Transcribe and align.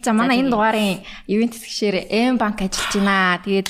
За 0.00 0.12
манай 0.16 0.40
энэ 0.40 0.50
дугаарын 0.50 1.04
ивент 1.28 1.54
хэсгшээр 1.54 2.08
M 2.08 2.40
банк 2.40 2.64
ажиллаж 2.64 2.92
байна. 2.96 3.40
Тэгээд 3.44 3.68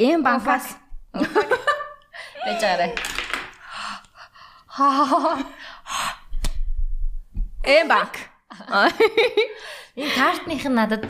M 0.00 0.20
банкаас 0.20 0.76
байж 1.12 2.60
байгаарай. 2.60 2.92
M 7.64 7.86
банк. 7.88 8.14
Энэ 9.96 10.12
картных 10.16 10.64
нь 10.68 10.76
надад 10.76 11.08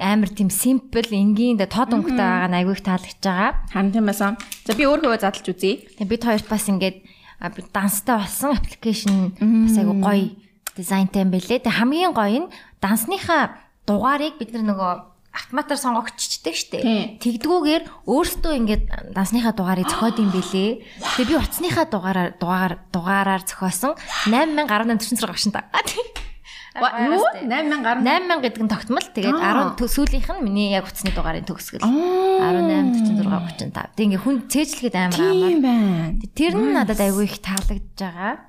амар 0.00 0.28
тийм 0.34 0.50
simple 0.50 1.06
энгийн 1.12 1.56
тод 1.56 1.94
өнгөтэй 1.94 2.18
байгаа 2.18 2.50
нь 2.50 2.58
айгүй 2.58 2.74
их 2.74 2.82
таалагдж 2.82 3.22
байгаа. 3.22 3.52
Харин 3.72 3.92
тийм 3.94 4.06
байсан. 4.10 4.36
За 4.66 4.74
би 4.74 4.84
өөрөө 4.84 5.22
задлж 5.22 5.46
үзье. 5.48 5.86
Тэгээ 5.96 6.12
бид 6.12 6.22
хоёрт 6.26 6.48
бас 6.50 6.66
ингээд 6.66 6.96
данстай 7.72 8.18
болсон 8.18 8.58
аппликейшн 8.58 9.38
бас 9.38 9.76
айгүй 9.78 9.96
гоё 10.02 10.47
дизайнтай 10.78 11.26
юм 11.26 11.34
бэлээ. 11.34 11.66
Тэгээ 11.66 11.78
хамгийн 11.82 12.14
гоё 12.14 12.46
нь 12.46 12.52
дансныхаа 12.78 13.58
дугаарыг 13.82 14.38
бид 14.38 14.54
нар 14.54 14.64
нөгөө 14.70 14.92
автоматар 15.34 15.78
сонгогччдэг 15.78 16.54
штэ. 16.54 16.78
Тэгдгүүгээр 17.22 18.06
өөртөө 18.08 18.52
ингээд 18.58 18.84
дансныхаа 19.14 19.52
дугаарыг 19.54 19.86
зохиод 19.90 20.18
юм 20.18 20.30
бэлээ. 20.32 20.70
Тэгээ 21.18 21.28
би 21.28 21.34
утасныхаа 21.36 21.86
дугаараар 21.86 22.30
дугаар 22.40 22.72
дугаараар 22.90 23.42
зохиосон 23.44 23.94
8018 24.30 25.18
46 25.18 25.26
багшин 25.28 25.52
та. 25.52 25.68
Юу? 26.78 27.22
8000 27.42 28.06
8000 28.06 28.38
гэдэг 28.42 28.62
нь 28.62 28.70
тогтмол. 28.70 29.02
Тэгээд 29.02 29.34
10 29.34 29.78
сүүлийнх 29.78 30.30
нь 30.38 30.44
миний 30.46 30.70
яг 30.74 30.86
утасны 30.86 31.10
дугаарын 31.10 31.46
төгсгөл. 31.46 31.82
18 31.82 33.18
46 33.18 33.74
35. 33.74 33.98
Тэг 33.98 34.04
ингээ 34.06 34.22
хүн 34.22 34.36
цээжлэхэд 34.46 34.94
амар 34.94 35.18
амар. 35.18 36.14
Тэр 36.38 36.54
нь 36.54 36.72
надад 36.74 37.02
айгүй 37.02 37.26
их 37.26 37.42
таалагдж 37.42 37.98
байгаа. 37.98 38.47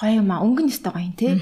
Гоё 0.00 0.24
юм 0.24 0.32
аа. 0.32 0.40
Өнгөн 0.40 0.72
өстой 0.72 0.92
гоё 0.96 1.04
юм 1.04 1.14
тий. 1.14 1.36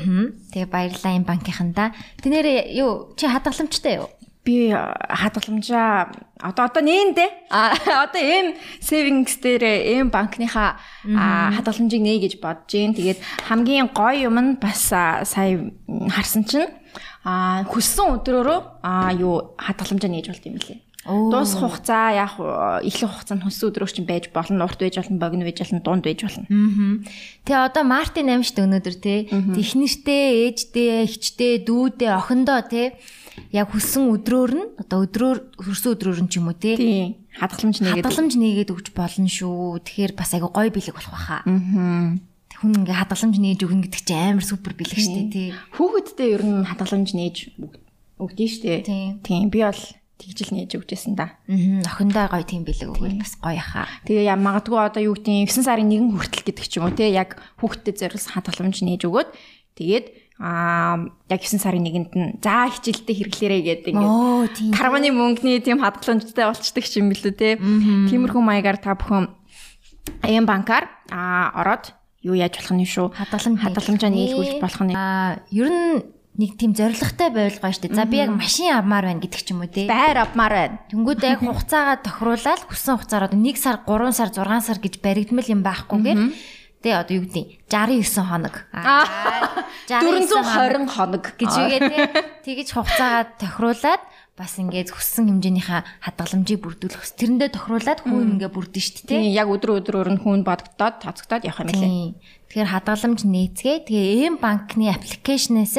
Тэгээ 0.51 0.67
баярлалаа 0.67 1.15
энэ 1.15 1.29
банкийнхандаа. 1.31 1.95
Тэнэрээ 2.19 2.75
юу 2.75 3.15
чи 3.15 3.31
хадгаламжтай 3.31 4.03
юу? 4.03 4.11
би 4.49 4.73
хадгаламжаа 4.73 6.09
одоо 6.41 6.65
одоо 6.65 6.81
нээндэ 6.81 7.27
а 7.53 7.77
одоо 8.09 8.23
M 8.23 8.57
savings 8.81 9.37
дээр 9.45 9.65
M 10.01 10.09
банкныхаа 10.09 10.81
хадгаламжийг 11.05 12.01
нээ 12.01 12.19
гэж 12.25 12.41
бодож 12.41 12.73
гин 12.73 12.97
тэгээд 12.97 13.21
хамгийн 13.45 13.93
гоё 13.93 14.33
юм 14.33 14.41
нь 14.41 14.57
бас 14.57 14.89
сая 14.89 15.53
харсан 16.09 16.49
чинь 16.49 16.73
а 17.29 17.61
хүссэн 17.69 18.09
өдрөөрөө 18.17 18.61
а 18.81 19.13
юу 19.13 19.53
хадгаламжаа 19.61 20.11
нээж 20.17 20.27
болт 20.33 20.49
юм 20.49 20.57
лээ 20.57 20.88
Дуус 21.07 21.55
хугацаа 21.55 22.11
яг 22.13 22.35
эхлэх 22.83 23.13
хугацаанд 23.15 23.47
хүссэн 23.47 23.71
өдрөөр 23.71 23.93
чинь 23.95 24.09
байж 24.09 24.29
болно, 24.35 24.67
урт 24.67 24.83
байж 24.83 24.99
болно, 24.99 25.23
богино 25.23 25.47
байж 25.47 25.63
болно, 25.63 25.81
дунд 25.81 26.03
байж 26.03 26.27
болно. 26.27 26.47
Тэгээ 27.47 27.65
одоо 27.71 27.85
Мартин 27.87 28.29
амжт 28.35 28.59
өнөөдөр 28.59 28.97
те 28.99 29.31
технэртэй, 29.31 30.51
ээжтэй, 30.51 31.07
эхчтэй, 31.07 31.63
дүүдээ, 31.63 32.13
охиндоо 32.13 32.61
те 32.67 32.99
яг 33.55 33.71
хүссэн 33.71 34.11
өдрөөр 34.11 34.53
нь 34.53 34.67
одоо 34.83 35.07
өдрөөр 35.07 35.39
хөрсөн 35.63 35.95
өдрөөр 35.95 36.21
нь 36.27 36.31
ч 36.31 36.43
юм 36.43 36.51
уу 36.51 36.59
те 36.59 36.75
хадгаламж 37.39 37.79
нээгээд 37.79 38.05
хадгаламж 38.05 38.35
нээгээд 38.35 38.73
өгч 38.75 38.87
болно 38.93 39.31
шүү. 39.31 39.79
Тэгэхээр 39.87 40.13
бас 40.19 40.35
айгу 40.35 40.51
гоё 40.51 40.71
бэлэг 40.75 40.95
болох 40.99 41.15
байхаа. 41.15 41.43
Аа. 41.47 42.19
Хүн 42.59 42.75
ингээ 42.83 42.99
хадгаламж 42.99 43.37
нээж 43.39 43.61
өгнө 43.63 43.87
гэдэг 43.87 44.03
чинь 44.03 44.35
амар 44.35 44.43
супер 44.43 44.75
бэлэг 44.75 44.99
штэ 44.99 45.23
тий. 45.31 45.49
Хүүхэдтэй 45.79 46.29
ер 46.35 46.43
нь 46.43 46.67
хадгаламж 46.67 47.15
нээж 47.15 47.37
өгдөө 48.19 48.49
штэ. 48.51 48.83
Тийм. 49.23 49.47
Би 49.55 49.63
бол 49.63 49.79
тэгжил 50.19 50.51
нээж 50.53 50.75
өгчээсэн 50.75 51.15
да. 51.15 51.39
Аа. 51.47 51.87
Охиндоо 51.87 52.27
гоё 52.27 52.43
тийм 52.43 52.67
бэлэг 52.67 52.91
өгвөл 52.91 53.23
бас 53.23 53.39
гоё 53.39 53.63
хаа. 53.63 53.87
Тэгээ 54.05 54.27
яа 54.27 54.39
магадгүй 54.39 54.79
одоо 54.79 55.03
юу 55.03 55.15
гэдэг 55.15 55.47
9 55.47 55.63
сарын 55.63 55.89
1 55.89 56.19
хүртэл 56.19 56.47
гэдэг 56.51 56.67
ч 56.67 56.83
юм 56.83 56.91
уу 56.91 56.95
те 56.95 57.07
яг 57.07 57.39
хүүхэдтэй 57.63 57.95
зориулсан 57.95 58.35
хадгаламж 58.35 58.83
нээж 58.83 59.07
өгөөд 59.07 59.31
тэгээд 59.79 60.07
аа 60.43 61.07
яг 61.31 61.41
9 61.43 61.59
сарын 61.63 61.87
1-нд 61.87 62.13
нь 62.19 62.35
за 62.43 62.67
хичээлдээ 62.71 63.15
хэрэглээрэй 63.15 63.63
гэдэг 63.63 63.95
ингээд 63.95 64.75
карманы 64.75 65.11
мөнгөний 65.15 65.63
тийм 65.63 65.83
хадгаламжтай 65.83 66.47
болчдөг 66.47 66.85
юм 66.99 67.11
билүү 67.15 67.33
те. 67.35 67.59
Тиймэрхүү 68.11 68.43
маягаар 68.43 68.79
та 68.79 68.99
бүхэн 68.99 69.31
АМ 70.23 70.47
банкар 70.47 70.91
аа 71.11 71.55
ороод 71.59 71.95
юу 72.23 72.35
яаж 72.35 72.59
болох 72.59 72.75
нь 72.75 72.87
шүү. 72.87 73.15
Хадгаламж 73.15 73.59
хадгаламжаа 73.63 74.11
нийлгүүлж 74.11 74.63
болох 74.63 74.83
нь. 74.87 74.95
Аа 74.95 75.43
ер 75.51 75.69
нь 75.71 76.18
нэг 76.39 76.55
тийм 76.55 76.73
зоригтой 76.73 77.35
байвал 77.35 77.59
гоё 77.59 77.75
штэ. 77.75 77.91
За 77.93 78.07
би 78.07 78.23
яг 78.23 78.31
машин 78.31 78.71
авмаар 78.71 79.11
байна 79.11 79.21
гэдэг 79.21 79.43
ч 79.43 79.51
юм 79.51 79.67
уу 79.67 79.69
те. 79.69 79.91
Байр 79.91 80.23
авмаар 80.23 80.55
байна. 80.55 80.77
Тэнгүүд 80.87 81.21
яг 81.27 81.43
хугацаагаа 81.47 81.99
тохируулаад 82.07 82.63
хүссэн 82.71 82.95
хугацаараа 82.95 83.35
1 83.35 83.59
сар, 83.59 83.83
3 83.83 84.15
сар, 84.15 84.31
6 84.31 84.63
сар 84.63 84.79
гэж 84.79 84.95
баригдмал 85.03 85.51
юм 85.51 85.67
байхгүйгээр 85.67 86.19
Тэ 86.79 86.95
одоо 86.95 87.19
юу 87.19 87.27
гэдэг 87.27 87.67
69 87.67 88.07
хоног. 88.23 88.55
Аа 88.71 89.03
420 89.91 90.87
хоног 90.95 91.25
гэж 91.35 91.51
үгээ 91.59 91.81
тий. 91.91 92.07
Тэгэж 92.47 92.69
хугацаагаа 92.71 93.35
тохируулаад 93.35 94.03
бас 94.39 94.55
ингээд 94.63 94.95
хүссэн 94.95 95.27
хэмжээнийхээ 95.27 96.07
хадгаламжийг 96.07 96.63
бүрдүүлэх. 96.63 97.03
Тэрэндээ 97.19 97.51
тохируулаад 97.51 98.01
хүн 98.07 98.39
ингээ 98.39 98.55
бүрдэн 98.55 98.79
шүү 98.79 99.11
дээ. 99.11 99.11
Тийм 99.11 99.35
яг 99.35 99.51
өдрө 99.51 99.83
өдрөөр 99.83 100.15
нь 100.15 100.23
хүн 100.23 100.47
бодогдоод 100.47 101.03
тооцогдоод 101.03 101.51
явах 101.51 101.67
юм 101.67 101.75
лээ. 101.75 102.15
Тэгэхээр 102.49 102.73
хадгаламж 102.73 103.21
нээцгээ. 103.29 103.77
Тэгээ 103.85 104.27
эм 104.29 104.37
банкны 104.41 104.89
аппликейшнээс 104.89 105.77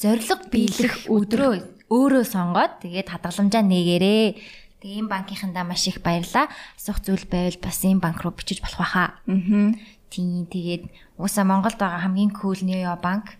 зориг 0.00 0.48
биелэх 0.48 1.12
өдрөө 1.12 1.52
өөрөө 1.92 2.24
сонгоод 2.24 2.80
тэгээд 2.80 3.12
хадгаламжаа 3.12 3.62
нээгээрээ. 3.62 4.26
Тэгээ 4.80 5.00
эм 5.04 5.08
банкийнхандаа 5.12 5.64
маш 5.68 5.84
их 5.86 6.00
баярлаа. 6.00 6.48
Асуух 6.80 7.04
зүйл 7.04 7.28
байвал 7.28 7.60
бас 7.60 7.84
эм 7.84 8.00
банк 8.00 8.24
руу 8.24 8.32
бичиж 8.32 8.64
болох 8.64 8.80
байхаа. 8.80 9.20
Аа. 9.28 9.76
Тийм 10.08 10.48
тэгээд 10.48 10.88
уусаа 11.20 11.44
Монголд 11.44 11.76
байгаа 11.76 12.00
хамгийн 12.08 12.32
cool 12.32 12.58
Neo 12.64 12.96
банк 12.96 13.36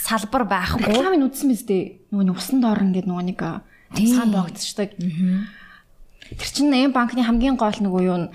салбар 0.00 0.48
байхгүй. 0.48 0.88
Рекламыг 0.88 1.30
үзсэн 1.30 1.52
биз 1.52 1.62
дээ. 1.68 2.12
Нөгөө 2.14 2.38
усан 2.38 2.64
доор 2.64 2.80
ингээд 2.80 3.06
нөгөө 3.10 3.24
нэг 3.28 3.40
цаан 3.92 4.30
боогдчихдаг. 4.32 4.96
Тэр 4.96 6.50
чинь 6.50 6.72
эм 6.72 6.96
банкны 6.96 7.22
хамгийн 7.22 7.58
гол 7.58 7.76
нөгөө 7.76 8.02
юу 8.06 8.18
нь 8.24 8.28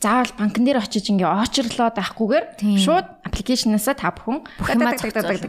заавал 0.00 0.32
банкн 0.36 0.64
дээр 0.64 0.84
очиж 0.84 1.08
ингээ 1.08 1.24
очрлоод 1.24 1.96
авахгүйгээр 1.96 2.44
шууд 2.76 3.06
аппликейшнасаа 3.24 3.96
та 3.96 4.12
бүхэн 4.12 4.44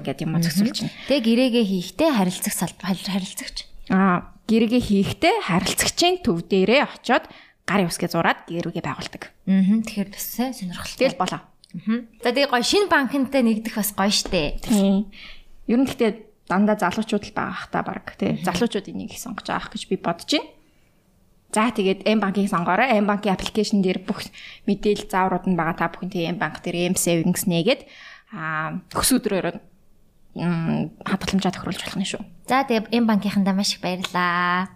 гэдэг 0.08 0.24
юм 0.24 0.40
зөксүүлж 0.40 0.78
байна. 0.88 0.96
Тэгээ 1.12 1.26
гэрээгээ 1.28 1.66
хийхдээ 1.68 2.10
харилцах 2.16 2.56
салбар 2.56 2.96
харилцагч. 2.96 3.58
Аа 3.92 4.32
гэрээгээ 4.48 4.84
хийхдээ 4.88 5.36
харилцагчийн 5.52 6.16
төв 6.24 6.48
дээрээ 6.48 6.88
очоод 6.88 7.28
гар 7.68 7.82
юусгээ 7.84 8.10
зураад 8.16 8.48
гэрүүгээ 8.48 8.84
байгуулдаг. 8.88 9.24
Аа 9.52 9.84
тэгэхээр 9.84 10.10
бас 10.16 10.26
сонирхолтой. 10.40 10.96
Тэгэл 10.96 11.20
болоо. 11.20 11.42
За 12.24 12.32
тэгээ 12.32 12.48
гоё 12.48 12.64
шинэ 12.64 12.88
банкнтай 12.88 13.44
нэгдэх 13.44 13.76
бас 13.76 13.92
гоё 13.92 14.12
штэ. 14.16 14.64
Тийм. 14.64 15.12
Ер 15.68 15.80
нь 15.84 15.88
гэхдээ 15.92 16.48
дандаа 16.48 16.80
залуучууд 16.80 17.28
л 17.28 17.36
байгаа 17.36 17.52
ах 17.52 17.68
та 17.68 17.84
баг 17.84 18.16
тий. 18.16 18.40
Залуучууд 18.40 18.88
энийг 18.88 19.12
их 19.12 19.20
сонгож 19.20 19.52
байгаа 19.52 19.76
гэж 19.76 19.84
би 19.92 20.00
бодож 20.00 20.32
байна. 20.32 20.48
За 21.56 21.72
тэгээд 21.72 22.04
M 22.04 22.20
банкийг 22.20 22.52
сонгоорой. 22.52 22.92
M 23.00 23.08
банкийн 23.08 23.36
аппликейшн 23.36 23.80
дээр 23.80 24.04
бүх 24.04 24.28
мэдээлэл 24.68 25.08
зааврууд 25.08 25.48
нь 25.48 25.56
байгаа 25.56 25.76
та 25.80 25.92
бүхэн 25.92 26.12
тийм 26.12 26.36
M 26.36 26.38
банк 26.44 26.60
дээр 26.60 26.92
M 26.92 26.96
savings 27.00 27.48
нээгээд 27.48 27.88
аа 28.36 28.84
өс 28.92 29.10
өдрөөр 29.16 29.56
хадгаламжаа 30.38 31.54
тохируулж 31.56 31.82
болох 31.82 31.98
нь 31.98 32.10
шүү. 32.12 32.22
За 32.52 32.68
тэгээд 32.68 32.92
M 32.92 33.08
банкийнхандаа 33.08 33.56
маш 33.56 33.74
их 33.74 33.82
баярлалаа. 33.82 34.76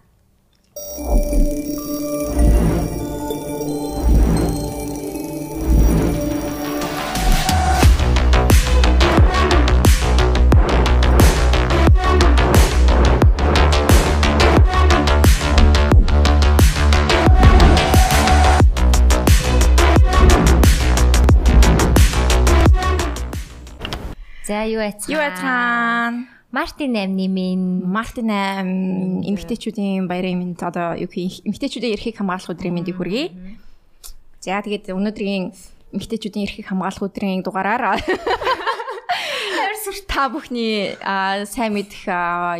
За 24.42 24.66
юу 24.66 24.82
яцхан? 24.82 25.14
Юу 25.14 25.22
яцхан? 25.22 26.14
Мартин 26.52 26.92
8-ны 26.92 27.26
минь 27.30 27.80
Мартин 27.86 28.28
8 28.28 29.24
эмгтээчүүдийн 29.24 30.04
баярын 30.10 30.38
минь 30.38 30.56
одоо 30.58 30.98
юу 30.98 31.08
гэх 31.08 31.46
эмгтээчүүдийн 31.46 31.94
эрхийг 31.94 32.18
хамгаалах 32.18 32.50
өдрийн 32.50 32.74
мэндийг 32.74 32.98
хүргэе. 32.98 33.32
За 34.42 34.60
тэгээд 34.60 34.90
өнөөдрийн 34.92 35.54
эмгтээчүүдийн 35.94 36.44
эрхийг 36.44 36.66
хамгаалах 36.68 37.06
өдрийн 37.06 37.40
дугаараар 37.46 38.02
та 40.12 40.28
бүхний 40.28 40.92
сайн 41.48 41.72
мэдэх 41.72 42.04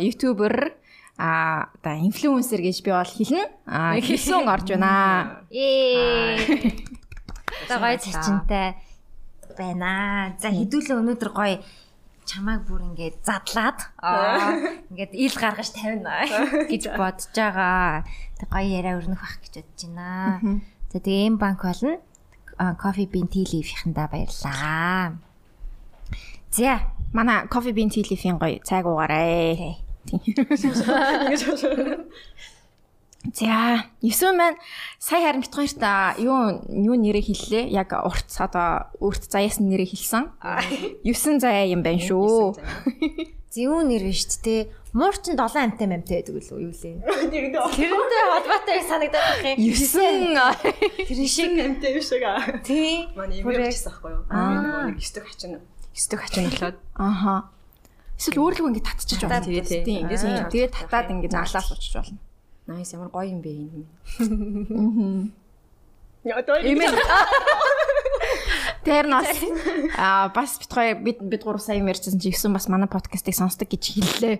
ютубер 0.01 0.73
а 1.17 1.69
одоо 1.77 1.93
инфлюенсер 2.01 2.65
гэж 2.65 2.81
би 2.81 2.91
бол 2.91 3.05
хэлнэ. 3.05 3.45
А 3.67 3.93
хэлсэн 4.01 4.47
орж 4.49 4.73
байна. 4.73 5.45
Ээ. 5.53 6.41
Одоо 7.69 7.77
гоё 7.77 7.97
цачинтай 8.01 8.73
байна. 9.57 10.35
За 10.41 10.49
хэдүүлээ 10.49 10.99
өнөөдөр 10.99 11.31
гоё 11.33 11.57
чамайг 12.23 12.63
бүр 12.67 12.81
ингээд 12.93 13.15
задлаад 13.23 13.79
ингээд 14.91 15.13
ил 15.13 15.35
гаргаж 15.35 15.69
тавина 15.75 16.23
гэж 16.71 16.83
бодож 16.95 17.27
байгаа. 17.35 18.03
Тэг 18.39 18.47
гоё 18.49 18.67
яриа 18.67 18.97
өрнөх 18.99 19.19
бах 19.19 19.37
гэж 19.43 19.53
бодож 19.59 19.81
байна. 19.91 20.61
За 20.91 20.99
тэгээ 20.99 21.27
эм 21.27 21.37
банк 21.37 21.63
болно. 21.63 21.99
Bean 23.09 23.27
Tea 23.27 23.49
Leaf-ихэндээ 23.49 24.07
баярлаа. 24.13 25.17
За 26.53 26.85
манай 27.11 27.49
Bean 27.73 27.89
Tea 27.89 28.05
Leaf-ийн 28.05 28.37
гоё 28.37 28.61
цайг 28.61 28.85
уугаарай. 28.85 29.81
За, 33.31 33.87
9 34.03 34.35
маань 34.35 34.59
сая 34.99 35.23
харин 35.23 35.41
бит 35.41 35.55
хоёрт 35.55 35.79
юу 36.19 36.59
юу 36.67 36.95
нэрээ 36.99 37.23
хэллээ? 37.23 37.63
Яг 37.71 37.95
урт 37.95 38.27
одоо 38.35 38.91
өөрт 38.99 39.31
заяасан 39.31 39.71
нэрээ 39.71 39.87
хэлсэн. 39.95 40.27
9 41.07 41.39
заяа 41.39 41.71
юм 41.71 41.87
байна 41.87 42.03
шүү. 42.03 42.59
Зүүн 43.53 43.87
нэр 43.87 44.03
биш 44.11 44.27
тээ. 44.43 44.67
Муурчин 44.91 45.39
7 45.39 45.55
амтай 45.55 45.87
амтай 45.87 46.19
гэдэг 46.19 46.35
үү 46.35 46.67
юу 46.67 46.73
лээ. 46.75 46.99
Тэрнтэй 46.99 48.23
холбоотой 48.27 48.79
санагдаад 48.85 49.25
байх 49.39 49.55
юм. 49.55 49.71
9 49.71 51.07
Тэр 51.07 51.19
шиг 51.25 51.53
амтай 51.57 51.91
биш 51.95 52.11
аа. 52.11 52.59
тий. 52.59 53.07
Манай 53.15 53.39
юм 53.39 53.49
ярьчихсан 53.49 53.93
байхгүй 54.03 54.11
юу? 54.19 54.23
Аа. 54.29 54.91
Нэг 54.91 54.99
9 54.99 55.15
дэх 55.15 55.25
хачин 55.31 55.61
9 55.95 56.11
дэх 56.11 56.19
хачин 56.21 56.45
болоод 56.53 56.77
Аха. 56.99 57.49
Эсвэл 58.19 58.41
өөрлөгөө 58.41 58.69
ингэ 58.69 58.83
татчихж 58.85 59.21
байна. 59.25 59.41
Тэгээд 59.41 59.65
тий. 59.69 59.81
Тийм, 59.85 60.05
Ингээс 60.05 60.23
Тэгээд 60.53 60.73
татах 60.75 60.89
татаад 60.91 61.09
ингэ 61.09 61.29
наалаас 61.33 61.69
очиж 61.73 61.93
болно. 61.97 62.17
Nice 62.67 62.95
ямар 62.95 63.11
гоё 63.11 63.27
юм 63.27 63.41
бэ 63.43 63.51
энэ. 63.51 63.85
Аа. 66.23 66.39
Яа 66.39 66.63
Имэн. 66.63 66.95
Тэр 68.87 69.07
нас 69.07 69.27
аа 69.99 70.31
бас 70.31 70.59
бит 70.59 70.71
хоёр 70.71 70.95
бид 71.03 71.19
бид 71.19 71.43
гурав 71.43 71.61
сая 71.61 71.83
ярьжсэн 71.83 72.19
чи 72.19 72.31
9 72.31 72.55
бас 72.55 72.67
манай 72.71 72.87
подкастыг 72.87 73.35
сонсдог 73.35 73.67
гэж 73.67 73.83
хэллээ. 73.99 74.37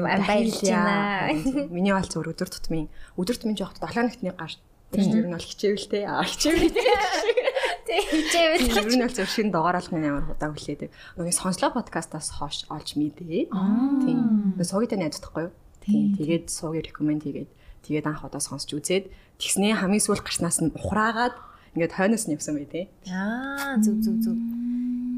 Баярлж 0.00 0.64
байна. 0.64 1.36
Миний 1.68 1.92
бол 1.92 2.08
зөв 2.08 2.24
өдөр 2.24 2.48
тутмын 2.48 2.88
өдөр 3.20 3.36
тутмын 3.36 3.56
жоохот 3.60 3.84
7 3.84 4.08
ногтны 4.08 4.32
гар. 4.32 4.52
Тэр 4.92 5.28
нь 5.28 5.32
бол 5.32 5.40
хичээвэлтэй. 5.40 6.04
Аа 6.04 6.24
хичээвэлтэй. 6.24 6.84
Хичээвэл 7.92 8.68
Ер 8.72 8.88
нь 8.96 9.04
бол 9.04 9.16
зөв 9.16 9.28
шинэ 9.28 9.52
дугааруулгын 9.52 10.04
амар 10.04 10.32
удаан 10.32 10.56
хүлээдэг. 10.56 10.88
Нөгөө 11.16 11.32
сонслоо 11.32 11.72
подкастаас 11.76 12.28
хойш 12.40 12.64
олж 12.68 12.96
мэдээ. 12.96 13.48
Тийм. 13.48 14.56
Нөгөө 14.56 14.68
суугитай 14.68 15.00
найздахгүй 15.00 15.48
юу? 15.48 15.52
Тийм. 15.82 16.14
Тэгээд 16.16 16.46
суугийн 16.48 16.86
рекоменд 16.86 17.22
хийгээд 17.26 17.50
тэгээд 17.82 18.06
анх 18.06 18.22
удаа 18.22 18.42
сонсч 18.42 18.70
үзээд 18.72 19.10
тэгснээ 19.42 19.82
хамгийн 19.82 20.02
сүүл 20.02 20.22
гарснаас 20.22 20.62
нь 20.62 20.70
ухраагаад 20.72 21.34
ингээд 21.74 21.96
хойноос 21.98 22.24
нь 22.28 22.34
явсан 22.38 22.54
бай 22.56 22.68
тээ. 22.70 22.86
Аа 23.10 23.76
зүг 23.82 23.98
зүг 24.04 24.16
зүг. 24.22 24.38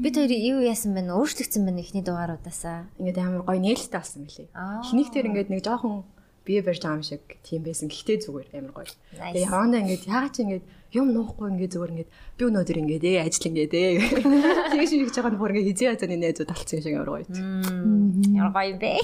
Бид 0.01 0.15
хоёр 0.17 0.33
юу 0.33 0.59
яасан 0.65 0.97
бэ? 0.97 1.05
Өөрчлөгдсөн 1.11 1.63
байна 1.65 1.81
ихний 1.83 2.03
дугааруудаасаа. 2.05 2.89
Ингээд 2.97 3.19
амар 3.21 3.43
гоё 3.45 3.59
нээлттэй 3.61 3.99
болсон 3.99 4.25
мөлий. 4.25 4.47
Эхнийх 4.53 5.09
дээр 5.11 5.29
ингээд 5.29 5.49
нэг 5.51 5.61
жоохон 5.65 6.03
бие 6.45 6.61
барьж 6.61 6.81
байгаа 6.85 6.99
юм 7.01 7.05
шиг 7.05 7.23
тийм 7.41 7.65
байсан. 7.65 7.89
Гэхдээ 7.89 8.17
зүгээр 8.23 8.49
амар 8.53 8.73
гоё. 8.73 8.93
Тэгээ 9.17 9.49
явандаа 9.49 9.81
ингээд 9.81 10.03
яагаад 10.05 10.33
ч 10.33 10.37
ингээд 10.45 10.65
юм 10.95 11.11
нуухгүй 11.11 11.51
ингээд 11.51 11.73
зүгээр 11.75 11.91
ингээд 11.91 12.11
би 12.39 12.43
өнөөдөр 12.47 12.77
ингээд 12.79 13.03
ээ 13.03 13.23
ажил 13.27 13.49
ингээд 13.51 13.73
ээ. 13.75 13.91
Тэгээ 14.71 14.87
шиг 14.87 15.01
хийж 15.05 15.17
байгаа 15.19 15.31
нь 15.35 15.39
бүр 15.39 15.51
ингээд 15.51 15.69
хизээ 15.75 15.89
хазааны 15.91 16.17
найзууд 16.23 16.49
талцсан 16.49 16.79
шиг 16.79 16.95
амар 16.95 17.11
гоё. 17.11 17.27
Ямар 18.31 18.53
гоё 18.55 18.75
бэ? 18.79 19.03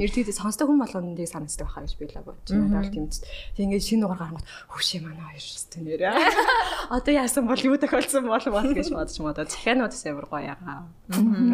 Эрдээд 0.00 0.32
сонсдог 0.32 0.68
хүн 0.68 0.80
болгоно 0.80 1.12
тийг 1.12 1.28
санацдаг 1.28 1.68
байхаа 1.68 1.84
гэж 1.84 1.92
би 2.00 2.08
л 2.08 2.24
бодож 2.24 2.48
байна. 2.48 2.88
Тийм 2.88 3.12
ч. 3.12 3.20
Тэг 3.52 3.68
ингээд 3.68 3.84
шинэ 3.84 4.00
дугаар 4.08 4.32
гаргах 4.32 4.44
хөвшөө 4.72 5.00
манай 5.04 5.24
хоёр 5.28 5.44
шүү 5.44 5.80
нэрэ. 5.84 6.08
Одоо 6.96 7.12
яасан 7.12 7.44
бол 7.44 7.60
юу 7.60 7.76
тохиолдсон 7.76 8.24
бол 8.24 8.46
бол 8.48 8.72
гэж 8.72 8.88
бодож 8.96 9.16
модоо. 9.20 9.44
Захианууд 9.44 9.92
бас 9.92 10.04
амар 10.08 10.26
гоё 10.32 10.56
ягаа. 10.56 10.88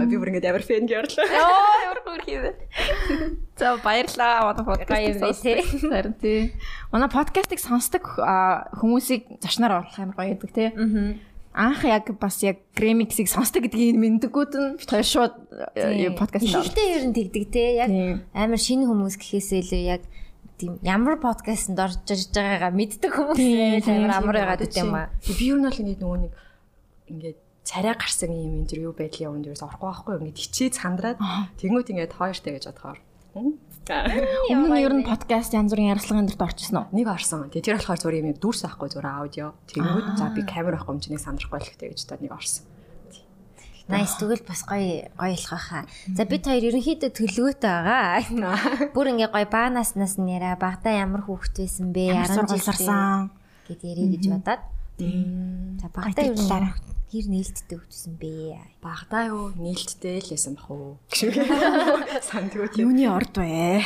Би 0.07 0.15
бүр 0.15 0.31
ингээд 0.31 0.47
амар 0.47 0.63
фэн 0.63 0.87
гэрлээ. 0.87 1.27
Оо 1.27 1.75
ямар 1.91 2.01
хөрхий 2.07 2.39
вэ. 2.39 2.51
За 3.59 3.75
баярлаа. 3.83 4.55
Манай 4.55 4.63
Гоё 4.63 5.11
юм 5.11 5.19
бэ, 5.19 5.33
сонсдог. 5.35 5.91
Харин 5.91 6.15
тий. 6.23 6.55
Манай 6.95 7.11
подкастыг 7.11 7.59
сонсдог 7.59 8.05
хүмүүсийг 8.79 9.43
зочноор 9.43 9.76
оруулах 9.81 10.01
амар 10.01 10.17
гоё 10.17 10.35
байдаг 10.37 10.53
тий. 10.53 10.69
Анх 11.57 11.85
яг 11.89 12.05
бас 12.21 12.43
яг 12.45 12.61
Gramix-ийг 12.77 13.33
сонсдог 13.33 13.65
гэдгийг 13.65 13.97
мэддэггүйд 13.97 14.53
нь 14.61 14.77
бит 14.77 14.91
хоёр 14.93 15.09
шууд 15.09 15.35
подкаст 16.21 16.45
дээр. 16.45 16.69
Ихтэй 16.69 16.87
ер 17.01 17.05
нь 17.09 17.17
тэгдэг 17.17 17.45
те. 17.49 17.65
Яг 17.81 17.89
амар 18.37 18.61
шинэ 18.61 18.85
хүмүүс 18.85 19.17
гэхээсээ 19.17 19.61
илүү 19.65 19.83
яг 19.89 20.03
тийм 20.61 20.77
ямар 20.85 21.17
подкастэнд 21.17 21.81
орж 21.81 22.05
ирж 22.13 22.33
байгаагаа 22.37 22.73
мэддэг 22.77 23.13
хүмүүс 23.13 23.89
амар 23.89 24.13
амар 24.21 24.37
байгаад 24.37 24.63
байт 24.69 24.77
юм 24.77 24.93
аа. 24.97 25.09
Би 25.25 25.49
ер 25.49 25.57
нь 25.57 25.65
бол 25.65 25.81
ингээд 25.81 26.01
нөгөө 26.05 26.21
нэг 26.29 26.33
ингээд 27.09 27.39
царай 27.65 27.95
гарсан 27.97 28.31
юм 28.33 28.63
интервью 28.63 28.93
байдлын 28.93 29.33
өмнө 29.33 29.49
ерөөс 29.53 29.65
орохгүй 29.65 29.89
байхгүй? 29.91 30.13
Ингээд 30.23 30.43
хичээд 30.45 30.75
сандраад 30.77 31.19
тэнгуут 31.61 31.89
ингээд 31.93 32.13
хоёртой 32.15 32.53
гэж 32.57 32.65
бодохоор. 32.69 32.99
Өмнө 33.87 34.75
нь 34.75 34.83
ер 34.83 34.95
нь 34.99 35.07
подкаст 35.07 35.55
янз 35.55 35.71
бүрийн 35.71 35.95
ярилцлагын 35.95 36.27
дэрт 36.27 36.43
орчихсон 36.43 36.77
уу? 36.83 36.87
Нэг 36.91 37.07
орсон. 37.07 37.47
Тэгээ 37.55 37.67
тэр 37.71 37.77
болохоор 37.79 38.01
зүгээр 38.03 38.19
юм 38.19 38.31
дүрс 38.35 38.67
авахгүй 38.67 38.89
зүгээр 38.91 39.07
аудио. 39.07 39.55
Тэнгуут 39.71 40.19
за 40.19 40.35
би 40.35 40.43
камер 40.43 40.75
авахгүй 40.75 40.95
юм 40.99 41.03
чиний 41.07 41.23
сандрахгүй 41.23 41.59
л 41.63 41.67
хэрэгтэй 41.71 41.89
гэж 41.95 42.01
та 42.03 42.19
нэг 42.19 42.35
орсон. 42.35 42.67
Nice 43.87 44.19
тэгвэл 44.19 44.43
бас 44.43 44.67
гоё 44.67 45.07
гоё 45.15 45.39
болох 45.39 45.55
байхаа. 45.55 45.87
За 46.11 46.27
бид 46.27 46.43
хоёр 46.43 46.67
ерөнхийдөө 46.75 47.11
төлөвөөтэй 47.15 47.71
байгаа. 47.71 48.91
Бүр 48.91 49.07
ингээ 49.15 49.31
гоё 49.31 49.47
баанаснаас 49.47 50.19
нь 50.19 50.35
яриа 50.35 50.59
багада 50.59 50.91
ямар 50.91 51.23
хүүхэд 51.23 51.55
байсан 51.63 51.95
бэ? 51.95 52.11
Ямар 52.11 52.27
10 52.27 52.35
сургууль 52.35 52.59
жилдээ 52.59 52.67
сарсан. 52.67 53.31
гэд 53.71 53.81
ярих 53.87 54.11
гэж 54.19 54.25
бодоод. 54.35 54.63
За 54.97 55.89
багада 55.93 56.23
ер 56.25 56.33
нь 56.33 56.49
Баярлалаа. 56.49 56.73
хэр 57.13 57.27
нээлттэй 57.29 57.77
хөвчсөн 57.77 58.15
бэ? 58.17 58.57
Багадаа 58.81 59.29
юу 59.29 59.53
нээлттэй 59.61 60.25
л 60.25 60.31
байсан 60.33 60.57
бах 60.57 60.71
уу? 60.73 60.97
Сандгууд 62.33 62.75
Юуны 62.81 63.05
орд 63.13 63.37
вэ? 63.37 63.85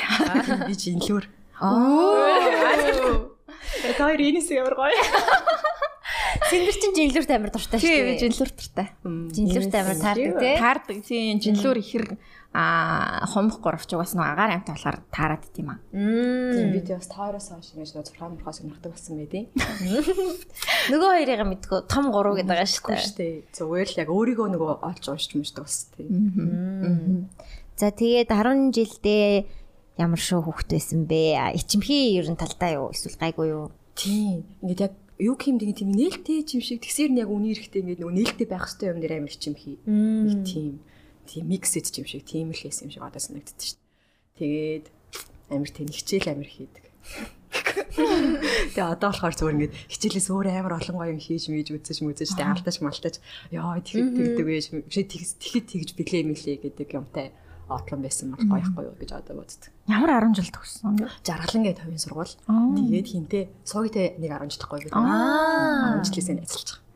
би 0.70 0.74
жинлүүр. 0.78 1.26
Оо. 1.58 3.34
Тэр 3.82 4.20
энэс 4.22 4.48
ямар 4.54 4.78
гоё. 4.78 4.94
Сингэр 6.50 6.76
чин 6.78 6.94
жинлүүрт 6.94 7.30
амар 7.34 7.50
дуртай 7.50 7.78
шүү 7.78 7.90
дээ. 7.90 8.22
жинлүүр 8.22 8.50
тартай. 8.54 8.88
Жинлүүрт 9.04 9.74
амар 9.78 9.98
таардаг 9.98 10.38
тий. 10.40 10.54
Таардаг. 10.58 10.96
Тийм, 11.06 11.38
жинлүүр 11.42 11.78
ихэр 11.82 12.04
а 12.52 13.26
хомх 13.30 13.62
гуравч 13.62 13.94
угаас 13.94 14.18
нэг 14.18 14.26
агаар 14.26 14.58
амт 14.58 14.66
болохоор 14.66 14.98
таарад 15.14 15.46
дим 15.54 15.70
аа. 15.70 15.78
Тийм 15.94 16.74
би 16.74 16.82
бас 16.82 17.06
тойроос 17.06 17.46
хойш 17.54 17.78
ингэж 17.78 17.94
нэг 17.94 18.10
6 18.10 18.42
мөрхөөс 18.42 18.58
өнөртөг 18.66 18.90
болсон 18.90 19.22
байдیں۔ 19.22 19.44
Нөгөө 20.90 21.10
хоёрыг 21.14 21.46
мэдгүй 21.46 21.80
том 21.86 22.10
гурав 22.10 22.34
гэдэг 22.34 22.50
байгаа 22.50 22.66
шүү 22.66 23.14
дээ. 23.22 23.54
зүгээр 23.54 23.88
л 23.94 24.00
яг 24.02 24.10
өөрийгөө 24.10 24.48
нөгөө 24.50 24.72
олж 24.82 25.04
уншиж 25.06 25.32
мушдаг 25.38 25.70
бас 25.70 25.94
тийм. 25.94 27.30
За 27.78 27.94
тэгээд 27.94 28.34
10 28.34 28.74
жилдээ 28.74 29.46
ямар 30.02 30.18
шүү 30.18 30.42
хүүхэд 30.42 30.74
байсан 30.74 31.06
бэ? 31.06 31.54
Ичимхий 31.54 32.18
ер 32.18 32.26
нь 32.26 32.34
талдаа 32.34 32.82
юу? 32.82 32.90
Эсвэл 32.90 33.14
гайгүй 33.14 33.46
юу? 33.46 33.70
Тийм. 33.94 34.42
Ингээд 34.58 34.90
яг 34.90 34.94
юу 35.22 35.38
юм 35.38 35.56
тийм 35.62 35.94
нээлттэй 35.94 36.42
юм 36.42 36.62
шиг 36.66 36.82
тэгсэр 36.82 37.14
нь 37.14 37.22
яг 37.22 37.30
үний 37.30 37.54
эрэхтэй 37.54 37.78
ингээд 37.78 38.02
нөгөө 38.02 38.16
нээлттэй 38.18 38.48
байх 38.50 38.66
хэрэгтэй 38.66 38.90
юм 38.90 38.98
дээр 38.98 39.14
амар 39.22 39.30
хичим 39.30 39.54
хий. 39.54 39.78
Нэг 39.86 40.42
тийм 40.42 40.82
тийм 41.30 41.46
миксэд 41.46 41.86
юм 41.94 42.06
шиг 42.10 42.26
тийм 42.26 42.50
л 42.50 42.58
хийсэн 42.58 42.90
юм 42.90 42.92
шиг 42.98 43.06
одоо 43.06 43.22
санагддаг 43.22 43.54
шүү 43.62 43.78
дээ. 43.78 44.82
Тэгээд 44.82 44.86
амар 45.54 45.70
тийм 45.70 45.88
хичээл 45.94 46.34
амар 46.34 46.50
хийдэг. 46.50 46.84
Тэгээ 47.50 48.86
одоо 48.94 49.10
болохоор 49.10 49.34
зүгээр 49.34 49.56
ингээд 49.58 49.76
хичээлээс 49.90 50.28
өөр 50.30 50.46
амар 50.50 50.74
олон 50.78 50.96
гоё 50.98 51.14
юм 51.14 51.22
хийж 51.22 51.50
мэж 51.50 51.66
үзэж 51.74 51.98
мүзэж 52.02 52.30
тэгээ 52.34 52.50
алдаж 52.50 52.76
малтаж 52.82 53.14
яа 53.50 53.78
тэгэхэд 53.82 54.14
тэгдэг 54.14 54.46
байж 54.46 54.66
тэгэхэд 54.70 55.66
тэгж 55.66 55.88
билээ 55.98 56.22
мэлээ 56.30 56.56
гэдэг 56.62 56.88
юмтай 56.94 57.34
отлон 57.70 58.02
байсан 58.02 58.34
бол 58.34 58.46
гоёхгүй 58.50 58.84
юу 58.86 58.96
гэж 58.98 59.10
одоо 59.14 59.34
боддог. 59.38 59.70
Ямар 59.86 60.10
10 60.26 60.34
жил 60.34 60.50
төгссөн. 60.50 61.06
Жаргалан 61.22 61.62
гээд 61.66 61.80
хувийн 61.82 62.02
сургууль. 62.02 62.34
Тэгээд 62.46 63.08
хинтээ 63.14 63.44
суугитай 63.62 64.18
нэг 64.18 64.30
10 64.34 64.50
жилдахгүй 64.58 64.78
бид. 64.90 64.94
Аа. 64.94 66.02
10 66.02 66.10
жилээс 66.10 66.28
нэцэлж 66.34 66.68
байгаа. 66.74 66.89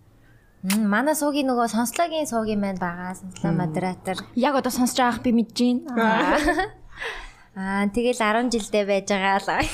Манай 0.64 1.12
суугийн 1.12 1.44
нөгөө 1.52 1.68
сонслогийн 1.76 2.24
суугийн 2.24 2.56
маань 2.56 2.80
байгаа. 2.80 3.12
Сонслоо 3.20 3.52
модератор. 3.52 4.16
Яг 4.32 4.56
одоо 4.56 4.72
сонсож 4.72 4.96
байгаах 4.96 5.20
би 5.20 5.36
мэдэж 5.36 5.58
байна. 5.92 6.72
Аа 7.54 7.84
тэгэл 7.92 8.16
10 8.16 8.48
жилдээ 8.48 8.84
байж 8.88 9.06
байгаа 9.12 9.44
л. 9.44 9.68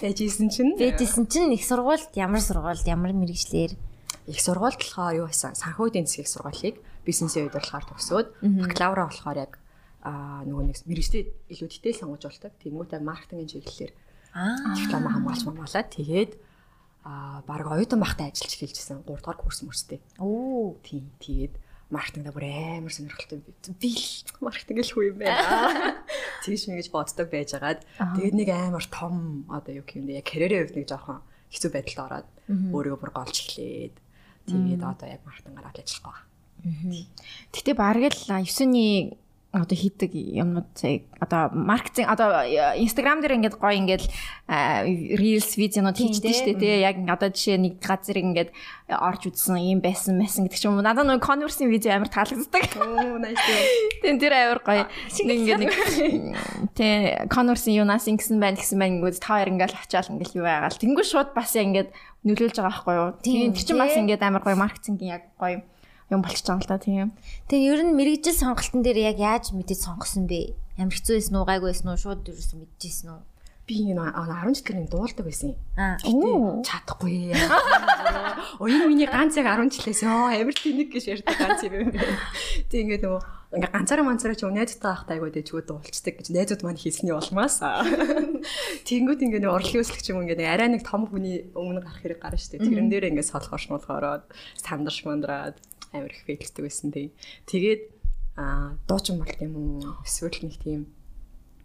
Яжсэн 0.00 0.48
чинь 0.56 0.72
Бэжсэн 0.80 1.28
чинь 1.28 1.52
их 1.52 1.68
сургуульд 1.68 2.16
ямар 2.16 2.40
сургуульд 2.40 2.88
ямар 2.88 3.12
мэрэгчлэр 3.12 3.76
их 4.24 4.40
сургуульд 4.40 4.80
болохоор 4.80 5.20
юу 5.20 5.26
байсан? 5.28 5.52
Санхүү 5.52 5.92
эдийн 5.92 6.08
засгийн 6.08 6.32
сургуулийг 6.32 6.76
бизнесийн 7.04 7.52
болохоор 7.52 7.84
төгсөөд 7.92 8.28
бакалавра 8.40 9.04
болохоор 9.04 9.36
яг 9.36 9.52
аа 10.00 10.48
нөгөө 10.48 10.64
нэг 10.64 10.76
мэрэгчтэй 10.88 11.28
илүү 11.52 11.68
дэтэл 11.68 12.00
сонгож 12.08 12.24
болдог. 12.24 12.52
Тэнгүүтээ 12.56 13.00
маркетингийн 13.04 13.52
чиглэлээр 13.52 13.92
Аа. 14.32 14.74
диплом 14.80 15.04
хамгаалж 15.12 15.42
мамгаалаад 15.44 15.88
тэгээд 15.92 16.30
аа 17.04 17.40
баг 17.48 17.66
оюутан 17.66 18.00
багтаа 18.00 18.28
ажиллаж 18.28 18.52
эхэлжсэн. 18.56 19.04
3 19.04 19.08
дугаар 19.08 19.38
курс 19.40 19.62
мөрстэй. 19.64 20.00
Оо. 20.18 20.76
Тийм 20.84 21.08
тэгээд 21.20 21.54
маркетингда 21.90 22.30
бүр 22.30 22.46
амар 22.46 22.92
сонирхолтой 22.92 23.42
би 23.42 23.52
би 23.80 23.90
л 23.98 24.06
маркетинг 24.46 24.78
л 24.84 24.92
хүү 24.94 25.04
юм 25.10 25.18
байна. 25.18 25.98
Тэгш 26.46 26.70
мэгэж 26.70 26.88
боддог 26.94 27.26
байжгаад 27.32 27.82
тэгээд 27.98 28.36
нэг 28.38 28.48
амар 28.54 28.84
том 28.86 29.44
одоо 29.50 29.82
юу 29.82 29.86
юм 29.86 30.06
бэ? 30.06 30.22
Яг 30.22 30.26
карьерийн 30.30 30.70
хувьд 30.70 30.78
нэг 30.78 30.86
жоохон 30.86 31.20
хэцүү 31.50 31.70
байдалд 31.74 32.04
ороод 32.06 32.28
өөрийгөө 32.70 33.00
бүр 33.02 33.12
голж 33.12 33.36
эхлээд 33.42 33.94
тэгээд 34.46 34.82
одоо 34.86 35.08
яг 35.10 35.22
маркетингаар 35.26 35.66
л 35.66 35.82
ажиллах 35.82 36.04
байгаа. 36.06 36.24
Гэтэ 37.50 37.72
бараг 37.74 38.04
л 38.14 38.22
9-ний 38.28 39.18
одоо 39.50 39.74
хийдэг 39.74 40.14
юмнууд 40.14 40.70
яг 40.86 41.10
одоо 41.18 41.50
маркетинг 41.50 42.06
одоо 42.06 42.46
инстаграм 42.78 43.18
дээр 43.18 43.34
ингээд 43.42 43.58
гоё 43.58 43.74
ингээд 43.82 44.06
reels 45.18 45.58
видеонууд 45.58 45.98
хийждэг 45.98 46.30
шүү 46.30 46.54
дээ. 46.54 46.62
тий. 46.62 46.86
Яг 46.86 47.02
одоо 47.10 47.34
жишээ 47.34 47.58
нэг 47.58 47.82
газар 47.82 48.14
ингээд 48.14 48.54
орж 48.94 49.26
үзсэн 49.26 49.58
юм 49.58 49.82
байсан 49.82 50.22
байсан 50.22 50.46
гэдэг 50.46 50.54
ч 50.54 50.70
юм 50.70 50.78
уу. 50.78 50.86
Надад 50.86 51.02
нэг 51.10 51.18
converse 51.18 51.66
видео 51.66 51.98
амар 51.98 52.06
таалагддаг. 52.06 52.78
Оо 52.78 53.18
nice 53.18 53.42
тэн 54.06 54.22
тэр 54.22 54.38
амар 54.38 54.62
гоё. 54.62 54.86
Нэг 55.26 55.38
ингээд 55.42 55.60
нэг 55.66 55.74
тий 56.78 57.18
converse 57.26 57.74
юунаас 57.74 58.06
ингэсэн 58.06 58.38
байна 58.38 58.54
гэсэн 58.54 58.78
байна 58.78 59.02
ингээд 59.02 59.18
та 59.18 59.34
хоёр 59.34 59.50
ингээд 59.50 59.74
очиад 59.74 60.14
ингээд 60.14 60.38
юу 60.38 60.46
байгаал. 60.46 60.78
Тэнгүү 60.78 61.02
шууд 61.10 61.34
бас 61.34 61.58
ингээд 61.58 61.90
нөлөөлж 62.22 62.54
байгаа 62.54 62.70
байхгүй 62.70 62.94
юу? 62.94 63.10
Тийм 63.18 63.50
тэр 63.50 63.66
чинь 63.66 63.82
бас 63.82 63.98
ингээд 63.98 64.22
амар 64.22 64.46
гоё 64.46 64.54
маркетингийн 64.54 65.18
яг 65.18 65.26
гоё 65.34 65.58
юм 65.58 65.62
болчих 66.18 66.42
жоон 66.42 66.58
л 66.58 66.66
та 66.66 66.82
тийм. 66.82 67.14
Тэгээ 67.46 67.70
ер 67.70 67.80
нь 67.86 67.94
мэрэгжил 67.94 68.34
сонголтын 68.34 68.82
дээр 68.82 69.14
яг 69.14 69.18
яаж 69.22 69.54
мэдээд 69.54 69.78
сонгосон 69.78 70.26
бэ? 70.26 70.58
Ямар 70.74 70.90
хэцүү 70.90 71.14
байсан 71.14 71.34
уу, 71.38 71.46
гайгүй 71.46 71.70
байсан 71.70 71.88
уу, 71.94 72.02
шууд 72.02 72.26
ерөөсөө 72.26 72.58
мэдчихсэн 72.58 73.08
үү? 73.14 73.20
Би 73.70 73.94
ингэ 73.94 74.02
10 74.02 74.66
жилийн 74.66 74.90
дуулдаг 74.90 75.22
байсан. 75.22 75.54
Аа. 75.78 75.94
Чадахгүй. 76.66 77.30
Оо 78.58 78.66
энэ 78.66 78.90
миний 78.90 79.06
ганц 79.06 79.38
яг 79.38 79.46
10 79.46 79.70
жилээс 79.70 80.02
ёо 80.02 80.34
амар 80.34 80.56
тэнэг 80.58 80.90
гэж 80.90 81.22
ярьдаг 81.22 81.38
ганц 81.38 81.62
юм. 81.70 81.94
Тэг 82.66 82.78
ингээд 82.82 83.06
нөгөө 83.06 83.22
ингээ 83.54 83.70
ганцаараа 83.70 84.06
манцаараа 84.06 84.34
ч 84.34 84.42
найзтай 84.46 84.90
байхдаа 84.90 85.14
айгуу 85.14 85.30
дэжгүү 85.30 85.62
дуулцдаг 85.70 86.14
гэж 86.18 86.26
найзууд 86.34 86.62
маань 86.66 86.82
хийсний 86.82 87.14
улмаас. 87.14 87.62
Тэнгүүд 87.62 89.20
ингээ 89.26 89.42
нэг 89.42 89.54
урлагийн 89.54 89.82
өсөлч 89.86 90.06
юм 90.10 90.26
ингээ 90.26 90.50
арай 90.50 90.70
нэг 90.70 90.82
том 90.82 91.06
хүний 91.06 91.50
өмнө 91.54 91.82
гарах 91.82 92.02
хэрэг 92.02 92.18
гарна 92.22 92.38
шүү 92.42 92.58
дээ. 92.58 92.66
Тэрэн 92.66 92.90
дээр 92.90 93.10
ингээ 93.14 93.26
солихош 93.26 93.70
молхороод 93.70 94.26
сандарш 94.58 95.02
мандраад 95.06 95.58
амар 95.92 96.10
их 96.10 96.24
фейлдэг 96.26 96.62
байсан 96.64 96.90
тий. 96.90 97.12
Тэгээд 97.46 97.82
аа 98.36 98.78
дуучин 98.88 99.18
болт 99.18 99.38
юм 99.42 99.54
уу? 99.56 99.94
Эсвэл 100.04 100.38
нэг 100.42 100.56
тийм 100.62 100.86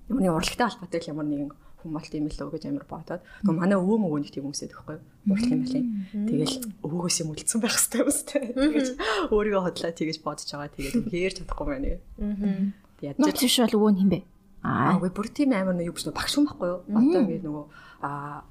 Нүуний 0.08 0.30
урлагтай 0.30 0.70
холбоотой 0.70 1.02
ямар 1.10 1.26
нэгэн 1.26 1.50
хүн 1.82 1.92
болт 1.98 2.14
юм 2.14 2.30
л 2.30 2.38
гэж 2.38 2.64
амар 2.70 2.86
бодоод. 2.86 3.26
Тэгвэл 3.42 3.58
манай 3.58 3.74
өвөө 3.74 3.98
мөгөө 4.06 4.20
нэг 4.22 4.30
тийм 4.30 4.46
хүмүүсэд 4.46 4.70
байхгүй 4.70 4.98
урлах 5.02 5.50
юм 5.50 5.62
байна. 5.66 5.82
Тэгэл 6.30 6.56
өвөөгөөс 6.86 7.18
юм 7.26 7.30
үлдсэн 7.34 7.60
байх 7.62 7.74
хэрэгтэй 7.74 8.02
юм 8.06 8.12
сте. 8.14 8.38
Тэгэж 8.54 8.88
өөрийгөө 9.34 9.64
хотлоо 9.66 9.92
тэгэж 9.98 10.18
бодож 10.22 10.46
байгаа. 10.46 10.74
Тэгээд 10.78 11.10
хээр 11.10 11.34
чадахгүй 11.42 11.66
байна. 11.66 11.90
Аа. 12.22 12.70
Тэгээд 13.02 13.18
ядч 13.18 13.42
биш 13.42 13.58
бол 13.66 13.78
өвөө 13.82 13.92
нь 13.98 14.00
хин 14.06 14.10
бэ? 14.14 14.20
Аа 14.62 14.94
үгүй 15.02 15.10
бүр 15.10 15.28
тийм 15.34 15.50
амар 15.58 15.74
нэг 15.74 15.90
юу 15.90 15.98
биш 15.98 16.06
багш 16.06 16.38
хүн 16.38 16.46
байхгүй 16.46 16.70
юу? 16.70 16.82
Одоо 16.86 17.22
ингэ 17.26 17.42
нөгөө 17.42 17.66
аа 18.06 18.46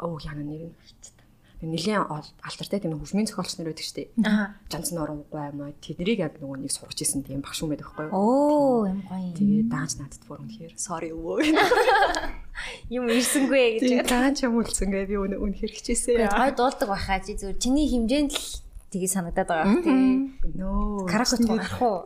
оо 0.00 0.16
яна 0.24 0.40
нэр 0.40 0.72
нь 0.72 1.19
нэлийн 1.60 2.08
алтартай 2.08 2.80
тийм 2.80 2.96
хөгжмийн 2.96 3.28
зохиолч 3.28 3.60
нар 3.60 3.68
байдаг 3.68 3.84
шүү 3.84 3.96
дээ. 4.00 4.08
Аа. 4.24 4.56
Жанц 4.72 4.88
нуруу 4.96 5.28
гоймоо 5.28 5.76
тэднийг 5.76 6.24
яг 6.24 6.40
нөгөө 6.40 6.64
нэг 6.64 6.72
сурч 6.72 7.04
исэн 7.04 7.20
тийм 7.20 7.44
багш 7.44 7.60
юм 7.60 7.76
байдаг 7.76 7.92
байхгүй 7.92 8.08
юу? 8.08 8.16
Оо 8.16 8.88
юм 8.88 9.04
гоё. 9.04 9.36
Тэгээд 9.36 9.68
дааж 9.68 9.92
надад 10.00 10.22
бүр 10.24 10.40
үнэхээр 10.40 10.74
sorry 10.80 11.12
өвөө. 11.12 11.44
Юм 12.92 13.08
ирсэнгүй 13.08 13.80
гэж. 13.80 14.04
Дааж 14.04 14.44
юм 14.44 14.60
үлсэнгээ 14.60 15.08
би 15.08 15.16
үнэ 15.16 15.36
үнэхээр 15.40 15.72
хичээсээ. 15.80 16.28
Гой 16.28 16.52
дуулдаг 16.52 16.88
байхаа 16.92 17.20
чи 17.24 17.32
зүгээр 17.38 17.56
чиний 17.56 17.88
хэмжээнд 17.88 18.32
л 18.36 18.48
тгий 18.92 19.08
санагдаад 19.08 19.48
байгаа 19.48 19.80
тийм. 19.80 20.36
Нөө. 20.44 21.08
Каракот 21.08 21.40
гарах 21.46 21.80
уу? 21.80 22.04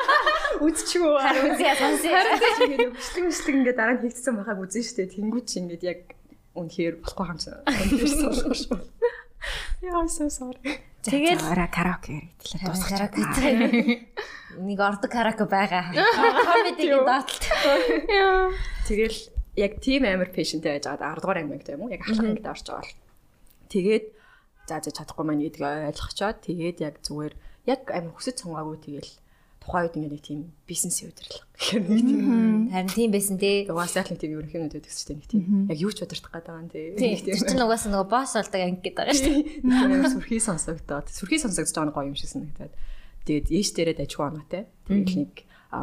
Үзчихгүй. 0.66 1.16
Харин 1.20 1.52
үзье 1.52 1.72
сонсъё. 1.76 2.12
Харин 2.12 2.72
ингээд 2.72 2.92
хөшлөг 2.96 3.24
хөшлөг 3.28 3.56
ингээд 3.60 3.76
дараа 3.78 3.94
нь 3.96 4.02
хийгдсэн 4.02 4.34
байхаг 4.40 4.58
үзэн 4.64 4.84
штэ. 4.84 5.12
Тэнгүү 5.12 5.42
чи 5.44 5.56
ингээд 5.60 5.82
яг 5.84 6.00
үнэхээр 6.56 7.04
болохгүй 7.04 7.26
хамс. 7.28 7.46
Яа 9.84 10.08
so 10.08 10.26
sorry. 10.32 10.80
Тэгээд 11.06 11.38
караоке 11.70 12.34
хэрэгтлээ 12.42 12.66
дуусгах. 12.66 13.14
Караоке. 13.14 14.10
Нэг 14.58 14.78
ордог 14.80 15.10
караоке 15.12 15.46
байгаа. 15.46 15.94
Комедигийн 15.94 17.06
доотлт. 17.06 17.44
Тэгэл 18.90 19.18
яг 19.54 19.72
тийм 19.78 20.02
амар 20.02 20.34
пэшентэй 20.34 20.80
байж 20.80 20.84
байгаа 20.90 21.14
10 21.14 21.22
дугаар 21.22 21.38
анги 21.44 21.54
гэдэг 21.62 21.74
юм 21.78 21.82
уу? 21.86 21.94
Яг 21.94 22.02
ахлах 22.02 22.26
ангид 22.26 22.50
орж 22.50 22.64
байгаа 22.66 22.82
бол. 22.82 22.96
Тэгээд 23.70 24.04
за 24.66 24.76
за 24.82 24.90
чадахгүй 24.90 25.24
маань 25.26 25.42
гэдгийг 25.46 25.94
ойлгочоод 25.94 26.38
тэгээд 26.42 26.78
яг 26.82 26.94
зүгээр 27.06 27.34
яг 27.70 27.80
амар 27.94 28.12
хүсэж 28.18 28.36
сонгоогүй 28.42 28.78
тэгэл 28.82 29.10
тухайн 29.66 29.90
үед 29.90 29.96
ингээд 29.98 30.14
нэг 30.14 30.22
тийм 30.22 30.40
бизнесийн 30.70 31.10
удирдлага 31.10 31.46
гэх 31.58 31.74
юм 31.74 31.84
нэг 31.90 32.02
тийм 32.06 32.22
харин 32.70 32.92
тийм 32.94 33.10
байсан 33.10 33.36
тий. 33.42 33.66
Угаасаа 33.66 34.06
л 34.06 34.10
нэг 34.14 34.20
тийм 34.22 34.32
ерөнхийдөө 34.38 34.70
гэдэг 34.78 34.94
чинь 34.94 35.18
нэг 35.18 35.26
тийм 35.26 35.44
яг 35.66 35.78
юу 35.82 35.90
ч 35.90 35.98
удирдах 36.06 36.30
гэдэг 36.30 36.46
байгаа 36.46 36.62
юм 36.62 36.70
тий. 36.70 36.86
Нэг 36.94 37.22
тийм 37.26 37.42
чинь 37.42 37.64
угаасаа 37.66 37.90
нөгөө 37.90 38.06
босс 38.14 38.32
болдог 38.38 38.60
анги 38.62 38.80
гэдэг 38.86 38.94
байгаа 38.94 39.16
шүү 39.18 39.34
дээ. 39.66 40.12
Сүрхий 40.14 40.38
сонсогдоод 40.38 41.06
сүрхий 41.10 41.40
сонсогдож 41.42 41.74
байгаа 41.74 41.94
гоё 41.98 42.10
юм 42.14 42.16
шиг 42.16 42.30
санагдаад. 42.30 42.74
Тэгээд 43.26 43.46
ээш 43.50 43.68
дээрээ 43.74 43.96
дажгүй 43.98 44.24
оноотой. 44.30 44.62
Тэгээд 44.86 45.18
нэг 45.18 45.32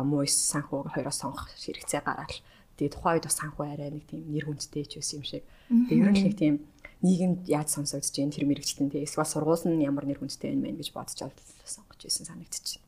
муйс 0.07 0.35
санхуу 0.39 0.87
хоёроос 0.87 1.19
сонгох 1.19 1.51
хэрэгцээ 1.59 2.01
гараад 2.07 2.31
тэгээд 2.79 2.95
тухайн 2.95 3.19
үед 3.19 3.27
бас 3.27 3.35
санхүү 3.35 3.63
арай 3.67 3.91
нэг 3.91 4.07
тийм 4.07 4.23
нэр 4.31 4.47
хүндтэй 4.47 4.87
ч 4.87 5.03
байсан 5.03 5.19
юм 5.19 5.27
шиг. 5.27 5.43
Тэгээд 5.67 6.03
ер 6.07 6.11
нь 6.15 6.23
нэг 6.23 6.35
тийм 6.39 6.55
нийгэмд 7.03 7.51
яаж 7.51 7.75
сонсогдож 7.75 8.15
जैन 8.15 8.31
тэр 8.31 8.47
мэрэгчтэн 8.47 8.87
тий 8.87 9.03
эсвэл 9.03 9.27
сургууль 9.27 9.67
нь 9.67 9.83
ямар 9.83 10.07
нэр 10.07 10.23
хүндтэй 10.23 10.55
юм 10.55 10.63
бэ 10.63 10.79
гэж 10.79 10.95
бодож 10.95 11.19
сонгож 11.67 11.99
байсан 11.99 12.25
санагдчих. 12.31 12.82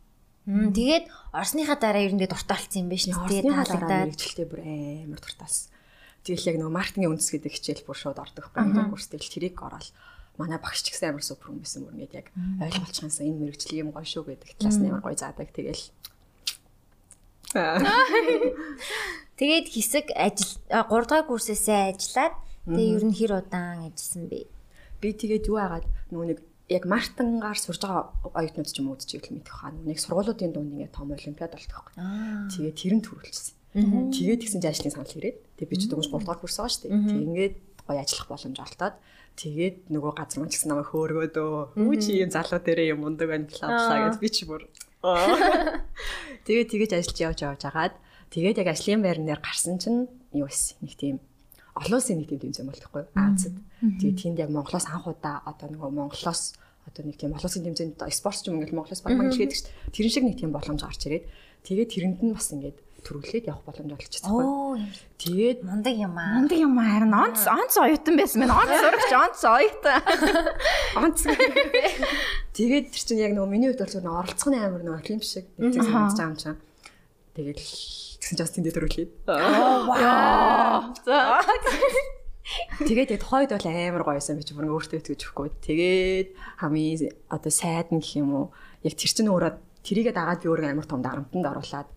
Тэгээд 0.46 1.10
Орсныхаа 1.34 1.78
дараа 1.82 2.06
ер 2.06 2.14
нь 2.14 2.22
дуртай 2.22 2.54
болсон 2.54 2.86
юм 2.86 2.90
байна 2.94 3.02
шүү 3.02 3.26
дээ. 3.26 3.44
Таалагдаад. 3.50 4.14
мэрэгчлээ 4.14 4.46
бүр 4.46 4.62
амар 4.62 5.22
дуртайсан. 5.22 5.74
Тэгэл 6.22 6.50
яг 6.54 6.58
нөгөө 6.62 6.74
маркетингийн 6.74 7.12
үндэс 7.18 7.30
гэдэг 7.34 7.54
хичээл 7.54 7.86
бүр 7.90 7.98
шууд 7.98 8.22
ордог. 8.22 8.54
Байхгүй 8.54 8.86
курс 8.94 9.10
тэгэл 9.10 9.34
тэрийг 9.34 9.58
ороод 9.58 9.90
манай 10.38 10.62
багш 10.62 10.86
ч 10.86 10.94
гэсэн 10.94 11.18
амар 11.18 11.26
супер 11.26 11.50
хүн 11.50 11.66
байсан. 11.66 11.86
Бүр 11.86 11.98
ингээд 11.98 12.18
яг 12.18 12.28
ойлголцохынсаа 12.62 13.26
энэ 13.26 13.42
мэрэгчлэг 13.42 13.82
юм 13.82 13.90
гоё 13.90 14.06
шүү 14.06 14.24
гэдэг. 14.38 14.58
Талаас 14.62 14.78
нь 14.78 14.90
амар 14.90 15.02
гоё 15.02 15.18
заадаг. 15.18 15.50
Тэгэл 15.50 15.84
Тэгээд 19.40 19.68
хэсэг 19.72 20.12
ажил 20.16 20.52
3 20.70 20.92
дахь 21.08 21.28
курсээсээ 21.28 21.96
ажиллаад 21.96 22.36
тэгээ 22.68 22.94
ер 23.00 23.04
нь 23.08 23.16
хэр 23.16 23.32
удаан 23.40 23.92
ажилласан 23.92 24.28
бэ? 24.28 24.48
Би 25.00 25.08
тэгээд 25.16 25.48
юу 25.48 25.60
агаад 25.60 25.86
нөгөө 26.12 26.28
нэг 26.36 26.40
яг 26.70 26.84
мартангаар 26.90 27.58
сурж 27.60 27.82
байгаа 27.86 28.10
оюутнууд 28.34 28.70
ч 28.70 28.82
юм 28.82 28.90
уу 28.90 28.98
үзчихвэл 28.98 29.38
мэдэх 29.38 29.54
хаа 29.54 29.72
нэг 29.74 30.02
сургуулиудын 30.02 30.54
дунд 30.54 30.74
ингээд 30.74 30.98
том 30.98 31.14
олимпиад 31.14 31.54
болдог 31.54 31.94
байхгүй. 31.94 31.96
Тэгээд 32.50 32.80
тэр 32.82 32.94
нь 32.98 33.06
төрүүлсэн. 33.06 33.54
Тэгээд 33.76 34.42
тэгсэн 34.42 34.60
чинь 34.64 34.72
ажлын 34.74 34.96
санал 34.96 35.18
ирээд 35.20 35.38
тэгээд 35.62 35.72
би 35.72 35.78
ч 35.78 35.84
дөнгөж 35.92 36.10
3 36.10 36.26
дахь 36.26 36.42
курс 36.42 36.58
байгаа 36.58 36.74
шүү 36.74 36.82
дээ. 36.90 37.06
Тэгээд 37.06 37.56
гоё 37.86 38.00
ажиллах 38.02 38.30
боломж 38.34 38.58
олтоод 38.58 38.96
тэгээд 39.36 39.76
нөгөө 39.94 40.14
газар 40.18 40.40
мэлсэн 40.42 40.70
намайг 40.74 40.90
хөөргөөдөө 40.90 41.52
үу 41.78 41.96
чи 42.02 42.12
юм 42.24 42.32
залуу 42.34 42.60
дээрээ 42.64 42.98
юм 42.98 43.06
ундаг 43.06 43.30
бла 43.30 44.10
гэж 44.10 44.16
би 44.18 44.30
ч 44.34 44.50
бүр. 44.50 44.66
Тэгээд 46.50 46.72
тэгэж 46.72 46.92
ажиллаж 46.98 47.18
явж 47.22 47.40
явж 47.46 47.62
агаад 47.70 47.94
тэгээд 48.34 48.60
яг 48.66 48.70
ажлын 48.74 49.06
байрнаар 49.06 49.38
гарсан 49.38 49.78
чинь 49.78 50.10
юу 50.34 50.50
байсан 50.50 50.82
нэг 50.82 50.98
тийм 50.98 51.16
олон 51.76 51.98
улсын 52.00 52.18
нэг 52.20 52.28
тийм 52.32 52.42
тэмцээн 52.42 52.68
болтойхгүй 52.72 53.04
Азад. 53.16 53.56
Тэгээд 53.84 54.18
тэнд 54.20 54.40
яг 54.40 54.50
Монголоос 54.56 54.88
анх 54.88 55.06
удаа 55.12 55.44
одоо 55.44 55.68
нөгөө 55.70 55.92
Монголоос 55.92 56.56
одоо 56.88 57.04
нэг 57.04 57.20
тийм 57.20 57.36
олон 57.36 57.48
улсын 57.52 57.68
тэмцээнд 57.68 58.00
спортч 58.16 58.48
юм 58.48 58.64
ингээл 58.64 58.80
Монголоос 58.80 59.04
баг 59.04 59.14
мангал 59.20 59.36
гэдэг 59.36 59.60
чинь 59.60 59.70
тэрэн 59.92 60.14
шиг 60.14 60.24
нэг 60.24 60.38
тийм 60.40 60.52
боломж 60.56 60.82
гарч 60.88 61.02
ирээд 61.04 61.26
тэгээд 61.68 61.92
тэрэнд 61.92 62.20
нь 62.24 62.32
бас 62.32 62.48
ингээд 62.56 62.78
төрүүлээд 63.06 63.50
явах 63.50 63.64
боломж 63.70 63.92
олчихсан 63.94 64.34
байхгүй. 64.34 64.82
Тэгээд 65.22 65.60
мундаг 65.62 65.96
юм 65.96 66.16
аа. 66.18 66.42
Мундаг 66.42 66.58
юм 66.58 66.74
аа 66.82 66.90
харин 66.98 67.14
онц 67.14 67.42
онц 67.46 67.74
оюутан 67.78 68.16
байсан 68.18 68.40
мэн 68.42 68.54
онц 68.56 68.74
сурагч 68.82 69.12
онц 69.14 69.40
оюутан. 69.46 70.02
Онц. 71.06 71.20
Тэгээд 72.58 72.86
тэр 72.90 73.04
чинь 73.06 73.22
яг 73.22 73.32
нөгөө 73.38 73.52
миний 73.52 73.70
хувьд 73.70 73.86
бол 73.86 73.94
зөв 73.94 74.10
оролцооны 74.10 74.58
амар 74.58 74.82
нөгөө 74.82 75.02
олимп 75.06 75.24
шиг 75.24 75.46
нэг 75.62 75.78
тийм 75.78 75.86
санагдаж 75.86 76.18
байгаа 76.18 76.30
юм 76.34 76.38
чинь. 76.42 76.60
Тэгээд 77.38 77.60
Тэгсэн 78.26 78.42
чинь 78.42 78.46
бас 78.50 78.56
тэндээ 78.58 78.74
төрүүлээд. 78.74 79.12
Аа. 79.30 80.90
За. 81.06 81.46
Тэгээд 82.82 83.22
тухайд 83.22 83.54
бол 83.54 83.70
амар 83.70 84.02
гоёсэн 84.02 84.42
би 84.42 84.46
ч 84.46 84.58
бүр 84.58 84.74
өөртөө 84.74 84.98
итгэж 84.98 85.30
өгөхгүй. 85.30 85.54
Тэгээд 85.62 86.30
хамгийн 86.58 87.14
одоо 87.30 87.52
сайд 87.54 87.94
нь 87.94 88.02
гэх 88.02 88.18
юм 88.18 88.34
уу 88.34 88.46
яг 88.82 88.98
тэр 88.98 89.14
чинь 89.14 89.30
өөрөө 89.30 89.62
тэрийгээ 89.86 90.18
дагаад 90.18 90.42
би 90.42 90.50
өөрөө 90.50 90.74
амар 90.74 90.90
том 90.90 91.06
дарамтанд 91.06 91.46
оруулаад 91.46 91.90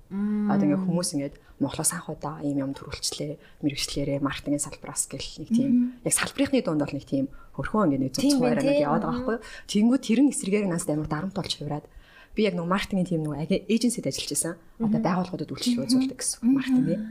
одоо 0.53 0.65
ингээ 0.69 0.85
хүмүүс 0.85 1.09
ингээд 1.17 1.37
Монголоос 1.65 1.93
анх 1.97 2.13
удаа 2.13 2.45
ийм 2.45 2.61
юм 2.61 2.73
төрүүлчлээ 2.77 3.65
мэрэгчлэрээ 3.65 4.21
маркетингийн 4.21 4.61
салбараас 4.61 5.09
гэл 5.09 5.33
нэг 5.43 5.49
тийм 5.49 5.73
яг 6.05 6.13
салбарынхны 6.13 6.61
дунд 6.61 6.85
бол 6.85 6.93
нэг 6.93 7.09
тийм 7.09 7.33
хөрхөө 7.57 7.89
ингээ 7.89 8.03
нэг 8.05 8.13
зөв 8.13 8.25
цуураа 8.37 8.63
нэг 8.63 8.79
яваад 8.85 9.05
байгаа 9.05 9.17
байхгүй 9.17 9.37
юу. 9.41 9.47
Тэнгүү 9.73 9.99
тэр 10.05 10.21
нь 10.23 10.33
эсрэгээр 10.33 10.69
нас 10.69 10.85
амар 10.87 11.09
дарамт 11.09 11.35
болж 11.35 11.53
хувраад 11.57 11.89
би 12.39 12.47
яг 12.47 12.55
нэг 12.55 12.71
маркетингийн 12.71 13.11
тим 13.11 13.27
нэг 13.27 13.51
эйженсид 13.67 14.07
ажиллаж 14.07 14.31
байсан. 14.31 14.55
Одоо 14.79 15.01
байгууллагуудад 15.03 15.51
үйлчлэл 15.51 15.83
үзүүлдэг 15.83 16.19
гэсэн 16.23 16.47
маркетинг. 16.47 17.03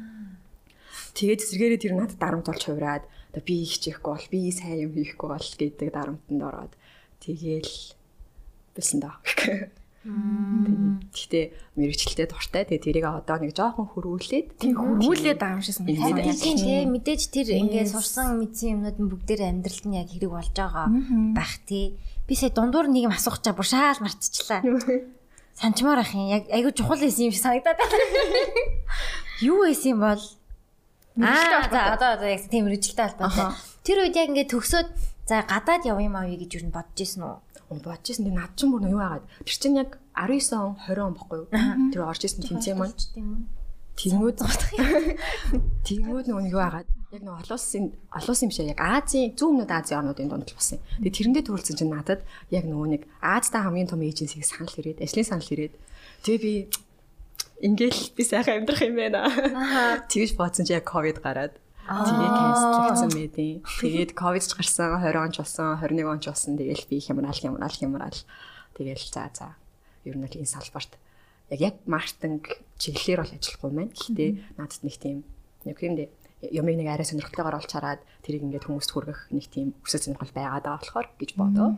Тэгээд 1.19 1.41
зэрэгээрээ 1.43 1.83
тэр 1.83 1.93
надад 1.99 2.15
дарамт 2.15 2.47
болж 2.47 2.63
хувраад 2.63 3.03
одоо 3.35 3.43
би 3.43 3.67
хичээхгүй 3.67 4.11
бол 4.15 4.27
би 4.31 4.39
сайн 4.55 4.87
юм 4.87 4.93
хийхгүй 4.95 5.27
бол 5.27 5.49
гэдэг 5.59 5.89
дарамтанд 5.91 6.41
ороод 6.47 6.73
тэгээл 7.19 7.73
бэлсэн 8.71 8.99
даа. 9.03 9.19
Гэхдээ 10.07 11.45
мэрэгчлэлтэй 11.75 12.27
дуртай. 12.31 12.63
Тэгээ 12.63 12.85
тэрийг 12.85 13.05
одоо 13.11 13.37
нэг 13.43 13.51
жоохон 13.51 13.91
хөрвүүлээд 13.91 14.61
хөрвүүлээд 14.61 15.41
шиг 15.65 15.75
санагдаад. 15.75 16.37
Тийм 16.39 16.55
тийм 16.55 16.87
мэдээж 16.95 17.21
тэр 17.33 17.47
ингээд 17.65 17.91
сурсан 17.91 18.39
мэдсэн 18.39 18.79
юмнууд 18.79 18.97
нь 19.01 19.11
бүгдээр 19.11 19.41
амьдралд 19.51 19.85
нь 19.89 19.97
яг 19.99 20.07
хэрэг 20.07 20.31
болж 20.31 20.53
байгаа 20.55 20.87
байх 21.35 21.53
тий. 21.67 21.99
Би 22.23 22.33
сая 22.39 22.53
дундуур 22.55 22.87
нэг 22.87 23.11
юм 23.11 23.13
асуух 23.17 23.43
чаа 23.43 23.57
бүр 23.57 23.67
шаал 23.67 23.99
мартчихлаа. 23.99 24.63
санчмаар 25.57 25.99
ах 26.05 26.13
юм. 26.13 26.29
Яг 26.29 26.45
айгу 26.53 26.71
чухал 26.71 27.01
байсан 27.01 27.27
юм 27.27 27.33
шиг 27.33 27.41
санагдаад 27.41 27.77
байна. 27.77 27.97
Юу 29.41 29.65
байсан 29.65 29.97
юм 29.97 30.01
бол 30.05 30.21
Аа 31.17 31.65
за 31.69 31.93
одоо 31.97 32.13
одоо 32.13 32.29
яг 32.29 32.45
тийм 32.45 32.69
мэрэгчлээ 32.69 33.09
албатай. 33.09 33.57
Тэр 33.81 34.05
үед 34.05 34.15
яг 34.15 34.29
ингээд 34.29 34.53
төгсөөд 34.53 34.89
за 35.25 35.41
гадаад 35.49 35.83
явъя 35.89 36.05
юм 36.05 36.15
аа 36.15 36.29
гэж 36.29 36.61
юу 36.61 36.69
бодож 36.69 37.01
исэн 37.01 37.25
үү? 37.25 37.35
бодож 37.81 38.05
исэн. 38.05 38.29
Тэгээ 38.29 38.37
над 38.37 38.53
чинь 38.53 38.69
бүр 38.69 38.85
юу 38.85 39.01
яагаад 39.01 39.25
тэр 39.41 39.57
чинь 39.57 39.81
яг 39.81 39.97
19 40.13 40.53
он 40.53 40.77
20 40.85 41.01
он 41.01 41.13
бохгүй 41.17 41.37
юу? 41.41 41.49
Тэр 41.89 42.01
орж 42.05 42.21
исэн 42.21 42.45
тэмцээн 42.45 42.77
маань. 42.77 42.93
Тэнгүүд 43.97 44.37
Тэнгүүд 45.87 46.25
нөгөө 46.29 46.49
юу 46.53 46.61
яагаад 46.61 46.89
яг 47.09 47.21
нөгөө 47.25 47.41
олон 47.41 47.57
улсын 47.57 47.85
олон 48.13 48.29
улсын 48.29 48.49
биш 48.51 48.59
яг 48.61 48.77
Азийн 48.77 49.33
зүүн 49.33 49.65
өмнөд 49.65 49.71
Азийн 49.73 49.99
орнуудын 50.05 50.29
дунд 50.29 50.45
л 50.45 50.57
басан. 50.59 50.77
Тэгээ 51.01 51.17
тэрэндээ 51.17 51.43
төрүүлсэн 51.49 51.77
чинь 51.81 51.89
надад 51.89 52.21
яг 52.53 52.69
нөгөө 52.69 52.87
нэг 52.93 53.01
Аазтай 53.23 53.65
хамгийн 53.65 53.89
том 53.89 54.05
эйженсиг 54.05 54.45
санал 54.45 54.75
ирээд, 54.77 55.01
ажлын 55.01 55.25
санал 55.25 55.49
ирээд 55.49 55.73
тэгээ 56.21 56.43
би 56.45 56.53
ингээл 57.65 58.01
би 58.13 58.21
сайхан 58.21 58.61
амьдрах 58.61 58.85
юм 58.85 58.95
байна. 59.01 59.25
Тэгж 60.05 60.37
бодсон 60.37 60.69
чи 60.69 60.77
яг 60.77 60.85
ковид 60.85 61.17
гараад 61.23 61.57
тэгээ 61.87 62.29
канцлэгдсэн 62.37 63.11
мэдээ. 63.17 63.51
Тэгээд 63.65 64.11
ковид 64.13 64.45
ч 64.45 64.53
гарсан 64.53 65.01
20 65.01 65.17
онч 65.17 65.35
болсон, 65.41 65.79
21 65.81 66.05
онч 66.05 66.23
болсон. 66.29 66.53
Тэгээл 66.53 66.85
би 66.85 67.01
хямраал 67.01 67.33
хямраал 67.33 67.73
хямраал. 67.73 68.19
Тэгээл 68.77 69.09
за 69.09 69.31
за. 69.33 69.55
Ер 70.05 70.19
нь 70.19 70.27
л 70.27 70.37
энэ 70.37 70.45
салбарт 70.45 70.99
яг 71.53 71.59
яг 71.61 71.75
маркетинг 71.85 72.43
чиглэлээр 72.77 73.21
бол 73.21 73.35
ажиллахгүй 73.35 73.71
маань. 73.71 73.93
Гэхдээ 73.95 74.31
надад 74.57 74.81
нэг 74.83 74.95
тийм 74.99 75.17
нэг 75.65 75.77
юм 75.81 75.95
дээ 75.97 76.09
юмыг 76.41 76.77
нэг 76.77 76.87
арай 76.93 77.05
сонирхолтойгоор 77.05 77.57
олж 77.57 77.71
хараад 77.73 78.01
тэрийг 78.21 78.45
ингээд 78.45 78.69
хүмүүст 78.69 78.93
хүргэх 78.93 79.33
нэг 79.33 79.49
тийм 79.49 79.73
өсөж 79.81 80.05
сонирхол 80.05 80.29
байгаад 80.37 80.69
байгаа 80.69 80.77
болохоор 80.77 81.07
гэж 81.17 81.31
бодоо. 81.33 81.69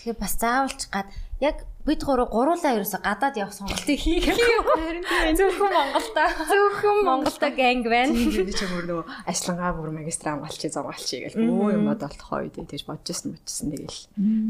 Тэгэхээр 0.00 0.18
бас 0.18 0.34
заавалч 0.34 0.80
гад 0.90 1.06
яг 1.38 1.62
бид 1.86 2.02
гурав 2.02 2.32
гуруулаа 2.34 2.74
ерөөсө 2.82 2.98
гадаад 2.98 3.38
явах 3.38 3.54
сонголтыг 3.54 4.00
хийх. 4.00 4.26
Тийм 4.26 5.36
зөвхөн 5.38 5.70
Монголда. 5.70 6.24
Зөвхөн 6.50 6.98
Монголда 7.06 7.48
ганг 7.54 7.86
байна. 7.86 8.10
Би 8.16 8.52
ч 8.52 8.64
өөр 8.66 8.84
нөгөө 8.90 9.06
ажиллангаа 9.30 9.70
бүр 9.78 9.90
магистр 9.94 10.34
амгалчи 10.34 10.72
зургалчи 10.72 11.30
гэл 11.30 11.36
өө 11.46 11.78
юм 11.78 11.84
бодолт 11.86 12.20
хойд 12.20 12.58
тэгж 12.58 12.88
бодож 12.90 13.12
ирсэн 13.12 13.38
мөчсөн 13.38 13.70
тэгэл 13.70 14.00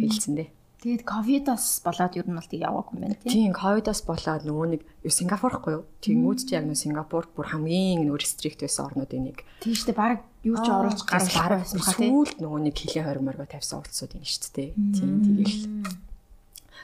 хэлсэн 0.00 0.35
дээ. 0.39 0.49
Тэгээд 0.81 1.05
ковидос 1.05 1.85
болоод 1.85 2.17
ер 2.17 2.25
нь 2.25 2.37
бол 2.41 2.49
тийг 2.49 2.65
яваагүй 2.65 2.97
юм 2.97 3.03
байна 3.05 3.17
тийм. 3.21 3.53
Тийм, 3.53 3.53
ковидос 3.53 4.01
болоод 4.09 4.45
нөгөө 4.49 4.67
нэг 4.73 4.83
Сингапурхгүй 5.05 5.73
юу? 5.77 5.85
Тэнгүүд 6.01 6.41
ч 6.41 6.57
яг 6.57 6.65
нөгөө 6.65 6.81
Сингапур 6.81 7.29
бүр 7.37 7.53
хамгийн 7.53 8.09
нөгөө 8.09 8.17
рестрикт 8.17 8.65
байсан 8.65 8.89
орнуудын 8.89 9.29
нэг. 9.29 9.45
Тийм 9.61 9.77
шүү 9.77 9.93
дээ, 9.93 10.01
баг 10.01 10.25
юу 10.41 10.57
ч 10.57 10.67
оруулж 10.73 11.05
гарах 11.05 11.37
бараг 11.37 11.69
сүүлд 11.69 12.41
нөгөө 12.41 12.61
нэг 12.65 12.75
хилийн 12.81 13.05
хориг 13.05 13.25
морго 13.29 13.45
тавьсан 13.45 13.85
улсууд 13.85 14.17
юм 14.17 14.25
шүү 14.25 14.53
дээ. 14.57 14.71
Тийм, 14.97 15.13
тэгэл 15.21 15.57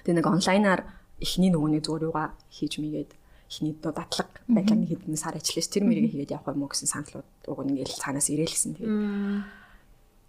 Тэгээ 0.07 0.23
нэг 0.23 0.31
онлайнаар 0.31 0.81
эхний 1.19 1.51
нөгөөний 1.51 1.83
зүгээр 1.83 2.07
юугаа 2.07 2.39
хийж 2.47 2.79
мэйгээд 2.79 3.11
эхний 3.51 3.75
дадлаг 3.75 4.31
байдлаар 4.47 4.79
нэг 4.79 4.91
хэдэн 4.95 5.19
сар 5.19 5.35
ажиллаж 5.35 5.67
тэр 5.67 5.83
мэрийг 5.83 6.15
хийгээд 6.15 6.35
явах 6.39 6.55
юм 6.55 6.63
уу 6.63 6.71
гэсэн 6.71 6.87
саналууд 6.87 7.27
уг 7.51 7.59
нь 7.67 7.75
ингээл 7.75 7.99
цаанаас 7.99 8.31
ирээлсэн 8.31 8.79
тэгээ. 8.79 8.95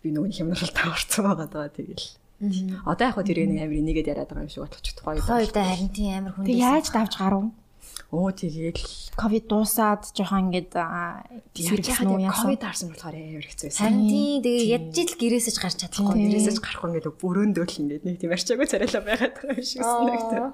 Би 0.01 0.09
нөгөө 0.09 0.33
хямралтай 0.33 0.85
орцсон 0.89 1.23
байгаа 1.29 1.45
даа 1.45 1.69
тэгэл. 1.69 2.09
Одоо 2.37 3.09
яг 3.09 3.15
хөө 3.17 3.25
тэрийг 3.25 3.49
нэг 3.49 3.65
амир 3.65 3.81
нэгээд 3.81 4.11
яриад 4.13 4.29
байгаа 4.29 4.45
юм 4.45 4.51
шиг 4.53 4.69
болчих 4.69 4.93
тухай. 4.93 5.17
Хоёр 5.17 5.49
да 5.49 5.65
харин 5.65 5.89
тийм 5.89 6.13
амир 6.21 6.33
хүн. 6.37 6.45
Тэг 6.45 6.61
яаж 6.61 6.87
давж 6.93 7.13
гарав? 7.17 7.49
Оо 8.13 8.29
тэгээд 8.29 8.77
ковид 9.17 9.45
дуусаад 9.49 10.05
жоохон 10.13 10.53
ингээд 10.53 10.69
сэргсэн 10.69 12.07
үү 12.13 12.29
яасан. 12.29 12.45
Ковид 12.45 12.61
харсан 12.61 12.87
болохоор 12.93 13.17
амар 13.17 13.41
хэцүү 13.41 13.67
байсан. 13.73 13.81
Харин 13.81 14.05
тийм 14.05 14.37
тэгээд 14.45 14.69
ядж 14.69 14.95
ил 15.01 15.13
гэрээсэж 15.17 15.55
гарч 15.57 15.77
чадахгүй. 15.81 16.13
Гэрээсэж 16.29 16.57
гарахгүй 16.61 16.87
ингээд 16.93 17.09
өрөөндөө 17.25 17.65
л 17.65 17.79
ингээд 17.81 18.03
нэг 18.05 18.15
тийм 18.21 18.31
арчаагүй 18.37 18.67
царайлаа 18.69 19.01
байгаад 19.01 19.33
байгаа 19.33 19.57
юм 19.57 19.65
шиг 19.65 19.81
санагдав. 19.81 20.53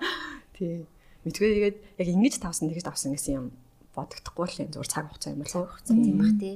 Тий. 0.55 0.87
Мэдгүй 1.27 1.49
тэгээд 1.51 1.77
яг 1.99 2.07
ингэж 2.09 2.33
тавсан 2.39 2.71
тэгж 2.71 2.83
тавсан 2.87 3.11
гэсэн 3.11 3.33
юм 3.37 3.45
бодогдохгүй 3.91 4.47
л 4.47 4.61
юм 4.63 4.69
зүгээр 4.71 4.89
цаг 4.89 5.05
хугацаа 5.11 5.35
юм 5.35 5.43
болов. 5.43 5.67
Хугацаа 5.67 5.95
тийм 5.99 6.17
бах 6.17 6.33
тий. 6.39 6.55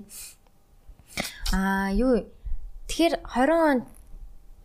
Аа 1.51 1.91
юу 1.91 2.25
Тэгэхээр 2.88 3.19
20 3.36 3.51
он 3.51 3.77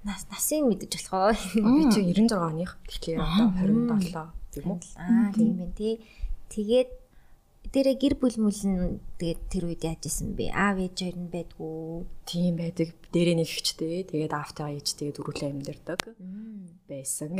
нас 0.04 0.26
насыг 0.30 0.66
мэдэж 0.66 0.92
болох 1.10 1.36
уу? 1.56 1.78
Би 1.78 1.82
чи 1.94 2.00
96 2.02 2.34
оных. 2.34 2.78
Тэгэхээр 2.90 3.18
одоо 3.22 3.48
27 3.54 4.30
тийм 4.52 4.66
үү? 4.74 4.78
Аа 4.98 5.30
тийм 5.32 5.52
байна 5.58 5.74
тий. 5.78 5.94
Тэгээд 6.52 6.90
дээрээ 7.72 7.96
гэр 7.96 8.14
бүл 8.20 8.36
мүлэн 8.36 9.00
тэгээд 9.16 9.40
тэр 9.48 9.64
үед 9.70 9.82
яаж 9.86 10.04
исэн 10.04 10.36
бэ? 10.36 10.52
Аав 10.52 10.76
ээж 10.76 10.96
хоёр 10.98 11.16
нь 11.16 11.30
байдгүй. 11.32 12.04
Тийм 12.28 12.52
байдаг. 12.60 12.88
Дээрээ 13.14 13.36
нэг 13.40 13.48
ихчтэй. 13.48 14.04
Тэгээд 14.12 14.34
аавтайгаа 14.36 14.76
ээжтэйгээ 14.76 15.16
дөрвөлээ 15.16 15.50
амьдэрдэг. 15.56 16.00
Байсан. 16.90 17.32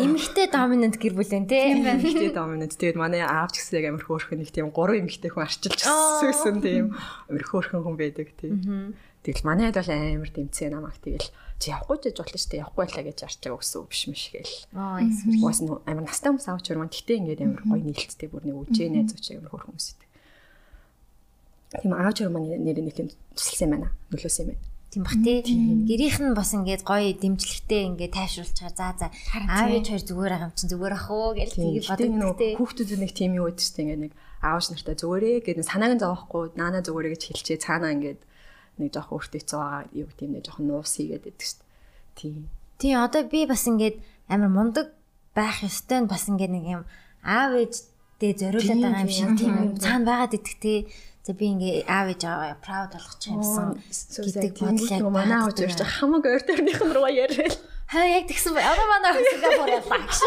Эмэгтэй 0.00 0.46
доминант 0.50 0.98
гэр 0.98 1.14
бүл 1.14 1.30
энэ 1.30 1.46
тий. 1.46 1.62
Эмэгтэй 1.70 2.34
доминант. 2.34 2.74
Тэгээд 2.74 2.98
манай 2.98 3.22
аав 3.22 3.54
ч 3.54 3.62
гэсэн 3.62 3.78
яг 3.78 3.86
амар 3.94 4.02
хөөрхөн 4.02 4.42
нэг 4.42 4.50
тийм 4.50 4.74
гурван 4.74 5.06
эмэгтэй 5.06 5.30
хүн 5.30 5.46
арчилж 5.46 5.80
өссөн 5.86 6.58
тийм 6.58 6.98
амар 7.30 7.44
хөөрхөн 7.46 7.84
хүн 7.84 7.94
байдаг 7.94 8.34
тий. 8.34 8.50
Тэгэл 9.24 9.48
манайд 9.48 9.80
бол 9.80 9.88
амар 9.88 10.28
дэмцээ 10.28 10.68
намайг 10.68 11.00
тэгэл 11.00 11.32
чи 11.56 11.72
явахгүй 11.72 11.96
ч 11.96 12.02
гэж 12.12 12.16
болно 12.20 12.36
шүү 12.36 12.50
дээ. 12.52 12.60
Явахгүй 12.60 12.82
байлаа 12.84 13.04
гэж 13.08 13.18
арчаага 13.24 13.56
өгсөн 13.56 13.82
биш 13.88 14.02
мэш 14.12 14.24
гээл. 14.36 14.56
Аа 14.76 15.00
эсвэл 15.00 15.64
нь 15.64 15.72
амар 15.88 16.04
настай 16.04 16.28
хүмүүс 16.28 16.48
авч 16.52 16.66
өрмөн 16.68 16.92
гэтээ 16.92 17.18
ингээд 17.24 17.40
амар 17.40 17.62
гоё 17.64 17.82
нийлцтэй 17.88 18.28
бүр 18.28 18.44
нэг 18.44 18.56
үжээ 18.68 18.88
найз 18.92 19.16
учраас 19.16 19.40
амар 19.40 19.48
хөрх 19.48 19.66
хүмүүс 19.72 19.86
идэг. 19.96 20.10
Тийм 21.80 21.92
авч 21.96 22.18
өрмөн 22.20 22.44
нэр 22.68 22.78
нэг 22.84 22.96
юм 23.00 23.08
тусалсан 23.32 23.64
юм 23.64 23.72
байна. 23.72 23.88
Нөлөөсөн 24.12 24.42
юм 24.44 24.48
байна. 24.52 24.62
Тийм 24.92 25.02
бах 25.08 25.16
тий. 25.24 25.38
Гэрийнх 25.42 26.18
нь 26.20 26.36
бас 26.36 26.50
ингээд 26.54 26.82
гоё 26.84 27.10
дэмжлэгтэй 27.16 27.82
ингээд 27.96 28.14
тайвшруулчихаар 28.14 28.74
за 28.76 28.86
за 28.94 29.06
аав 29.08 29.72
ээж 29.72 29.86
хоёр 29.90 30.04
зүгээр 30.04 30.32
байгаа 30.36 30.46
юм 30.46 30.54
чинь 30.54 30.70
зүгээр 30.70 30.94
ах 30.94 31.08
уу 31.10 31.32
гэж 31.34 31.50
тийг 31.56 31.82
боддог 31.88 32.38
тий. 32.38 32.52
Хүүхдүүд 32.60 33.00
нэг 33.00 33.12
тийм 33.16 33.32
юу 33.34 33.48
гэдэг 33.50 33.64
чинь 33.64 33.82
ингээд 33.88 34.02
нэг 34.04 34.12
аавч 34.44 34.64
нартай 34.70 34.94
зүгээрээ 34.94 35.36
гэдэг 35.42 35.64
санааг 35.66 35.92
нь 35.96 36.02
зовохгүй 36.04 36.44
наана 36.54 36.84
зүгээрээ 36.84 37.12
гэж 37.16 37.22
хэлчихээ 37.26 37.64
цаанаа 37.64 37.90
ингээд 37.90 38.20
нэг 38.78 38.90
жоох 38.94 39.10
өөртөө 39.14 39.40
хэцүү 39.40 39.58
байгаа 39.58 39.82
юу 39.94 40.06
гэдэг 40.08 40.26
юм 40.26 40.32
нэг 40.34 40.44
жоох 40.44 40.60
нуус 40.60 40.92
хийгээд 40.98 41.24
байдаг 41.24 41.46
шүү 41.46 41.58
дээ. 41.58 41.70
Тийм. 42.14 42.42
Тийм 42.78 42.96
одоо 43.02 43.22
би 43.26 43.46
бас 43.46 43.64
ингээд 43.70 43.96
амар 44.28 44.50
мундаг 44.50 44.86
байх 45.34 45.62
ёстой 45.62 46.02
нь 46.02 46.10
бас 46.10 46.26
ингээд 46.30 46.52
нэг 46.54 46.64
юм 46.64 46.82
аав 47.22 47.52
ээжтэй 47.54 48.32
зориулаад 48.34 48.80
байгаа 48.82 49.04
юм 49.06 49.12
шиг 49.12 49.30
тийм 49.38 49.52
юм 49.54 49.70
цаана 49.78 50.06
байгаад 50.06 50.36
идэх 50.38 50.56
тий. 50.58 50.78
За 51.24 51.32
би 51.32 51.44
ингээ 51.54 51.88
аав 51.88 52.06
ээж 52.12 52.22
аваа 52.28 52.56
proud 52.60 52.90
болгох 52.94 53.16
юмсан 53.30 53.78
гэдэг 53.80 54.52
бодлоо 54.60 55.10
манай 55.10 55.38
аав 55.40 55.54
ээж 55.54 55.80
хамаг 55.80 56.24
ойр 56.26 56.42
төрнийх 56.44 56.80
нь 56.82 56.94
руу 56.94 57.08
яриад. 57.08 57.56
Хаа 57.88 58.06
яг 58.10 58.26
тэгсэн 58.28 58.52
бай. 58.54 58.64
Одоо 58.64 58.86
манай 58.90 59.12
Сингапур 59.22 59.70
явлаа 59.70 60.00
гэж. 60.02 60.20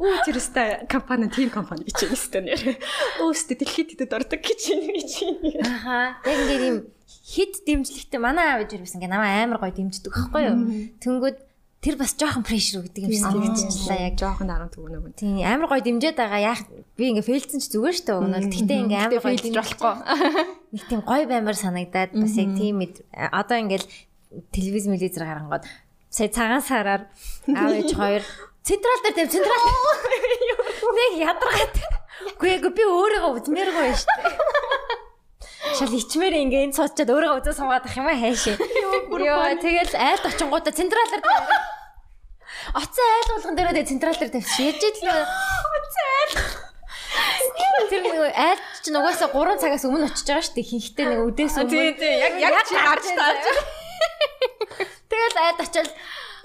Үу 0.00 0.16
тэрстэй 0.24 0.88
компани 0.88 1.28
тим 1.28 1.52
компани 1.52 1.84
гэж 1.84 2.08
юм 2.08 2.16
өстэй 2.16 2.40
нэр. 2.40 2.80
Өөстө 3.20 3.52
дэлхийд 3.60 4.00
идэд 4.00 4.16
ордог 4.16 4.40
гэж 4.40 4.60
юм 4.72 4.80
гэж 4.88 5.10
юм. 5.28 5.36
Аха. 5.60 6.16
Яг 6.24 6.38
ингээ 6.48 6.68
юм 6.72 6.78
хид 7.04 7.60
дэмжлэгтэй 7.68 8.16
манай 8.16 8.56
аав 8.56 8.64
ээж 8.64 8.80
байсан 8.80 8.96
ингээ 8.96 9.12
намайг 9.12 9.44
амар 9.44 9.60
гоё 9.60 9.76
дэмждэг 9.76 10.08
байхгүй 10.08 10.42
юу. 10.48 10.56
Тэнгүүд 11.04 11.36
тэр 11.84 11.96
бас 12.00 12.12
жоохон 12.16 12.44
прешэр 12.44 12.80
өгдөг 12.84 13.04
юм 13.04 13.12
шиг 13.12 13.28
санагдчихлаа 13.28 13.98
яг 14.08 14.14
жоохон 14.16 14.48
даран 14.48 14.72
төгнөв. 14.72 15.12
Тийм 15.20 15.44
амар 15.44 15.68
гоё 15.68 15.84
дэмжээд 15.84 16.16
байгаа 16.16 16.40
яах 16.56 16.64
би 16.96 17.04
ингээ 17.12 17.28
фейлдсэн 17.28 17.60
ч 17.60 17.72
зүгээр 17.72 17.96
шүү 17.96 18.06
дээ 18.08 18.20
өгнөл. 18.20 18.48
Гэтэ 18.52 18.74
ингээ 18.84 19.00
амар 19.04 19.20
гоё 19.20 19.36
дэмжиж 19.36 19.56
болохгүй. 19.56 19.94
Нэг 20.76 20.82
тийм 20.88 21.00
гоё 21.04 21.24
баймар 21.28 21.56
санагдаад 21.56 22.12
бас 22.16 22.34
яг 22.36 22.50
тийм 22.56 22.76
одоо 23.32 23.56
ингээл 23.60 23.88
телевиз 24.52 24.84
телевизээр 24.88 25.24
гарангууд 25.24 25.64
сая 26.12 26.28
цагаан 26.28 26.62
сараар 26.62 27.02
аав 27.48 27.72
ээж 27.72 27.90
хоёр 27.96 28.22
централ 28.64 29.00
дээр 29.04 29.16
тэв 29.16 29.28
централ 29.34 29.64
нэг 30.98 31.12
ядаргаад. 31.24 31.76
Үгүй 32.40 32.70
би 32.76 32.84
өөрийгөө 32.84 33.32
үзмээргүй 33.40 33.80
байна 33.80 33.96
шүү 33.96 34.16
дээ. 34.20 34.60
Шал 35.76 35.92
ичмээр 35.92 36.34
ингээ 36.44 36.64
энэ 36.68 36.76
цоцчод 36.76 37.08
өөрөө 37.08 37.40
үзээ 37.40 37.56
суугаад 37.56 37.84
ах 37.84 37.96
юм 37.96 38.08
аа 38.08 38.16
хайшээ. 38.16 38.56
Йоо 38.58 39.56
тэгэл 39.60 39.94
айлд 39.96 40.24
очингуудаа 40.28 40.72
централаар 40.72 41.22
Оцсон 42.74 43.06
айл 43.16 43.30
болгон 43.34 43.56
дээрээ 43.56 43.88
централ 43.88 44.16
дээр 44.20 44.32
тавьчих. 44.36 44.60
Яаж 44.60 44.82
ил 44.84 45.00
нөө 45.04 45.20
оцсон 45.80 46.08
айл. 46.20 46.34
Тэр 47.90 48.02
нэг 48.04 48.18
айл 48.36 48.60
чинь 48.84 48.98
угаасаа 49.00 49.28
3 49.32 49.58
цагаас 49.58 49.84
өмнө 49.88 50.06
очиж 50.06 50.28
байгаа 50.28 50.44
шүү 50.44 50.54
дээ. 50.60 50.70
Хинхтэй 50.70 51.06
нэг 51.08 51.20
өдөөс 51.24 51.56
өмнө. 51.56 51.72
Тийм 51.72 51.94
тийм 51.98 52.14
яг 52.20 52.34
яг 52.40 52.54
чи 52.68 52.76
гарч 52.76 53.06
тааж. 53.16 53.42
Тэгэл 55.10 55.40
айлд 55.40 55.60
очил. 55.64 55.90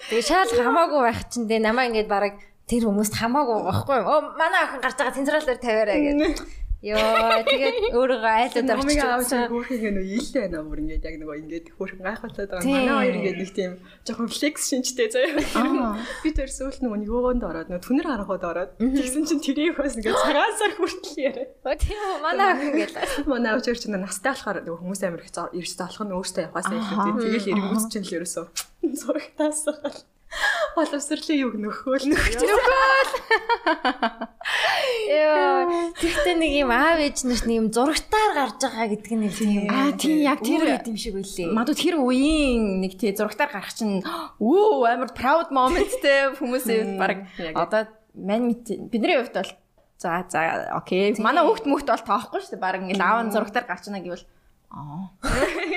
Тэгээ 0.10 0.22
шаал 0.22 0.52
хамаагүй 0.54 1.02
байх 1.02 1.20
чинь 1.34 1.50
дээ 1.50 1.66
намаа 1.66 1.90
ингээд 1.90 2.10
бараг 2.10 2.38
тэр 2.70 2.86
хүмүүст 2.86 3.18
хамаагүй 3.18 3.58
байхгүй 3.66 3.96
юу? 4.02 4.06
Оо 4.06 4.20
манай 4.38 4.62
охин 4.70 4.82
гарч 4.82 4.98
байгаа 5.02 5.18
централ 5.18 5.46
дээр 5.46 5.62
тавиараа 5.62 5.98
гэдэг. 5.98 6.34
Йоо 6.86 7.42
тэгээд 7.50 7.98
өөрийгөө 7.98 8.34
айлууд 8.46 8.70
авчиж 8.70 9.02
байгаа. 9.02 9.50
Хөөхийг 9.50 9.90
нөө 9.90 10.06
ийлээ 10.06 10.42
байна 10.46 10.62
бүр 10.70 10.80
ингээд 10.86 11.08
яг 11.10 11.16
нөгөө 11.18 11.38
ингээд 11.42 11.68
хөөхөн 11.82 12.02
гайхалтай 12.06 12.46
байгаа. 12.46 12.70
Манай 12.70 12.94
хоёр 12.94 13.16
ингээд 13.18 13.40
нэг 13.42 13.52
тийм 13.58 13.72
жоохон 14.06 14.30
флекс 14.30 14.64
шинжтэй 14.70 15.10
заяа. 15.10 15.98
Би 16.22 16.30
тэр 16.30 16.50
сүүлд 16.54 16.86
нөгөө 16.86 17.00
нөгөөнд 17.02 17.42
ороод 17.42 17.70
нөгөө 17.74 17.86
түнэр 17.90 18.06
харахад 18.06 18.46
ороод 18.46 18.72
тэгсэн 18.78 19.26
чинь 19.26 19.42
тэрийг 19.42 19.74
бас 19.82 19.98
ингээд 19.98 20.14
цагаан 20.14 20.54
сар 20.62 20.74
хүртэл 20.78 21.18
яриа. 21.26 21.50
Оо 21.66 21.74
тийм 21.74 21.98
үү 21.98 22.18
манай 22.22 22.48
ах 22.54 22.62
ингээд. 22.70 22.94
Манай 23.26 23.58
ч 23.66 23.68
чинь 23.82 23.98
настай 23.98 24.38
болохоор 24.38 24.62
нөгөө 24.62 24.80
хүмүүс 24.86 25.02
амар 25.10 25.26
их 25.26 25.34
ирж 25.34 25.72
залах 25.74 26.06
нь 26.06 26.14
өөртөө 26.14 26.46
явахаас 26.46 26.70
илүү 26.70 27.02
тийм 27.02 27.18
тэгэл 27.18 27.50
ирэнгүүц 27.50 27.86
чинь 27.90 28.06
л 28.06 28.16
ерөөсөө 28.22 28.46
зурагтаас. 28.94 29.66
Боловсрлын 30.76 31.40
юг 31.40 31.54
нөхөөл. 31.56 32.04
Нөхөж. 32.12 32.40
Яа, 35.06 35.92
тэгтээ 35.96 36.36
нэг 36.36 36.52
юм 36.66 36.72
аав 36.76 37.00
ээж 37.00 37.24
нарт 37.26 37.46
нэг 37.48 37.58
юм 37.64 37.68
зурагтаар 37.72 38.32
гарч 38.36 38.60
байгаа 38.60 38.88
гэдэг 38.92 39.14
нь 39.16 39.26
юм. 39.32 39.72
Аа, 39.72 39.96
тийм, 39.96 40.20
яг 40.22 40.44
тэр 40.44 40.84
юм 40.84 41.00
шиг 41.00 41.16
үлээ. 41.16 41.56
Мадуу 41.56 41.76
тэр 41.80 41.96
үеийн 42.04 42.84
нэг 42.84 43.00
тий 43.00 43.16
зурагтаар 43.16 43.56
гарах 43.56 43.72
чинь 43.72 44.04
өө 44.04 44.84
амар 44.84 45.16
proud 45.16 45.56
moment 45.56 45.92
те 46.04 46.36
хүмүүсээ 46.36 47.00
баг 47.00 47.24
одоо 47.56 47.88
мань 48.16 48.52
бидний 48.92 49.16
хувьд 49.16 49.36
бол 49.36 49.52
за 49.98 50.26
за 50.28 50.40
окей 50.76 51.16
манай 51.20 51.44
хүүхд 51.48 51.66
мөхт 51.72 51.88
бол 51.88 52.04
тоохгүй 52.04 52.40
шүү 52.44 52.60
дээ 52.60 52.64
баг 52.64 52.84
ингээл 52.84 53.04
аав 53.04 53.32
зурагтаар 53.32 53.66
гарч 53.68 53.88
ийна 53.88 54.04
гэвэл 54.04 54.28
Аа. 54.76 55.08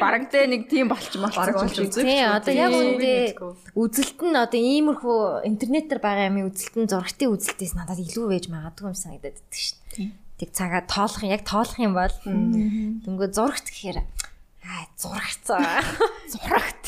Бараг 0.03 0.27
тэ 0.27 0.51
нэг 0.51 0.67
тийм 0.67 0.91
Бараг 0.91 1.07
болчих 1.07 1.55
болж 1.55 1.79
үзэх. 1.79 2.03
Тий, 2.03 2.19
одоо 2.19 2.51
яг 2.51 2.75
мэдгүй. 2.75 3.53
үзэлт 3.79 4.19
нь 4.27 4.35
одоо 4.35 4.59
иймэрхүү 4.59 5.47
интернетээр 5.47 6.03
байгаа 6.03 6.27
юм 6.27 6.51
үзэлт 6.51 6.75
нь 6.83 6.91
зурагтын 6.91 7.31
үзэлтээс 7.31 7.79
надад 7.79 8.03
илүү 8.03 8.27
байж 8.27 8.51
магадгүй 8.51 8.91
юм 8.91 8.99
санагдаад 8.99 9.39
байдаг 9.39 9.55
шин. 9.55 10.11
Тэг 10.43 10.51
цагаа 10.51 10.83
тоолох 10.83 11.23
юм 11.23 11.31
яг 11.31 11.47
тоолох 11.47 11.79
юм 11.79 11.95
бол 11.95 12.15
дөнгөө 12.27 13.29
зурагт 13.31 13.71
гэхээр 13.71 14.03
аа 14.03 14.85
зурагцаа. 14.99 15.79
Зурагт 16.35 16.83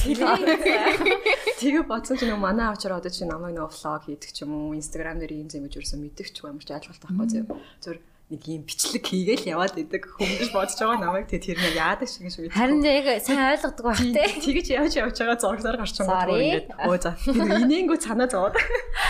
Тэгээ 1.62 1.86
бодсон 1.86 2.18
ч 2.18 2.26
нэг 2.26 2.42
манай 2.42 2.68
аавчаар 2.68 2.98
одоо 2.98 3.12
чи 3.14 3.22
намайг 3.22 3.54
нэг 3.54 3.70
влог 3.70 4.02
хийдэг 4.04 4.30
ч 4.34 4.42
юм 4.44 4.52
уу, 4.52 4.74
инстаграм 4.74 5.16
дээр 5.22 5.32
ийм 5.32 5.48
зэм 5.48 5.70
гэж 5.70 5.78
юусэн 5.78 6.02
мэддэг 6.02 6.28
ч 6.28 6.42
юм 6.42 6.58
ямар 6.58 6.64
ч 6.66 6.74
ойлголт 6.74 7.02
байхгүй 7.06 7.26
зөв. 7.30 7.46
Зөв 7.80 7.94
нэг 8.30 8.42
ийм 8.46 8.62
бичлэг 8.62 9.02
хийгээл 9.02 9.50
яваад 9.50 9.74
идэг 9.74 10.06
хүмүүс 10.06 10.54
бодож 10.54 10.78
байгаа 10.78 11.02
намайг 11.02 11.26
тэгээ 11.26 11.46
тэр 11.50 11.58
нэг 11.58 11.74
яадаг 11.74 12.06
шиг 12.06 12.22
юм 12.22 12.30
шиг. 12.30 12.54
Харин 12.54 12.78
яг 12.86 13.06
сайн 13.26 13.42
ойлгодог 13.58 13.84
бах 13.90 13.98
те. 13.98 14.22
Тэгэж 14.38 14.66
явж 14.70 14.94
явж 15.02 15.16
байгаа 15.18 15.38
зурглаар 15.42 15.78
гарч 15.82 15.94
байгаа 15.98 16.30
Sorry. 16.30 16.38
ингээд 16.38 16.68
өө 16.86 16.98
за 17.02 17.10
тэр 17.18 17.50
инээнгүй 17.66 17.98
цанаа 17.98 18.28
зовоод 18.30 18.54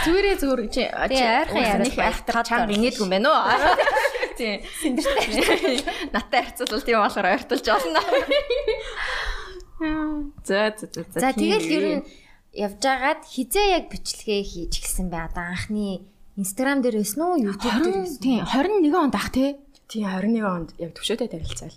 Зүгээрээ 0.08 0.36
зүгээр 0.40 0.60
чи 0.72 0.72
Тий, 0.72 0.88
ойрхон 0.88 1.60
яриад 1.60 1.84
нэг 1.84 1.96
байхтар 2.00 2.36
чанга 2.48 2.72
инээдгүй 2.72 3.04
юм 3.04 3.12
байна 3.12 3.28
уу? 3.28 3.76
Тий. 4.40 4.64
Синдэртэй. 4.80 5.84
Наттай 6.16 6.40
харьцуулбал 6.48 6.80
тийм 6.80 6.98
болохоор 7.04 7.28
ойртолж 7.28 7.66
олно. 7.68 8.00
За 10.48 10.72
за 10.80 10.86
за 10.88 11.02
за. 11.12 11.32
Тэгэл 11.36 11.68
ер 11.68 11.84
нь 12.00 12.04
явж 12.56 12.82
агаад 12.88 13.28
хизээ 13.28 13.84
яг 13.84 13.92
бичлэгээ 13.92 14.42
хийж 14.48 14.80
гисэн 14.80 15.12
бай. 15.12 15.28
Одоо 15.28 15.44
анхны 15.52 16.08
Instagram 16.40 16.80
дээр 16.80 16.96
байсан 17.04 17.20
уу, 17.20 17.36
YouTube 17.36 17.84
дээр 17.84 18.08
20 18.08 18.24
тий 18.24 18.40
21 18.40 18.96
онд 18.96 19.14
ах 19.14 19.28
тий. 19.28 19.60
тий 19.92 20.02
21 20.08 20.40
онд 20.40 20.68
яг 20.80 20.96
төвшөөтэй 20.96 21.28
танилцаал. 21.28 21.76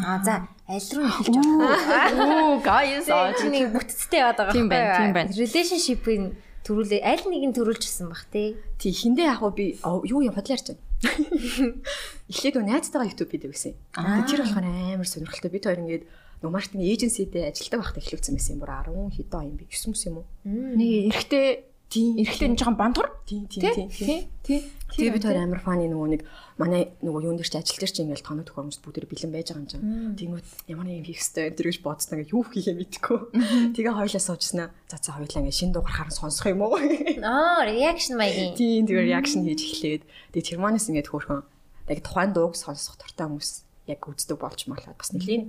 Аа 0.00 0.24
за 0.24 0.48
аль 0.64 0.88
руу 0.96 1.04
эхэлж 1.12 1.36
байгаа. 1.36 2.16
Оо 2.16 2.56
guys 2.64 3.08
аа 3.12 3.36
Чи 3.36 3.52
нэг 3.52 3.68
бүтцтэй 3.76 4.24
яваад 4.24 4.38
байгаа 4.40 4.54
Тийм 4.56 4.68
байна, 4.72 4.96
тийм 4.96 5.12
байна. 5.12 5.30
Relationship-ийн 5.36 6.24
төрүүлээ 6.64 7.02
аль 7.04 7.24
нэг 7.28 7.42
нь 7.52 7.56
төрүүлжсэн 7.56 8.08
бах 8.08 8.24
те. 8.32 8.56
Тий 8.80 8.92
хиндэ 8.96 9.28
яг 9.28 9.44
уу 9.44 9.52
би 9.52 9.76
юу 9.84 10.24
юм 10.24 10.32
бодлоо 10.32 10.56
ярьж 10.56 10.72
байна. 10.72 10.82
Эхлээд 12.32 12.56
нөө 12.56 12.64
найзтайгаа 12.64 13.08
YouTube 13.12 13.30
хийдэг 13.34 13.52
гэсэн. 13.52 13.74
Тэр 13.92 14.40
болохоор 14.40 14.66
амар 14.66 15.08
сонирхолтой. 15.08 15.52
Бид 15.52 15.64
хоёр 15.68 15.82
ингээд 15.84 16.04
нөгөө 16.42 16.54
маркетинг 16.54 16.84
эйженситэй 16.86 17.50
ажилдаг 17.50 17.80
байхдаа 17.82 18.02
эхлүүлсэн 18.02 18.34
байсан 18.38 18.52
юм. 18.56 18.60
Бүр 18.62 18.72
10 19.10 19.16
хэдэн 19.18 19.36
он 19.36 19.46
юм 19.52 19.56
би. 19.58 19.64
9 19.68 19.90
мөс 19.90 20.02
юм 20.06 20.16
уу? 20.22 20.26
нэг 20.46 20.90
эрэгтэй 21.10 21.67
Тийм. 21.88 22.20
эрэгтэй 22.20 22.48
нэг 22.52 22.60
жоохон 22.60 22.76
бантур. 22.76 23.08
Тийм 23.24 23.48
тийм 23.48 23.72
тийм. 23.72 23.88
Тий. 23.88 24.28
Тий. 24.44 24.60
Тэгээ 24.92 25.16
бид 25.16 25.24
хоёр 25.24 25.40
амар 25.40 25.60
фаны 25.64 25.88
нөгөө 25.88 26.08
нэг 26.16 26.22
манай 26.60 26.92
нөгөө 27.00 27.24
юун 27.24 27.40
дээр 27.40 27.48
ч 27.48 27.56
ажил 27.56 27.80
дээр 27.80 27.92
ч 27.92 27.96
ингээл 28.04 28.28
тоног 28.28 28.44
төхөөрөмж 28.44 28.76
бүгд 28.84 29.08
бэлэн 29.08 29.32
байж 29.32 29.48
байгаа 29.52 29.64
юм 29.64 29.68
чинь. 29.72 29.84
Тэнгүүд 30.20 30.48
ямар 30.68 30.84
нэг 30.84 30.96
юм 31.00 31.06
хийх 31.08 31.20
ёстой 31.24 31.48
энэ 31.48 31.56
гэж 31.56 31.80
бодсон 31.80 32.12
ингээ 32.20 32.32
юу 32.36 32.44
хийхээ 32.44 32.76
мэдэхгүй. 32.76 33.18
Тэгээ 33.72 33.94
хоёлаа 33.96 34.20
суужснаа. 34.20 34.68
За 34.84 35.00
за 35.00 35.16
хоёлаа 35.16 35.40
ингээ 35.40 35.56
шин 35.56 35.72
дуу 35.72 35.80
гарахаар 35.80 36.12
сонсох 36.12 36.52
юм 36.52 36.60
уу? 36.60 36.76
Аа, 36.76 37.64
reaction 37.64 38.20
маягийн. 38.20 38.52
Тийм 38.52 38.84
тэгээ 38.84 39.08
реакшн 39.08 39.48
хийж 39.48 39.60
эхлээд 39.64 40.02
тэгээ 40.36 40.48
тэрманаас 40.60 40.92
ингээд 40.92 41.08
хөөрхөн 41.08 41.40
яг 41.88 42.00
тухайн 42.04 42.32
дууг 42.36 42.52
сонсох 42.52 43.00
дуртай 43.00 43.28
хүмүүс 43.28 43.64
яг 43.88 44.04
үздэг 44.04 44.36
болж 44.36 44.68
малаад 44.68 44.96
бас 45.00 45.16
нэлийн 45.16 45.48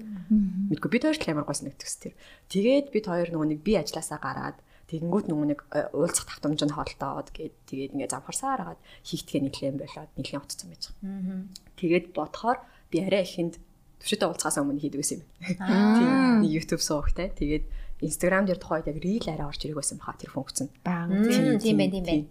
мэдгүй 0.71 0.89
бид 0.91 1.03
хоёр 1.03 1.19
ч 1.19 1.27
амар 1.27 1.43
гойс 1.43 1.63
нэгтгэс 1.67 1.95
тэр. 1.99 2.15
Тэгээд 2.47 2.95
бид 2.95 3.05
хоёр 3.11 3.27
нөгөө 3.35 3.47
нэг 3.55 3.59
би 3.59 3.75
ажилласаа 3.75 4.19
гараад 4.23 4.57
тэгэнгүүт 4.89 5.25
нөгөө 5.29 5.47
нэг 5.53 5.59
э, 5.69 5.85
уулзах 5.93 6.25
тавтамж 6.25 6.65
нь 6.65 6.73
холтоод 6.73 7.29
гээд 7.29 7.55
тэгээд 7.69 7.93
ингээд 7.93 8.13
замхарсаар 8.17 8.61
хагаад 8.73 8.81
хийхтгээ 9.05 9.41
нэглэн 9.45 9.77
болоод 9.77 10.11
нэглэн 10.17 10.41
утцсан 10.41 10.67
байж 10.73 10.83
байгаа. 10.89 11.45
Тэгээд 11.77 12.05
бодохоор 12.17 12.57
би 12.89 12.97
арай 13.05 13.21
ихэнд 13.21 13.61
төвшөдөө 14.01 14.27
уулзахаас 14.33 14.57
өмнө 14.57 14.81
хийдэг 14.81 14.99
байсан 14.99 15.21
юм. 15.21 15.29
Тийм 15.61 16.41
YouTube 16.49 16.81
суухтай. 16.81 17.29
Тэгээд 17.37 17.65
Instagram 18.01 18.49
дээр 18.49 18.57
тухайд 18.57 18.89
яг 18.89 18.97
reel 18.97 19.25
арай 19.29 19.45
орж 19.45 19.61
ирэх 19.67 19.77
байсан 19.77 20.01
баха 20.01 20.17
тэр 20.17 20.33
функц 20.33 20.65
нь. 20.65 20.71
Баг. 20.81 21.11
Тийм 21.13 21.77
байна, 21.77 21.93
тийм 21.93 22.05
байна. 22.07 22.25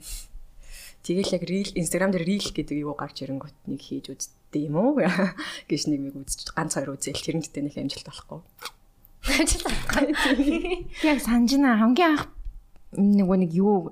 Тэгэл 1.05 1.35
яг 1.38 1.44
reel 1.47 1.71
Instagram 1.79 2.11
дээр 2.11 2.27
reel 2.27 2.49
гэдэг 2.51 2.77
юу 2.83 2.97
гарч 2.99 3.23
ирэнгүүт 3.23 3.71
нэг 3.71 3.81
хийж 3.85 4.11
үзтээ 4.11 4.66
юм 4.66 4.81
уу 4.81 4.99
гэж 5.71 5.83
нэг 5.92 6.01
нэг 6.09 6.14
үзэж 6.25 6.57
ганц 6.57 6.75
хоёр 6.75 6.97
үзэл 6.97 7.21
тэрнтэй 7.21 7.62
нэг 7.62 7.77
амжилт 7.77 8.09
болохгүй. 8.09 8.40
Яг 11.05 11.21
санжина 11.21 11.77
хамгийн 11.77 12.16
анх 12.16 12.38
нөгөө 12.96 13.37
нэг 13.44 13.53
юу 13.53 13.90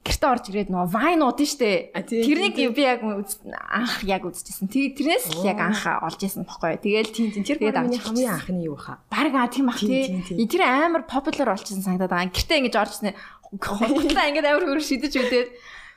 гэрте 0.00 0.26
орж 0.26 0.44
ирээд 0.48 0.70
нөгөө 0.72 0.88
вайн 0.90 1.20
уудын 1.20 1.48
штэ. 1.48 1.92
А, 1.92 2.00
тийм, 2.00 2.24
Тэрнийг 2.24 2.54
тийм, 2.56 2.72
би 2.72 2.82
яг 2.88 3.04
анх 3.04 4.00
яг 4.08 4.24
үзчихсэн. 4.24 4.66
Тэг 4.72 4.96
тэрнээс 4.96 5.28
л 5.36 5.44
яг 5.44 5.60
анх 5.60 5.84
олж 5.84 6.20
исэн 6.24 6.48
бохгүй. 6.48 6.80
Тэгэл 6.80 7.12
тийм 7.12 7.28
тийм 7.36 7.44
Тэр 7.44 7.60
миний 7.60 8.00
авч 8.00 8.08
хамгийн 8.08 8.32
анхны 8.32 8.62
юу 8.64 8.80
хаа. 8.80 9.04
Бараг 9.12 9.34
аа 9.36 9.52
тийм 9.52 9.68
ах 9.68 9.78
Тийм, 9.78 10.24
тийм, 10.24 10.40
тий. 10.40 10.48
Тэр 10.48 10.64
амар 10.64 11.04
популяр 11.04 11.52
болчихсон 11.52 11.84
санагдаад 11.84 12.10
байгаа. 12.10 12.32
Гэртээ 12.32 12.58
ингэж 12.64 12.76
орж 12.80 12.92
ирсэн. 12.96 13.14
Хултаа 13.60 14.24
ингэж 14.32 14.46
амар 14.48 14.64
хөр 14.64 14.80
шидэж 14.80 15.12
үдээд 15.20 15.48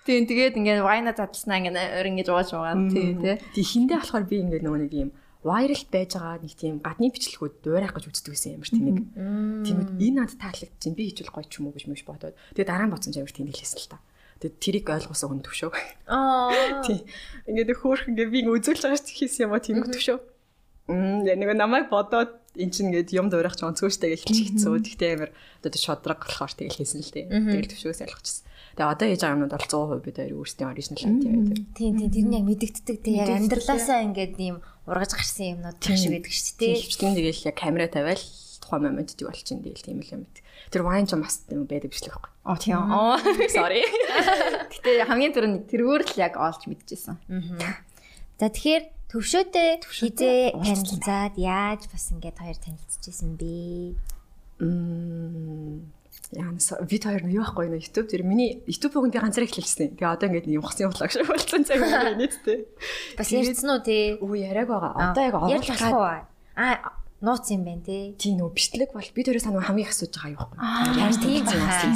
тийм 0.03 0.27
тэгээд 0.27 0.59
ингээд 0.59 0.83
вайна 0.83 1.15
задлснаа 1.15 1.63
ингээд 1.63 1.79
өөр 1.79 2.07
ингэж 2.11 2.27
ууж 2.27 2.49
байгаа. 2.51 2.75
Тий, 2.91 3.15
тий. 3.15 3.35
Тэг 3.55 3.65
хиндэ 3.71 4.03
болохоор 4.03 4.25
би 4.27 4.35
ингээд 4.43 4.63
нөгөө 4.67 4.81
нэг 4.83 4.93
юм 4.99 5.09
viral 5.43 5.83
байж 5.91 6.11
байгаа 6.15 6.39
нэг 6.39 6.53
тийм 6.55 6.79
гадны 6.79 7.11
бичлэгүүд 7.11 7.53
дуурайх 7.61 7.91
гэж 7.91 8.05
үздэг 8.07 8.31
байсан 8.31 8.55
ямар 8.55 8.69
тэнэг. 8.71 8.97
Тиймүүд 9.67 9.89
энэ 9.99 10.17
над 10.23 10.33
таалагдчих 10.39 10.79
чинь 10.79 10.95
би 10.95 11.11
хичүүл 11.11 11.35
гоё 11.35 11.45
ч 11.45 11.59
юм 11.59 11.67
уу 11.67 11.75
гэж 11.75 11.85
мэж 11.91 12.01
бодоод 12.07 12.35
тэгээд 12.55 12.71
дараа 12.71 12.87
нь 12.87 12.93
бодсон 12.95 13.11
ч 13.11 13.19
амар 13.19 13.35
тэнэглэсэн 13.35 13.79
л 13.83 13.91
та. 13.91 13.99
Тэгээд 14.39 14.55
тэрийг 14.59 14.87
ойлгосон 14.87 15.27
хүн 15.29 15.43
төвшөө. 15.43 15.71
Аа. 16.07 16.83
Тийм. 16.83 17.03
Ингээд 17.47 17.75
хөөх 17.75 18.07
ингээд 18.11 18.31
би 18.31 18.39
үзүүлж 18.47 18.81
байгаа 18.87 18.99
ч 19.03 19.11
хийсэн 19.19 19.47
юм 19.47 19.55
а 19.55 19.63
тийм 19.63 19.83
төвшөө. 19.83 20.19
Мм 20.91 21.23
яг 21.27 21.37
нэг 21.39 21.55
намайг 21.55 21.87
бодоод 21.87 22.43
эн 22.59 22.71
чинь 22.71 22.91
ингээд 22.91 23.15
юм 23.15 23.31
дуурайх 23.31 23.55
ч 23.55 23.63
онцгой 23.63 23.91
штэ 23.91 24.11
гэж 24.15 24.27
хэлчихсэн. 24.27 24.83
Тэгтээ 24.83 25.11
амар 25.15 25.31
одоо 25.63 25.79
шодраг 25.79 26.27
болохоор 26.27 26.51
тэгэл 26.55 26.75
хийсэн 26.75 27.01
л 27.03 27.13
дээ. 27.15 27.25
Тэгэл 27.31 27.71
төвшөөс 27.71 28.03
ойлгочихсон. 28.03 28.43
Тэгээ 28.73 28.89
одоо 28.89 29.05
байгаа 29.05 29.33
юмнууд 29.37 29.53
бол 29.53 29.69
100% 29.69 30.01
бид 30.01 30.17
хоёр 30.17 30.33
өөрсдийн 30.41 30.69
оригинал 30.73 31.05
юм 31.05 31.17
тийм. 31.21 31.33
Тийм 31.77 31.93
тийм 31.93 32.09
тэр 32.09 32.25
нь 32.25 32.35
яг 32.41 32.45
мэдэгддэг 32.49 32.97
тийм 33.05 33.15
яг 33.21 33.29
амьдралаасаа 33.29 34.01
ингээд 34.01 34.33
ийм 34.41 34.57
ургаж 34.89 35.11
гарсан 35.13 35.45
юмнууд 35.61 35.77
тийм 35.77 35.93
шиг 35.93 36.11
байдаг 36.17 36.33
шүү 36.33 36.57
дээ. 36.57 36.75
Хөвчлэн 36.81 37.13
тэгэл 37.13 37.47
яг 37.53 37.57
камера 37.61 37.85
тавиал 37.85 38.23
тухайн 38.65 38.81
момент 38.89 39.13
юу 39.21 39.29
болчихин 39.29 39.61
тэгэл 39.61 39.85
тийм 39.85 40.01
л 40.01 40.13
юм 40.17 40.21
бит. 40.25 40.41
Тэр 40.73 40.81
вайн 40.81 41.05
ч 41.05 41.13
бас 41.13 41.45
юм 41.53 41.69
байдаг 41.69 41.93
бичлэг 41.93 42.17
байхгүй. 42.17 42.31
Оо 42.49 42.57
тийм. 42.57 42.81
Оо. 42.81 43.21
Sorry. 43.53 43.85
Гэтэ 44.73 45.05
хамгийн 45.05 45.33
түрүүнд 45.37 45.69
тэргээр 45.69 46.03
л 46.09 46.17
яг 46.17 46.33
олж 46.41 46.65
мэдчихсэн. 46.65 47.21
За 48.41 48.49
тэгэхээр 48.49 48.83
төвшөөтэй 49.13 49.69
хизээ 49.85 50.57
танилцаад 50.57 51.37
яаж 51.37 51.85
бас 51.93 52.09
ингээд 52.09 52.41
хоёр 52.41 52.57
танилцчихсэн 52.57 53.37
бэ? 53.37 53.93
Мм 54.57 55.93
Янс 56.33 56.73
вид 56.89 57.03
хоёр 57.05 57.23
нь 57.25 57.33
юу 57.33 57.43
байхгүй 57.45 57.69
нэ 57.69 57.77
YouTube 57.83 58.07
дээр 58.09 58.23
миний 58.25 58.61
YouTube 58.65 58.93
бүгд 58.97 59.13
би 59.13 59.19
ганцаар 59.21 59.45
эхлэлсэн. 59.45 59.97
Тэгээ 59.97 60.13
одоо 60.17 60.27
ингээд 60.29 60.49
юм 60.49 60.65
ухсан 60.65 60.89
явуулаа 60.89 61.07
гэж 61.09 61.25
болсон 61.29 61.61
цаг 61.63 61.77
юм 61.79 62.17
нийтдээ. 62.21 62.59
Бас 63.17 63.29
ярьсан 63.29 63.69
уу 63.69 63.81
тий? 63.85 64.17
Үгүй 64.17 64.39
яриаг 64.49 64.67
байгаа. 64.69 65.13
Одоо 65.13 65.23
яг 65.23 65.35
оруулах? 65.37 66.25
Аа 66.57 67.02
нууц 67.23 67.47
юм 67.55 67.63
байна 67.63 67.81
тий. 67.87 68.13
тийм 68.19 68.35
нөө 68.43 68.51
бичлэг 68.51 68.91
бол 68.91 69.07
бид 69.15 69.25
хоёроос 69.31 69.47
санаа 69.47 69.63
хамгийн 69.63 69.87
их 69.87 69.95
асууж 69.95 70.11
байгаа 70.11 70.35
юу 70.35 70.43
Аа, 70.59 70.91
Яаж 70.99 71.15
тийм 71.23 71.41
баха. 71.47 71.87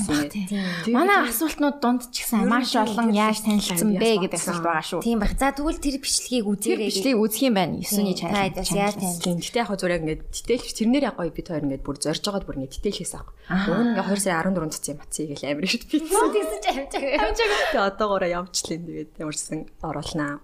юм. 0.88 0.96
Манай 0.96 1.18
асуултнууд 1.28 1.78
дунд 1.84 2.02
ч 2.16 2.24
гэсэн 2.24 2.48
маш 2.48 2.72
олон 2.80 3.12
яаж 3.12 3.44
танилцсан 3.44 3.92
бэ 4.00 4.10
гэдэг 4.24 4.40
асуулт 4.40 4.64
байгаа 4.64 4.86
шүү. 4.88 5.02
Тийм 5.04 5.20
бах. 5.20 5.36
За 5.36 5.52
тэгвэл 5.52 5.84
тэр 5.84 6.00
бичлэгийг 6.00 6.46
Тэр 6.48 6.80
үзээрэй. 6.80 6.88
бичлэгийг 6.88 7.20
үзэх 7.20 7.42
юм 7.44 7.54
байна. 7.60 7.76
9-ний 7.84 8.16
Та 8.16 8.20
чанал. 8.24 8.56
бас 8.56 8.72
яаж 8.72 8.96
танилцсан? 8.96 9.36
Гэтэ 9.44 9.60
яг 9.60 9.70
зураг 9.76 10.00
ингээд 10.08 10.22
дитэйл 10.32 10.64
тэрнэр 10.80 11.04
яг 11.12 11.16
гоё 11.20 11.32
бид 11.36 11.48
хоёр 11.52 11.64
ингээд 11.68 11.84
бүр 11.84 11.98
зорж 12.00 12.24
байгаад 12.24 12.46
бүр 12.48 12.56
ингээд 12.64 12.74
аахгүй. 13.20 13.36
Уг 13.52 13.76
нь 13.84 13.90
ингээд 14.00 14.08
2 14.08 14.24
сая 14.24 14.40
14 14.48 14.72
цэцэн 14.80 14.96
мацыг 14.96 15.28
гэл 15.28 15.46
амир 15.52 15.66
шүү. 15.68 15.82
Тэгсэн 15.92 16.58
чи 16.64 16.70
амжаагүй. 16.72 17.60
Тэгээ 17.68 17.88
одоогоороо 17.92 18.30
явчихлаа 18.32 18.80
тэгээд 18.80 19.12
ямарсан 19.20 19.60
оруулнаа. 19.84 20.40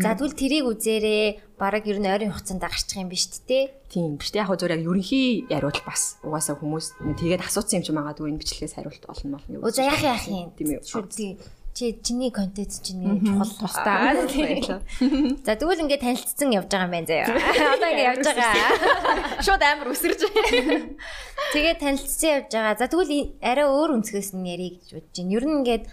За 0.00 0.10
тэгвэл 0.16 0.36
тэрийг 0.40 0.64
үзээрэй. 0.72 1.28
Бараг 1.58 1.84
ер 1.86 1.98
нь 2.00 2.08
ойрын 2.08 2.32
хугацаанд 2.32 2.62
гарчих 2.62 2.98
юм 2.98 3.08
биш 3.12 3.28
үү? 3.28 3.70
Тийм. 3.92 4.16
Гэтэ 4.20 4.42
яг 4.42 4.48
хөө 4.48 4.58
зураг 4.60 4.80
ерөнхий 4.80 5.46
яриул 5.50 5.80
бас 5.84 6.18
угаасаа 6.24 6.56
хүмүүс 6.56 7.00
тэгээд 7.18 7.44
асуусан 7.44 7.80
юм 7.80 7.86
чи 7.86 7.92
магадгүй 7.92 8.30
энэ 8.32 8.40
бичлэгээс 8.40 8.76
хариулт 8.76 9.04
олно 9.08 9.36
болно 9.36 9.60
Оо 9.62 9.70
за 9.70 9.86
яах 9.86 10.02
яах 10.02 10.26
юм. 10.26 10.50
Тийм 10.56 10.78
үү. 10.78 10.84
Шүү 10.84 11.06
дээ. 11.06 11.36
чи 11.74 11.98
чиний 12.02 12.30
контент 12.30 12.68
чинь 12.82 13.00
нэг 13.00 13.24
чухал 13.24 13.48
тусдаа. 13.48 14.12
За 15.46 15.56
тэгвэл 15.56 15.88
ингээд 15.88 16.04
танилцсан 16.04 16.52
явж 16.52 16.68
байгаа 16.68 16.84
юм 16.84 16.92
байна 16.92 17.08
заяа. 17.08 17.26
Одоо 17.76 17.88
ингээд 17.88 18.08
явж 18.12 18.26
байгаа. 18.28 19.40
Шууд 19.40 19.62
амар 19.64 19.88
үсэрж. 19.88 20.20
Тэгээд 21.56 21.78
танилцсан 21.80 22.28
явж 22.44 22.50
байгаа. 22.52 22.76
За 22.76 22.86
тэгвэл 22.92 23.32
арай 23.40 23.66
өөр 23.72 23.96
өнцгөөс 23.96 24.36
нь 24.36 24.52
ярих 24.52 24.84
гэж 24.84 24.88
бодож 25.00 25.16
байна. 25.16 25.32
Ер 25.32 25.44
нь 25.48 25.56
ингээд 25.64 25.84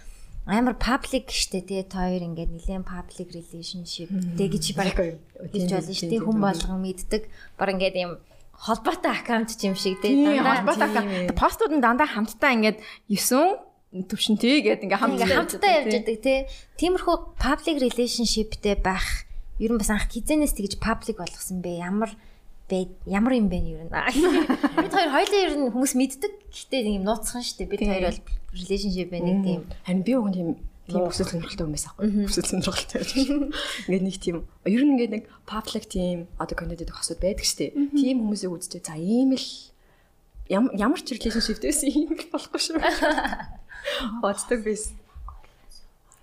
амар 0.49 0.75
паблик 0.81 1.29
штэ 1.29 1.61
та 1.85 2.09
хоёр 2.09 2.25
ингээд 2.25 2.49
нэлээд 2.49 2.89
паблик 2.89 3.29
relationship. 3.29 4.09
Тэг 4.33 4.49
гэж 4.57 4.65
баг 4.73 4.97
хэлж 4.97 5.69
болно 5.69 5.93
штэ 5.93 6.17
хүн 6.17 6.37
болгон 6.41 6.81
мэддэг. 6.81 7.29
Баг 7.55 7.69
ингээд 7.77 7.95
юм 8.01 8.11
холбоотой 8.57 9.13
аккаунт 9.13 9.53
юм 9.61 9.75
шиг 9.77 10.01
тий 10.01 10.25
дандаа. 10.25 10.65
холбоотой 10.65 10.89
аккаунт 10.89 11.37
постууд 11.37 11.71
нь 11.77 11.85
дандаа 11.85 12.09
хамтдаа 12.09 12.51
ингээд 12.57 12.77
9 13.07 14.09
төвшөнтэй 14.09 14.61
гэдэг 14.65 14.85
ингээ 14.89 14.99
хамтдаа 14.99 15.29
хамтдаа 15.29 15.71
явж 15.79 15.93
байдаг 15.95 16.17
тий. 16.19 16.39
Тиймэрхүү 16.81 17.15
public 17.39 17.77
relationshipтэй 17.79 18.75
байх 18.81 19.29
ер 19.61 19.71
нь 19.71 19.79
бас 19.79 19.93
анх 19.93 20.11
хизэнээс 20.11 20.53
тэгж 20.57 20.81
public 20.81 21.23
болгосон 21.23 21.63
бэ? 21.63 21.79
Ямар 21.79 22.11
бэ? 22.69 22.87
Ямар 23.09 23.33
юм 23.33 23.49
бэ 23.49 23.57
ер 23.57 23.83
нь? 23.83 23.91
Бид 24.85 24.93
хоёр 24.93 25.09
хоёулаа 25.09 25.41
ер 25.41 25.53
нь 25.57 25.73
хүмүүс 25.73 25.93
мэддэг. 25.97 26.33
Гэхдээ 26.53 26.95
юм 26.95 27.03
нууцхан 27.03 27.41
шүү 27.41 27.65
дээ. 27.65 27.71
Бид 27.73 27.81
хоёр 27.83 28.05
бол 28.07 28.21
relationship 28.53 29.09
байна 29.09 29.25
нэг 29.33 29.39
тийм. 29.43 29.61
Харин 29.83 30.03
би 30.05 30.13
уг 30.13 30.29
тийм 30.29 30.49
тийм 30.89 31.03
өсөл 31.09 31.29
сонирхолтой 31.29 31.65
хүмүүс 31.65 31.85
аахгүй. 31.89 32.07
Өсөл 32.29 32.49
сонирхолтой. 32.49 33.01
Ингээд 33.89 34.05
нэг 34.05 34.17
тийм 34.21 34.37
ер 34.65 34.81
нь 34.85 34.91
ингээд 34.97 35.13
нэг 35.13 35.23
public 35.45 35.85
тийм 35.89 36.29
одоо 36.37 36.55
контент 36.57 36.81
гэдэг 36.85 36.97
хосууд 36.97 37.21
байдаг 37.21 37.45
шүү 37.45 37.57
дээ. 37.57 37.71
Тийм 37.97 38.15
хүмүүсийг 38.25 38.53
үзчихээ 38.53 38.85
за 38.85 38.95
ийм 38.97 39.33
л 39.37 39.47
ямар 40.49 41.01
ч 41.01 41.13
relationship 41.13 41.61
дэвсэн 41.61 41.89
ийм 41.93 42.09
болохгүй 42.33 42.61
шүү. 42.61 42.81
Боддог 44.23 44.59
биш. 44.65 44.93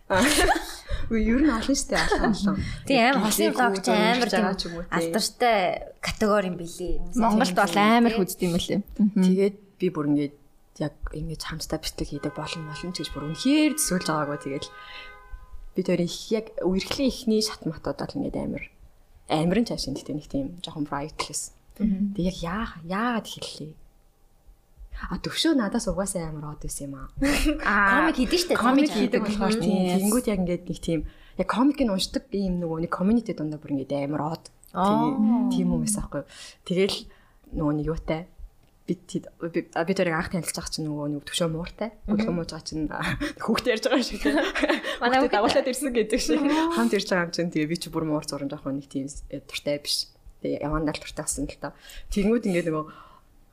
Үгүй 0.06 1.22
ер 1.26 1.42
нь 1.42 1.50
олон 1.50 1.76
штэ 1.76 1.98
алхам 1.98 2.30
олон. 2.30 2.56
Тийм 2.86 3.02
амар 3.10 3.22
хосын 3.26 3.54
блогч 3.54 3.86
амар 3.90 4.30
тийм 4.30 4.46
алдартай 4.90 5.58
категори 5.98 6.50
юм 6.50 6.56
билий. 6.58 7.02
Монголд 7.14 7.54
бол 7.58 7.76
амар 7.78 8.14
хүзд 8.14 8.40
юм 8.46 8.54
лээ. 8.54 8.82
Тэгээд 9.14 9.56
би 9.82 9.86
бүр 9.90 10.06
ингээд 10.14 10.34
яг 10.78 10.94
ингэж 11.10 11.42
хамтдаа 11.42 11.78
бичлэг 11.82 12.08
хийдэг 12.10 12.34
болон 12.38 12.62
молон 12.70 12.92
ч 12.94 13.02
гэж 13.02 13.10
бүр 13.10 13.26
үнэхээр 13.34 13.72
төсөөлж 13.74 14.06
байгаагүй 14.06 14.38
тэгээд 14.46 14.66
бид 15.74 15.86
хоёр 15.90 16.02
их 16.06 16.18
яг 16.30 16.46
үерхлийн 16.62 17.10
ихний 17.10 17.42
шат 17.42 17.66
матууд 17.66 17.98
бол 17.98 18.16
ингээд 18.18 18.36
амар 18.36 18.64
амар 19.26 19.58
нь 19.62 19.68
цааш 19.68 19.90
энэ 19.90 20.06
нэг 20.06 20.26
тийм 20.30 20.46
жоохон 20.62 20.86
brightless. 20.86 21.50
Тэг 21.78 22.22
яг 22.30 22.38
яа 22.42 22.66
яагаад 22.86 23.26
хэллээ 23.26 23.85
А 24.96 25.20
төвшөө 25.20 25.54
надаас 25.60 25.86
угаасаа 25.92 26.32
амар 26.32 26.56
од 26.56 26.64
байсан 26.64 26.88
юм 26.88 26.94
аа. 26.96 27.08
Комик 28.10 28.16
хийдэг 28.16 28.40
штэ. 28.40 28.56
Комик 28.56 28.90
хийдэг 28.90 29.22
болохоор 29.22 29.56
тийм. 29.60 30.08
Тэнгүүд 30.08 30.26
яг 30.32 30.40
ингээд 30.40 30.64
нэг 30.66 30.80
тийм 30.80 31.00
яг 31.36 31.48
комикийг 31.52 31.92
уншдаг 31.92 32.24
ийм 32.32 32.58
нөгөө 32.64 32.88
нэг 32.88 32.92
community 32.92 33.36
дундаа 33.36 33.60
бүр 33.60 33.76
ингээд 33.76 34.08
амар 34.08 34.40
од. 34.40 34.44
Тийм 35.52 35.76
юм 35.76 35.84
байсан 35.84 36.08
аахгүй. 36.08 36.24
Тэгэл 36.64 36.96
нөгөө 37.52 37.74
нэг 37.76 37.86
юутай 37.92 38.20
бид 38.86 39.02
бид 39.10 39.74
тэрийг 39.74 40.14
анх 40.14 40.30
танилцж 40.30 40.54
байгаа 40.54 40.72
чинь 40.72 40.86
нөгөө 40.86 41.06
нэг 41.12 41.24
төвшөө 41.26 41.48
мууртай. 41.50 41.90
Өглөө 42.06 42.34
мууж 42.38 42.50
байгаа 42.54 42.66
чинь 42.70 42.86
хүүхдээ 43.42 43.72
ярьж 43.74 43.84
байгаа 43.90 44.06
шиг. 44.06 44.22
Манай 45.02 45.18
хүүхдээ 45.20 45.34
дагуулад 45.34 45.70
ирсэн 45.70 45.90
гэдэг 45.90 46.20
шиг. 46.22 46.40
Хамт 46.46 46.94
ирж 46.94 47.08
байгаа 47.10 47.26
юм 47.26 47.34
чинь 47.34 47.50
тэгээ 47.50 47.70
би 47.70 47.76
чи 47.82 47.90
бүр 47.90 48.06
муур 48.06 48.22
зурж 48.22 48.46
жоохон 48.46 48.78
нэг 48.78 48.86
тийм 48.86 49.10
дуртай 49.10 49.82
биш. 49.82 50.06
Тэгээ 50.40 50.62
явандаа 50.62 50.94
л 50.94 51.02
дуртай 51.02 51.24
болсон 51.26 51.50
л 51.50 51.58
та. 51.58 51.74
Тэнгүүд 52.14 52.46
ингээд 52.46 52.70
нөгөө 52.70 52.84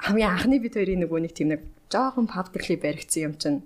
хамгийн 0.04 0.30
анхны 0.36 0.60
бид 0.60 0.76
хоёрын 0.76 1.04
нөгөө 1.08 1.20
нэг 1.24 1.34
тийм 1.34 1.56
нэг 1.56 1.62
жоохон 1.88 2.28
publicly 2.28 2.76
баригдсан 2.76 3.24
юм 3.24 3.36
чинь 3.40 3.60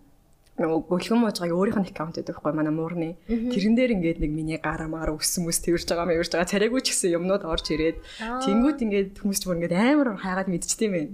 нөгөө 0.58 0.89
гөлгөн 0.89 1.21
муужгааг 1.21 1.54
өөрийнх 1.54 1.80
нь 1.86 1.89
аккаунт 1.93 2.17
гэдэг 2.17 2.34
байхгүй 2.34 2.54
манай 2.58 2.73
муурны. 2.73 3.13
Тэрэн 3.30 3.78
дээр 3.78 3.93
ингээд 3.93 4.17
нэг 4.26 4.32
миний 4.34 4.58
гараа 4.58 4.89
маар 4.89 5.13
өссөн 5.13 5.45
мэс 5.45 5.62
тэрж 5.62 5.86
байгаа 5.86 6.10
мэрж 6.10 6.34
байгаа. 6.34 6.50
Царайгүй 6.50 6.82
ч 6.82 6.97
гэсэн 6.97 7.13
юмнууд 7.13 7.45
орж 7.45 7.69
ирээд 7.78 8.02
тэнгууд 8.17 8.82
ингээд 8.82 9.21
хүмүүс 9.21 9.38
ч 9.38 9.43
бүр 9.45 9.62
ингээд 9.62 9.78
амар 9.78 10.17
хайгаад 10.17 10.50
мэдчихдээ 10.50 10.89
юм 10.89 10.95
байна. 10.97 11.13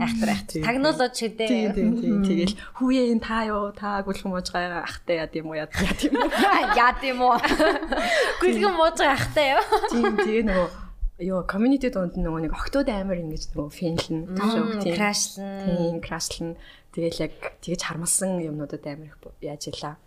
Айхтар 0.00 0.28
айхтар. 0.32 0.64
Технологи 0.64 1.12
ч 1.12 1.18
гэдэг. 1.28 1.48
Тийм 1.52 1.68
тийм 1.76 1.88
тийм. 2.00 2.16
Тэгэл 2.24 2.56
хүүе 2.80 3.02
энэ 3.12 3.20
та 3.20 3.44
юу 3.44 3.68
та 3.76 4.00
гөлгөн 4.00 4.32
муужгаа 4.32 4.80
ахтай 4.80 5.20
яд 5.20 5.32
юм 5.36 5.52
уу 5.52 5.60
яд 5.60 5.72
юм 5.76 6.16
уу? 6.16 6.32
Яд 6.72 7.00
юм 7.04 7.20
уу? 7.20 7.36
Гөлгөн 8.40 8.74
муужгаа 8.80 9.12
ахтай 9.12 9.60
юу. 9.60 9.64
Тийм 9.92 10.16
тэгээ 10.24 10.44
нөгөө 10.48 10.87
ёо 11.18 11.42
community 11.42 11.90
донд 11.90 12.14
нөгөө 12.14 12.46
нэг 12.46 12.54
октод 12.54 12.86
амар 12.86 13.18
ингэж 13.18 13.50
нөгөө 13.50 13.74
финлэн 13.74 14.38
ташууг 14.38 14.78
тийм 14.86 14.94
крашлан 14.94 15.50
тийм 15.66 15.96
крашлан 15.98 16.50
тэгэл 16.94 17.26
яг 17.26 17.34
тэгэж 17.58 17.80
хармалсан 17.82 18.38
юмнуудад 18.38 18.86
амар 18.86 19.10
их 19.10 19.18
яаж 19.42 19.66
илаа 19.66 19.98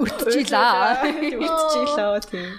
өртчихлаа 0.00 1.04
өртчихлаа 1.44 2.24
тийм 2.24 2.56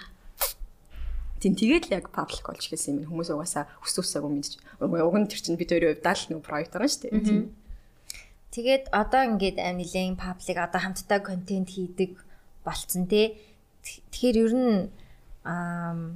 Тийм 1.41 1.57
тэгээд 1.57 1.89
л 1.89 1.95
яг 1.97 2.13
паблик 2.13 2.45
болж 2.45 2.61
хэлсэн 2.61 3.01
юм. 3.01 3.09
Хүмүүс 3.09 3.33
угаасаа 3.33 3.65
хүс 3.81 3.97
үсээгөө 3.97 4.29
мэдчих. 4.29 4.61
Уг 4.77 5.15
нь 5.17 5.25
тэр 5.25 5.41
чинь 5.41 5.57
бид 5.57 5.73
хоёрын 5.73 5.97
хувьд 5.97 6.05
л 6.05 6.25
нэг 6.37 6.45
проект 6.45 6.77
байгаа 6.77 6.85
шүү 6.85 7.01
дээ. 7.09 7.25
Тийм. 7.25 7.49
Тэгээд 8.53 8.93
одоо 8.93 9.21
ингээд 9.25 9.57
нэлээд 9.57 10.21
паблик 10.21 10.57
одоо 10.61 10.79
хамтдаа 10.85 11.17
контент 11.25 11.73
хийдэг 11.73 12.13
болцсон 12.61 13.09
тий. 13.09 13.41
Тэгэхээр 13.81 14.37
ер 14.37 14.53
нь 14.53 14.73
аа 15.41 16.13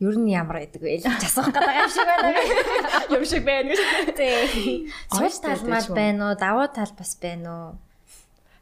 ер 0.00 0.16
нь 0.20 0.28
ямар 0.28 0.60
байдаг 0.60 0.82
вэ 0.84 1.00
асуух 1.00 1.48
гэдэг 1.48 1.76
юм 1.80 1.88
шиг 1.88 2.04
байна. 2.04 2.28
Юм 3.16 3.24
шиг 3.24 3.42
байна 3.48 3.68
гэж. 3.72 3.80
Тий. 4.12 4.92
Цус 5.08 5.40
талмал 5.40 5.88
байна 5.88 6.20
уу? 6.30 6.36
Давуу 6.36 6.68
тал 6.68 6.92
бас 6.92 7.16
байна 7.16 7.48
уу? 7.48 7.70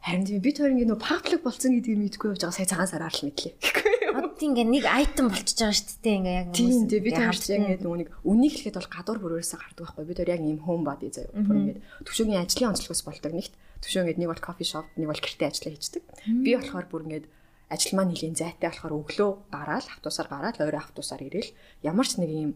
Харин 0.04 0.28
тийм 0.28 0.44
бид 0.44 0.60
хоёр 0.60 0.76
ингэ 0.76 0.84
нөө 0.94 1.00
паблик 1.00 1.42
болсон 1.42 1.74
гэдгийг 1.80 1.96
мэдгүй 1.96 2.36
явж 2.36 2.44
байгаа 2.44 2.54
сая 2.54 2.68
цагаан 2.68 2.92
сараар 2.92 3.14
л 3.16 3.24
мэдлээ. 3.24 3.56
Тийм 4.36 4.52
ингээ 4.52 4.68
нэг 4.68 4.84
айтем 4.84 5.32
болчихж 5.32 5.58
байгаа 5.64 5.78
шүү 5.80 6.04
дээ 6.04 6.16
ингээ 6.20 6.36
яг 6.38 6.46
хүмүүс. 6.52 6.58
Тийм 6.60 6.86
тийм 6.92 7.02
бид 7.08 7.16
хоёр 7.16 7.34
яг 7.34 7.60
ингээ 7.64 7.82
нөгөө 7.82 7.98
нэг 8.04 8.10
үнийг 8.20 8.52
хэлэхэд 8.52 8.78
бол 8.78 8.92
гадуур 8.92 9.18
бүрөөсөө 9.24 9.58
гардаг 9.64 9.82
байхгүй. 9.88 10.04
Бид 10.04 10.18
хоёр 10.20 10.32
яг 10.36 10.42
ийм 10.44 10.60
home 10.60 10.84
body 10.84 11.08
заяа. 11.08 11.32
Бүр 11.32 11.56
ингээ 11.56 11.78
төвшөөгийн 12.04 12.42
ажлын 12.44 12.70
онцлогоос 12.76 13.02
болдог 13.08 13.32
нэгт. 13.32 13.54
Төвшөө 13.80 14.02
ингээ 14.04 14.20
нэг 14.20 14.30
бол 14.30 14.44
кофе 14.44 14.64
шоп, 14.68 14.86
нэг 15.00 15.08
бол 15.08 15.22
гэртээ 15.24 15.48
ажиллаа 15.48 15.72
хийдэг. 15.72 16.02
Би 16.44 16.50
болохоор 16.52 16.86
бүр 16.92 17.02
ингээ 17.08 17.24
ажил 17.72 17.96
маань 17.96 18.12
нэлийн 18.12 18.36
зайтай 18.36 18.70
болохоор 18.70 18.98
өглөө 19.00 19.30
гараад 19.54 19.86
автобусаар 19.88 20.28
гараад 20.28 20.56
орой 20.60 20.80
автобусаар 20.80 21.22
ирээл 21.24 21.50
ямар 21.82 22.06
ч 22.08 22.20
нэг 22.20 22.30
юм 22.30 22.52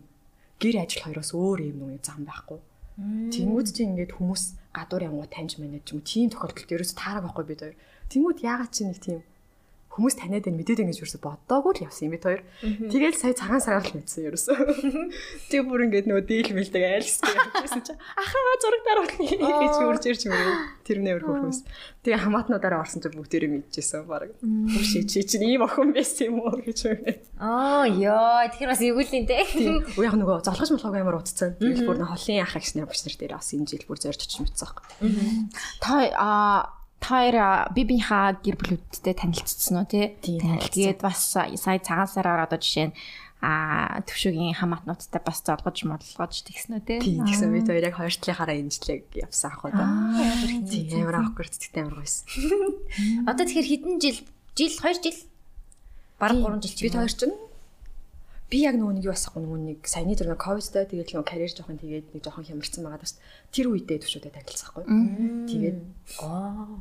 гэр 0.61 0.77
ажил 0.85 1.05
хоёроос 1.07 1.31
өөр 1.33 1.59
юм 1.71 1.79
нэг 1.95 2.03
зам 2.05 2.27
байхгүй. 2.27 2.61
Тэнгүүд 2.99 3.69
чи 3.71 3.87
ингээд 3.87 4.13
хүмүүс 4.19 4.43
гадуур 4.75 5.07
явгуу 5.07 5.31
таньж 5.31 5.63
манайд 5.63 5.87
ч 5.87 5.95
юм 5.95 6.03
тийм 6.03 6.29
тохиолдолд 6.35 6.75
ерөөс 6.75 6.93
таараг 6.99 7.25
байхгүй 7.31 7.45
бид 7.47 7.61
хоёр. 7.63 7.77
Тэнгүүд 8.11 8.39
яагаад 8.43 8.73
чи 8.75 8.83
нэг 8.85 8.99
тийм 8.99 9.23
хүмүүс 9.99 10.15
таниад 10.15 10.47
байна 10.47 10.59
мэдээд 10.63 10.83
ингэж 10.87 10.99
юусе 11.03 11.19
боддоогүй 11.19 11.73
л 11.75 11.85
явсан 11.91 12.07
юм 12.07 12.15
бид 12.15 12.23
хоёр. 12.23 12.43
Тэгэл 12.63 13.19
сая 13.19 13.35
цагаан 13.35 13.59
сараар 13.59 13.83
л 13.83 13.99
мэдсэн 13.99 14.31
ерөөсөө. 14.31 14.57
Тэг 15.51 15.67
бүр 15.67 15.91
ингэж 15.91 16.07
нөгөө 16.07 16.25
дийл 16.31 16.55
мэлдэг 16.55 16.83
айлсдаг 16.87 17.35
явчихсан 17.35 17.83
чи 17.83 17.93
ахаа 17.99 18.55
зураг 18.63 18.83
даруулна 18.87 19.19
гэж 19.67 19.75
үрж 19.83 20.05
ирж 20.07 20.23
мөрөө. 20.31 20.57
Тэр 20.87 20.99
нээр 21.03 21.27
хөрхөөс. 21.27 21.61
Тэгээ 22.07 22.23
хамаатнуудаараа 22.23 22.87
орсон 22.87 23.03
чи 23.03 23.11
бүгдээрээ 23.11 23.51
мэдчихсэн 23.59 24.07
баг. 24.07 24.31
Чи 24.87 25.03
чи 25.03 25.27
чи 25.27 25.37
ийм 25.43 25.67
охин 25.67 25.91
байсан 25.91 26.31
юм 26.31 26.47
уу 26.47 26.63
гэж 26.63 26.79
байна. 26.87 27.13
Аа 27.43 27.85
ёо 27.91 28.47
тэр 28.55 28.71
бас 28.71 28.81
эвгүүлийн 28.81 29.27
те. 29.27 29.43
Уу 29.99 30.07
яг 30.07 30.15
нөгөө 30.15 30.47
золгож 30.47 30.71
молгог 30.71 30.95
амар 30.95 31.19
утцсан. 31.19 31.59
Тэгэл 31.59 31.91
бүр 31.91 32.07
холын 32.07 32.47
ах 32.47 32.55
агч 32.55 32.79
нар 32.79 32.87
багш 32.87 33.03
нар 33.03 33.19
дээр 33.19 33.35
бас 33.35 33.51
энэ 33.51 33.67
жил 33.67 33.85
бүр 33.91 33.99
зорж 33.99 34.23
очиж 34.23 34.39
мэдсэн 34.47 34.63
байхгүй. 34.63 34.87
Та 35.83 35.93
аа 36.15 36.78
Таяр 36.99 37.71
би 37.73 37.83
бинхаа 37.87 38.37
гэр 38.43 38.57
бүлүүдтэй 38.59 39.15
танилцсан 39.15 39.81
уу 39.81 39.87
тий? 39.87 40.19
Тэгээд 40.23 41.01
бас 41.01 41.39
сая 41.39 41.79
цагаан 41.79 42.11
сараар 42.11 42.45
одоо 42.45 42.59
жишээ 42.59 42.91
нь 42.91 42.97
а 43.39 44.03
төвшөгийн 44.03 44.59
хамаатнуудтай 44.59 45.23
бас 45.23 45.47
золгож 45.47 45.79
модлгож 45.87 46.43
тэгсэн 46.43 46.75
үү 46.75 46.83
те. 46.83 46.99
Тийм 46.99 47.23
тэгсэн 47.23 47.55
бид 47.55 47.71
хоёр 47.71 47.87
яг 47.87 47.95
хоёр 47.95 48.11
талынхаараа 48.11 48.59
инжлэг 48.59 49.07
явсан 49.15 49.55
ах 49.55 49.63
уу 49.63 49.71
да. 49.71 49.87
Тийм 50.67 51.07
амар 51.07 51.23
awkward 51.23 51.55
гэдэгтэй 51.55 51.83
амар 51.87 52.03
гойсон. 52.03 52.27
Одоо 53.31 53.47
тэгэхээр 53.47 53.71
хэдэн 53.71 53.95
жил 54.03 54.19
жил 54.59 54.75
2 54.75 55.07
жил 55.07 55.19
бараг 56.19 56.39
3 56.43 56.67
жил 56.67 56.75
чи 56.75 56.83
бид 56.91 56.99
хоёр 56.99 57.15
чинь 57.15 57.39
би 58.49 58.59
яг 58.65 58.75
нөгөө 58.81 58.95
нэг 58.97 59.05
юу 59.05 59.13
асахгүй 59.13 59.45
нөгөө 59.45 59.61
нэг 59.61 59.81
саяны 59.85 60.17
тэр 60.17 60.33
нөгөө 60.33 60.41
ковидтай 60.41 60.85
тэгээд 60.89 61.13
нөгөө 61.13 61.29
карьер 61.29 61.53
жоохон 61.53 61.79
тэгээд 61.79 62.07
нэг 62.17 62.23
жоохон 62.25 62.49
хямарсан 62.49 62.81
байгаа 62.85 63.01
даа. 63.05 63.21
Тэр 63.53 63.67
үедээ 63.69 63.99
төвшөөдөө 64.01 64.33
танилцсахгүй. 64.33 64.85
Тэгээд 65.53 65.79
аа 66.25 66.81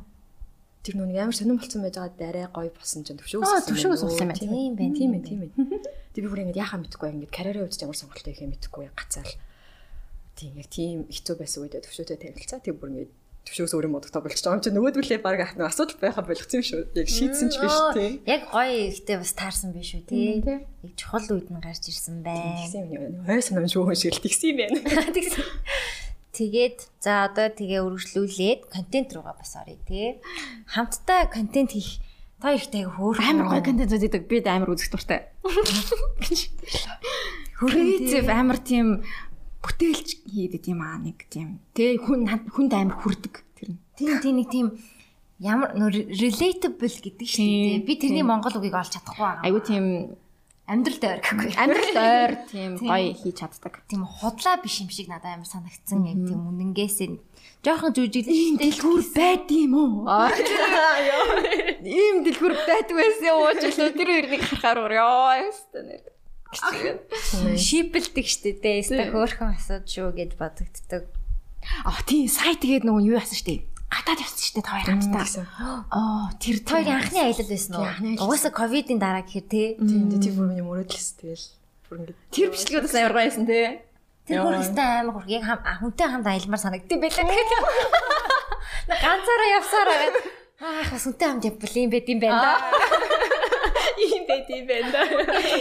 тэр 0.88 0.94
нүг 0.96 1.12
амар 1.12 1.36
сонирн 1.36 1.60
болсон 1.60 1.84
байж 1.84 1.96
байгаа 2.00 2.16
дарай 2.16 2.46
гоё 2.48 2.72
болсон 2.72 3.04
чинь 3.04 3.20
төвшөө 3.20 3.44
өссөн. 3.44 3.68
Төвшөө 3.68 3.92
юм 4.00 4.32
байна. 4.32 4.40
Тийм 4.40 4.72
байна. 4.80 4.96
Тийм 4.96 5.12
ээ, 5.12 5.22
тийм 5.28 5.40
ээ. 5.44 5.50
Тэг 6.16 6.20
би 6.24 6.28
бүр 6.32 6.42
ингэж 6.48 6.56
яхаа 6.56 6.80
мэдхгүй 6.80 7.08
ингэж 7.12 7.28
карьерийн 7.28 7.68
хувьд 7.68 7.84
ямар 7.84 7.98
сонголтоо 8.00 8.32
хийхээ 8.32 8.48
мэдхгүй 8.48 8.88
гацаал. 8.96 9.34
Тийм 10.40 10.52
яг 10.56 10.68
тийм 10.72 11.04
хэцүү 11.12 11.34
байсан 11.36 11.60
үедээ 11.68 11.84
төвшөөтэй 11.84 12.16
танилцаа. 12.16 12.64
Тэг 12.64 12.80
бүр 12.80 12.88
ингэж 12.96 13.10
төвшөөс 13.48 13.72
өөрөө 13.72 13.92
модогтой 13.96 14.20
болчих 14.20 14.44
жоо 14.44 14.54
юм 14.54 14.60
чи 14.60 14.70
нөгөөдгөлээ 14.70 15.20
баг 15.24 15.40
ахна 15.40 15.72
асуудал 15.72 15.96
байха 15.96 16.20
болгоцсон 16.20 16.60
юм 16.60 16.66
шүү. 16.68 16.80
Яг 16.92 17.08
шийдсэн 17.08 17.48
ч 17.48 17.56
биш 17.56 17.76
тий. 17.96 18.10
Яг 18.28 18.52
гоё 18.52 18.92
ихтэй 18.92 19.16
бас 19.16 19.32
таарсан 19.32 19.72
биш 19.72 19.96
үү 19.96 20.04
тий. 20.04 20.44
Яг 20.44 20.92
чухал 21.00 21.24
үед 21.32 21.48
нь 21.48 21.56
гарч 21.56 21.88
ирсэн 21.88 22.20
байна. 22.20 22.60
Тэгсэн 22.60 22.84
юм. 22.92 23.24
Ой 23.24 23.40
санам 23.40 23.64
шүү 23.64 23.96
шиг 23.96 24.20
л 24.20 24.22
тэгсэн 24.28 24.52
юм 24.52 24.56
байна. 24.60 24.76
Тэгсэн. 25.16 25.48
Тэгээд 26.36 26.78
за 27.00 27.24
одоо 27.26 27.48
тэгээ 27.48 27.80
үргэлжлүүлээд 27.88 28.60
контент 28.68 29.16
руугаа 29.16 29.40
бас 29.40 29.56
оръё 29.56 29.80
тий. 29.88 30.20
Хамтдаа 30.68 31.32
контент 31.32 31.72
хийх 31.72 32.04
та 32.38 32.54
ихтэй 32.54 32.86
хөөр 32.86 33.18
амар 33.18 33.58
гоё 33.58 33.64
контент 33.64 33.90
үздэг. 33.90 34.28
Би 34.28 34.44
амар 34.44 34.76
үзэх 34.76 34.92
дуртай. 34.92 35.32
Creative 37.58 38.30
амар 38.30 38.62
тийм 38.62 39.02
бүтээлч 39.62 40.08
хийдэг 40.28 40.62
тийм 40.62 40.80
аа 40.82 40.98
нэг 41.02 41.26
тийм. 41.30 41.58
Тэгээ 41.74 42.04
хүн 42.04 42.20
хүнд 42.54 42.72
амар 42.74 42.96
хүрдэг 43.02 43.34
тэр 43.58 43.68
нь. 43.74 43.80
Тийм 43.98 44.14
тийм 44.22 44.34
нэг 44.38 44.48
тийм 44.50 44.66
ямар 45.38 45.74
relatable 45.74 46.86
гэдэг 46.86 47.26
шүү 47.26 47.46
дээ. 47.46 47.86
Би 47.86 47.94
тэрний 47.98 48.26
монгол 48.26 48.58
үгийг 48.58 48.74
олж 48.74 48.94
чадахгүй 48.94 49.22
байгаа. 49.22 49.44
Айгу 49.46 49.60
тийм 49.62 49.84
амьдрал 50.68 50.98
дээр 51.00 51.20
гэхгүй. 51.24 51.50
Амьдрал 51.56 51.96
ойр 51.96 52.32
тийм 52.52 52.70
гоё 52.76 53.14
хийж 53.14 53.36
чаддаг. 53.38 53.74
Тийм 53.88 54.02
худлаа 54.04 54.58
биш 54.60 54.82
юм 54.82 54.90
шиг 54.90 55.08
надад 55.08 55.38
амар 55.38 55.48
санагдсан. 55.48 56.04
Яг 56.06 56.20
тийм 56.26 56.42
үнэнгээсээ 56.42 57.08
жоохон 57.64 57.94
жүжиглэн 57.96 58.58
дэлгүүр 58.60 59.02
байд 59.16 59.48
юм 59.50 59.74
уу? 59.74 60.06
Ийм 61.82 62.22
дэлгүүр 62.26 62.54
байдаг 62.54 62.94
байсан 62.94 63.34
ууч 63.34 63.62
л 63.62 63.94
тэр 63.96 64.10
хоёрыг 64.10 64.42
харахаар 64.42 64.94
ёо 64.98 65.48
ястаа 65.48 65.82
нэр. 65.82 66.02
Шипэлдэг 66.52 68.26
штэ 68.26 68.56
дээ. 68.62 68.80
Яста 68.80 69.04
хөөхөн 69.12 69.52
асууд 69.52 69.84
шүү 69.84 70.12
гэд 70.16 70.32
бодогддог. 70.40 71.04
А 71.84 72.00
тийм 72.08 72.28
сая 72.28 72.56
тэгээд 72.56 72.88
нөгөө 72.88 73.04
юу 73.04 73.20
яасан 73.20 73.36
штэ 73.36 73.68
гадаад 73.88 74.20
явсан 74.20 74.40
шүү 74.44 74.54
дээ 74.60 74.64
та 74.64 74.72
хоёр 74.76 74.88
хамтдаа. 74.88 75.24
Аа 75.88 76.28
тэр 76.36 76.56
хоёр 76.60 76.88
анхны 76.92 77.20
аялал 77.24 77.48
байсан 77.48 77.72
уу? 77.76 77.88
Угаасаа 78.20 78.52
ковидын 78.52 79.00
дараа 79.00 79.24
гэхэр 79.24 79.46
тий. 79.48 79.68
Тийм 79.80 80.12
тийм 80.20 80.34
бүр 80.36 80.48
миний 80.52 80.64
мөрөөдлөс 80.64 81.08
тэгэл. 81.16 81.46
Бүр 81.88 81.96
ингэ 82.04 82.12
тэр 82.32 82.48
бичлэгүүдээс 82.52 82.96
амар 83.00 83.12
гоё 83.16 83.24
байсан 83.24 83.44
тий. 83.48 83.80
Тэр 84.28 84.44
хөрөстэй 84.44 84.88
амар 85.00 85.14
хург 85.16 85.30
яг 85.32 85.44
хүнтэй 85.48 86.08
хамт 86.08 86.28
аялмаар 86.28 86.60
санагддаг 86.60 86.98
байлаа 87.00 87.24
тэгэхээр. 87.32 87.64
Ганцаараа 88.92 89.48
явсараа 89.56 90.00
Ах 90.58 90.90
бас 90.90 91.06
үнтэй 91.06 91.28
хамт 91.30 91.46
явбал 91.48 91.74
юм 91.78 91.90
байд 91.94 92.08
юм 92.10 92.18
байна 92.18 92.42
да. 92.42 92.52
Ийм 93.98 94.22
байд 94.30 94.46
юм 94.48 94.64
байна 94.70 94.90
да. 94.94 95.02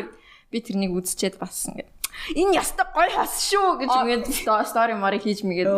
би 0.52 0.58
тэрнийг 0.60 0.92
үзчихэд 0.98 1.40
бас 1.40 1.70
ингэ 1.70 1.88
энэ 2.36 2.60
ястаа 2.60 2.92
гой 2.94 3.10
хас 3.10 3.40
шүү 3.48 3.80
гэж 3.80 3.90
ингээд 3.90 4.26
стори 4.68 4.94
морыг 4.98 5.24
хийж 5.24 5.46
мэгээд 5.46 5.72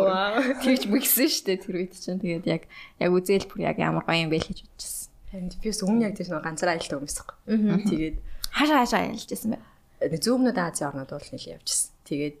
тэгж 0.64 0.82
мэгсэн 0.90 1.28
дээ 1.46 1.58
тэр 1.62 1.76
үед 1.78 1.94
чинь 1.94 2.18
тэгээд 2.18 2.44
яг 2.48 2.62
яг 2.98 3.10
үзэл 3.12 3.46
бүр 3.46 3.60
яг 3.68 3.76
ямар 3.78 4.04
гоё 4.04 4.26
юм 4.26 4.30
бэ 4.32 4.42
гэж 4.42 4.58
бодчихсон. 4.66 5.12
Энд 5.32 5.52
би 5.62 5.70
бас 5.70 5.80
өмнө 5.86 6.04
яг 6.10 6.14
тийм 6.18 6.34
нэг 6.34 6.44
ганцаараа 6.44 6.74
аялалтай 6.76 6.98
хүмүүсэг. 6.98 7.28
Тэгээд 7.88 8.16
хаашаа 8.52 8.78
хаашаа 8.82 9.00
аялж 9.06 9.28
байсан 9.30 9.50
бэ? 9.54 9.60
Зүүмнүүд 10.18 10.58
Азийн 10.58 10.88
орнууд 10.90 11.10
бол 11.14 11.30
нэлээд 11.30 11.56
явжсэн. 11.62 11.90
Тэгээд 12.10 12.36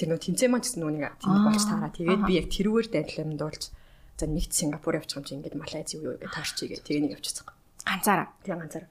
тэр 0.00 0.08
нөө 0.08 0.20
тэмцээн 0.22 0.50
маань 0.50 0.64
гэсэн 0.64 0.80
нүг 0.80 1.12
тийм 1.20 1.38
болж 1.44 1.64
таараа. 1.68 1.92
Тэгээд 1.92 2.22
би 2.24 2.32
яг 2.40 2.46
тэрүүгээр 2.48 2.88
данилам 2.88 3.36
дуулж 3.36 3.62
за 4.22 4.30
нэгт 4.30 4.54
Сингапур 4.54 4.94
явчих 4.94 5.18
юм 5.18 5.26
чи 5.26 5.34
ингээд 5.34 5.58
Малайз 5.58 5.90
юу 5.98 6.14
юу 6.14 6.18
гэж 6.22 6.30
таарчигээ. 6.30 6.86
Тэгээ 6.86 7.02
нэг 7.10 7.18
явчихсан. 7.18 7.50
Ганцаараа. 7.82 8.30
Тэгээ 8.46 8.60
ганцаараа. 8.62 8.90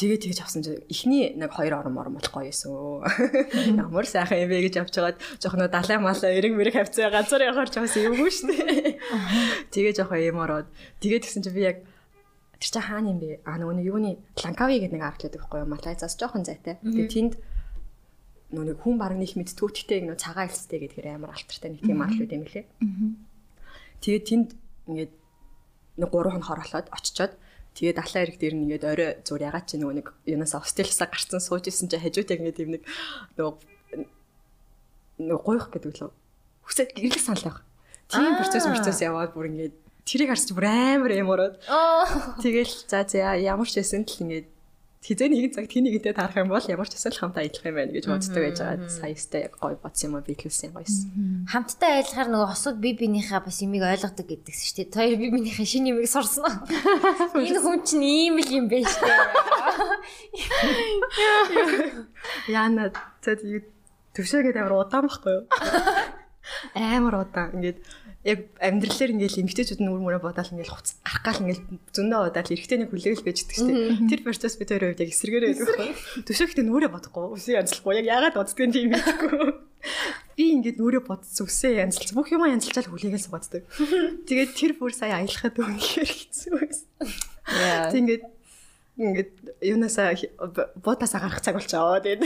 Тэгээ 0.00 0.18
тэгж 0.24 0.38
авсан 0.40 0.64
чи 0.64 0.80
эхний 0.88 1.36
нэг 1.36 1.52
хоёр 1.52 1.84
орон 1.84 1.92
морон 1.92 2.16
болох 2.16 2.32
гоё 2.32 2.48
юусэн. 2.48 3.76
Ямар 3.76 4.08
сайхан 4.08 4.40
юм 4.40 4.48
бэ 4.48 4.64
гэж 4.64 4.74
авчгаад 4.80 5.20
жоох 5.36 5.60
нөө 5.60 5.68
далай 5.68 6.00
малаа 6.00 6.32
эрэг 6.32 6.56
мэрэг 6.56 6.72
хавцаа 6.80 7.12
ганцаар 7.12 7.52
явахаар 7.52 7.68
жоос 7.68 8.00
юмгүй 8.00 8.32
шүү 8.32 8.48
дээ. 8.48 8.96
Тэгээ 9.76 9.92
жоох 9.92 10.16
юм 10.16 10.40
ороод 10.40 10.72
тэгээ 11.04 11.20
тэгсэн 11.20 11.44
чи 11.44 11.52
би 11.52 11.68
яг 11.68 11.84
тэр 12.56 12.70
чи 12.72 12.80
хаана 12.80 13.12
юм 13.12 13.20
бэ? 13.20 13.44
А 13.44 13.60
нөгөө 13.60 13.84
юуны 13.84 14.16
Ланкави 14.40 14.80
гэдэг 14.80 14.96
нэг 14.96 15.04
арт 15.04 15.20
байдаг 15.20 15.40
байхгүй 15.44 15.60
юу? 15.60 15.72
Малайзаас 15.76 16.16
жоохон 16.16 16.48
зайтай. 16.48 16.80
Тэгээ 16.80 17.12
тэнд 17.12 17.32
нөгөө 18.56 18.66
нэг 18.72 18.78
хүн 18.80 18.96
баг 18.96 19.20
нэг 19.20 19.36
мэдтгүүтгтэй 19.36 20.00
нөгөө 20.08 20.16
цагаан 20.16 20.48
элстэй 20.48 20.80
гэдгээр 20.88 21.20
амар 21.20 21.36
алтартай 21.36 21.76
нэг 21.76 21.84
тийм 21.84 22.00
арт 22.00 22.24
юм 22.24 22.44
лээ. 22.48 22.64
Тэгээ 24.00 24.22
тэнд 24.24 24.48
ингээд 24.90 25.12
нэг 26.00 26.10
3 26.10 26.34
хон 26.34 26.44
хороолоод 26.44 26.86
очичоод 26.90 27.32
Тэгээд 27.74 27.96
далайн 28.02 28.24
эрэг 28.26 28.36
дээр 28.38 28.54
нь 28.58 28.64
ингээд 28.66 28.84
орой 28.84 29.10
зур 29.22 29.40
ягаад 29.40 29.66
чи 29.70 29.78
нөгөө 29.78 29.94
нэг 30.02 30.06
юунаас 30.26 30.58
Австралиасаа 30.58 31.06
гарцсан 31.06 31.38
сууж 31.38 31.70
исэн 31.70 31.86
чи 31.86 32.02
хажууд 32.02 32.28
яг 32.34 32.40
ингээд 32.42 32.62
юм 32.66 32.70
нэг 32.74 32.82
нөгөө 33.38 33.54
нөгөө 35.22 35.44
гойх 35.46 35.66
гэдэг 35.70 35.92
лөө. 36.02 36.10
Хүсээд 36.66 36.90
гэрлэх 36.98 37.22
санал 37.22 37.46
байх. 37.46 37.58
Тийм 38.10 38.34
процесс 38.42 38.66
процесс 38.66 38.98
яваад 39.06 39.30
бүр 39.38 39.54
ингээд 39.54 39.74
тэрийг 40.02 40.34
харч 40.34 40.50
бүр 40.50 40.66
амар 40.66 41.12
юм 41.14 41.30
ороод. 41.30 41.62
Тэгэл 42.42 42.74
за 42.90 43.06
за 43.06 43.38
ямар 43.38 43.70
ч 43.70 43.78
байсан 43.78 44.02
л 44.02 44.18
ингээд 44.18 44.50
хизээ 45.00 45.32
нэгэн 45.32 45.56
цаг 45.56 45.64
тэнийг 45.72 45.96
идэ 45.96 46.12
таарах 46.12 46.36
юм 46.44 46.52
бол 46.52 46.60
ямар 46.60 46.84
ч 46.84 47.00
эсвэл 47.00 47.16
хамтаа 47.16 47.48
ажиллах 47.48 47.72
юм 47.72 47.76
байна 47.80 47.96
гэж 47.96 48.04
боддог 48.04 48.36
байж 48.36 48.60
байгаа. 48.60 48.92
Саястай 48.92 49.48
гоё 49.48 49.80
бодсон 49.80 50.12
юм 50.12 50.20
уу 50.20 50.28
биелүүлсэн 50.28 50.76
гоёсэн. 50.76 51.48
Хамтдаа 51.48 52.04
ажиллахаар 52.04 52.28
нөгөө 52.28 52.48
хосууд 52.52 52.78
би 52.84 52.92
бинийхээ 53.00 53.40
бас 53.40 53.64
юмыг 53.64 53.80
ойлгодог 53.80 54.28
гэдэгс 54.28 54.60
шүү 54.60 54.92
дээ. 54.92 54.92
Хоёр 55.00 55.16
би 55.16 55.32
бинийхээ 55.32 55.72
шинэ 55.72 55.96
юмыг 55.96 56.04
сурсан 56.04 56.44
уу? 56.44 56.68
Энэ 57.48 57.64
хүн 57.64 57.80
чинь 57.80 58.04
ийм 58.04 58.36
л 58.44 58.52
юм 58.52 58.68
байна 58.68 58.92
шүү 58.92 59.08
дээ. 59.08 59.24
Яна 62.52 62.92
цад 63.24 63.40
төвшөөгээд 64.12 64.60
амар 64.60 64.84
удаан 64.84 65.08
байхгүй 65.08 65.32
юу? 65.32 65.48
Амар 66.76 67.24
удаан. 67.24 67.56
Ингээд 67.56 67.80
яг 68.20 68.52
амьдралаар 68.60 69.16
ингээл 69.16 69.40
эмгтээчүүд 69.48 69.80
нь 69.80 69.88
үр 69.88 70.00
мөрөө 70.04 70.20
бодоол 70.20 70.52
ингээл 70.52 70.76
хуц 70.76 71.00
гарах 71.00 71.24
гал 71.24 71.40
ингээл 71.40 71.64
зөндөө 71.96 72.20
удаал 72.28 72.52
эргэтэйний 72.52 72.88
хүлээгэл 72.92 73.24
байж 73.24 73.38
идэг 73.48 73.56
штеп. 73.56 73.80
Тэр 74.12 74.20
процесс 74.20 74.60
бид 74.60 74.70
өөрөө 74.76 74.92
яг 74.92 75.08
эсэргээрээ 75.08 75.48
байдаг 75.56 75.68
байхгүй. 75.72 76.28
Төшөөхтэй 76.28 76.64
нүрээ 76.68 76.90
бодохгүй. 76.92 77.24
Үсээ 77.32 77.56
янзлахгүй. 77.64 77.96
Яг 78.04 78.06
яагаад 78.12 78.36
боддгийг 78.36 78.72
тийм 78.76 78.92
мэдэхгүй. 78.92 79.44
Би 80.36 80.44
ингээд 80.60 80.76
нүрээ 80.76 81.02
бодсон 81.08 81.48
үсээ 81.48 81.80
янзлж 81.80 82.12
бүх 82.12 82.28
юм 82.28 82.44
янзлчаал 82.44 82.92
хүлээгэл 82.92 83.24
сугацдаг. 83.24 83.64
Тэгээд 84.28 84.52
тэр 84.52 84.72
бүр 84.76 84.92
сая 84.92 85.16
аялахад 85.16 85.56
үнэхээр 85.56 86.10
хэцүү 86.12 86.52
байсан. 86.60 86.88
Тэгээд 87.88 88.24
ингээд 89.00 89.32
юунасаа 89.60 90.16
буудасаа 90.80 91.20
гарах 91.20 91.40
цаг 91.44 91.54
болчоо 91.56 92.00
тэгээд 92.00 92.22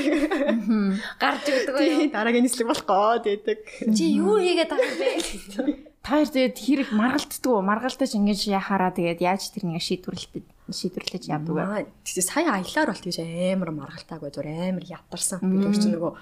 гарч 1.22 1.44
өгдөг 1.50 1.74
үү 1.74 2.14
дараагийн 2.14 2.46
нислэг 2.46 2.70
болох 2.70 2.86
гээд 2.86 3.60
чи 3.94 4.04
юу 4.18 4.38
хийгээд 4.38 4.70
байгаа 4.70 4.90
юм 4.90 4.98
бэ 5.02 5.94
Таар 6.04 6.28
тэгээд 6.28 6.56
хэрэг 6.60 6.90
маргалтдаг 6.92 7.48
уу? 7.48 7.64
Маргалтаж 7.64 8.12
ингэж 8.12 8.52
яхаараа 8.52 8.92
тэгээд 8.92 9.24
яаж 9.24 9.48
тэр 9.56 9.72
нэг 9.72 9.80
шийдвэрлэлтэд 9.80 10.44
шийдвэрлэж 10.68 11.32
яадаг 11.32 11.56
вэ? 11.56 11.88
Тэгээд 12.04 12.28
сая 12.28 12.60
аялаар 12.60 12.92
бол 12.92 13.00
тийж 13.00 13.24
амар 13.24 13.72
маргалтаагүй 13.72 14.28
зүр 14.28 14.44
амар 14.44 14.84
ядарсан. 14.84 15.40
Бид 15.40 15.80
ч 15.80 15.88
нөгөө 15.88 16.12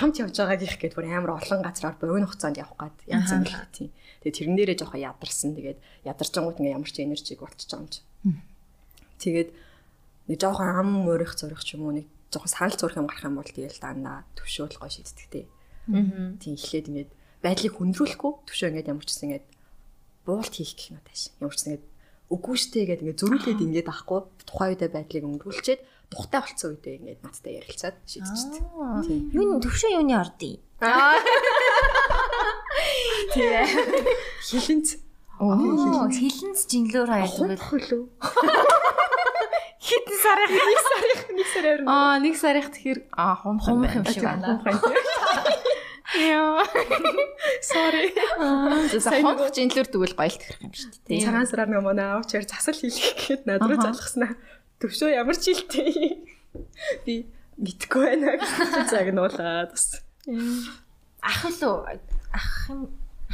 хамт 0.00 0.16
явж 0.16 0.32
байгаа 0.40 0.56
гих 0.56 0.80
гээд 0.80 0.96
бүр 0.96 1.12
амар 1.12 1.36
олон 1.36 1.60
газраар 1.60 2.00
богино 2.00 2.24
хугацаанд 2.24 2.56
явах 2.56 2.80
гад 2.80 2.96
янз 3.04 3.36
бүр 3.36 3.68
тийм. 3.76 3.92
Тэгээд 4.24 4.36
тэрэн 4.40 4.56
дээрээ 4.56 4.78
жоохон 4.80 5.04
ядарсан. 5.04 5.52
Тэгээд 5.52 5.78
ядарчангууд 6.08 6.56
ингээ 6.56 6.76
ямар 6.80 6.88
ч 6.88 6.96
энержиг 7.04 7.38
болчихж 7.44 7.70
байгаа 7.70 7.84
юм 7.84 7.92
чи. 7.92 8.00
Тэгээд 9.20 9.50
нэг 10.26 10.38
жоохон 10.40 10.68
ам 10.70 10.88
мөрөх 11.06 11.38
зурх 11.38 11.62
ч 11.62 11.78
юм 11.78 11.86
уу 11.86 11.94
нэг 11.94 12.06
жоохон 12.30 12.50
санал 12.50 12.76
зурх 12.76 12.96
юм 12.98 13.06
гарах 13.06 13.26
юм 13.26 13.38
бол 13.38 13.46
тэгэл 13.46 13.78
дандаа 13.78 14.26
төвшөөл 14.34 14.76
гоо 14.78 14.90
шийддэг 14.90 15.26
те. 15.30 15.40
Аа. 15.90 16.34
Тийм 16.42 16.54
эхлээд 16.58 16.90
ингээд 16.90 17.10
байдлыг 17.42 17.74
хүндрүүлэхгүй 17.78 18.32
төвшөө 18.50 18.68
ингээд 18.74 18.90
ямар 18.90 19.06
ч 19.06 19.10
гэсэн 19.14 19.26
ингээд 19.30 19.46
буулт 20.26 20.54
хийх 20.54 20.74
гэх 20.74 20.90
юм 20.90 21.00
тааш. 21.06 21.22
Ямар 21.38 21.54
ч 21.54 21.56
гэсэн 21.56 21.70
ингээд 21.70 21.86
үгүй 22.26 22.56
штэ 22.58 22.80
гэдэг 22.90 23.02
ингээд 23.06 23.20
зөрүүлээд 23.22 23.60
ингээд 23.62 23.88
ахгүй 23.94 24.20
тухайн 24.42 24.70
үедээ 24.74 24.90
байдлыг 24.90 25.24
өнгөрүүлчихэд 25.30 25.82
тухтай 26.10 26.40
болцсон 26.42 26.70
үедээ 26.74 26.94
ингээд 26.98 27.20
надтай 27.22 27.52
ярилцаад 27.62 27.96
шийдчихдэг. 28.02 28.62
Тийм. 29.06 29.30
Юу 29.30 29.62
төвшөө 29.62 29.90
юуны 29.94 30.14
ордын? 30.18 30.58
Тийм. 33.30 33.62
Хилэнц. 34.42 34.88
Оо, 35.38 36.08
хилэнц 36.10 36.60
жинлөөр 36.66 37.10
хаяад 37.14 37.62
хөлөө. 37.62 38.02
Хитэн 39.86 40.18
сарын 40.18 40.50
нэг 40.50 40.80
сарын 40.82 41.20
нэг 41.38 41.48
сарын 41.54 41.86
Аа, 41.86 42.18
нэг 42.18 42.34
сарих 42.34 42.66
тэгэхээр 42.74 43.00
аа 43.14 43.38
хум 43.38 43.62
хум 43.62 43.86
юм 43.86 44.02
шиг 44.02 44.26
байна. 44.26 44.58
Яа. 46.16 46.64
Sorry. 47.62 48.10
За 48.98 49.10
хонх 49.22 49.46
жинлэр 49.54 49.86
тэгвэл 49.86 50.18
гоёлт 50.18 50.42
хэрэг 50.42 50.62
юм 50.66 50.74
шүү 50.74 50.90
дээ. 51.06 51.22
Цагаан 51.22 51.46
сараар 51.46 51.70
нэг 51.70 51.82
манай 51.86 52.06
аавчаар 52.18 52.46
засал 52.46 52.74
хийлгэх 52.74 53.14
гээд 53.14 53.42
над 53.46 53.62
руу 53.62 53.78
залгаснаа. 53.78 54.34
Төвшөө 54.82 55.10
ямар 55.14 55.36
ч 55.38 55.54
жилтэй. 55.54 56.26
Би 57.06 57.30
мэдгүй 57.58 58.02
байна 58.10 58.36
гэж 58.42 58.90
загнуулаад 58.90 59.70
бас. 59.70 60.02
Ах 61.22 61.42
л 61.46 61.62
ах 62.34 62.50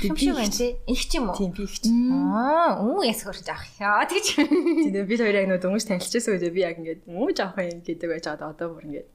юм 0.00 0.12
Ах 0.12 0.16
юм 0.16 0.16
шиг 0.16 0.34
байна 0.34 0.50
тий. 0.50 0.76
Их 0.88 1.02
ч 1.04 1.20
юм 1.20 1.28
уу? 1.28 1.36
Тийм 1.36 1.52
би 1.56 1.64
их 1.68 1.76
ч. 1.76 1.88
Аа, 1.88 2.80
өө 2.80 3.04
яс 3.04 3.20
хөрч 3.22 3.46
авах 3.52 3.68
яа 3.76 4.04
тэгж. 4.08 4.28
Тийм 4.40 5.04
би 5.04 5.14
хоёр 5.20 5.36
яг 5.36 5.46
нөө 5.52 5.60
дөнгөж 5.60 5.84
танилцчихсан 5.84 6.32
үедээ 6.38 6.52
би 6.56 6.60
яг 6.64 6.76
ингээд 6.80 7.04
муу 7.06 7.28
жоох 7.30 7.60
юм 7.60 7.84
гэдэг 7.84 8.08
байж 8.08 8.24
байгаа 8.24 8.50
одоо 8.56 8.68
бүр 8.72 8.88
ингээд 8.88 9.08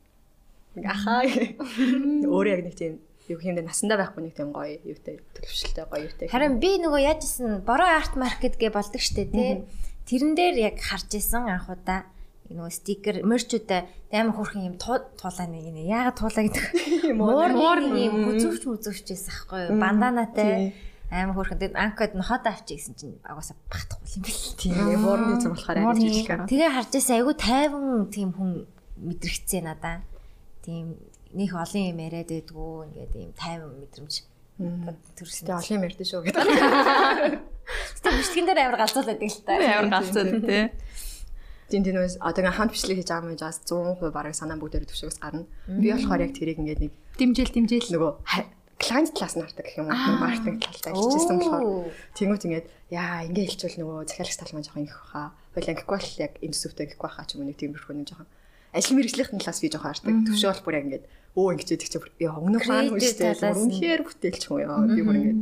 ахаа 0.86 1.26
өөрөө 1.26 2.54
яг 2.54 2.62
нэг 2.70 2.76
тийм 2.78 3.02
юу 3.28 3.42
юм 3.42 3.56
дэ 3.58 3.66
насандаа 3.66 3.98
байхгүй 3.98 4.30
нэг 4.30 4.36
тийм 4.38 4.54
гоё 4.54 4.78
юутай 4.86 5.18
төлөвшөлтэй 5.36 5.86
гоё 5.90 6.06
юутай. 6.06 6.28
Харин 6.30 6.62
би 6.62 6.78
нөгөө 6.78 7.02
яажсэн 7.02 7.66
бороо 7.66 7.90
арт 7.90 8.14
маркет 8.16 8.56
гэ 8.62 8.70
болдог 8.70 9.02
штэ 9.02 9.28
тий. 9.34 9.66
Тэрэн 10.08 10.38
дээр 10.38 10.56
яг 10.72 10.78
харж 10.80 11.18
исэн 11.18 11.50
анхудаа 11.50 12.08
нөгөө 12.52 12.74
стикер 12.74 13.16
мерчүүдээ 13.28 13.82
амар 14.16 14.36
хөрхэн 14.36 14.68
юм 14.72 14.76
туулаа 14.80 15.48
нэг 15.48 15.68
нэ. 15.72 15.88
Яагаад 15.92 16.18
туулаа 16.20 16.44
гэдэг. 16.48 16.66
Муур 17.20 17.80
нэг 17.84 18.08
юм 18.08 18.16
хүзүүч 18.32 18.64
мүзүүчээс 18.68 19.26
ахгүй 19.28 19.60
юу? 19.68 19.80
Банданатай 19.82 20.72
амар 21.12 21.36
хөрхэн 21.40 21.60
тэгээд 21.60 21.80
анкод 21.80 22.12
нохот 22.20 22.44
авчи 22.48 22.76
гэсэн 22.76 22.96
чинь 23.00 23.16
агаасаа 23.24 23.56
багтахгүй 23.72 24.20
юм 24.20 24.24
бэл. 24.28 24.44
Тийм 24.60 24.76
муурны 25.00 25.40
зүг 25.40 25.56
болохоор 25.56 25.80
амар 25.80 25.96
жижиг. 25.96 26.28
Тэгээ 26.52 26.72
харж 26.76 26.92
байсан 26.92 27.16
айгүй 27.16 27.36
тайван 27.40 27.86
тийм 28.12 28.30
хүн 28.36 28.52
мэдрэгцээ 29.00 29.62
надаа. 29.64 30.04
Тийм 30.68 31.00
нөх 31.32 31.52
олон 31.56 31.84
юм 31.96 32.00
яриад 32.04 32.28
байдгүй 32.28 32.72
ингээд 32.92 33.14
ийм 33.16 33.32
тайван 33.40 33.72
мэдрэмж 33.80 34.14
төрсөн. 35.16 35.46
Тэгээ 35.48 35.60
олон 35.64 35.76
юм 35.80 35.86
ярьдэн 35.88 36.08
шүү 36.12 36.22
гэдэг. 36.28 36.44
Тэгээ 38.04 38.20
бичлэгэн 38.20 38.48
дээр 38.48 38.60
амар 38.68 38.80
галзуулаад 38.84 39.10
байдаг 39.16 39.32
л 39.32 39.44
та. 39.48 39.54
Амар 39.56 39.88
галзууд 39.96 40.32
тий. 40.44 40.64
Тийм 41.68 41.84
тийм 41.84 41.96
нөөс 42.00 42.24
одоо 42.24 42.48
хамт 42.48 42.72
бичлэг 42.72 43.04
хийж 43.04 43.10
байгаа 43.12 43.28
юм 43.28 43.40
жаас 43.40 43.60
100% 43.68 44.12
бараг 44.16 44.36
санаа 44.36 44.56
бүгдээр 44.56 44.88
төвшөөс 44.88 45.20
гарна. 45.20 45.44
Би 45.68 45.92
болохоор 45.92 46.24
яг 46.24 46.32
тэрийг 46.32 46.64
ингээд 46.64 46.82
нэг 46.84 46.94
дэмжээл 47.20 47.56
дэмжээл 47.56 47.92
нөгөө 47.92 48.12
клиент 48.78 49.12
талаас 49.12 49.36
нь 49.36 49.44
хардаг 49.44 49.66
гэх 49.66 49.78
юм 49.82 49.90
уу? 49.90 50.22
Маркетинг 50.22 50.62
талтай 50.64 50.94
ажиллажсэн 50.94 51.38
болохоор. 51.42 51.92
Тэнгуут 52.14 52.46
ингээд 52.46 52.68
яа 52.94 53.26
ингээ 53.26 53.46
хэлчихвэл 53.52 53.82
нөгөө 53.84 53.98
захиалагч 54.08 54.38
тал 54.38 54.54
маань 54.54 54.66
жоохон 54.70 54.86
их 54.86 54.96
баха. 54.96 55.34
Хойлоо 55.58 55.74
ингэхгүй 55.74 55.98
бол 55.98 56.14
яг 56.22 56.34
институтаа 56.46 56.86
гэхгүй 56.86 57.04
баха 57.04 57.26
ч 57.26 57.30
юм 57.36 57.42
уу 57.42 57.50
нэг 57.50 57.58
тиймэрхүү 57.58 57.96
нэг 57.98 58.08
жоохон. 58.08 58.30
Ажил 58.72 58.96
мэргэжлийн 58.96 59.42
талаас 59.42 59.60
би 59.60 59.68
жоохон 59.74 59.92
хардаг. 59.92 60.16
Төвшөө 60.30 60.50
бол 60.54 60.64
бүр 60.64 60.78
яг 60.78 60.86
ингээд 60.88 61.06
өө 61.36 61.48
ингэчээд 61.58 61.84
их 61.84 61.90
чинь 61.90 62.06
яа 62.22 62.38
өмнөх 62.38 62.64
маань 62.70 62.92
хүчтэй 62.94 63.34
үнэхээр 63.34 64.02
бүтээлч 64.06 64.44
юм 64.46 64.58
яа. 64.62 64.86
Би 64.86 65.02
бүр 65.02 65.18
ингээд 65.18 65.42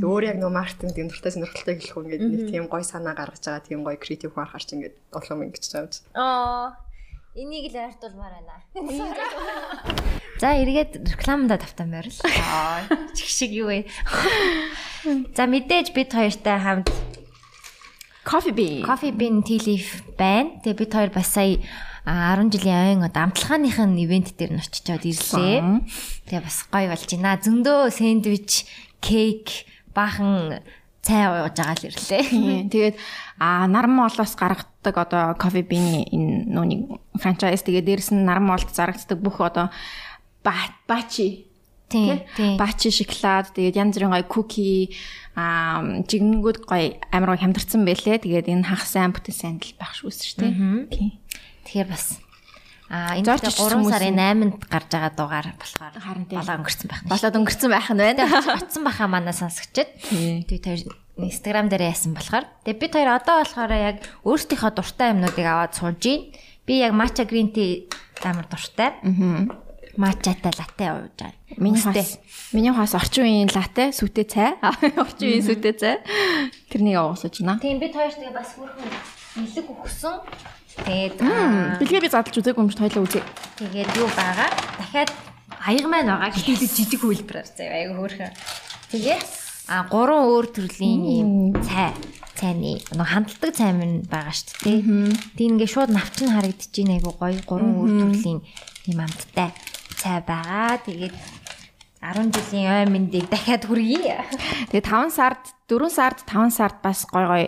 өөр 0.00 0.22
яг 0.32 0.36
нөө 0.40 0.52
маркетинг 0.52 0.94
тийм 0.96 1.08
дуртай 1.12 1.32
сонирхолтой 1.32 1.76
хэлэх 1.76 1.96
үү 1.96 2.04
ингээд 2.08 2.22
нэг 2.24 2.42
тийм 2.48 2.64
гой 2.70 2.84
санаа 2.86 3.12
гаргаж 3.12 3.44
байгаа 3.44 3.66
тийм 3.66 3.80
гой 3.84 3.96
креатив 4.00 4.32
хүн 4.32 4.48
харж 4.48 4.68
ингээд 4.72 4.96
улам 5.12 5.44
ингэж 5.44 5.64
чамж. 5.68 5.92
Аа 6.16 6.78
энийг 7.36 7.72
л 7.72 7.76
ойртуулмаар 7.76 8.34
байна. 8.40 8.56
За 10.42 10.56
эргээд 10.56 11.00
рекламада 11.12 11.60
тавтан 11.60 11.92
байрал. 11.92 12.18
Аа 12.24 12.88
чих 13.12 13.28
шиг 13.28 13.52
юу 13.52 13.68
вэ? 13.68 13.88
За 15.36 15.44
мэдээж 15.44 15.92
бид 15.92 16.12
хоёртай 16.12 16.58
хамт 16.60 16.88
Coffee 18.24 18.54
Bean. 18.54 18.86
Coffee 18.86 19.12
Bean 19.12 19.42
Tea 19.42 19.58
Leaf 19.66 20.02
байна. 20.16 20.62
Тэгээ 20.62 20.78
бид 20.78 20.92
хоёр 20.94 21.10
бас 21.10 21.28
сая 21.34 21.58
10 22.06 22.50
жилийн 22.50 22.98
ойн 22.98 23.06
одоо 23.06 23.30
амтлагааныхын 23.30 23.98
ивент 23.98 24.34
дээр 24.38 24.58
нь 24.58 24.62
очичоод 24.62 25.06
ирлээ. 25.06 25.58
Тэгээ 26.26 26.42
бас 26.42 26.66
гоё 26.70 26.90
болж 26.90 27.10
байна. 27.10 27.38
Зөндөө 27.38 27.90
сэндвич, 27.90 28.50
кейк, 29.02 29.66
баахан 29.94 30.60
цай 31.02 31.26
ууж 31.26 31.56
байгаа 31.58 31.76
л 31.76 31.88
ирлээ. 31.90 32.22
Тэгээд 32.72 32.96
а 33.38 33.66
наран 33.66 33.94
молоос 33.98 34.34
гаргадаг 34.38 34.96
одоо 34.96 35.24
Coffee 35.34 35.66
Bean 35.66 36.06
энэ 36.06 36.46
нүуний 36.46 36.86
франчайз 37.18 37.66
тэгээд 37.66 37.86
дээрэс 37.86 38.10
нь 38.14 38.26
наран 38.26 38.46
молд 38.46 38.70
зарагддаг 38.70 39.18
бүх 39.18 39.42
одоо 39.42 39.70
бачи 40.42 41.52
Тийм. 41.92 42.56
Бачи 42.56 42.88
шоколад, 42.88 43.52
тэгээд 43.52 43.76
янз 43.76 44.00
бүрийн 44.00 44.16
гоё 44.16 44.24
куки, 44.24 44.96
аа 45.36 46.00
жигнэнгүүд 46.08 46.64
гоё 46.64 46.96
амар 47.12 47.36
хямдарсан 47.36 47.84
байлээ. 47.84 48.24
Тэгээд 48.24 48.48
энэ 48.48 48.64
хах 48.64 48.88
сайн 48.88 49.12
бүтэн 49.12 49.36
сандал 49.36 49.76
байх 49.76 49.92
шүүс 49.92 50.24
шүү 50.24 50.40
дээ. 50.40 51.20
Тэгэхээр 51.68 51.88
бас 51.92 52.16
А 52.92 53.16
энэ 53.16 53.24
3 53.24 53.48
сарын 53.48 54.20
8-нд 54.20 54.68
гарч 54.68 54.88
байгаа 54.92 55.12
дугаар 55.16 55.48
болохоор 55.56 55.96
болоо 56.28 56.56
өнгөрцөн 56.60 56.88
байх 56.92 57.00
нь. 57.00 57.08
Болоод 57.08 57.36
өнгөрцөн 57.40 57.70
байх 57.72 57.88
нь 57.88 58.00
байна. 58.04 58.22
Утсан 58.60 58.84
баха 58.84 59.08
манай 59.08 59.32
сонсогчд. 59.32 59.88
Тэгээд 60.12 60.64
хоёр 60.68 60.80
Instagram 61.16 61.72
дээр 61.72 61.88
яасан 61.88 62.12
болохоор. 62.12 62.44
Тэгээд 62.68 62.80
бид 62.84 62.92
хоёр 62.92 63.16
одоо 63.16 63.40
болохоор 63.40 63.72
яг 63.72 63.96
өөрсдийнхөө 64.28 64.72
дуртай 64.76 65.16
юмнуудыг 65.16 65.46
аваад 65.48 65.72
сууж 65.72 65.96
гин. 66.04 66.36
Би 66.68 66.84
яг 66.84 66.92
matcha 66.92 67.24
green 67.24 67.48
tea 67.56 67.88
амар 68.20 68.44
дуртай. 68.44 68.92
Аа 69.00 69.72
Мачатай 69.96 70.52
латте 70.56 70.88
ууж 70.88 71.12
байгаа. 71.20 71.36
Миний 71.56 71.80
хас 71.80 72.18
миний 72.52 72.72
хас 72.72 72.94
орчин 72.94 73.24
үеийн 73.28 73.50
латте 73.52 73.92
сүтэ 73.92 74.24
цай. 74.24 74.56
Орчин 74.96 75.28
үеийн 75.28 75.44
сүтэ 75.44 75.72
цай. 75.76 76.00
Тэрнийг 76.72 76.96
уусаж 76.96 77.36
байна. 77.44 77.60
Тийм 77.60 77.76
бид 77.76 77.92
хоёр 77.92 78.08
тэгээ 78.08 78.32
бас 78.32 78.56
хүрхэн 78.56 78.88
нэлэг 79.36 79.68
өгсөн. 79.68 80.16
Тэгээд 80.80 81.20
бэлгээ 81.20 82.02
би 82.02 82.08
задлж 82.08 82.36
үзээгүй 82.40 82.62
юм 82.64 82.70
шиг 82.72 82.80
хоёлаа 82.80 83.04
үзье. 83.04 83.22
Тэгээд 83.60 83.90
юу 84.00 84.08
байгаа? 84.16 84.50
Дахиад 84.80 85.10
аяг 85.60 85.86
маань 85.86 86.08
байгаа. 86.08 86.32
Гэтэл 86.32 86.64
жижиг 86.64 87.00
хөлбрээр 87.04 87.46
заяа 87.46 87.76
аяга 87.76 87.94
хөөрхөн. 88.00 88.32
Тэгээд 88.90 89.24
а 89.68 89.86
гурван 89.86 90.26
өөр 90.26 90.46
төрлийн 90.50 91.02
юм 91.06 91.30
цай 91.62 91.94
цайны 92.34 92.82
нэг 92.82 93.06
хандлагдаг 93.06 93.52
цай 93.54 93.70
минь 93.76 94.02
байгаа 94.08 94.34
шүү 94.34 94.48
дээ. 94.66 94.80
Тийм 95.38 95.50
ингээ 95.54 95.70
шууд 95.70 95.90
навчин 95.94 96.34
харагдаж 96.34 96.72
байна 96.74 96.96
айгу 96.98 97.12
гоё 97.14 97.40
гурван 97.46 97.78
өөр 97.78 97.92
төрлийн 98.10 98.40
юм 98.90 98.98
амттай 98.98 99.54
цай 100.00 100.18
байгаа. 100.26 100.82
Тэгээд 100.82 101.14
10 102.02 102.34
жилийн 102.34 102.66
ой 102.66 102.86
мэндийг 102.90 103.30
дахиад 103.30 103.62
хүргэе. 103.70 104.18
Тэгээд 104.74 104.86
5 104.90 105.14
сард 105.14 105.42
4 105.70 105.86
сард 105.86 106.18
5 106.26 106.50
сард 106.50 106.76
бас 106.82 107.06
гой 107.06 107.24
гой 107.30 107.44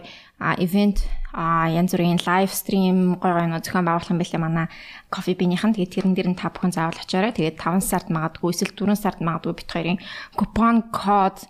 ивент 0.63 1.03
а 1.35 1.67
янз 1.67 1.91
бүрийн 1.91 2.23
лайв 2.23 2.55
стрим 2.55 3.19
гой 3.19 3.33
гой 3.35 3.47
нөө 3.51 3.67
зохион 3.67 3.91
байгуулах 3.91 4.15
юм 4.15 4.23
байлээ 4.23 4.39
манай 4.39 4.67
кофе 5.11 5.35
бинийхэн 5.35 5.75
тэгээд 5.75 5.95
тэрэн 5.99 6.15
дээр 6.15 6.29
нь 6.31 6.39
та 6.39 6.55
бүхэн 6.55 6.71
заавал 6.71 6.95
очиорой. 6.95 7.35
Тэгээд 7.35 7.59
5 7.59 7.83
сард 7.83 8.09
магадгүй 8.15 8.55
эсвэл 8.55 8.79
4 8.79 8.95
сард 8.95 9.19
магадгүй 9.19 9.55
бит 9.59 9.71
хоёрын 9.75 9.99
купон 10.39 10.87
код 10.95 11.43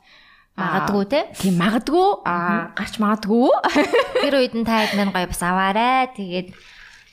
магадгүй 0.57 1.05
те. 1.13 1.21
Тийм 1.37 1.61
магадгүй 1.61 2.09
а 2.25 2.73
гарч 2.73 2.97
магадгүй. 2.97 3.53
Тэр 4.25 4.35
үед 4.41 4.57
нь 4.57 4.65
та 4.65 4.89
хэд 4.89 5.13
гоё 5.13 5.29
бас 5.29 5.43
аваарай. 5.45 6.09
Тэгээд 6.17 6.49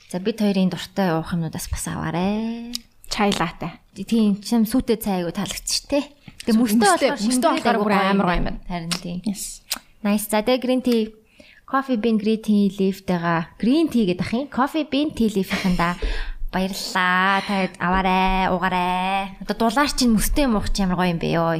за 0.08 0.16
бид 0.24 0.40
хоёрын 0.40 0.72
дуртай 0.72 1.12
уух 1.12 1.36
юмнуудаас 1.36 1.68
бас 1.68 1.84
аваарай 1.92 2.72
чай 3.12 3.36
латте. 3.36 3.68
Тийм 3.92 4.40
чим 4.40 4.64
сүтэ 4.64 4.96
цай 4.96 5.20
айгу 5.20 5.36
таалагдчих 5.36 5.84
те. 5.92 6.00
Тэгээ 6.48 6.56
мөстөө 6.56 6.88
болохоор 6.88 7.20
мөстөө 7.20 7.50
болохоор 7.52 7.78
бүр 7.84 7.92
амар 7.92 8.26
гоё 8.32 8.40
юм 8.40 8.46
байна. 8.48 8.60
Харин 8.64 8.92
тийм. 8.96 9.20
Nice. 10.00 10.32
За 10.32 10.40
тэгээ 10.40 10.64
green 10.64 10.80
tea 10.80 11.21
coffee 11.72 11.96
bean 11.96 12.20
green 12.20 12.40
tea 12.44 12.68
leaf-тэйга 12.68 13.56
green 13.56 13.88
tea 13.88 14.04
гэдэг 14.12 14.20
ах 14.20 14.32
юм. 14.36 14.46
Coffee 14.52 14.84
bean 14.84 15.16
tea 15.16 15.32
leaf-ийнда 15.32 15.96
баярлалаа. 16.52 17.40
Та 17.48 17.72
аваарай, 17.80 18.52
уугаарай. 18.52 19.40
Одоо 19.40 19.56
дулаар 19.56 19.88
чинь 19.88 20.12
мөстөө 20.12 20.44
юм 20.44 20.60
уух 20.60 20.68
чи 20.68 20.84
ямар 20.84 21.00
гоё 21.00 21.16
юм 21.16 21.20
бэ 21.22 21.32
ёо. 21.32 21.56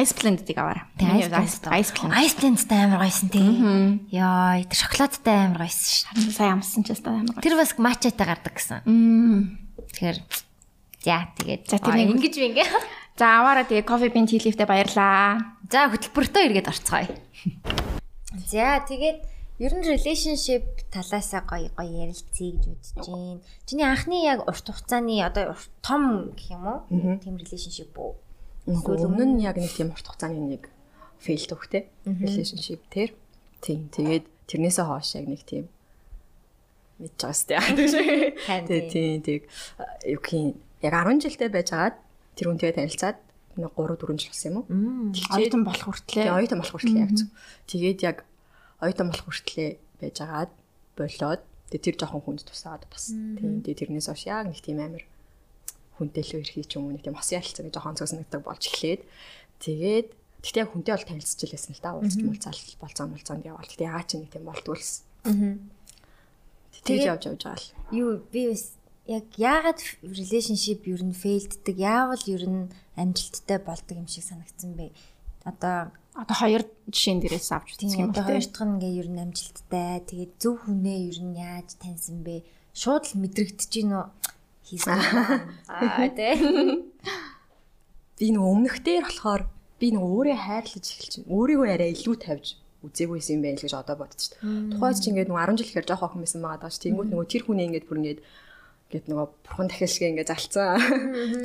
Ice 0.00 0.14
blend-ийг 0.16 0.56
аваарай. 0.56 0.88
Тэгээ 0.96 1.36
ice 1.36 1.92
blend. 1.92 2.16
Ice 2.16 2.34
blend-тай 2.40 2.80
амар 2.88 3.04
гойсон 3.04 3.28
тий. 3.28 3.44
Йоо, 4.08 4.64
тэр 4.64 4.78
шоколадтай 4.80 5.36
амар 5.52 5.68
гойсон 5.68 6.16
шүү. 6.16 6.32
Сайн 6.32 6.56
амссан 6.56 6.80
ч 6.88 6.96
гэсэн 6.96 7.12
амар 7.12 7.36
гоё. 7.36 7.44
Тэр 7.44 7.60
бас 7.60 7.76
матчатай 7.76 8.24
гардаг 8.24 8.56
гэсэн. 8.56 8.80
Тэгэхээр 8.88 10.18
За 11.00 11.32
тэгээд 11.36 11.62
за 11.68 11.76
тэрийг 11.80 12.12
ингэж 12.12 12.34
би 12.36 12.46
ингээ. 12.52 12.68
За 13.16 13.40
аваараа 13.40 13.64
тэгээ 13.64 13.88
кофе 13.88 14.12
бин 14.12 14.28
тилифтэй 14.28 14.68
баярлаа. 14.68 15.56
За 15.72 15.88
хөтөлбөртөө 15.88 16.44
эргээд 16.44 16.68
орцгоё. 16.68 17.99
За 18.30 18.78
тэгээд 18.86 19.18
ер 19.60 19.72
нь 19.74 19.84
relationship 19.84 20.86
талаасаа 20.94 21.42
гоё 21.44 21.68
гоё 21.74 21.90
ярилцъя 22.06 22.54
гэж 22.54 22.64
бодож 22.94 23.06
байна. 23.10 23.40
Чиний 23.66 23.86
анхны 23.86 24.16
яг 24.24 24.46
урт 24.46 24.66
хугацааны 24.70 25.20
одоо 25.20 25.58
том 25.82 26.32
гэх 26.38 26.54
юм 26.54 26.64
уу? 26.64 26.80
Тийм 27.20 27.36
relationship 27.36 27.90
үү? 27.98 28.12
Эсвэл 28.70 29.06
өмнө 29.10 29.24
нь 29.36 29.44
яг 29.44 29.58
нэг 29.58 29.74
тийм 29.74 29.90
урт 29.92 30.06
хугацааны 30.06 30.40
нэг 30.56 30.70
fail 31.18 31.44
төвхтэй 31.44 31.90
relationship 32.06 32.80
тэр. 32.88 33.12
Тийм. 33.60 33.90
Тэгээд 33.92 34.24
тэрнээсээ 34.48 34.86
хойш 34.88 35.10
яг 35.18 35.26
нэг 35.28 35.42
тийм 35.44 35.68
мэдж 37.02 37.20
байгаас 37.20 37.42
тий. 37.44 37.58
Тийм 38.88 39.20
тийм. 39.20 39.42
Юу 40.08 40.20
гэх 40.24 40.56
яг 40.80 40.94
10 40.96 41.20
жилдээ 41.20 41.50
байжгаад 41.52 41.96
тэр 42.38 42.46
үнтэй 42.48 42.72
танилцаад 42.72 43.18
3 43.68 44.00
4 44.00 44.16
жил 44.16 44.32
болсон 44.32 44.48
юм 44.48 44.56
уу? 44.56 44.66
Оюутан 45.36 45.62
болох 45.68 45.86
хүртлээ. 45.90 46.24
Тэгээ 46.24 46.36
оюутан 46.40 46.58
болох 46.62 46.74
хүртлээ 46.78 47.04
яг 47.04 47.12
зөв. 47.12 47.28
Тэгээд 47.68 48.00
яг 48.06 48.16
оюутан 48.80 49.08
болох 49.12 49.26
хүртлээ 49.28 49.70
байжгаад 50.00 50.52
болоод 50.96 51.42
тэгээ 51.68 51.84
тэр 51.84 51.96
жоохон 52.00 52.22
хүнд 52.24 52.40
тусаад 52.48 52.82
бас 52.88 53.12
тийм 53.12 53.60
тэгээ 53.60 53.80
тэрнээс 53.92 54.08
хойш 54.08 54.24
яг 54.26 54.48
нэг 54.48 54.60
тийм 54.64 54.80
амир 54.80 55.04
хүнтэй 56.00 56.24
л 56.24 56.40
өрхий 56.40 56.64
ч 56.64 56.80
юм 56.80 56.88
уу 56.88 56.94
нэг 56.96 57.04
тийм 57.04 57.14
хос 57.14 57.30
ялцсан 57.36 57.68
гэж 57.68 57.74
жоохон 57.76 58.00
цогсногдаг 58.00 58.42
болж 58.42 58.64
эхлээд 58.64 59.04
тэгээд 59.60 60.08
тэгтээ 60.40 60.62
яг 60.64 60.70
хүнтэй 60.72 60.92
бол 60.96 61.08
танилцж 61.08 61.40
илсэн 61.44 61.76
л 61.76 61.84
да 61.84 61.94
уулзч 61.94 62.20
муулцаал 62.24 62.60
болцоо 62.80 63.06
муулцаанд 63.06 63.44
яваал 63.44 63.68
тэгтээ 63.68 63.88
ягаа 63.92 64.04
ч 64.08 64.10
нэг 64.16 64.32
тийм 64.32 64.44
болтгуулсан. 64.48 65.04
Тэгж 66.80 67.04
явж 67.04 67.22
явж 67.28 67.42
байгаа 67.44 67.60
л. 67.60 67.68
Юу 67.92 68.10
би 68.32 68.56
яг 69.10 69.26
яагаад 69.34 69.80
relationship 70.06 70.86
ер 70.86 71.02
нь 71.02 71.16
failддэг 71.22 71.76
яавал 71.76 72.22
ер 72.30 72.44
нь 72.46 72.70
амжилттай 72.94 73.58
болдог 73.58 73.96
юм 73.98 74.06
шиг 74.06 74.24
санагдсан 74.24 74.78
бэ? 74.78 74.94
Одоо 75.42 75.90
одоо 76.14 76.36
хоёр 76.38 76.62
жишээн 76.86 77.18
дээрээс 77.18 77.50
авч 77.50 77.74
үзэх 77.74 77.98
юм 77.98 78.14
байна. 78.14 78.28
Хоёр 78.30 78.46
дахь 78.46 78.62
нь 78.62 78.74
ингээ 78.78 78.98
ер 79.02 79.08
нь 79.10 79.22
амжилттай. 79.24 79.98
Тэгээд 80.06 80.32
зөв 80.38 80.54
хүнээ 80.62 80.98
ер 81.10 81.18
нь 81.26 81.34
яаж 81.38 81.68
таньсан 81.82 82.22
бэ? 82.22 82.46
Шууд 82.70 83.04
л 83.10 83.20
мэдрэгдэж 83.22 83.70
гин 83.74 83.90
үү? 83.98 84.06
Хийсэн. 84.70 84.94
Аа 85.66 86.06
тий. 86.14 86.86
Би 88.14 88.26
нэг 88.30 88.42
өмнөх 88.46 88.78
дээр 88.86 89.10
болохоор 89.10 89.42
би 89.82 89.86
нэг 89.90 90.02
өөрөө 90.06 90.38
хайрлаж 90.38 90.86
эхэлж. 90.86 91.14
Өөрийгөө 91.26 91.68
арай 91.72 91.90
илүү 91.98 92.16
тавьж 92.20 92.60
үзээгүйсэн 92.84 93.34
юм 93.36 93.42
байна 93.44 93.58
л 93.58 93.64
гэж 93.64 93.74
одоо 93.74 93.96
дээ. 93.96 94.40
Тухайд 94.72 94.98
чи 95.00 95.08
ингээд 95.12 95.28
нөгөө 95.28 95.44
10 95.52 95.58
жил 95.60 95.68
ихээр 95.68 95.88
жоох 95.88 96.04
охин 96.04 96.22
байсан 96.24 96.40
байгаа 96.40 96.60
даа 96.64 96.72
ш. 96.72 96.80
Тэнгүүт 96.80 97.10
нөгөө 97.12 97.26
тэр 97.28 97.42
хүний 97.44 97.66
ингээд 97.68 97.88
бүр 97.88 97.98
ингээд 98.00 98.20
гэт 98.90 99.06
нөгөө 99.06 99.26
бурхан 99.46 99.70
дахил 99.70 99.86
шиг 99.86 100.10
ингээд 100.10 100.30
залцсан. 100.34 100.82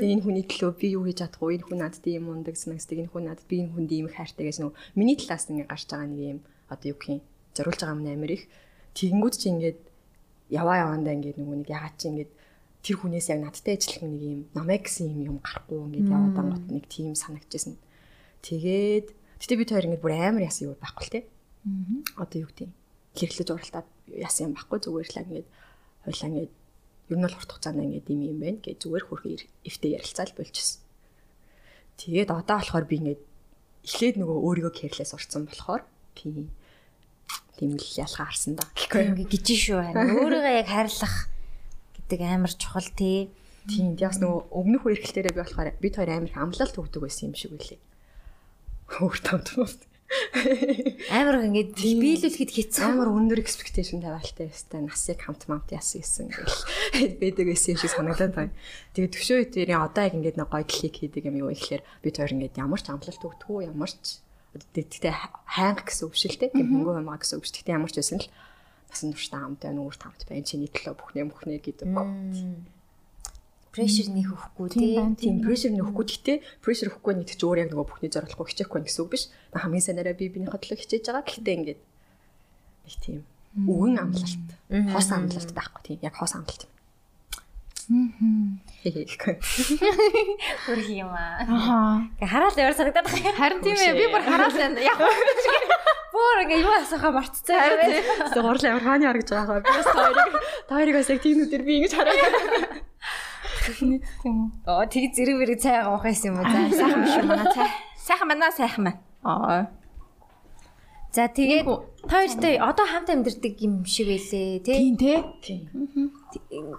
Тэгээ 0.02 0.14
энэ 0.18 0.26
хүний 0.26 0.46
төлөө 0.50 0.72
би 0.82 0.88
юу 0.98 1.06
хийж 1.06 1.22
чадахгүй 1.22 1.62
энэ 1.62 1.66
хүн 1.70 1.80
надад 1.86 2.06
ийм 2.10 2.26
ундаг 2.34 2.58
санагсдаг 2.58 2.98
энэ 3.06 3.14
хүн 3.14 3.26
надад 3.30 3.46
би 3.46 3.56
энэ 3.62 3.74
хүнд 3.78 3.92
ийм 3.94 4.10
хайртай 4.10 4.50
гэж 4.50 4.58
нөгөө 4.66 4.76
миний 4.98 5.14
талаас 5.14 5.46
ингээд 5.54 5.70
гарч 5.70 5.86
байгаа 5.86 6.10
нэг 6.10 6.22
юм 6.26 6.40
одоо 6.74 6.88
юу 6.90 6.98
гэх 6.98 7.12
юм 7.14 7.22
зориулж 7.54 7.80
байгаа 7.86 7.98
юм 8.02 8.10
амар 8.10 8.32
их. 8.34 8.44
Тэгэнгүүт 8.98 9.36
чи 9.38 9.48
ингээд 9.54 9.80
яваа 10.50 10.78
явандаа 10.90 11.14
ингээд 11.14 11.38
нөгөө 11.38 11.58
нэг 11.62 11.70
ягаад 11.70 11.96
чи 12.02 12.06
ингээд 12.10 12.32
тэр 12.82 12.96
хүнээс 12.98 13.28
яг 13.30 13.40
надтай 13.46 13.74
ажиллах 13.78 14.04
нэг 14.10 14.22
юм 14.26 14.42
намайг 14.58 14.82
гэсэн 14.86 15.06
юм 15.14 15.22
юм 15.22 15.38
гарахгүй 15.46 15.78
ингээд 15.86 16.10
яваад 16.10 16.38
ангот 16.42 16.66
нэг 16.70 16.86
тийм 16.90 17.14
санагдчихсэн. 17.14 17.78
Тэгээд 18.42 19.08
гэтээ 19.42 19.58
бид 19.62 19.70
хоёр 19.70 19.86
ингээд 19.86 20.04
бүр 20.06 20.14
амар 20.18 20.46
ясан 20.50 20.74
юу 20.74 20.78
байхгүй 20.82 21.06
л 21.06 21.14
те. 21.14 21.22
Одоо 22.18 22.38
юу 22.42 22.50
гэдэг 22.50 22.70
гэрлэж 23.18 23.50
уралтаад 23.50 23.88
ясан 24.06 24.50
юм 24.50 24.54
байхгүй 24.54 24.80
зүгээр 24.82 25.10
л 25.10 25.22
ингээд 25.26 25.48
хойлоо 26.06 26.30
ингээд 26.30 26.54
ер 27.10 27.18
нь 27.18 27.26
бол 27.26 27.38
урт 27.38 27.52
хугацаанд 27.52 27.82
ингээд 27.86 28.10
юм 28.10 28.22
юм 28.26 28.40
байна 28.42 28.60
гэж 28.66 28.78
зүгээр 28.82 29.06
хөрхөн 29.06 29.38
эвтэ 29.66 29.88
ярилцаал 29.94 30.34
болчихсон. 30.34 30.82
Тэгээд 32.02 32.30
одоо 32.34 32.58
болохоор 32.58 32.86
би 32.90 32.96
ингээд 33.00 33.22
эхлээд 33.86 34.16
нөгөө 34.18 34.38
өөрийгөө 34.42 34.74
кэрлээс 34.74 35.14
урцсан 35.14 35.46
болохоор 35.46 35.86
тийм 36.18 36.50
тийм 37.56 37.78
л 37.78 37.92
ялгаа 38.02 38.28
харсан 38.28 38.58
да. 38.58 38.66
Ингээд 38.76 39.32
гिजी 39.32 39.56
шүү 39.56 39.80
харин 39.80 40.18
өөрийгөө 40.18 40.54
яг 40.66 40.70
хайрлах 40.70 41.16
гэдэг 41.96 42.20
амар 42.26 42.54
чухал 42.58 42.90
тий. 42.98 43.30
Тийм 43.70 43.96
яг 44.02 44.18
нөгөө 44.18 44.50
өмнөх 44.50 44.84
үе 44.86 44.94
эрхлэлтээрээ 44.98 45.34
би 45.34 45.42
болохоор 45.42 45.70
бид 45.78 45.94
хоёр 45.96 46.12
амар 46.12 46.34
амлалт 46.36 46.76
өгдөг 46.76 47.02
байсан 47.02 47.30
юм 47.32 47.36
шиг 47.38 47.54
үлээ. 47.54 47.82
Хөөр 48.94 49.18
тамт. 49.26 49.50
Амар 51.18 51.42
ингээд 51.50 51.74
биелүүлэхэд 51.76 52.52
хэцүү. 52.54 52.86
Амар 52.86 53.10
өндөр 53.10 53.42
expectation 53.42 54.06
тавиалтай 54.06 54.48
байстай 54.54 54.82
насыг 54.86 55.20
хамт 55.26 55.50
мамт 55.50 55.74
яасан 55.74 56.02
гэсэн 56.02 56.30
гэл 56.30 56.62
байдаг 57.22 57.46
байсан 57.50 57.74
юм 57.74 57.80
шиг 57.82 57.94
санагдаад 57.94 58.34
байна. 58.38 58.54
Тэгээд 58.94 59.14
төвшөө 59.18 59.38
үеэрийн 59.50 59.82
одоо 59.82 60.04
яг 60.06 60.14
ингээд 60.14 60.38
нэг 60.38 60.50
клик 60.70 60.96
хийдэг 61.02 61.26
юм 61.26 61.42
юу 61.42 61.50
ихлээр 61.50 61.82
бид 62.06 62.16
хоёр 62.22 62.36
ингээд 62.38 62.62
ямар 62.62 62.82
ч 62.82 62.88
амлалт 62.94 63.26
өгдөг 63.26 63.66
ямар 63.66 63.92
ч 63.92 64.22
тэгтээ 64.56 65.14
хайнг 65.50 65.84
гэсэн 65.84 66.06
үг 66.06 66.16
шилтэй 66.16 66.50
тийм 66.54 66.70
хөнгөө 66.70 67.02
юмаа 67.02 67.18
гэсэн. 67.20 67.42
Тэгтээ 67.42 67.76
ямар 67.76 67.92
ч 67.92 68.00
байсан 68.00 68.22
л 68.22 68.30
насан 68.88 69.12
туршдаа 69.12 69.42
хамт 69.44 69.60
байна, 69.66 69.84
үүрт 69.84 70.02
хамт 70.06 70.24
байна. 70.30 70.48
Чиний 70.48 70.70
төлөө 70.72 70.96
бүхнээ 70.96 71.26
бүхнээ 71.28 71.60
гэдэг. 71.60 71.90
Прешэр 73.76 74.08
нэг 74.16 74.32
өгөхгүй 74.32 74.68
тийм. 74.72 75.20
Тийм 75.20 75.44
прешэр 75.44 75.76
нөхгүй. 75.76 76.06
Гэтэ 76.08 76.34
прешэр 76.64 76.96
өгөхгүй 76.96 77.14
нэг 77.20 77.28
ч 77.36 77.44
өөр 77.44 77.68
яг 77.68 77.76
нөгөө 77.76 77.88
бүхний 77.92 78.08
зориулахгүй 78.08 78.48
хичээхгүй 78.56 78.88
гэсэн 78.88 79.04
үг 79.04 79.12
биш. 79.12 79.28
Хамгийн 79.52 79.84
санаараа 79.84 80.16
би 80.16 80.32
биний 80.32 80.48
хөдлөө 80.48 80.80
хичээж 80.80 81.12
байгаа. 81.12 81.28
Гэхдээ 81.28 81.56
ингээд 81.60 81.82
нэг 81.84 82.96
тийм 83.04 83.28
өвгөн 83.68 84.00
амлалт. 84.00 84.48
Хос 84.96 85.12
амлалт 85.12 85.52
байхгүй 85.52 85.82
тийм. 85.84 86.00
Яг 86.08 86.16
хос 86.16 86.40
амлалт. 86.40 86.72
Хөрх 90.66 90.88
юм 90.90 91.12
аа. 91.12 91.44
Аха. 91.44 92.08
Хараал 92.24 92.56
яваар 92.56 92.80
санагдаад 92.80 93.12
байна. 93.12 93.36
Харин 93.36 93.60
тийм 93.60 93.76
ээ 93.76 93.94
би 94.00 94.06
бүр 94.08 94.24
хараал 94.24 94.56
байна. 94.56 94.80
Яг 94.80 95.04
Бүр 96.16 96.48
ингээ 96.48 96.64
юу 96.64 96.72
асуухаа 96.80 97.12
мартцсан 97.12 97.60
харин. 97.60 97.92
Тэгээ 98.32 98.40
гурлаа 98.40 98.72
ямар 98.72 98.86
хааны 98.88 99.04
харагдж 99.04 99.30
байгаа 99.36 99.48
хаа. 99.52 99.60
Би 99.60 99.72
бас 99.76 99.88
таарыг 99.92 100.32
таарыг 100.72 100.96
бас 100.96 101.10
яг 101.12 101.20
тийм 101.20 101.38
нүдээр 101.44 101.64
би 101.68 101.74
ингэж 101.84 101.92
хараад. 101.92 102.24
Тийм 104.22 104.36
үү. 104.38 104.70
Оо 104.70 104.86
тэг 104.86 105.14
зэрэг 105.16 105.38
зэрэг 105.42 105.60
цай 105.60 105.82
авах 105.82 106.06
байсан 106.06 106.34
юм 106.34 106.40
уу? 106.40 106.48
За 106.48 106.60
Сайхан 106.70 107.02
биш 107.02 107.16
юм 107.18 107.32
аа 107.32 107.46
цай. 107.54 107.70
Сайхан 107.98 108.28
байна 108.30 108.52
сайхан 108.52 108.84
байна. 108.86 109.00
Аа. 109.26 109.70
За 111.16 111.32
тэгээд 111.32 111.64
та 111.66 112.12
хоёртай 112.12 112.60
одоо 112.60 112.86
хамт 112.86 113.10
амьдэрдэг 113.10 113.56
юм 113.64 113.88
шиг 113.88 114.12
байлээ 114.12 114.60
тий. 114.60 114.76
Тийм 114.76 114.98
те. 115.00 115.24
Тийм. 115.40 116.12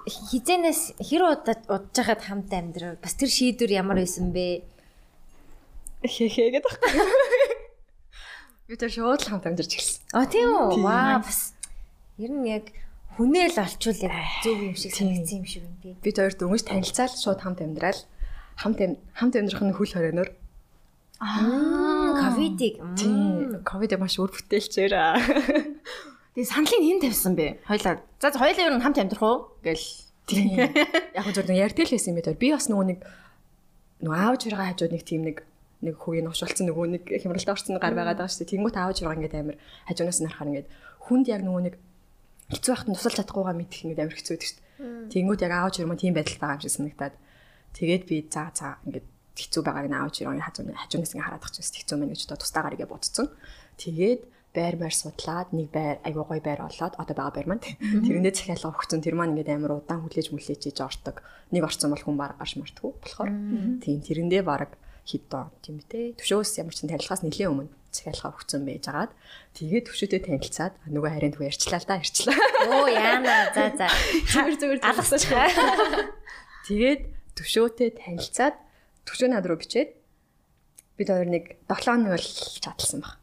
Хизэнээс 0.05 1.01
хэр 1.01 1.23
удаа 1.25 1.57
удаж 1.73 1.97
хахад 1.97 2.21
хамт 2.21 2.53
амьдрав? 2.53 3.01
Бас 3.01 3.17
тэр 3.17 3.33
шийдвэр 3.33 3.81
ямар 3.81 3.97
байсан 4.05 4.37
бэ? 4.37 4.61
Хээ 6.05 6.61
гэдэг. 6.61 6.75
Би 8.69 8.75
тэр 8.77 8.93
шууд 8.93 9.25
л 9.25 9.31
хамт 9.31 9.47
амьдарч 9.49 9.73
эхэлсэн. 9.73 10.05
А 10.13 10.29
тийм 10.29 10.53
үү? 10.53 10.85
Ваа 10.85 11.25
бас 11.25 11.57
ер 12.21 12.29
нь 12.35 12.45
яг 12.51 12.69
хүнээл 13.17 13.57
олчвол 13.57 14.01
яг 14.05 14.15
зөв 14.45 14.59
юм 14.61 14.77
шиг 14.77 14.93
санагдсан 14.93 15.41
юм 15.41 15.47
шиг 15.49 15.63
байна 15.65 15.81
тий. 15.83 15.95
Бид 16.05 16.17
хоёр 16.21 16.35
дөнгөж 16.37 16.63
танилцаал 16.69 17.13
шууд 17.17 17.41
хамт 17.41 17.61
амьдрал 17.65 18.01
хамт 18.61 18.79
хамт 19.17 19.35
амьдрах 19.37 19.63
нь 19.65 19.77
хөл 19.77 19.93
хорионоор 19.97 20.31
Аа, 21.17 22.13
ковидыг. 22.21 22.77
тийм 22.93 23.65
ковид 23.65 23.97
маш 23.97 24.21
үр 24.21 24.29
бүтээлчээр 24.29 24.93
Тэгээ 26.37 26.45
саналыг 26.53 26.77
хэн 26.85 27.01
тавьсан 27.01 27.33
бэ? 27.33 27.65
Хоёлаа. 27.65 28.05
За 28.21 28.29
хоёлаа 28.37 28.69
нь 28.77 28.85
хамт 28.85 29.01
амьдрах 29.01 29.25
уу? 29.25 29.39
Гэл. 29.65 29.81
тийм 30.29 30.61
яг 30.61 31.25
хөө 31.25 31.41
зөвхөн 31.41 31.57
ярьдаг 31.57 31.89
л 31.89 31.95
байсан 31.97 32.13
юм 32.13 32.21
бид. 32.21 32.29
Би 32.37 32.53
бас 32.53 32.69
нөгөө 32.69 32.87
нэг 32.93 32.99
нөгөө 34.05 34.19
аав 34.21 34.37
жиргээ 34.45 34.69
хажууд 34.77 34.93
нэг 34.93 35.05
тийм 35.09 35.23
нэг 35.25 35.37
нэг 35.81 35.95
хүүгийн 35.97 36.29
уушуулсан 36.29 36.69
нөгөө 36.69 36.87
нэг 37.01 37.05
хямралтай 37.25 37.53
орсон 37.57 37.81
гар 37.81 37.97
байгаад 37.97 38.21
байгаа 38.21 38.29
шүү 38.29 38.45
дээ. 38.45 38.53
Тэнгүүт 38.53 38.77
аав 38.77 38.93
жиргээ 38.93 39.17
ингээд 39.17 39.41
амир 39.41 39.57
хажуунаас 39.89 40.21
нь 40.21 40.29
харахаар 40.29 40.51
ингээд 40.53 40.69
хүнд 41.09 41.27
яг 41.33 41.41
нөгөө 41.41 41.63
нэг 41.65 41.75
хэцүү 42.51 42.71
байхад 42.73 42.89
нь 42.91 42.97
тусалж 42.97 43.17
чадахгүйгаа 43.19 43.57
мэдэх 43.59 43.81
ингээд 43.83 44.03
амир 44.07 44.17
хэцүү 44.17 44.35
байдаг 44.35 44.47
шүү 44.47 44.59
дээ. 44.61 45.11
Тэнгүүт 45.11 45.45
яг 45.47 45.53
аав 45.57 45.71
жиргээ 45.75 46.03
тийм 46.03 46.15
байдалтай 46.15 46.41
байгаа 46.43 46.59
юм 46.59 46.63
шиг 46.63 46.75
санагдаад. 46.77 47.15
Тэгээд 47.75 48.03
би 48.07 48.17
заа 48.31 48.49
заа 48.55 48.73
ингээд 48.87 49.07
хэцүү 49.35 49.63
байгааг 49.67 49.89
нь 49.91 49.99
аав 49.99 50.11
жиргээ 50.15 50.47
хажуун 50.47 50.73
хажуунаас 50.79 51.13
ингээд 51.13 51.27
хараад 51.27 51.43
тахчих 51.43 51.67
хэцүү 51.75 51.97
мэн 51.99 52.11
гэж 52.15 52.21
одоо 52.27 52.39
тустаагаар 52.41 52.77
игээ 52.77 52.91
бодсон. 52.93 53.27
Тэгээд 53.83 54.21
байр 54.57 54.77
байр 54.81 54.95
судлаад 54.97 55.49
нэг 55.53 55.69
байр 55.75 55.97
айгуу 56.07 56.25
гой 56.25 56.41
байр 56.41 56.65
олоод 56.65 56.95
одоо 56.97 57.15
байгаа 57.19 57.35
байр 57.37 57.49
маань. 57.51 57.65
Тэрэндээ 57.77 58.33
захиалга 58.33 58.73
өгсөн. 58.73 59.05
Тэр 59.05 59.15
маань 59.19 59.37
ингээд 59.37 59.53
амар 59.53 59.85
удаан 59.85 60.01
хүлээж 60.01 60.33
мүлээж 60.33 60.63
иж 60.73 60.79
ордог. 60.81 61.21
Нэг 61.53 61.63
орцсон 61.69 61.93
бол 61.93 62.01
хүн 62.01 62.17
баг 62.17 62.41
гарч 62.41 62.57
мартгүй 62.57 62.91
болохоор. 62.97 63.31
Тийм 63.85 64.01
тэрэндээ 64.01 64.43
баг 64.47 64.81
хиддоо 65.05 65.53
тийм 65.61 65.79
үү 65.79 66.17
төвшөөс 66.19 66.59
ямар 66.59 66.75
ч 66.75 66.83
танилцахаас 66.83 67.23
нэлээд 67.23 67.53
өмнө 67.53 67.71
захиалга 67.97 68.37
өгсөн 68.37 68.63
байж 68.69 68.85
агаад 68.93 69.13
тэгээд 69.57 69.87
төвшөөтэй 69.89 70.21
танилцаад 70.29 70.75
нөгөө 70.93 71.11
харин 71.17 71.33
тгүү 71.33 71.49
ярьчлаа 71.49 71.81
л 71.81 71.89
да 71.89 71.97
ярьчлаа 71.97 72.37
Оо 72.67 72.87
яана. 72.89 73.51
За 73.55 73.71
за. 73.73 73.87
зүгээр 74.33 74.57
зүгээр 74.61 74.81
Алгасч. 74.85 75.25
тэгээд 76.69 77.01
төвшөөтэй 77.39 77.91
танилцаад 77.97 78.57
төвшөө 79.07 79.29
над 79.31 79.47
руу 79.47 79.59
бичээд 79.61 79.95
бид 80.97 81.09
хоёр 81.09 81.29
нэг 81.29 81.45
7 81.69 81.85
хоног 81.85 82.13
бол 82.17 82.29
чадлсан 82.65 83.01
баг 83.05 83.17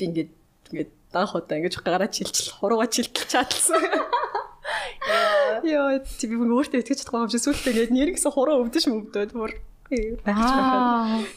би 0.00 0.08
ингээд 0.08 0.30
ингээд 0.72 0.90
данх 1.12 1.34
удаа 1.36 1.56
ингэж 1.60 1.74
гараа 1.84 2.08
чилчил 2.08 2.50
хурууга 2.56 2.88
чилтэл 2.88 3.28
чадлсан. 3.28 3.82
Яа, 5.60 6.00
чи 6.00 6.24
би 6.24 6.34
өөртөө 6.40 6.80
итгэж 6.80 7.04
чадахгүй 7.04 7.20
юм 7.20 7.30
шиг 7.30 7.44
сүултээ 7.44 7.72
ингээд 7.76 7.92
нэр 7.92 8.10
гэсэн 8.16 8.32
хуруу 8.32 8.64
өвдөж 8.64 8.84
мөвдөд 8.88 9.36
бүр. 9.36 9.52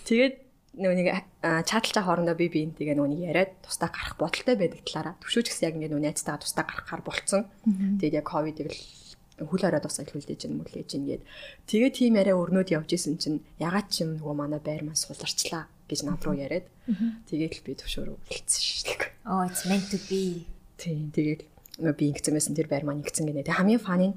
Тэгээд 0.07 0.36
нөгөө 0.74 0.97
нэг 0.97 1.07
чаталчаа 1.41 2.03
хоорондоо 2.03 2.34
би 2.34 2.49
биен 2.49 2.74
тэгээ 2.74 2.97
нөгөө 2.97 3.11
нэг 3.13 3.21
яриад 3.30 3.51
тусдаа 3.61 3.93
гарах 3.93 4.17
бодолтой 4.17 4.57
байдаг 4.57 4.82
талаараа 4.82 5.15
төвшөөч 5.21 5.47
гэсэн 5.53 5.65
яг 5.69 5.76
ингээд 5.78 5.93
нөгөө 5.93 6.05
найзтайгаа 6.09 6.41
тусдаа 6.41 6.65
гарахаар 6.65 7.01
болцсон. 7.05 7.41
Тэгээд 8.01 8.17
яг 8.17 8.26
ковидыг 8.26 8.74
л 8.74 8.82
хүл 9.38 9.63
ороод 9.65 9.86
бас 9.86 10.01
илүүлдэж 10.01 10.41
ин 10.49 10.57
мүлээж 10.61 10.89
ин 10.97 11.05
гээд 11.09 11.24
тэгээ 11.69 11.91
тийм 11.93 12.13
яриа 12.17 12.38
өрнөд 12.38 12.69
явж 12.74 12.89
исэн 12.93 13.17
чинь 13.21 13.45
ягаад 13.61 13.89
ч 13.89 14.05
юм 14.05 14.17
нөгөө 14.17 14.34
манай 14.34 14.61
байр 14.61 14.86
маань 14.86 14.97
суларчлаа 14.97 15.69
гэж 15.89 15.99
над 16.05 16.21
руу 16.26 16.38
яриад 16.38 16.65
тэгээд 17.30 17.53
л 17.61 17.65
би 17.65 17.71
төвшөөрөө 17.78 18.17
үлдсэн 18.30 18.61
шүү 18.61 18.86
дээ. 18.97 19.13
Oh, 19.30 19.41
it's 19.45 19.65
meant 19.69 19.89
to 19.93 19.97
be. 20.09 20.45
Тийм 20.78 21.09
тэгээд 21.13 21.41
би 21.97 22.03
ингэсэн 22.13 22.34
байсан 22.34 22.53
тэр 22.57 22.69
байр 22.69 22.86
маань 22.86 23.01
ингэсэн 23.01 23.26
гинэ. 23.30 23.45
Тэг 23.45 23.57
хамгийн 23.57 23.82
фаны 23.82 24.13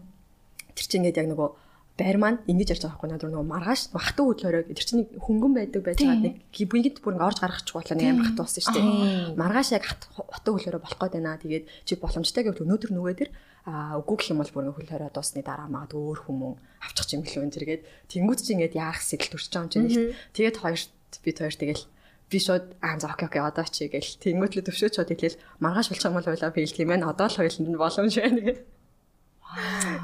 тэр 0.76 0.84
чинь 0.88 1.04
ингээд 1.04 1.20
яг 1.20 1.28
нөгөө 1.32 1.48
байр 1.96 2.16
маань 2.20 2.44
ингэж 2.44 2.76
ярьж 2.76 2.82
байгаа 2.84 3.00
байхгүй 3.00 3.08
надад 3.08 3.32
нөгөө 3.32 3.48
маргааш 3.56 3.82
хатуу 3.96 4.26
хөдлөөрөө 4.36 4.68
тэр 4.68 4.84
чинь 4.84 5.08
хөнгөн 5.16 5.52
байдаг 5.56 5.80
байж 5.80 5.98
байгаа 6.04 6.28
нэг 6.28 6.34
гибгийд 6.52 7.00
бүр 7.00 7.16
ингээд 7.16 7.28
орж 7.32 7.38
гаргачих 7.40 7.72
болоо 7.72 7.96
нэг 7.96 8.08
амар 8.12 8.26
хат 8.28 8.36
болсон 8.36 8.62
шүү 8.68 8.76
дээ. 8.76 9.40
Маргааш 9.40 9.68
яг 9.72 9.84
хатуу 9.88 10.52
хөдлөөрөө 10.60 10.82
болох 10.84 11.00
гээд 11.00 11.14
байна. 11.16 11.40
Тэгээд 11.40 11.64
чи 11.88 11.92
боломжтой 11.96 12.42
гэвэл 12.44 12.64
өнөөдөр 12.68 12.92
нөгөө 12.92 13.14
тэр 13.16 13.30
а 13.64 13.96
үгүй 13.96 14.16
гэх 14.20 14.30
юм 14.36 14.40
бол 14.44 14.52
бүр 14.52 14.62
ингээд 14.68 14.76
хөл 14.76 14.92
хороо 14.92 15.10
дуусны 15.10 15.40
дараа 15.40 15.68
магадгүй 15.72 16.02
өөр 16.04 16.20
хүмүүн 16.28 16.54
авчих 16.84 17.16
юм 17.16 17.22
билүү 17.24 17.42
энэ 17.48 17.54
зэрэгэд 17.56 17.82
тэнгуүт 18.12 18.40
чи 18.44 18.52
ингээд 18.52 18.74
яах 18.76 19.00
сэтэл 19.00 19.32
төрч 19.32 19.46
байгаа 19.48 19.64
юм 19.64 19.88
чинь. 19.88 20.12
Тэгээд 20.36 20.56
хоёрт 20.60 20.92
бид 21.24 21.36
хоёр 21.40 21.56
тэгэл 21.56 21.84
би 22.28 22.38
шууд 22.44 22.64
аа 22.84 23.00
за 23.00 23.08
окей 23.08 23.26
окей 23.26 23.40
одоо 23.40 23.64
чи 23.64 23.88
гэл 23.88 24.20
тэнгуүтлээ 24.20 24.68
төвшөөч 24.68 24.94
шууд 25.00 25.10
хэлээл 25.10 25.40
маргааш 25.64 25.88
болчих 25.90 26.06
юм 26.06 26.16
бол 26.18 26.28
хойлоо 26.28 26.52
биелдэг 26.52 26.82
юм 26.84 26.90
байна. 26.92 27.10
Одоо 27.10 27.26
л 27.30 27.38
хойлонд 27.40 27.68
нь 27.72 27.80
боломж 27.80 28.14
байна 28.20 28.40
гэх. 28.44 28.60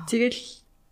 Тэгэл 0.08 0.40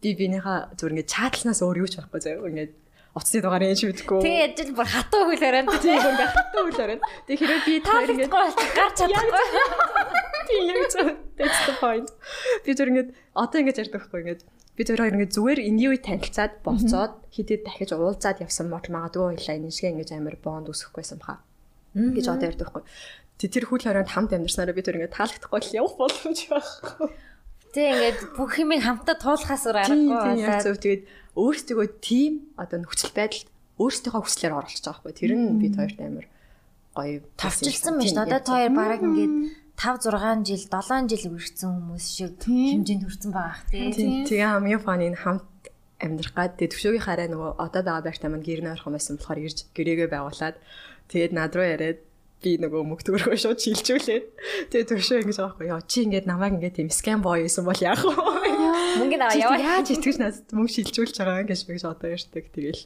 би 0.01 0.11
бинийхээ 0.16 0.59
зүгээр 0.80 0.94
ингээд 0.96 1.12
чаатлнаас 1.12 1.61
өөр 1.61 1.80
юу 1.84 1.88
ч 1.88 1.94
байхгүй 2.01 2.20
заяа 2.20 2.48
ингээд 2.48 2.72
утасны 3.14 3.40
дугаар 3.42 3.64
юм 3.66 3.76
шиг 3.76 3.90
мэдгүй. 3.90 4.20
Тэгээ 4.22 4.46
ажил 4.55 4.72
бүр 4.78 4.88
хатуу 4.88 5.22
хөл 5.28 5.44
өрөөнд. 5.44 5.68
Тийм 5.82 5.98
ингээд 5.98 6.34
хатуу 6.34 6.62
хөл 6.70 6.82
өрөөнд. 6.84 7.03
Тэг 7.26 7.36
хэрэг 7.42 7.62
би 7.66 7.74
тэр 7.82 8.11
ингээд 8.14 8.30
гарч 8.30 8.96
чадахгүй. 8.96 9.44
тийм 10.48 10.62
яг 10.70 10.84
зөв. 10.94 11.09
That's 11.36 11.61
the 11.66 11.74
point. 11.82 12.09
Би 12.62 12.70
тэр 12.74 12.88
ингээд 12.94 13.11
одоо 13.34 13.59
ингээд 13.61 13.80
ярьдаг 13.82 13.98
байхгүй 13.98 14.20
ингээд 14.22 14.42
би 14.78 14.82
тэр 14.86 15.01
хоёр 15.03 15.14
ингээд 15.18 15.34
зүгээр 15.34 15.61
энэ 15.61 15.82
үе 15.90 15.98
танилцаад 16.01 16.55
болцоод 16.62 17.14
хитэд 17.34 17.62
дахиж 17.66 17.90
уулзаад 17.92 18.38
явсан 18.40 18.70
бол 18.70 18.86
магадгүй 18.86 19.26
хоёлаа 19.34 19.57
энэ 19.59 19.74
шиг 19.74 19.90
ингээд 19.90 20.14
амар 20.14 20.36
бонд 20.38 20.70
үсэхгүйсэн 20.70 21.18
баха 21.18 21.42
гэж 21.92 22.26
одоо 22.30 22.46
ярьдаг 22.46 22.70
байхгүй. 22.70 22.84
Тэ 23.40 23.48
тэр 23.51 23.64
хүл 23.66 23.82
хорионд 23.82 24.12
хамт 24.12 24.32
амьдарснараа 24.36 24.76
бид 24.76 24.86
тэр 24.86 24.96
ингээд 25.03 25.16
таалагдахгүй 25.16 25.61
л 25.61 25.76
явах 25.80 25.94
боломж 25.98 26.40
байхгүй. 26.46 27.09
Тэг 27.70 27.86
ингээд 27.86 28.18
бүх 28.34 28.52
юмыг 28.58 28.82
хамтаа 28.82 29.16
туулахаас 29.18 29.64
өөр 29.66 29.78
аргагүй 29.78 30.16
тийм 30.26 30.38
яг 30.42 30.62
зөв. 30.66 30.76
Тэгээд 30.78 31.02
өөрсдөө 31.38 31.86
тийм 32.02 32.32
одоо 32.58 32.78
нөхцөл 32.82 33.14
байдалд 33.14 33.48
өөрсдийнхөө 33.78 34.22
хүслээр 34.26 34.54
гэж 34.58 34.82
байгаа 34.82 35.02
байхгүй. 35.06 35.14
Тэр 35.14 35.32
нь 35.38 35.60
бид 35.62 35.74
хоёрт 35.78 35.98
амар 36.02 36.26
гоё 36.94 37.22
тавчилсан 37.38 37.94
байна 37.96 38.10
дээ. 38.10 38.24
Одоо 38.26 38.40
та 38.42 38.52
хоёр 38.58 38.72
бараг 38.74 39.00
ингээд 39.06 39.34
5 39.80 40.12
6 40.12 40.44
жил 40.44 40.64
7 40.68 41.08
жил 41.08 41.24
үргэлжсэн 41.32 41.70
хүмүүс 41.72 42.06
шиг 42.10 42.32
хэмжээнд 42.44 43.04
хүрсэн 43.06 43.30
байгаа 43.32 43.56
х 43.56 43.64
тий. 43.70 43.88
Тийм 43.96 44.28
тэгээ 44.28 44.50
хамгийн 44.52 44.82
фаны 44.84 45.06
нь 45.08 45.16
хамт 45.16 45.48
амьдрах 46.02 46.34
гад 46.36 46.52
тэгээ 46.60 46.72
төвшөөгийн 46.76 47.06
хараа 47.06 47.28
нөгөө 47.32 47.50
одоо 47.56 47.82
байгаа 47.86 48.04
байртаа 48.04 48.28
маань 48.28 48.44
гэрнэ 48.44 48.74
орхон 48.76 48.92
байсан 48.92 49.16
болохоор 49.16 49.40
ирж 49.40 49.58
гэрээгээ 49.72 50.08
байгуулад 50.12 50.56
тэгээд 51.08 51.32
над 51.32 51.52
руу 51.56 51.64
яриад 51.64 52.00
би 52.41 52.57
нөгөө 52.57 52.80
мөнгө 52.88 53.05
төгрөгөө 53.05 53.38
шууд 53.41 53.61
шилжүүлээд 53.61 54.24
тэгээ 54.72 54.88
төвшөө 54.88 55.18
ингэж 55.22 55.38
байгаа 55.41 55.53
байхгүй. 55.53 55.68
Яа 55.68 55.82
чи 55.84 55.99
ингээд 56.09 56.26
намайг 56.26 56.57
ингээд 56.57 56.76
тийм 56.80 56.88
скам 56.88 57.20
бой 57.20 57.45
байсан 57.45 57.68
бол 57.68 57.76
яах 57.76 58.01
вэ? 58.01 58.16
Мөнгө 59.01 59.16
наваа 59.20 59.36
яваа. 59.36 59.61
яаж 59.61 59.93
итгэж 59.93 60.16
надад 60.16 60.49
мөнгө 60.57 60.72
шилжүүлж 60.72 61.14
байгаа 61.20 61.45
гэж 61.45 61.61
би 61.68 61.76
одоо 61.84 62.09
ярьдаг 62.09 62.45
тэгэл. 62.49 62.82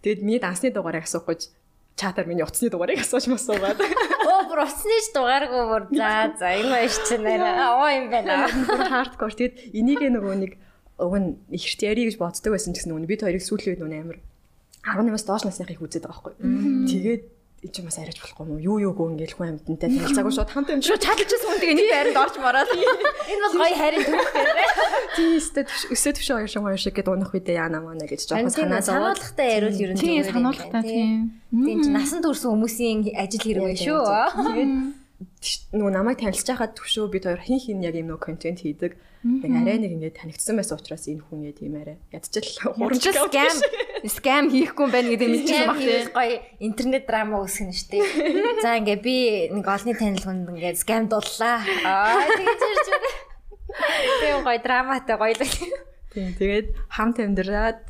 Тэгээд 0.00 0.20
миний 0.24 0.40
дансны 0.40 0.72
дугаарыг 0.72 1.04
асуух 1.04 1.28
гэж 1.28 1.52
чатаар 2.00 2.26
миний 2.26 2.42
утасны 2.42 2.72
дугаарыг 2.72 3.04
асууж 3.04 3.28
масуугаад 3.28 3.78
Оо 4.32 4.48
бүр 4.48 4.64
уцны 4.66 4.96
ч 5.04 5.12
дугааргүй 5.14 5.64
бүр. 5.68 5.82
За 5.92 6.32
за 6.34 6.48
энэ 6.56 6.72
байж 6.72 6.94
чинь 7.06 7.22
нэрээ 7.22 7.54
оо 7.70 7.86
юм 7.92 8.08
байна. 8.10 8.48
бүр 8.50 8.88
хардкор 8.88 9.32
тэгэд 9.36 9.76
энийг 9.76 10.00
нөгөө 10.00 10.34
нэг 10.42 10.52
уг 10.98 11.14
нь 11.18 11.38
ихэрт 11.54 11.80
яри 11.86 12.08
гэж 12.10 12.18
боддог 12.18 12.56
байсан 12.56 12.74
гэсэн 12.74 12.90
нөгөө 12.90 13.10
бид 13.10 13.22
хоёрыг 13.22 13.42
сүүлийн 13.42 13.78
үед 13.78 13.82
нөгөө 13.84 14.00
амар 14.00 14.18
18-аас 14.84 15.24
доош 15.26 15.42
насныхыг 15.46 15.80
үзээд 15.80 16.06
байгаа 16.06 16.34
байхгүй. 16.34 16.34
Тэгээд 16.90 17.22
энэ 17.64 17.72
ч 17.72 17.80
бас 17.80 17.96
арайж 17.96 18.18
болохгүй 18.20 18.44
юм 18.44 18.60
юу 18.60 18.76
юу 18.76 18.92
гоо 18.92 19.08
ингээл 19.08 19.36
хүн 19.40 19.48
амьтантай 19.56 19.88
танилцаагүй 19.88 20.32
шууд 20.36 20.52
хамт 20.52 20.68
юм 20.68 20.80
шүү 20.84 21.00
чадчихсан 21.00 21.48
хүн 21.48 21.60
тэгээ 21.64 21.76
нэг 21.80 21.88
байранд 21.88 22.20
орч 22.20 22.36
мараад. 22.44 22.68
Энэ 22.68 23.40
бол 23.40 23.56
гоё 23.56 23.76
харин 23.80 24.02
түүх 24.04 24.28
гэрээ. 24.36 24.70
тийм 25.16 25.30
өстө 25.40 25.60
өсөө 25.94 26.12
төвшөө 26.12 26.36
хоёр 26.36 26.50
шиг 26.52 26.62
хоёр 26.68 26.80
шиг 26.84 26.94
гэдэг 27.00 27.14
унах 27.16 27.32
үедээ 27.32 27.56
яана 27.56 27.78
маана 27.80 28.04
гэж 28.04 28.20
жоохон 28.28 28.52
санаа 28.52 28.84
зовоод. 28.84 29.16
сануулгатай 29.16 29.48
яриул 29.48 29.80
ер 29.80 29.90
нь 29.96 30.00
Тийм 30.04 30.22
сануулгатай 30.28 30.82
тийм. 30.84 31.20
Тийм 31.48 31.78
чи 31.80 31.88
насан 31.88 32.20
турш 32.20 32.44
хүмүүсийн 32.44 33.16
ажил 33.16 33.44
хэрэг 33.48 33.64
байх 33.64 33.80
шүү. 33.80 34.04
тэгээд 34.44 34.72
нөгөө 35.72 35.92
намайг 35.92 36.18
танилцж 36.20 36.48
байхад 36.52 36.76
төвшөө 36.76 37.06
бид 37.08 37.24
хоёр 37.24 37.40
хин 37.40 37.60
хин 37.64 37.78
яг 37.80 37.96
юм 37.96 38.12
нөгөө 38.12 38.24
контент 38.28 38.60
хийдэг 38.60 38.92
яг 39.24 39.52
арай 39.56 39.78
нэг 39.80 39.92
ингээд 39.96 40.16
танигдсан 40.20 40.60
байсан 40.60 40.76
учраас 40.76 41.08
энэ 41.08 41.24
хүн 41.24 41.48
яа 41.48 41.56
тийм 41.56 41.74
арай 41.80 41.96
ядчил 42.12 42.44
хурамч 42.76 43.04
скам 43.08 43.56
скам 44.12 44.44
хийхгүй 44.52 44.86
байна 44.92 45.08
гэдэг 45.16 45.28
мэдчихсэн 45.32 45.68
баг 45.72 45.78
Тийм 45.80 46.12
гоё 46.12 46.36
интернет 46.60 47.04
драма 47.08 47.40
үсгэн 47.40 47.72
штэ. 47.72 48.04
За 48.60 48.76
ингээ 48.76 49.00
би 49.00 49.16
нэг 49.48 49.64
олны 49.64 49.96
танилцуулганд 49.96 50.52
ингээ 50.52 50.76
скам 50.76 51.08
дуллаа. 51.08 51.64
Аа 51.88 52.20
тэгэж 52.28 52.60
ирж 52.68 52.86
байна. 52.92 53.10
Тийм 54.20 54.36
гоё 54.44 54.58
драматай 54.60 55.16
гоё 55.16 55.34
л. 55.40 55.56
тийм 56.12 56.28
тэгээд 56.36 56.66
хамт 56.92 57.16
амьдраад 57.24 57.80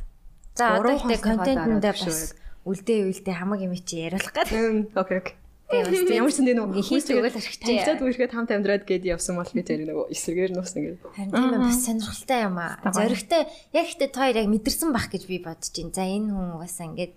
За 0.55 0.79
одоо 0.79 0.95
ихтэй 0.95 1.19
контентэндээ 1.19 1.93
бас 1.99 2.31
үлдээ 2.63 3.11
үлдээ 3.11 3.35
хамаг 3.35 3.59
юм 3.59 3.75
чи 3.75 4.07
яриулах 4.07 4.31
гэдэг. 4.31 4.95
окей 4.95 5.19
окей 5.19 5.35
Тийм 5.65 5.81
бас 5.81 5.97
Ямар 6.13 6.29
ч 6.29 6.39
нэг 6.45 6.55
нөгөө 6.61 6.83
хийж 6.85 7.05
өгөөл 7.09 7.33
хэрэгтэй. 7.33 7.65
Танилцаад 7.65 8.01
үргэлжлээд 8.05 8.33
хамт 8.37 8.51
амьдраад 8.53 8.83
гээд 8.85 9.03
явсан 9.09 9.33
бол 9.41 9.49
би 9.49 9.61
тэр 9.65 9.81
нөгөө 9.89 10.13
эсрэгээр 10.13 10.51
нуусан 10.53 10.81
гэдэг. 10.85 11.01
Харин 11.09 11.33
тийм 11.33 11.61
бас 11.65 11.79
сонирхолтой 11.81 12.39
юм 12.45 12.57
аа. 12.61 12.77
Зоригтой 12.93 13.41
яг 13.73 13.85
ихтэй 13.89 14.09
тоо 14.13 14.29
яг 14.29 14.45
мэдэрсэн 14.45 14.93
бах 14.93 15.09
гэж 15.09 15.25
би 15.25 15.41
бодож 15.41 15.73
байна. 15.73 15.97
За 15.97 16.05
энэ 16.05 16.29
хүн 16.29 16.49
угаасаа 16.53 16.85
ингээд 16.85 17.15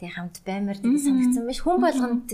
тэг 0.00 0.10
хамт 0.16 0.36
баймар 0.48 0.78
тэг 0.80 0.96
санагдсан 0.96 1.44
биш. 1.44 1.60
Хүн 1.60 1.78
болгонд 1.84 2.28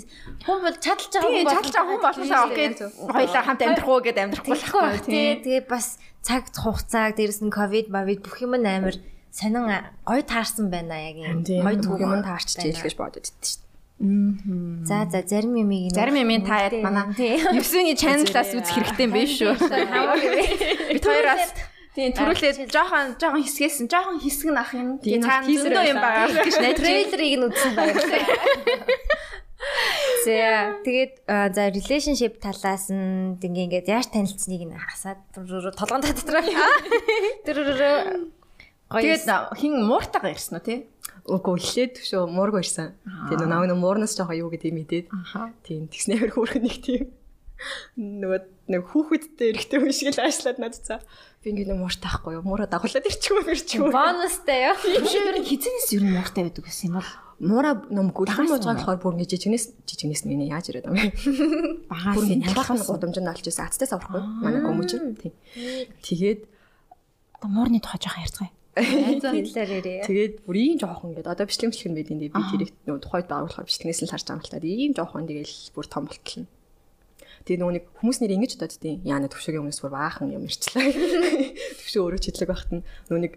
хүн 0.46 0.58
бол 0.62 0.76
чадлж 0.78 1.12
байгаа 1.18 1.30
хүн 1.34 1.50
чадж 1.50 1.74
байгаа 1.74 1.90
хүн 1.90 2.02
болсоо 2.06 2.42
окей. 2.46 2.68
Хоёлаа 3.10 3.42
хамт 3.42 3.60
амьдрах 3.66 3.90
уу 3.90 4.00
гэдээ 4.06 4.24
амьдрахгүй 4.30 4.54
болохгүй 4.54 5.02
тий. 5.02 5.30
Тэгээ 5.44 5.66
бас 5.66 5.98
цаг 6.22 6.46
хугацааг 6.54 7.18
дээрэс 7.18 7.42
нь 7.42 7.50
ковид 7.50 7.90
мавид 7.90 8.22
бүх 8.22 8.38
юм 8.38 8.54
амар 8.54 8.96
сонин 9.34 9.66
гой 10.06 10.22
таарсан 10.22 10.70
байна 10.70 10.94
яг 10.94 11.18
юм. 11.18 11.42
Гой 11.42 11.76
түүх 11.78 12.00
юм 12.00 12.22
таарч 12.22 12.58
ийл 12.62 12.80
гэж 12.80 12.94
бодод 12.94 13.26
идсэн 13.26 13.44
шүү 13.44 13.58
дээ. 13.60 13.69
За 14.00 15.04
за 15.12 15.20
зарим 15.28 15.54
юмыг 15.60 15.92
Зарим 15.92 16.16
юм 16.16 16.40
та 16.40 16.64
яд 16.64 16.72
манай 16.80 17.12
тий. 17.12 17.36
Юсүний 17.52 17.92
чаналаас 17.92 18.48
үзэх 18.56 18.80
хэрэгтэй 18.80 19.04
юм 19.04 19.12
биш 19.12 19.36
шүү. 19.36 19.52
Бид 20.88 21.04
хоёроос 21.04 21.52
тийм 21.92 22.16
төрүүлээд 22.16 22.72
жоохон 22.72 23.20
жоохон 23.20 23.44
хэсгээс 23.44 23.84
нь 23.84 23.92
жоохон 23.92 24.16
хэсэг 24.24 24.48
нь 24.48 24.56
ах 24.56 24.72
юм. 24.72 24.96
Тийм, 25.04 25.20
цаана 25.20 25.44
зөндөө 25.44 25.84
юм 25.92 26.00
байгаа 26.00 26.32
гэж 26.32 26.56
найдаж 26.56 26.80
байна. 26.80 26.80
трейлерыг 26.80 27.34
нь 27.36 27.44
үзсэн 27.44 27.72
баярлалаа. 27.76 28.24
За 30.24 30.32
тэгээд 30.80 31.12
за 31.52 31.62
relationship 31.68 32.40
талаас 32.40 32.88
нь 32.88 33.36
ингээ 33.36 33.64
ингээд 33.68 33.92
яаж 33.92 34.08
танилцсныг 34.08 34.64
нь 34.64 34.80
хасаад 34.80 35.20
толгоон 35.36 36.00
дотроо. 36.00 36.40
Тэр 37.44 37.56
Тэгээд 38.90 39.22
хин 39.54 39.86
мууртайгаа 39.86 40.34
ирсэн 40.34 40.58
үү 40.58 40.64
тий? 40.66 40.78
Үгүй 41.26 41.54
эхлээд 41.60 41.92
төвшөө 42.00 42.22
муург 42.30 42.60
ирсэн. 42.60 42.96
Тэгээ 43.28 43.48
нөгөө 43.48 43.68
нөгөө 43.72 43.82
муурнаас 43.82 44.14
жоохон 44.16 44.40
юу 44.40 44.50
гэдэг 44.54 44.72
мэдээд. 44.72 45.06
Тийм 45.66 45.88
тэгснээр 45.90 46.32
хөөрхөн 46.36 46.64
нэг 46.64 46.76
тийм 46.80 47.12
нөгөө 48.00 48.40
нэг 48.72 48.82
хүүхэдтэй 48.88 49.52
эрэхтэй 49.52 49.78
хүн 49.84 49.92
шиг 49.92 50.16
л 50.16 50.24
аашлаад 50.24 50.58
надад 50.60 50.80
цаа. 50.80 51.00
Би 51.44 51.52
ингэ 51.52 51.68
нэг 51.68 51.78
мууртай 51.80 52.08
ахгүй 52.08 52.40
юу? 52.40 52.44
Муураа 52.46 52.68
дагуулад 52.70 53.04
ирчихгүй 53.04 53.52
ирчихгүй. 53.52 53.92
бонустай 53.92 54.72
юу? 54.72 54.76
Түшээр 54.80 55.44
хизэнээс 55.44 55.88
ер 55.92 56.04
нь 56.08 56.14
мууртай 56.16 56.48
байдаг 56.48 56.64
гэсэн 56.64 56.88
юм 56.88 56.96
бол 57.00 57.10
Муура 57.40 57.72
ном 57.88 58.12
гүлхэн 58.12 58.52
муужгаа 58.52 58.76
болохоор 58.76 59.00
бүр 59.00 59.16
ингэ 59.16 59.32
жижигнээс 59.32 59.72
жижигнээс 59.88 60.28
нэг 60.28 60.52
яаж 60.52 60.76
ирээд 60.76 60.92
юм. 60.92 60.96
багаас 61.88 62.16
Бүр 62.20 62.24
нь 62.28 62.32
ингэ 62.36 62.52
ялгаахан 62.52 62.84
гудамжинд 62.84 63.32
олж 63.32 63.48
ирсэн. 63.48 63.64
Ацтаас 63.64 63.96
авахгүй. 63.96 64.20
Манай 64.44 64.60
көмөч. 64.60 64.92
Тийм. 65.24 65.32
Тэгээд 66.04 66.44
муурны 67.48 67.80
тухай 67.80 67.96
жоохон 67.96 68.24
ярьцгаая. 68.28 68.52
Хэлээр 68.78 69.70
ирээ. 69.82 70.06
Тэгээд 70.06 70.34
бүр 70.46 70.56
ийм 70.56 70.78
жоохон 70.78 71.10
ингээд 71.10 71.26
одоо 71.26 71.46
бичлэг 71.46 71.74
бичлэг 71.74 71.94
байд 71.96 72.10
энэ 72.14 72.30
би 72.30 72.40
тэрийг 72.54 72.70
нөгөө 72.86 73.02
тухайд 73.02 73.26
байгуулахаар 73.26 73.66
бичлэгнээс 73.66 74.00
нь 74.06 74.12
харж 74.14 74.26
байгаа 74.30 74.38
юм 74.38 74.46
л 74.46 74.52
та. 74.54 74.62
Ийм 74.62 74.92
жоохон 74.94 75.26
тэгэл 75.26 75.56
бүр 75.74 75.86
том 75.90 76.04
болтол 76.06 76.38
нь. 76.46 76.48
Тэгээ 77.44 77.60
нөгөө 77.60 77.74
нэг 77.80 77.84
хүмүүс 77.98 78.18
нэр 78.22 78.34
ингэж 78.36 78.52
бодод 78.60 78.78
тийм 78.78 79.00
яана 79.02 79.26
төвшөгийн 79.26 79.62
өмнөөс 79.64 79.80
бүр 79.82 79.92
баахан 79.96 80.28
юм 80.30 80.44
ирчлээ. 80.46 80.86
Төвшөө 81.82 82.02
өөрөө 82.04 82.20
чидлэг 82.20 82.48
багт 82.52 82.70
нь 82.70 82.84
нөгөө 83.10 83.22
нэг 83.26 83.34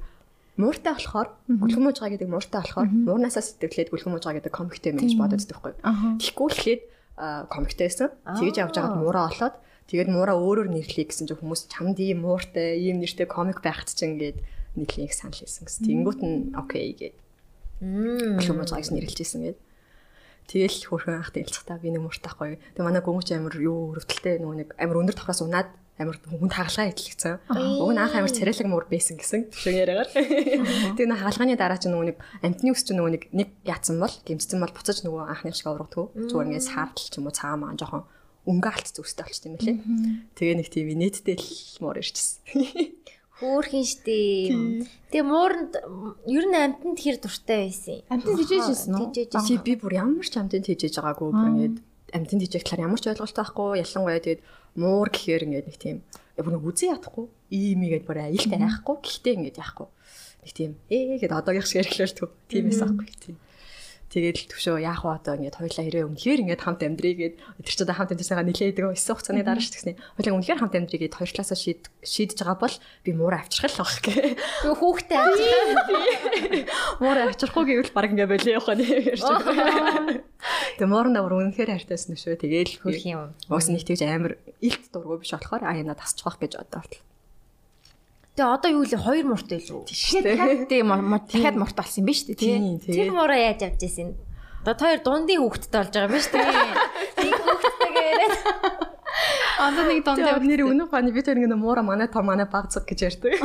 мууртай 0.59 0.93
болохоор 0.93 1.29
гүлхэн 1.49 1.81
муужгаа 1.81 2.09
гэдэг 2.13 2.29
мууртай 2.29 2.61
болохоор 2.61 2.89
муурнасаа 2.93 3.41
сэтгэлээд 3.41 3.89
гүлхэн 3.89 4.11
муужгаа 4.13 4.37
гэдэг 4.37 4.53
комиктэй 4.53 4.91
юм 4.93 4.99
гэж 5.01 5.13
бодод 5.17 5.41
байхгүй. 5.41 5.73
Тэгэхгүй 6.21 6.49
ихэд 6.53 6.81
комиктэй 7.49 7.85
байсан. 7.89 8.09
Тэгж 8.21 8.55
явж 8.61 8.75
байгаад 8.77 9.01
муураа 9.01 9.33
олоод 9.33 9.55
тэгээд 9.89 10.09
муураа 10.13 10.37
өөрөөр 10.37 10.69
нэрлэе 10.69 11.09
гэсэн 11.09 11.25
чинь 11.25 11.39
хүмүүс 11.41 11.73
чамд 11.73 11.97
ийм 11.97 12.21
мууртай 12.21 12.77
ийм 12.77 13.01
нэртэй 13.01 13.25
комик 13.25 13.65
байхад 13.65 13.89
чинь 13.89 14.19
ингээд 14.19 14.37
нэлийн 14.75 15.07
их 15.07 15.13
санал 15.13 15.37
хийсэн 15.37 15.65
гэсэн. 15.65 15.85
Тэнгүүт 15.85 16.21
нь 16.21 16.37
окей 16.57 16.93
гээд 16.97 17.15
гүлхэн 17.83 18.57
муужгааг 18.57 18.87
нэрлэжсэн 18.89 19.41
гээд. 19.43 19.59
Тэгэл 20.43 20.79
хөрхөн 20.91 21.23
анх 21.23 21.31
тэлцэхтаа 21.31 21.79
би 21.79 21.91
нэг 21.91 22.03
мууртайхгүй. 22.03 22.59
Тэгээ 22.75 22.83
манай 22.83 23.03
гүмч 23.03 23.31
амир 23.31 23.55
юу 23.63 23.95
өрөвдөлтэй 23.95 24.43
нөгөө 24.43 24.57
нэг 24.59 24.69
амир 24.75 24.99
өндөр 24.99 25.15
тавхаас 25.15 25.39
унаад 25.39 25.71
амир 25.95 26.19
хүн 26.19 26.51
хагалгаа 26.51 26.91
идэлгцэн. 26.91 27.39
Уг 27.79 27.91
нь 27.95 28.01
анх 28.01 28.15
амир 28.17 28.33
царайлаг 28.33 28.67
муур 28.67 28.85
байсан 28.91 29.15
гэсэн 29.15 29.55
төвшөө 29.55 29.73
яриагаар. 29.77 30.09
Тэгээ 30.99 31.07
нэг 31.07 31.19
хагалгааны 31.21 31.55
дараа 31.55 31.79
ч 31.79 31.87
нөгөө 31.87 32.07
нэг 32.11 32.17
амтны 32.43 32.69
ус 32.75 32.83
ч 32.83 32.91
нөгөө 32.91 33.11
нэг 33.15 33.23
нэг 33.31 33.49
яатсан 33.63 34.03
бол 34.03 34.15
гимцсэн 34.27 34.59
бол 34.59 34.75
буцаж 34.75 34.99
нөгөө 35.07 35.21
анхны 35.31 35.55
шиг 35.55 35.71
ургадгүй. 35.71 36.27
Зүгээр 36.27 36.47
ингээд 36.49 36.67
саардл 36.67 37.07
ч 37.07 37.13
юм 37.21 37.31
уу 37.31 37.35
цаамаа 37.37 37.77
жоохон 37.79 38.03
өнгө 38.43 38.67
алт 38.67 38.91
зүстэй 38.91 39.23
болчт 39.23 39.47
юм 39.47 39.55
лээ. 39.55 39.77
Тэгээ 40.35 40.55
нэг 40.59 40.67
тийм 40.67 40.91
нийтдээ 40.91 41.37
л 41.39 41.47
муур 41.79 42.01
ирчихсэн. 42.03 42.43
Хөөхин 43.43 43.83
штэ. 43.83 44.87
Тэгээ 45.11 45.27
мууранд 45.27 45.75
ер 46.31 46.45
нь 46.47 46.55
амтнд 46.55 46.99
хэр 47.03 47.19
дуртай 47.19 47.67
байсан 47.67 47.99
юм. 47.99 48.07
Амтэн 48.07 48.39
жижижсэн 48.39 48.95
үү? 48.95 49.11
Жижиж. 49.11 49.35
Чи 49.43 49.59
би 49.59 49.75
бүр 49.75 49.99
ямар 49.99 50.23
ч 50.23 50.39
амтнд 50.39 50.63
хийж 50.63 50.95
байгаагүй 50.95 51.27
бүр 51.27 51.49
ингээд 51.51 51.77
амтнд 52.15 52.41
байгаа 52.47 52.63
талаар 52.63 52.85
ямар 52.87 52.99
ч 53.01 53.05
ойлголт 53.11 53.35
байхгүй 53.35 53.69
ялангуяа 53.83 54.23
тэгээд 54.23 54.41
муур 54.79 55.09
гэхээр 55.09 55.45
ингээд 55.49 55.67
нэг 55.67 55.77
тийм 55.81 55.97
бүр 56.37 56.53
нэг 56.53 56.63
үзээ 56.65 56.93
ядахгүй 56.93 57.25
ийм 57.49 57.79
игээд 57.83 58.05
бүр 58.05 58.17
аюултай 58.25 58.59
айхгүй 58.61 58.95
гэхдээ 59.01 59.33
ингээд 59.37 59.61
яахгүй 59.61 59.87
нэг 60.41 60.51
тийм 60.53 60.71
ээ 60.89 61.21
гэд 61.21 61.33
одоогийнх 61.33 61.67
шиг 61.69 61.81
ярьхлаар 61.85 62.13
түү 62.13 62.27
тиймээс 62.49 62.81
аахгүй 62.85 63.07
тийм 63.21 63.35
Тэгээд 64.13 64.37
л 64.37 64.49
төвшөө 64.53 64.77
яах 64.85 65.01
вэ 65.01 65.09
одоо 65.17 65.33
ингээд 65.41 65.57
хоёлаа 65.57 65.83
хэрэг 65.89 66.05
үнэхээр 66.05 66.41
ингээд 66.45 66.61
хамт 66.61 66.85
амьдрий 66.85 67.15
гэд 67.17 67.35
тэр 67.65 67.73
ч 67.73 67.81
одоо 67.81 67.97
хамт 67.97 68.13
амьдрсагаа 68.13 68.45
нилээдэг 68.45 68.93
өссөн 68.93 69.17
хугацааны 69.17 69.41
дараа 69.41 69.57
ш 69.57 69.73
тэгснэ. 69.73 69.97
Хоёлаа 70.21 70.37
үнэхээр 70.37 70.61
хамт 70.61 70.77
амьдрий 70.77 71.01
гэд 71.01 71.17
хоёр 71.17 71.31
талаасаа 71.33 71.57
шийд 71.57 71.89
шийдэж 72.05 72.37
байгаа 72.45 72.61
бол 72.61 72.75
би 73.01 73.11
муура 73.17 73.41
авчрах 73.41 73.73
л 73.73 73.81
байх 73.81 73.97
гэ. 74.05 74.37
Юу 74.69 74.75
хүүхдэд 74.77 75.17
амт. 75.17 75.41
Муура 77.01 77.25
авчрахгүй 77.25 77.63
гэвэл 77.65 77.89
баг 77.97 78.13
ингээд 78.13 78.29
болоо 78.29 78.53
явах 78.53 78.77
нь 78.77 78.85
ярьж 78.85 79.25
байгаа. 79.25 80.21
Тэгээ 80.77 80.89
муурна 80.93 81.25
бүр 81.25 81.33
үнэхээр 81.41 81.73
хайртайсан 81.73 82.13
шүү. 82.13 82.37
Тэгээл 82.37 82.85
Хөрх 82.85 83.05
юм. 83.09 83.33
Уус 83.49 83.65
нэг 83.73 83.81
тэгж 83.81 84.05
амар 84.05 84.37
илт 84.61 84.93
дургу 84.93 85.17
биш 85.25 85.33
болохоор 85.33 85.65
аяна 85.65 85.97
тасчих 85.97 86.37
гэж 86.37 86.61
одоо 86.61 86.85
бол. 86.85 87.01
Тэгээ 88.33 88.49
одоо 88.49 88.69
юу 88.73 88.81
лээ 88.81 88.97
хоёр 88.97 89.25
муртай 89.29 89.61
илүү. 89.61 89.81
Дахиад 89.85 90.65
тийм 90.65 90.89
дахиад 90.89 91.53
мурт 91.53 91.77
болсон 91.77 92.01
юм 92.01 92.09
биш 92.09 92.25
үү 92.25 92.33
Тэр 92.81 93.13
мураа 93.13 93.37
яаж 93.37 93.61
авч 93.61 93.85
ирсэн? 93.85 94.17
Одоо 94.65 94.73
хоёр 94.73 95.01
дундын 95.05 95.37
хүүхдэд 95.37 95.69
болж 95.69 95.93
байгаа 95.93 96.09
юм 96.09 96.17
биш 96.17 96.27
үү? 96.33 96.41
Тийм 97.13 97.35
хүүхдтэйгээ 97.37 98.05
яриад. 98.09 98.37
Одоо 99.63 99.85
нэг 99.85 100.01
Яг 100.01 100.41
нэр 100.41 100.65
өнөө 100.65 100.89
баны 100.89 101.13
бид 101.13 101.29
хоёр 101.29 101.45
ингэ 101.45 101.61
муура 101.61 101.85
манай 101.85 102.09
та 102.09 102.25
манай 102.25 102.49
багцэг 102.49 102.89
гэж 102.89 103.21
ярьдаг. 103.21 103.37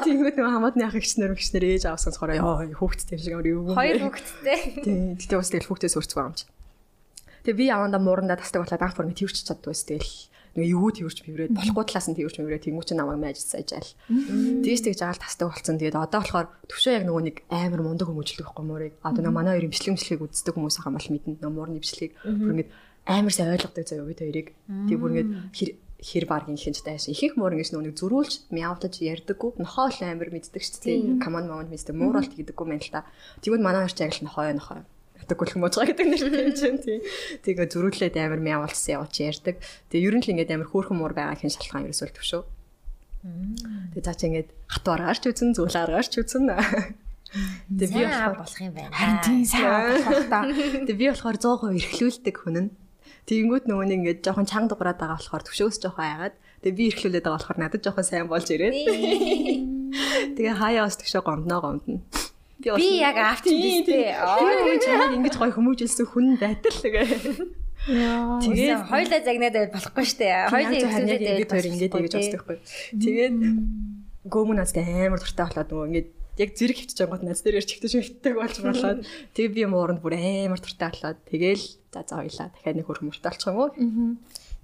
Тэнгүүд 0.00 0.40
нөгөө 0.40 0.54
хамаатны 0.56 0.88
ах 0.88 0.96
ихснэр 0.96 1.36
ихснэр 1.36 1.64
ээж 1.76 1.92
авсан 1.92 2.16
болохоор 2.16 2.32
яа 2.40 2.72
хүүхдтэй 2.72 3.20
шиг 3.20 3.36
амар 3.36 3.52
юу. 3.52 3.76
Хоёр 3.76 4.00
хүүхэдтэй. 4.00 4.58
Тийм. 4.80 5.20
Тэгтээ 5.20 5.38
бас 5.38 5.52
тэгэл 5.52 5.68
хүүхдээс 5.68 5.96
өрцгөө 6.00 6.24
амж. 6.24 6.48
Тэгээ 7.44 7.58
би 7.60 7.64
яванда 7.68 8.00
мууранда 8.00 8.40
тасдаг 8.40 8.64
болоод 8.64 8.80
анх 8.80 8.96
бүр 8.96 9.12
ингэ 9.12 9.20
тэрч 9.28 9.44
чаддгүй 9.44 9.76
тэгэл 9.76 10.31
нэг 10.56 10.66
юу 10.68 10.92
тэрч 10.92 11.24
биврээд 11.24 11.56
болохгүй 11.56 11.84
талаас 11.88 12.08
нь 12.12 12.16
тэрч 12.16 12.36
биврээд 12.36 12.64
тэнгуү 12.68 12.84
чи 12.84 12.94
намайг 12.94 13.20
байж 13.24 13.38
саажаал. 13.40 13.90
Тэгж 14.08 14.80
тэгж 14.84 14.98
жаал 15.00 15.16
тасдаг 15.16 15.48
болсон. 15.48 15.80
Тэгээд 15.80 15.96
одоо 15.96 16.20
болохоор 16.20 16.48
төвшөө 16.68 16.92
яг 16.92 17.04
нөгөө 17.08 17.22
нэг 17.24 17.36
амар 17.48 17.80
мундаг 17.80 18.08
хүмүүжлэг 18.12 18.44
байхгүй 18.44 18.64
муурыг. 18.68 18.94
Одоо 19.00 19.22
нөгөө 19.24 19.36
манай 19.36 19.52
хоёр 19.56 19.66
имжлэг 19.72 19.90
имжлэгийг 19.96 20.24
үздэг 20.28 20.54
хүмүүс 20.56 20.76
ахаа 20.76 20.92
мал 20.92 21.08
мэднэ. 21.08 21.40
Нөгөө 21.40 21.56
муурны 21.56 21.76
имжлэгийг 21.80 22.12
бүр 22.20 22.52
ингэ 22.52 22.68
амар 23.08 23.32
сайн 23.32 23.52
ойлгодог 23.56 23.84
заяа 23.88 24.04
бид 24.04 24.20
хоёрыг. 24.20 24.48
Тэг 24.88 24.96
бүр 25.00 25.10
ингэ 25.16 25.24
хэр 26.02 26.26
баргийн 26.26 26.58
хинж 26.58 26.82
дайш. 26.82 27.06
Ихэнх 27.06 27.38
муур 27.38 27.54
ингэж 27.54 27.70
нөгөө 27.72 27.94
зөрүүлж 27.94 28.50
мяудаж 28.50 28.98
ярьдаггүй. 28.98 29.54
Нохоо 29.62 29.86
л 29.86 30.02
амар 30.02 30.34
мэддэг 30.34 30.58
шүү 30.58 30.82
дээ. 30.82 31.22
Command 31.22 31.46
moment 31.46 31.70
мэддэг. 31.70 31.94
Мууралт 31.94 32.34
гэдэггүй 32.34 32.66
мэн 32.66 32.82
л 32.82 32.90
та. 32.90 33.06
Тэгвэл 33.38 33.62
манай 33.62 33.86
хоёр 33.86 33.94
ч 33.94 34.02
яг 34.02 34.18
л 34.18 34.26
нохоо 34.26 34.50
нохоо 34.50 34.82
ятдаг 35.22 35.38
гөлх 35.38 35.56
можгаа 35.56 35.86
гэдэг 35.86 36.06
нэртэй 36.10 36.42
юм 36.42 36.52
чинь 36.52 36.82
тий. 36.82 36.98
Тэгээ 37.46 37.70
зөрүүлээд 37.70 38.18
амар 38.18 38.42
мяавалсан 38.42 38.98
явуулж 38.98 39.16
ярьдаг. 39.22 39.56
Тэгээ 39.88 40.06
ер 40.10 40.14
нь 40.18 40.24
л 40.26 40.32
ингээд 40.34 40.52
амар 40.58 40.68
хөөрхөн 40.68 40.98
муур 40.98 41.14
байгаа 41.14 41.38
хин 41.38 41.54
шалтгаан 41.54 41.86
ерөөсөө 41.86 42.10
төвшөө. 42.18 42.42
Тэгээ 43.94 44.02
цаа 44.02 44.16
чи 44.18 44.26
ингээд 44.26 44.50
хат 44.66 44.86
аргаарч 44.90 45.22
үзэн 45.30 45.54
зүйл 45.54 45.78
аргаарч 45.78 46.12
үзэн. 46.18 46.50
Тэгээ 47.70 48.02
би 48.02 48.34
болох 48.36 48.58
юм 48.60 48.74
байна. 48.74 48.92
Харин 48.92 49.18
тийм 49.22 49.44
сайн 49.46 50.02
болох 50.04 50.26
та. 50.28 50.42
Тэгээ 50.84 51.00
би 51.00 51.06
болохоор 51.08 51.38
100% 51.38 51.78
эрхлүүлдэг 51.80 52.36
хүн 52.36 52.56
нь. 52.58 52.70
Тэгэнгүүт 53.22 53.64
нөгөө 53.70 53.86
нэг 53.86 53.98
ингээд 54.02 54.20
жоохон 54.26 54.50
чанга 54.50 54.74
дуграад 54.74 54.98
байгаа 54.98 55.16
болохоор 55.16 55.46
төвшөөс 55.46 55.78
жоохон 55.78 56.02
айгаад 56.02 56.34
тэгээ 56.66 56.76
би 56.76 56.84
эрхлүүлээд 56.90 57.24
байгаа 57.24 57.38
болохоор 57.38 57.60
надад 57.62 57.82
жоохон 57.86 58.04
сайн 58.04 58.26
болж 58.26 58.48
ирээд. 58.50 58.74
Тэгээ 60.34 60.54
хаяа 60.58 60.90
бас 60.90 60.98
төвшөө 60.98 61.22
гомдноо 61.22 61.60
гомдно. 61.62 62.02
Би 62.62 62.88
яг 63.02 63.16
авч 63.18 63.46
юм 63.50 63.82
дээ. 63.84 64.14
Тэгээд 64.14 64.82
чамайг 64.86 65.12
ингэж 65.18 65.34
гоё 65.36 65.52
хүмүүжүүлсэн 65.52 66.06
хүн 66.06 66.26
байтал 66.38 66.78
тэгээ. 66.78 67.06
Яа. 67.90 68.38
Тэгээд 68.38 68.82
хоёлаа 68.86 69.20
загнаад 69.26 69.54
байвал 69.58 69.74
болохгүй 69.74 70.06
штэ. 70.06 70.46
Хоёлаа 70.46 70.78
хэрэглээд 70.86 71.22
ингэж 71.26 71.50
хоёр 71.50 71.66
ингэж 71.66 71.92
ингэж 71.98 72.14
бодсохгүй. 72.14 72.56
Тэгээд 73.02 73.36
гөөмөн 74.30 74.58
настай 74.62 74.86
амар 74.86 75.18
дуртай 75.18 75.46
болоод 75.50 75.70
нөгөө 75.74 75.86
ингэж 75.90 76.06
яг 76.38 76.50
зэрэг 76.56 76.78
байгаа 76.78 77.10
гот 77.10 77.24
нац 77.26 77.40
дээр 77.42 77.60
чигтэж 77.66 77.92
хөвтдөг 77.98 78.34
болж 78.38 78.56
болоод 78.62 78.98
тэг 79.34 79.46
би 79.52 79.66
мууранд 79.66 80.00
бүр 80.00 80.14
амар 80.14 80.62
дуртай 80.62 80.94
болоод 80.94 81.18
тэгэл 81.26 81.66
за 81.90 82.00
за 82.06 82.14
хоёлаа 82.22 82.48
дахиад 82.54 82.76
нэг 82.78 82.86
хөрх 82.86 83.02
мөртэй 83.02 83.28
болчих 83.28 83.50
юм 83.50 83.58
уу. 83.58 83.70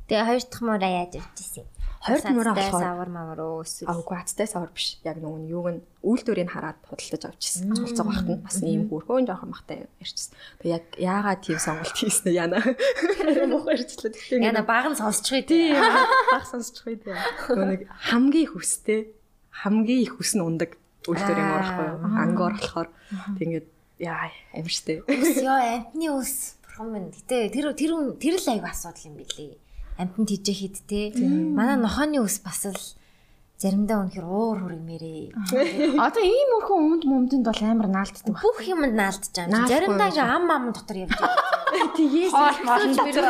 Тэгээ 0.09 0.25
хоёр 0.25 0.43
дахь 0.47 0.65
мураа 0.65 0.93
яаж 1.03 1.13
өвчсөн 1.19 1.67
юм? 1.67 1.69
Хоёр 1.99 2.23
мураа 2.31 2.55
болохоор 2.55 2.83
савар 2.83 3.09
мавар 3.11 3.41
уу 3.43 3.63
эсвэл 3.67 3.91
Аагүй 3.91 4.17
хацтай 4.19 4.47
савар 4.47 4.71
биш. 4.71 5.03
Яг 5.03 5.19
нөгөө 5.19 5.41
нь 5.43 5.51
юуг 5.51 5.67
нь 5.75 5.81
үйлдвэрийг 6.07 6.51
хараад 6.55 6.79
худалдаж 6.87 7.23
авчихсан. 7.35 7.75
Цуцаг 7.75 8.07
багт 8.07 8.29
нь 8.31 8.39
бас 8.39 8.59
ийм 8.63 8.87
бүрхөн 8.87 9.27
жоохон 9.27 9.51
багтай 9.51 9.91
ярьчихсан. 9.99 10.33
Тэгээ 10.63 10.75
яг 10.79 10.85
яагаад 10.95 11.41
тийм 11.43 11.59
сонголт 11.59 11.97
хийснэ 11.99 12.31
яана. 12.39 12.63
Мохоо 13.51 13.75
ярьчлаа. 13.75 14.15
Тэгтээ 14.15 14.47
яна 14.47 14.63
баг 14.63 14.87
нь 14.95 15.01
сонсчихъя 15.01 15.43
тий. 15.43 15.75
баг 15.75 16.45
сонсчихъя 16.47 16.97
тий. 17.03 17.15
Нэг 17.59 17.91
хамгийн 17.91 18.49
хүстэй 18.55 19.11
хамгийн 19.51 20.03
их 20.07 20.15
хүс 20.15 20.39
нь 20.39 20.45
ундаг 20.47 20.79
үйлдвэрийн 21.11 21.49
муурахгүй 21.51 21.87
юу? 21.91 21.99
Ангоор 22.15 22.55
болохоор 22.63 22.89
тэгээд 23.43 23.67
яа 23.99 24.31
амир 24.55 24.71
штэ. 24.71 25.03
Ёо 25.03 25.59
амтны 25.59 26.15
ус 26.15 26.55
бурхан 26.63 26.87
минь. 26.95 27.11
Гэтэ 27.11 27.51
тэр 27.51 27.75
тэр 27.75 27.91
тэр 28.23 28.35
л 28.39 28.49
аяг 28.55 28.65
асуудал 28.71 29.11
юм 29.11 29.19
билий 29.19 29.59
амтнд 29.99 30.31
хижээхэд 30.31 30.77
те 30.87 31.01
манай 31.19 31.77
нохооны 31.77 32.23
ус 32.23 32.39
бас 32.41 32.71
л 32.71 32.79
заримдаа 33.59 34.07
үнэхэр 34.07 34.23
уур 34.23 34.59
хүрэмээрээ. 34.63 35.35
Одоо 35.99 36.23
ийм 36.23 36.51
өрхөн 36.63 36.79
өмд 36.79 37.03
момдонд 37.11 37.43
бол 37.43 37.63
амар 37.67 37.91
наалтдаг. 37.91 38.31
Бүх 38.39 38.63
юмд 38.63 38.95
наалтж 38.95 39.35
байгаа. 39.35 39.67
Заримдаа 39.67 40.15
ингээ 40.15 40.31
ам 40.31 40.47
ам 40.47 40.65
дотор 40.71 40.97
явж 41.03 41.19
байгаа. 41.19 41.59
Дотор 42.95 43.27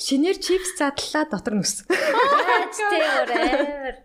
шинээр 0.00 0.40
чипс 0.40 0.80
задлаа 0.80 1.28
дотор 1.28 1.60
нүс. 1.60 1.84
Тэ 1.84 2.96
өөр. 3.28 3.96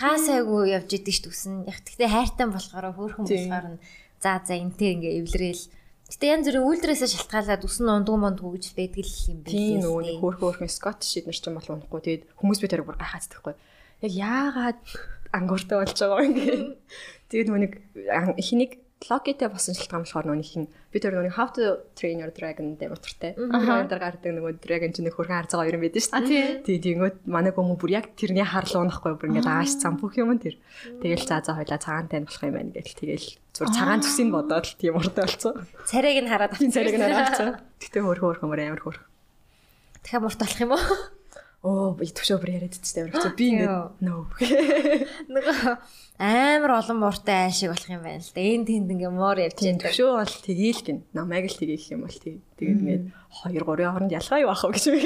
Хаасайгу 0.00 0.64
явж 0.64 0.90
идэг 0.96 1.12
ш 1.12 1.20
төсөн. 1.28 1.68
Яг 1.68 1.84
тэгтээ 1.84 2.08
хайртай 2.08 2.48
болохоор 2.48 2.96
хөөрхөн 2.96 3.28
болохоор 3.28 3.66
за 4.16 4.40
за 4.40 4.54
энтэй 4.56 4.96
ингээ 4.96 5.20
эвлэрээл 5.20 5.62
Гэтэ 6.12 6.28
янз 6.28 6.44
бүрийн 6.44 6.68
үйлдвэрээс 6.68 7.08
шалтгаалаад 7.08 7.64
үсэн 7.64 7.88
ундуу 7.88 8.20
мондгүй 8.20 8.60
гэж 8.60 8.76
байдаг 8.76 9.00
л 9.00 9.16
юм 9.32 9.38
байна. 9.40 9.56
Тийм 9.56 9.80
нөгөө 9.80 10.20
хөөх 10.20 10.36
хөөхөн 10.44 10.68
скот 10.68 11.00
шид 11.08 11.24
нар 11.24 11.32
ч 11.32 11.48
юм 11.48 11.56
бол 11.56 11.72
унахгүй. 11.72 12.00
Тэгээд 12.04 12.22
хүмүүс 12.36 12.60
би 12.60 12.68
тэрийг 12.68 12.84
бүр 12.84 13.00
гахаацдаггүй. 13.00 13.54
Яг 14.04 14.12
яагаад 14.12 14.80
ангууртай 15.32 15.76
болж 15.80 15.96
байгаа 15.96 16.20
юм 16.20 16.36
ингээ. 16.36 16.60
Тэгээд 17.32 17.48
нөгөө 17.48 17.62
нэг 17.64 17.72
эхнийг 18.36 18.72
логитэй 19.08 19.48
болсон 19.50 19.74
шалтгаан 19.74 20.04
болохоор 20.04 20.26
нөгөө 20.30 20.46
хин 20.46 20.64
би 20.92 20.98
тэр 21.00 21.16
нөгөө 21.16 21.34
how 21.34 21.48
to 21.50 21.82
train 21.98 22.22
your 22.22 22.30
dragon 22.30 22.76
дээр 22.78 22.94
утгартай. 22.94 23.34
Аа 23.38 23.86
дээр 23.88 24.02
гардаг 24.02 24.30
нөгөө 24.36 24.52
dragon 24.62 24.90
чинь 24.94 25.10
хөрхөн 25.10 25.38
харцгаа 25.42 25.62
хоёр 25.64 25.76
юм 25.78 25.84
байдаг 25.86 26.02
шүү 26.02 26.22
дээ. 26.22 26.62
Тий 26.62 26.76
Тэгэнгүүт 26.82 27.16
манай 27.26 27.52
гомө 27.52 27.78
бүр 27.80 27.90
яг 27.98 28.06
тэрний 28.14 28.46
харлуу 28.46 28.84
нахгүй 28.86 29.16
бүр 29.18 29.30
ингээд 29.32 29.48
ааш 29.48 29.80
цам 29.82 29.96
бүх 29.98 30.14
юм 30.20 30.36
тэр. 30.38 30.60
Тэгэл 31.02 31.26
заа 31.26 31.42
заа 31.42 31.58
хойлоо 31.58 31.80
цагаантай 31.80 32.20
нь 32.22 32.28
болох 32.28 32.44
юм 32.46 32.56
байна 32.58 32.72
гэл 32.76 32.98
тэгэл 33.00 33.26
зур 33.56 33.68
цагаан 33.72 34.00
төсийг 34.04 34.28
бодоод 34.30 34.66
л 34.66 34.78
тийм 34.78 34.94
уртай 35.00 35.24
болцсон. 35.24 35.54
Царайг 35.88 36.18
нь 36.22 36.30
хараад 36.30 36.52
авчихсан. 36.54 36.74
Царайг 36.76 36.96
нь 36.96 37.04
хараад 37.04 37.22
авчихсан. 37.26 37.48
Гэтэ 37.80 37.98
хөрхөн 38.02 38.28
хөрхөн 38.38 38.50
амар 38.52 38.82
хөрх. 38.82 39.02
Дахиад 40.02 40.22
мурт 40.22 40.40
болох 40.42 40.60
юм 40.60 40.72
уу? 40.74 41.21
Оо 41.62 41.94
би 41.94 42.10
төвшөө 42.10 42.38
бүр 42.42 42.50
яриад 42.58 42.74
амар 42.74 43.14
хэцүү. 43.14 43.32
Би 43.38 43.46
ингээд 43.54 44.02
нөө. 44.02 44.22
Нөгөө 45.34 45.74
амар 46.18 46.72
олон 46.74 46.98
мууртай 46.98 47.46
аашиг 47.46 47.70
болох 47.70 47.86
юм 47.86 48.02
байна 48.02 48.18
л 48.18 48.34
да. 48.34 48.42
Энд 48.42 48.66
тэнд 48.66 48.90
ингээ 48.90 49.12
муур 49.14 49.38
явж 49.38 49.62
байгаа. 49.62 49.78
Төвшөө 49.86 50.10
бол 50.10 50.34
тгийл 50.42 50.80
гин. 50.82 50.98
Намайг 51.14 51.46
л 51.46 51.54
тгийлэх 51.54 51.94
юм 51.94 52.02
бол 52.02 52.18
тгий. 52.18 52.42
Тэгээд 52.58 52.82
ингээд 52.82 53.04
2 53.46 53.62
3-ын 53.62 53.86
хооронд 53.94 54.10
ялгаа 54.10 54.42
юу 54.42 54.50
ах 54.50 54.66
вэ 54.66 54.74
гэж 54.74 54.84
би. 54.90 55.00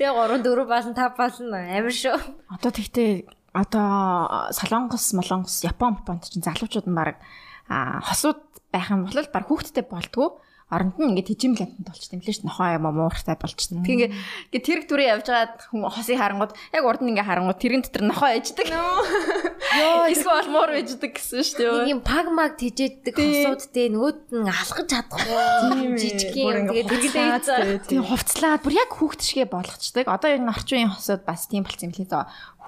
Тэгээ 0.00 0.16
3 0.16 0.40
4 0.48 0.64
баасан 0.64 0.96
5 0.96 1.20
баасан 1.20 1.52
амар 1.52 1.92
шүү. 1.92 2.16
Одоо 2.56 2.70
тэгтээ 2.72 3.10
одоо 3.52 4.48
Солонгос, 4.56 5.12
Молонгос, 5.12 5.60
Япон, 5.68 6.00
Японд 6.00 6.24
чинь 6.24 6.40
залуучууд 6.40 6.88
нь 6.88 6.96
баг 6.96 7.20
хосууд 7.68 8.40
байх 8.72 8.88
юм 8.88 9.04
бол 9.04 9.12
баг 9.12 9.44
хүүхдтэй 9.44 9.84
болтгоо 9.84 10.40
оронд 10.70 10.94
нь 11.02 11.10
ингээд 11.10 11.28
тижим 11.34 11.52
лантанд 11.58 11.82
болчих 11.82 12.14
юм 12.14 12.22
лээ 12.22 12.34
ш 12.34 12.46
нохоо 12.46 12.78
юм 12.78 12.86
мууртай 12.86 13.34
болчихсон. 13.34 13.82
Тэгээ 13.82 14.14
ингээд 14.54 14.64
тэрэг 14.64 14.84
дүрээ 14.86 15.12
явж 15.18 15.26
байгаад 15.26 15.54
хүн 15.66 15.82
хосыг 15.90 16.14
харангууд 16.14 16.52
яг 16.54 16.84
урд 16.86 17.02
нь 17.02 17.10
ингээд 17.10 17.26
харангууд 17.26 17.58
тэрэн 17.58 17.82
дотор 17.82 18.04
нохоо 18.06 18.30
ээждэг. 18.30 18.66
Йоо 18.70 20.06
эсвэл 20.14 20.46
муур 20.46 20.70
ээждэг 20.78 21.12
гэсэн 21.18 21.42
ш 21.42 21.50
тийм. 21.58 21.74
Нэг 21.74 21.90
юм 21.98 22.02
пагмаг 22.06 22.54
тижээддэг 22.54 23.14
хосууд 23.18 23.62
те 23.74 23.90
нөгөөд 23.90 24.20
нь 24.30 24.46
алхаж 24.46 24.86
чадахгүй 24.86 25.98
жижиг 25.98 26.38
юм. 26.38 26.70
Тэгээ 26.70 26.86
тэргэлээ 26.86 27.90
тийм 27.90 28.06
хувцлаад 28.06 28.62
бүр 28.62 28.74
яг 28.78 28.90
хүүхд 28.94 29.20
шигэ 29.26 29.50
болгочдөг. 29.50 30.06
Одоо 30.06 30.30
энэ 30.30 30.54
орчин 30.54 30.86
үеийн 30.86 30.94
хосууд 30.94 31.26
бас 31.26 31.50
тийм 31.50 31.66
болсон 31.66 31.90
юм 31.90 31.98
лээ 31.98 32.06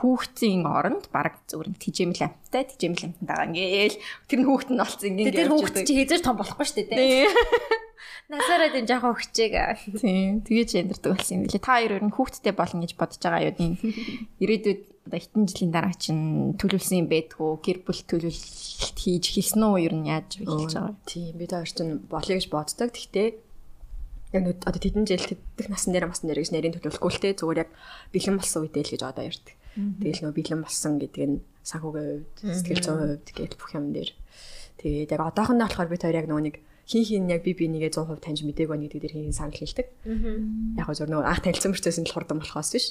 хүүхдийн 0.02 0.66
оронд 0.66 1.06
баг 1.14 1.38
зүгээр 1.46 1.78
тижээмэл 1.78 2.26
амттай 2.26 2.66
тижээмэл 2.66 3.06
амтанд 3.06 3.28
байгаа 3.30 3.46
ингээл 3.48 3.96
тэр 4.26 4.38
нь 4.42 4.48
хүүхд 4.50 4.68
нь 4.74 4.80
болцсон 4.82 5.08
ингээл 5.14 5.38
тэр 5.38 5.52
хүүхд 5.54 5.76
чи 5.86 5.94
хэзээ 5.94 6.20
том 6.26 6.36
болохгүй 6.36 6.66
шүү 6.66 6.84
дээ 6.90 7.30
Насаараа 8.32 8.70
дэм 8.72 8.88
жоохон 8.88 9.12
өгчээг. 9.12 9.54
Тийм. 10.00 10.40
Тэгэж 10.40 10.70
яндардаг 10.80 11.10
болсон 11.20 11.36
юм 11.36 11.42
билээ. 11.44 11.60
Та 11.60 11.76
хоёр 11.76 11.92
өөр 12.00 12.16
хүүхдтэй 12.16 12.54
болно 12.56 12.80
гэж 12.80 12.92
бодож 12.96 13.20
байгаа 13.20 13.44
юу? 13.44 13.56
Энэ 13.60 13.76
ирээдүйд 14.40 14.82
хитэн 15.10 15.44
жилийн 15.50 15.72
дараа 15.74 15.94
чинь 15.98 16.56
төлөвлөсөн 16.56 17.02
юм 17.04 17.08
байдгүй 17.12 17.50
гэр 17.60 17.78
бүл 17.84 18.00
төлөвлөлт 18.08 18.96
хийж 18.96 19.24
хэлсэн 19.36 19.62
үү 19.66 19.84
ер 19.84 19.94
нь 19.98 20.08
яаж 20.08 20.40
хэлж 20.40 20.72
байгаа. 20.72 20.96
Тийм. 21.04 21.34
Бид 21.36 21.52
хоёр 21.52 21.68
чинь 21.68 21.92
болъё 22.08 22.34
гэж 22.40 22.46
боддог. 22.48 22.88
Гэхдээ 22.94 23.28
яг 24.32 24.42
нэг 24.48 24.56
одоо 24.64 24.80
тэдэн 24.80 25.04
жил 25.04 25.26
тэдэх 25.28 25.68
насан 25.68 25.92
дээр 25.92 26.08
бас 26.08 26.24
нэр 26.24 26.40
гэж 26.40 26.50
нарийн 26.56 26.74
төлөвлөхгүй 26.78 27.10
л 27.12 27.20
те 27.20 27.36
зүгээр 27.36 27.62
яг 27.68 27.70
бэлэн 28.16 28.38
болсон 28.40 28.64
үедээ 28.64 28.84
л 28.86 28.92
гэж 28.96 29.02
одоо 29.04 29.24
ярьдаг. 29.28 29.54
Тэгэл 29.76 30.22
нөө 30.28 30.34
бэлэн 30.36 30.60
болсон 30.62 31.00
гэдэг 31.00 31.24
нь 31.28 31.36
санхүүгийн 31.64 32.08
хувьд, 32.12 32.36
сэтгэл 32.42 32.84
зүйн 32.84 33.00
хувьд 33.00 33.28
гэл 33.32 33.56
бүх 33.56 33.70
юм 33.72 33.86
дээр. 33.92 34.10
Тэгээд 34.82 35.12
яг 35.14 35.22
одоохондоо 35.22 35.66
болохоор 35.68 35.90
бид 35.92 36.02
хоёр 36.02 36.18
яг 36.20 36.26
нөгөө 36.28 36.44
нэг 36.44 36.56
хин 36.88 37.04
хин 37.06 37.30
яг 37.30 37.42
би 37.46 37.54
бинийгээ 37.54 37.94
100% 37.94 38.20
таньж 38.20 38.40
мдэггүй 38.42 38.68
байна 38.68 38.84
гэдэг 38.90 39.00
дээр 39.00 39.14
хин 39.16 39.36
санал 39.36 39.56
хэлдэг. 39.56 39.86
Яг 40.76 40.88
зөв 40.92 41.08
нөгөө 41.08 41.24
анх 41.24 41.40
танилцсан 41.46 41.70
мөрчөөс 41.72 41.98
нь 42.02 42.08
л 42.10 42.14
хурдан 42.14 42.38
болохоос 42.42 42.70
биш. 42.74 42.86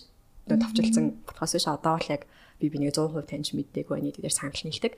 Нөгөө 0.47 0.61
товчлцсан 0.63 1.05
болохоос 1.27 1.51
биш. 1.53 1.65
Одоо 1.67 1.95
л 1.99 2.07
яг 2.09 2.23
би 2.57 2.65
бинийгээ 2.71 2.95
100% 2.95 3.27
таньж 3.27 3.47
мдэггүй 3.51 3.93
байна 3.93 4.07
гэдэг 4.09 4.23
дээр 4.23 4.35
санал 4.35 4.55
хэлдэг. 4.55 4.93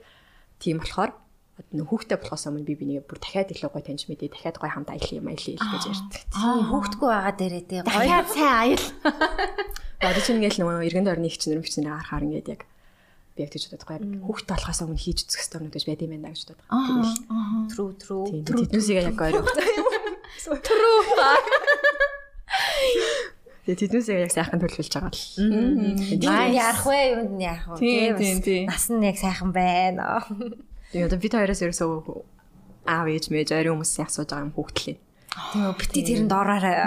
Тийм 0.62 0.78
болохоор 0.78 1.10
нөх 1.74 1.86
хүүхдтэй 1.86 2.18
болохоос 2.18 2.50
өмнө 2.50 2.66
би 2.66 2.74
бинийгээ 2.74 3.06
бүр 3.06 3.18
дахиад 3.22 3.54
илүү 3.54 3.70
гоё 3.70 3.86
таньж 3.86 4.10
мэдээ 4.10 4.34
дахиад 4.34 4.58
гоё 4.58 4.74
хамт 4.74 4.90
аялах 4.90 5.14
юм 5.14 5.30
аялъя 5.30 5.54
гэж 5.54 5.86
ярьдаг. 5.86 6.22
Тийм 6.34 6.66
хүүхдгүй 6.70 7.08
байгаа 7.14 7.34
дээрээ 7.38 7.64
тий 7.70 7.80
гоё 7.86 8.26
сайн 8.26 8.74
аял. 8.74 8.86
Одоо 10.04 10.22
чинь 10.22 10.38
ингээл 10.42 10.66
нөгөө 10.66 10.86
эргэн 10.90 11.06
дорны 11.06 11.30
их 11.30 11.38
чинь 11.38 11.62
бичнээр 11.62 11.94
харахаар 11.94 12.26
ингээд 12.26 12.58
яг 12.58 12.66
би 13.38 13.46
яг 13.46 13.54
тийж 13.54 13.70
боддог. 13.70 13.86
Яг 13.86 14.02
хүүхдтэй 14.02 14.54
болохоос 14.58 14.82
өмнө 14.82 14.98
хийж 14.98 15.30
үзэх 15.30 15.46
хэрэгтэй 15.46 15.62
юм 15.62 15.70
гэж 15.70 15.86
байд 15.86 16.02
юм 16.02 16.18
байна 16.18 16.34
гэж 16.34 16.42
боддог. 16.42 16.58
Тэгэл 16.66 17.14
true 17.70 17.94
true. 18.02 18.26
Тэднүүсийг 18.42 19.14
яг 19.14 19.22
ойроо. 19.22 19.46
True. 20.42 21.06
Тэгээ 23.64 23.80
тэднээс 23.80 24.08
яг 24.12 24.28
сайхан 24.28 24.60
төлөвлөж 24.60 24.92
байгаа 24.92 25.08
л. 25.08 25.24
Nice. 26.20 26.52
Ярах 26.52 26.84
вэ? 26.84 27.00
Юунд 27.16 27.32
нь 27.32 27.48
ярах 27.48 27.64
вэ? 27.72 27.80
Тийм, 27.80 28.12
тийм, 28.20 28.36
тийм. 28.44 28.68
Нас 28.68 28.92
нь 28.92 29.00
яг 29.00 29.16
сайхан 29.16 29.56
байна. 29.56 30.20
Тэгээ 30.94 31.10
одоо 31.10 31.18
бид 31.18 31.34
хоёроос 31.34 31.58
ерөөсөө 31.66 31.90
аав 32.86 33.06
ээж 33.10 33.24
мэж 33.34 33.50
ари 33.50 33.66
хүмүүсийн 33.74 34.06
асууж 34.06 34.30
байгаа 34.30 34.46
юм. 34.46 34.54
Тийм 34.54 35.66
үү. 35.66 35.74
Бити 35.74 36.00
тэрэнд 36.06 36.30
ороорой. 36.30 36.78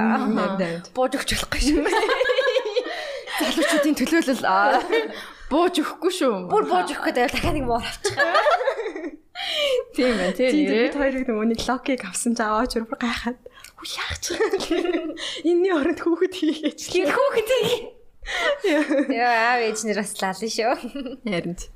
Бууж 0.95 1.11
өгч 1.19 1.35
болохгүй 1.35 1.61
шүү. 1.67 1.83
Залуучуудын 3.37 3.97
төлөөлөл 3.99 4.43
бууж 5.51 5.75
өгөхгүй 5.83 6.11
шүү. 6.15 6.47
Бүр 6.47 6.63
бууж 6.71 6.87
өгөх 6.95 7.03
гэдэг 7.11 7.35
дахиад 7.35 7.55
нэг 7.59 7.67
муур 7.67 7.83
авчих. 7.83 8.15
Тийм 9.91 10.15
байна. 10.15 10.33
Тийм 10.39 10.55
нэрээ. 10.55 10.87
бид 10.87 10.95
хоёрыг 10.95 11.25
нөгөө 11.27 11.47
нэг 11.51 11.61
локийг 11.67 12.01
авсан 12.07 12.31
ч 12.31 12.39
аваач 12.47 12.79
бүр 12.79 12.99
гайхаад 13.03 13.39
хүү 13.75 13.87
яах 13.91 14.15
ч 14.23 14.25
юм. 14.31 15.11
Энийний 15.43 15.75
оронд 15.75 15.99
хүүхэд 15.99 16.33
хийгээч. 16.39 16.79
Тэр 16.95 17.11
хүүхэд. 17.11 17.49
Яа, 19.11 19.59
аав 19.59 19.61
ээж 19.67 19.83
нэр 19.83 19.99
бас 19.99 20.15
лална 20.15 20.47
шүү. 20.47 20.73
Харин 21.27 21.55
ч. 21.59 21.75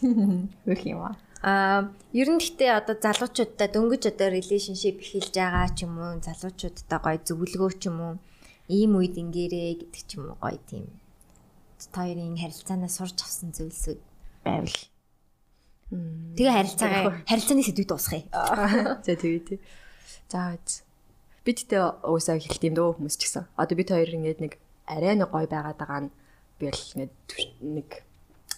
Хөх 0.00 0.82
юм 0.88 1.00
аа. 1.04 1.16
Аа, 1.40 1.92
ер 2.12 2.28
нь 2.28 2.40
гэхдээ 2.40 2.70
одоо 2.80 2.96
залуучуудтай 3.00 3.68
дөнгөж 3.72 4.12
одоо 4.12 4.28
relationship 4.28 5.00
эхэлж 5.00 5.32
байгаа 5.32 5.68
ч 5.72 5.88
юм 5.88 5.96
уу, 5.96 6.20
залуучуудтай 6.20 7.00
гоё 7.00 7.18
зөвлөгөө 7.24 7.70
ч 7.80 7.88
юм 7.88 7.98
уу, 8.00 8.14
ийм 8.68 8.92
үед 9.00 9.16
ингээрээ 9.16 9.80
гэдэг 9.80 10.02
ч 10.04 10.20
юм 10.20 10.32
уу 10.32 10.36
гоё 10.36 10.60
тийм. 10.68 10.84
Хоёрын 11.80 12.36
харилцаанаас 12.36 12.96
сурч 12.96 13.18
авсан 13.24 13.56
зүйлсүүд 13.56 14.00
байвал. 14.44 14.80
Тэгээ 16.36 16.52
харилцаагаа 16.54 17.24
харилцааны 17.24 17.64
сэдвүүд 17.64 17.88
дуусгая. 17.88 18.24
За 19.04 19.16
тэгээ 19.16 19.42
тий. 19.48 19.58
За 20.28 20.54
үз. 20.60 20.84
Бид 21.40 21.58
тэ 21.64 21.80
уусаа 22.04 22.36
хэлт 22.36 22.62
юм 22.68 22.76
дөө 22.76 23.00
хүмүүс 23.00 23.16
ч 23.16 23.26
гэсэн. 23.26 23.48
Одоо 23.56 23.74
бид 23.80 23.88
хоёр 23.90 24.12
ингээд 24.12 24.44
нэг 24.44 24.52
арай 24.84 25.16
нэг 25.16 25.32
гой 25.32 25.48
байгаад 25.48 25.80
байгаа 25.80 26.00
нь 26.04 26.12
би 26.60 26.68
л 26.68 26.84
ингээд 26.94 27.14
нэг 27.64 27.88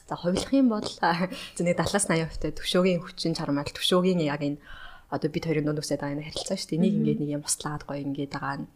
за 0.08 0.14
хувилах 0.16 0.52
юм 0.52 0.68
бол 0.68 0.88
нэг 1.62 1.76
70-80% 1.78 2.40
та 2.40 2.48
төвшөөгийн 2.50 3.00
хүчин 3.02 3.34
чармаал 3.36 3.70
төвшөөгийн 3.70 4.20
яг 4.26 4.42
энэ 4.42 4.58
одоо 5.12 5.28
бид 5.28 5.44
хоёрын 5.44 5.66
дунд 5.68 5.82
үсээд 5.84 6.00
байгаа 6.00 6.16
энэ 6.16 6.26
харилцаа 6.32 6.56
шүү 6.56 6.70
дээ. 6.72 6.82
Нэг 6.82 6.94
ингээд 6.96 7.20
нэг 7.20 7.30
юм 7.36 7.42
туслаад 7.44 7.82
гой 7.84 8.00
ингээд 8.00 8.32
байгаа 8.32 8.56
нь 8.64 8.66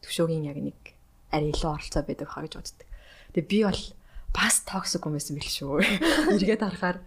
төвшөөгийн 0.00 0.44
яг 0.48 0.58
нэг 0.58 0.78
арай 1.28 1.48
илүү 1.52 1.70
оролцоо 1.70 2.02
байдаг 2.02 2.28
хаа 2.32 2.42
гэж 2.48 2.54
боддог. 2.56 2.88
Тэгээ 3.36 3.50
би 3.52 3.58
бол 3.68 3.82
бас 4.32 4.54
токсик 4.64 5.04
юм 5.04 5.14
байсан 5.16 5.36
бэл 5.36 5.52
шүү. 5.52 5.72
Эргээд 6.36 6.64
харахаар 6.64 6.98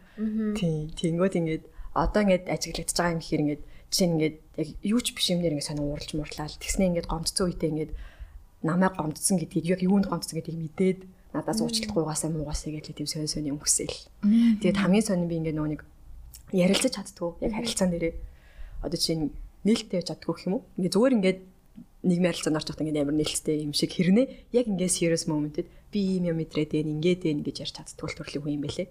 тий 0.53 0.93
тэнгүүд 0.93 1.34
ингээд 1.41 1.63
одоо 1.97 2.21
ингээд 2.21 2.45
ажиглагдж 2.45 2.93
байгаа 2.93 3.15
юм 3.17 3.23
хэрэг 3.26 3.43
ингээд 3.45 3.63
жишээ 3.89 4.07
нь 4.07 4.13
ингээд 4.15 4.38
яг 4.61 4.67
юу 4.86 4.99
ч 5.01 5.07
биш 5.17 5.28
юмнэр 5.34 5.53
ингээд 5.57 5.69
сонио 5.69 5.86
ууралж 5.89 6.11
муурлаа 6.13 6.47
л 6.49 6.61
тэгснэ 6.61 6.86
ингээд 6.93 7.09
гомдцсон 7.09 7.45
үедээ 7.49 7.71
ингээд 7.73 7.91
намайг 8.65 8.93
гомдсон 8.97 9.38
гэдгийг 9.41 9.65
яг 9.65 9.82
юунд 9.82 10.05
гомдсон 10.09 10.36
гэдгийг 10.41 10.59
мэдээд 10.61 10.99
надаас 11.36 11.60
уучлалт 11.60 11.92
гуйгаасаа 11.92 12.32
муугаасаа 12.32 12.72
гэж 12.72 12.96
тийм 12.96 13.08
сонь 13.08 13.28
сонь 13.28 13.52
хүсэл. 13.60 13.92
Тэгээд 14.64 14.80
хамгийн 14.80 15.06
сонь 15.06 15.28
би 15.28 15.36
ингээд 15.36 15.58
нөгөө 15.60 15.72
нэг 15.76 15.82
ярилцаж 16.56 16.94
чаддгүй 16.96 17.44
яг 17.44 17.52
харилцаан 17.60 17.92
дээрээ 17.92 18.14
одоо 18.82 19.00
чинь 19.00 19.36
нээлттэй 19.68 20.00
байж 20.00 20.08
чаддгүй 20.10 20.34
гэх 20.34 20.48
юм 20.48 20.54
уу? 20.58 20.64
Ингээд 20.80 20.96
зүгээр 20.96 21.16
ингээд 21.20 21.40
нийгмийн 22.06 22.32
харилцаанд 22.32 22.58
орж 22.62 22.68
байхдаа 22.70 22.86
ингээд 22.86 23.02
амар 23.02 23.18
нээлттэй 23.18 23.58
юм 23.66 23.74
шиг 23.74 23.92
хэрнээ 23.98 24.26
яг 24.54 24.66
ингээд 24.70 24.94
serious 24.94 25.26
moment-д 25.26 25.66
би 25.90 26.00
ийм 26.16 26.30
юм 26.30 26.38
мэдрээд 26.38 26.72
байна 26.78 26.94
ингээд 27.02 27.22
байна 27.26 27.42
гэж 27.42 27.58
ярьж 27.66 27.76
чаддгүй 27.76 28.10
төрлийн 28.14 28.44
хүн 28.46 28.56
юм 28.56 28.64
байлээ. 28.64 28.88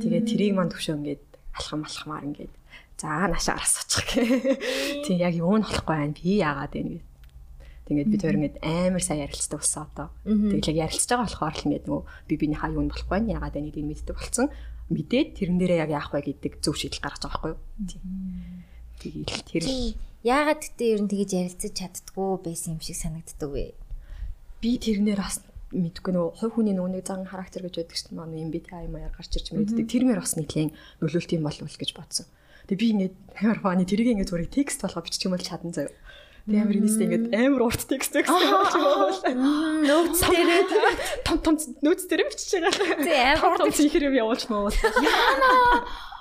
Тэгээд 0.00 0.24
тэрийг 0.32 0.54
мань 0.56 0.72
төвшөө 0.72 0.96
ингээд 0.96 1.24
алхам 1.54 1.84
алхамаар 1.84 2.24
ингээд 2.24 2.54
за 2.98 3.28
нашаар 3.28 3.60
асуучих 3.62 4.06
гэ. 4.10 4.22
Тийм 5.04 5.18
яг 5.20 5.34
юу 5.36 5.60
нь 5.60 5.64
болохгүй 5.66 5.94
байна 5.94 6.16
би 6.16 6.40
яагаад 6.40 6.72
байна 6.72 6.90
гэд. 6.96 7.07
Тэгээд 7.88 8.12
бид 8.12 8.22
хоёр 8.22 8.36
ингээд 8.38 8.56
амар 8.60 9.02
сайн 9.02 9.24
ярилцдаг 9.24 9.58
болсон 9.64 9.82
одоо. 9.88 10.08
Тэгээд 10.28 10.68
яг 10.68 10.92
ярилцж 10.92 11.08
байгаа 11.08 11.24
болохоор 11.24 11.56
л 11.56 11.66
ингээд 11.66 11.84
нөгөө 11.88 12.02
би 12.28 12.34
биенийхээ 12.36 12.74
юу 12.76 12.84
нь 12.84 12.92
болохгүй 12.92 13.12
байна 13.16 13.34
яагаад 13.40 13.54
байна 13.56 13.68
гэдгийг 13.72 13.88
мэддэг 13.88 14.16
болсон. 14.20 14.46
Мэдээд 14.92 15.28
тэрэн 15.40 15.56
дээрээ 15.58 15.82
яг 15.88 15.90
яах 15.96 16.12
вэ 16.12 16.20
гэдэг 16.28 16.52
зөв 16.60 16.76
шийдэл 16.76 17.00
гаргаж 17.00 17.22
байгаа 17.24 17.32
байхгүй 17.32 17.50
юу? 17.56 17.60
Тэгээд 19.00 19.44
тэр 19.48 19.62
л 19.64 19.96
Яагаад 20.26 20.60
гэдэг 20.60 20.88
ер 20.92 21.00
нь 21.06 21.10
тэгэж 21.12 21.30
ярилцаж 21.30 21.72
чаддгүй 21.78 22.30
байсан 22.42 22.76
юм 22.76 22.82
шиг 22.82 22.98
санагддаг 22.98 23.48
вэ? 23.54 23.78
би 24.60 24.78
тэрнэр 24.78 25.22
бас 25.22 25.40
мэдгүй 25.70 26.12
нөгөө 26.14 26.32
хувь 26.42 26.54
хүний 26.58 26.74
нэг 26.74 27.06
зан 27.06 27.28
характер 27.28 27.68
гэж 27.68 27.86
байдаг 27.86 27.98
юм 28.10 28.50
би 28.50 28.58
тай 28.58 28.88
маяар 28.90 29.14
гарч 29.14 29.38
ирж 29.38 29.54
мэддэг. 29.54 29.86
Тэрмэр 29.86 30.18
бас 30.18 30.34
нэгэн 30.34 30.74
нөлөөлт 30.98 31.30
юм 31.36 31.44
болов 31.46 31.62
уу 31.62 31.70
гэж 31.70 31.92
бодсон. 31.94 32.26
Тэгээ 32.66 32.80
би 32.82 32.88
ингээд 33.06 33.14
амар 33.38 33.60
фаны 33.62 33.84
тэрийг 33.86 34.18
ингээд 34.18 34.30
зүгээр 34.32 34.50
текст 34.50 34.82
болгоо 34.82 35.04
бичих 35.04 35.28
юм 35.28 35.36
бол 35.36 35.44
чадан 35.44 35.70
заяа. 35.76 35.94
Амар 36.48 36.76
инээсээ 36.80 37.04
ингээд 37.04 37.26
амар 37.36 37.62
урт 37.68 37.82
текст 37.84 38.12
текст 38.16 38.32
болж 38.32 38.48
байгаа. 38.72 39.36
Нөөц 39.84 40.18
Тэрээ 40.24 40.64
том 41.28 41.38
том 41.44 41.54
нөөц 41.84 42.02
дээр 42.08 42.24
бичиж 42.24 42.56
байгаа. 42.56 43.04
Тий, 43.04 43.20
амар 43.36 43.60
том 43.60 43.68
чихэр 43.68 44.08
юм 44.08 44.16
явуулж 44.16 44.48
маа. 44.48 44.72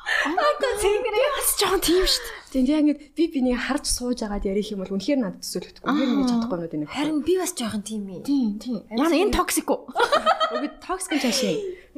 Тэнгэрээ 0.08 1.30
бас 1.36 1.50
жоон 1.60 1.80
тийм 1.84 2.04
дээ. 2.04 2.20
Тэгээ 2.52 2.76
яг 2.76 2.84
ингээд 2.84 3.02
би 3.16 3.24
бинийг 3.28 3.60
харж 3.60 3.86
сууж 3.92 4.20
агаад 4.24 4.48
ярих 4.48 4.72
юм 4.72 4.80
бол 4.84 4.96
үнэхээр 4.96 5.20
надад 5.20 5.44
төсөөлөхгүй. 5.44 5.84
Үнэхээр 5.84 6.12
миний 6.16 6.28
чадахгүй 6.32 6.58
юм 6.64 6.72
байна. 6.72 6.88
Харин 6.96 7.20
би 7.28 7.34
бас 7.36 7.52
жоохон 7.52 7.84
тийм 7.84 8.04
ээ. 8.08 8.24
Тийм, 8.24 8.56
тийм. 8.56 8.80
Яна 8.88 9.16
энэ 9.20 9.36
токсик 9.36 9.68
уу? 9.68 9.92
Үгүй 10.56 10.70
токсик 10.80 11.20
чашаа. 11.20 11.56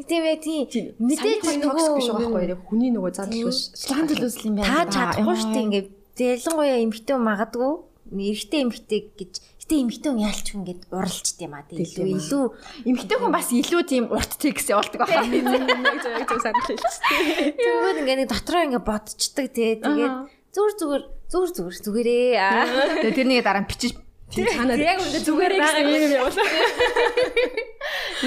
Тийм 0.10 0.24
ээ 0.26 0.38
тийм. 0.42 0.86
Мэдээж 0.98 1.46
токсик 1.62 1.94
биш 1.98 2.10
байгаа 2.10 2.30
байхгүй 2.34 2.50
яг 2.50 2.62
хүний 2.66 2.90
нөгөө 2.94 3.12
зан 3.14 3.30
төлөөс 3.30 3.60
Зан 3.78 4.06
төлөөсөл 4.10 4.48
юм 4.50 4.56
байна. 4.58 4.90
та 4.90 4.90
чадахгүй 4.90 5.38
дээ 5.38 5.66
ингээд 5.70 5.88
ялангуяа 6.18 6.78
эмхтэн 6.82 7.20
магадгүй 7.22 7.72
эрэгтэй 8.10 8.62
эмхтэй 8.66 9.02
гэж 9.14 9.34
гэтээ 9.70 9.80
эмхтэн 9.86 10.18
яалч 10.18 10.48
хүн 10.50 10.66
ингээд 10.66 10.84
уралчд 10.90 11.38
юм 11.46 11.54
а 11.54 11.62
тийм 11.62 11.86
илүү 11.86 12.08
илүү 12.18 12.46
Эмэгтэй 12.90 13.18
хүн 13.22 13.34
бас 13.34 13.50
илүү 13.54 13.82
тийм 13.86 14.06
урт 14.10 14.34
текст 14.42 14.74
явуулдаг 14.74 15.06
байна. 15.06 15.30
яг 15.30 16.02
зөв 16.02 16.14
яг 16.18 16.26
зөв 16.26 16.42
санал 16.42 16.66
хэлчихсэн. 16.66 17.04
тэгвэл 17.54 18.02
ингээд 18.02 18.20
нэг 18.26 18.30
дотроо 18.34 18.62
ингээд 18.66 18.88
бодцдаг 18.90 19.48
тий 19.54 19.78
тэгээд 19.78 20.16
зүгээр 20.50 20.74
зүгээр 20.82 21.04
зүгээр 21.30 21.52
зүгээр 21.54 21.78
зүгээрээ 21.86 22.30
аа 22.42 22.66
тэрнийг 23.14 23.46
дараа 23.46 23.62
нь 23.62 23.70
бичиж 23.70 23.94
Тийм 24.30 24.46
цаанаа 24.46 24.78
яг 24.78 25.02
үндэ 25.02 25.20
зүгээрээ 25.26 25.58
байгаа 25.58 25.86
юм 25.90 26.14
явуулаа. 26.18 26.50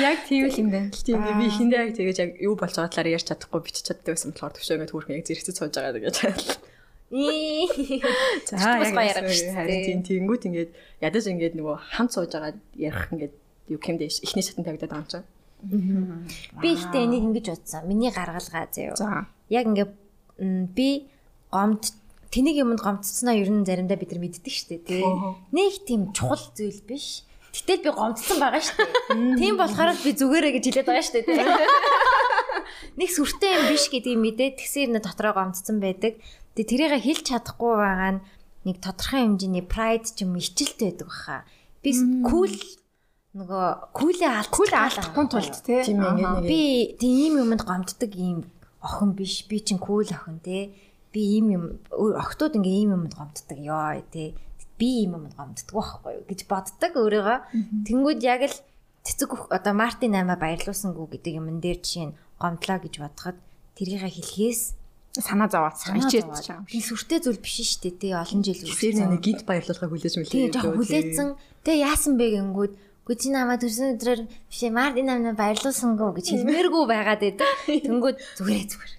яг 0.02 0.18
тийм 0.26 0.42
л 0.50 0.58
юм 0.58 0.68
байна. 0.74 0.90
Тийм 0.90 1.18
би 1.22 1.46
хиндэ 1.46 1.76
яг 1.78 1.90
тэгэж 1.94 2.16
яг 2.18 2.30
юу 2.42 2.58
болж 2.58 2.74
байгаа 2.74 2.90
талаар 2.90 3.14
ярьж 3.14 3.26
чадахгүй 3.30 3.62
бичиж 3.62 3.86
чаддаг 3.86 4.14
байсан 4.14 4.34
болохоор 4.34 4.54
төвшөө 4.58 4.74
ингээд 4.82 4.92
хүүхэн 4.94 5.16
яг 5.18 5.26
зэрэгцэж 5.30 5.54
сууж 5.54 5.74
байгаа 5.78 6.02
гэж. 6.02 6.16
За 8.48 8.56
дээ. 9.44 9.54
харин 9.54 9.80
тийм 9.84 10.00
тэнгүүт 10.02 10.42
ингээд 10.48 10.70
ядаж 11.04 11.24
ингээд 11.28 11.54
нөгөө 11.60 11.76
хамт 11.92 12.10
сууж 12.16 12.32
байгаа 12.32 12.56
ярих 12.74 13.06
ингээд 13.12 13.34
юу 13.68 13.78
хэмдэ 13.78 14.04
ихний 14.08 14.44
шатан 14.44 14.64
тавигдаад 14.64 14.90
байгаа 14.90 15.04
юм 15.04 15.12
чинь. 15.12 15.26
Би 16.58 16.68
ихтэй 16.74 17.04
энийг 17.06 17.22
ингэж 17.28 17.46
бодсон. 17.52 17.84
Миний 17.86 18.10
гаргалгаа 18.10 18.66
заяа. 18.72 18.96
За. 18.96 19.26
Яг 19.52 19.68
ингээд 19.68 19.92
м, 20.40 20.66
би 20.72 21.06
гомд 21.52 21.92
тэнийг 22.32 22.56
юмд 22.64 22.80
гомдцсноо 22.80 23.36
ер 23.36 23.50
нь 23.52 23.62
заримдаа 23.68 24.00
бид 24.00 24.10
нар 24.16 24.20
мэддэг 24.24 24.48
шүү 24.48 24.68
дээ 24.72 24.82
тий. 24.88 25.04
Нэг 25.52 25.84
тийм 25.84 26.10
чухал 26.16 26.40
зүйл 26.56 26.80
биш. 26.88 27.28
Гэтэл 27.52 27.84
би 27.84 27.90
гомдсон 27.92 28.40
байгаа 28.40 28.64
шүү 28.64 28.80
дээ. 28.80 29.36
Тийм 29.36 29.54
болохоор 29.60 29.92
би 30.00 30.10
зүгээрээ 30.16 30.52
гэж 30.56 30.64
хэлээд 30.72 30.88
байгаа 30.88 31.04
шүү 31.04 31.14
дээ 31.20 31.26
тий. 31.28 31.44
Нэг 32.98 33.08
сүртэй 33.12 33.52
юм 33.60 33.64
биш 33.68 33.84
гэдгийг 33.92 34.18
мэдээд 34.18 34.54
тэгсээр 34.58 34.90
нэ 34.96 35.00
дотроо 35.04 35.32
гомдсон 35.36 35.76
байдаг. 35.80 36.16
Тэгээ 36.56 36.68
тэрийг 36.68 36.92
хэлж 37.00 37.24
чадахгүй 37.32 37.72
байгаа 37.80 38.10
нь 38.16 38.20
нэг 38.68 38.76
тодорхой 38.84 39.20
хэмжээний 39.24 39.64
pride 39.64 40.06
ч 40.12 40.22
юм 40.24 40.36
ичэлтэй 40.36 40.92
байдаг 40.92 41.08
баха. 41.08 41.36
Би 41.82 41.90
кул 42.22 42.52
нөгөө 43.32 43.66
Кул 43.96 44.20
алдахгүй 44.76 45.24
тулд 45.32 45.56
тий. 45.64 45.80
Тийм 45.88 46.04
ээ, 46.04 46.10
ингээд 46.12 46.36
нэг- 46.44 46.50
Би 46.52 46.60
тийм 47.00 47.32
юм 47.40 47.48
юмд 47.56 47.64
гомддог 47.64 48.12
ийм 48.12 48.38
охин 48.84 49.10
биш. 49.16 49.48
Би 49.48 49.56
чин 49.64 49.78
кул 49.80 50.04
охин 50.04 50.38
те. 50.44 50.76
Би 51.12 51.20
ийм 51.40 51.46
юм 51.56 51.64
охтууд 51.90 52.60
ингээ 52.60 52.76
ийм 52.84 52.90
юмд 52.92 53.16
гомддог 53.16 53.56
ёо 53.56 54.04
те. 54.12 54.36
Би 54.76 55.08
ийм 55.08 55.16
юмд 55.16 55.32
гомддог 55.32 55.72
байхгүй 55.72 56.12
юу 56.20 56.24
гэж 56.28 56.40
боддог 56.44 56.92
өөрийгөө. 56.92 57.38
Тэнгүүд 57.88 58.20
яг 58.20 58.42
л 58.52 58.56
цэцэг 59.02 59.48
одоо 59.48 59.72
Мартин 59.72 60.12
аймаа 60.12 60.36
баярлуулсангүй 60.36 61.16
гэдэг 61.16 61.32
юм 61.40 61.48
дээр 61.64 61.80
жишээ 61.80 62.06
нь 62.12 62.16
гомдлоо 62.36 62.78
гэж 62.84 62.94
бодоход 63.00 63.38
тэрийг 63.74 64.04
хэлхээс 64.04 64.76
Санаа 65.12 65.48
санаа 65.76 66.08
ичээд 66.08 66.24
зовоод. 66.24 66.46
чам. 66.46 66.64
Би 66.64 66.80
сүртэй 66.80 67.20
зүйл 67.20 67.36
биш 67.36 67.60
шүү 67.60 67.80
дээ 67.84 67.94
тий 68.00 68.12
олон 68.16 68.40
жил 68.40 68.64
Тэр 68.64 68.96
нэг 68.96 69.20
гинт 69.20 69.44
баярлуулга 69.44 69.92
хүлээж 69.92 70.14
мүлээ. 70.16 70.32
Тэгээ 70.32 70.52
жоо 70.56 70.72
хүлээсэн. 70.72 71.28
Тэгээ 71.68 71.84
яасан 71.84 72.14
бэ 72.16 72.26
гингүүд 72.32 72.72
Гү 73.02 73.18
чи 73.18 73.34
намаа 73.34 73.58
төрсөн 73.58 73.98
өдрөөр 73.98 74.20
биш 74.46 74.60
ээ 74.62 74.70
Мартин 74.70 75.10
намаа 75.10 75.34
баярлуулсангүй 75.34 76.22
гэж 76.22 76.26
хэлмээргүй 76.38 76.84
байгаад 76.86 77.20
байдаг. 77.26 77.50
Тэнгүүд 77.66 78.16
зүгээрээ 78.38 78.66
зүгээр. 78.70 78.92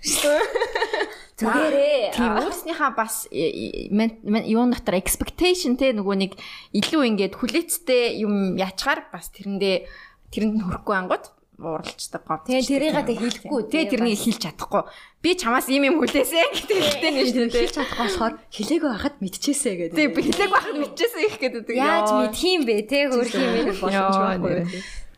Зүгээрээ. 1.39 2.11
Тийм 2.20 2.36
өөрснийхөө 2.36 2.91
бас 2.99 3.32
э, 3.32 3.88
э, 3.88 4.43
юун 4.51 4.76
дотор 4.76 4.99
expectation 4.99 5.80
те 5.80 5.95
нөгөө 5.95 6.16
нэг 6.20 6.36
илүү 6.76 7.16
ингээд 7.16 7.39
хүлээцтэй 7.39 8.20
юм 8.20 8.59
ячгаар 8.59 9.07
бас 9.07 9.32
тэрэндээ 9.32 9.88
тэрэнд 10.36 10.53
нь 10.59 10.66
хүрэхгүй 10.68 10.95
ангууд 10.99 11.32
уралцдаг 11.70 12.24
гомд. 12.28 12.43
Тэгээ 12.49 12.68
тэрийг 12.68 12.97
тэ 13.07 13.16
хэлэхгүй. 13.16 13.61
Тэгээ 13.72 13.89
тэрнийг 13.93 14.20
хэлж 14.20 14.39
чадахгүй. 14.43 14.84
Би 15.24 15.30
чамаас 15.39 15.68
ийм 15.72 15.84
юм 15.88 15.95
хүлээсэ 16.03 16.41
гэдэг 16.51 16.78
хэлтэй 16.84 17.11
нэг 17.16 17.26
шүү 17.32 17.47
дээ. 17.47 17.64
Хэлж 17.64 17.76
чадахгүй 17.80 18.03
болохоор 18.03 18.34
хэлээгүй 18.51 18.89
байхад 18.91 19.16
мэдчихээсэ 19.24 19.72
гэдэг. 19.80 19.95
Тэгээ 19.95 20.11
би 20.11 20.22
хэлээгүй 20.28 20.51
байхад 20.51 20.78
мэдчихсэн 20.84 21.22
их 21.24 21.36
гэдэг. 21.39 21.64
Яаж 21.72 22.09
мэдх 22.11 22.41
юм 22.43 22.61
бэ 22.68 22.76
те 22.84 22.99
хөрх 23.07 23.34
юм 23.34 23.51
бэ? 23.53 23.61
боломж 23.80 24.18
байхгүй. 24.20 24.53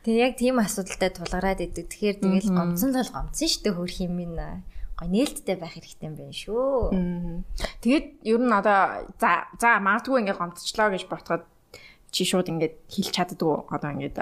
Тэгээ 0.05 0.21
яг 0.21 0.33
тийм 0.37 0.55
асуудалтай 0.61 1.09
тулгараад 1.09 1.59
идэг. 1.65 1.85
Тэгэхээр 1.89 2.17
тэгэл 2.21 2.53
гомцсон 2.53 2.93
л 2.93 3.09
гомцсон 3.09 3.49
шүү 3.49 3.61
дээ 3.65 3.73
хөрх 3.73 3.97
юм 4.05 4.13
минь 4.21 4.37
гой 4.37 5.09
нээлттэй 5.09 5.57
байх 5.59 5.75
хэрэгтэй 5.75 6.07
юм 6.07 6.15
байна 6.15 6.31
шүү. 6.31 7.43
Тэгээд 7.83 8.05
ер 8.23 8.39
нь 8.39 8.53
одоо 8.53 9.09
за 9.19 9.49
за 9.59 9.81
магадгүй 9.83 10.23
ингээд 10.23 10.39
гомдчлоо 10.39 10.89
гэж 10.93 11.03
ботход 11.11 11.43
чи 12.15 12.23
шууд 12.23 12.47
ингээд 12.47 12.75
хэлж 12.87 13.11
чаддгүй 13.11 13.67
одоо 13.75 13.91
ингээд 13.91 14.17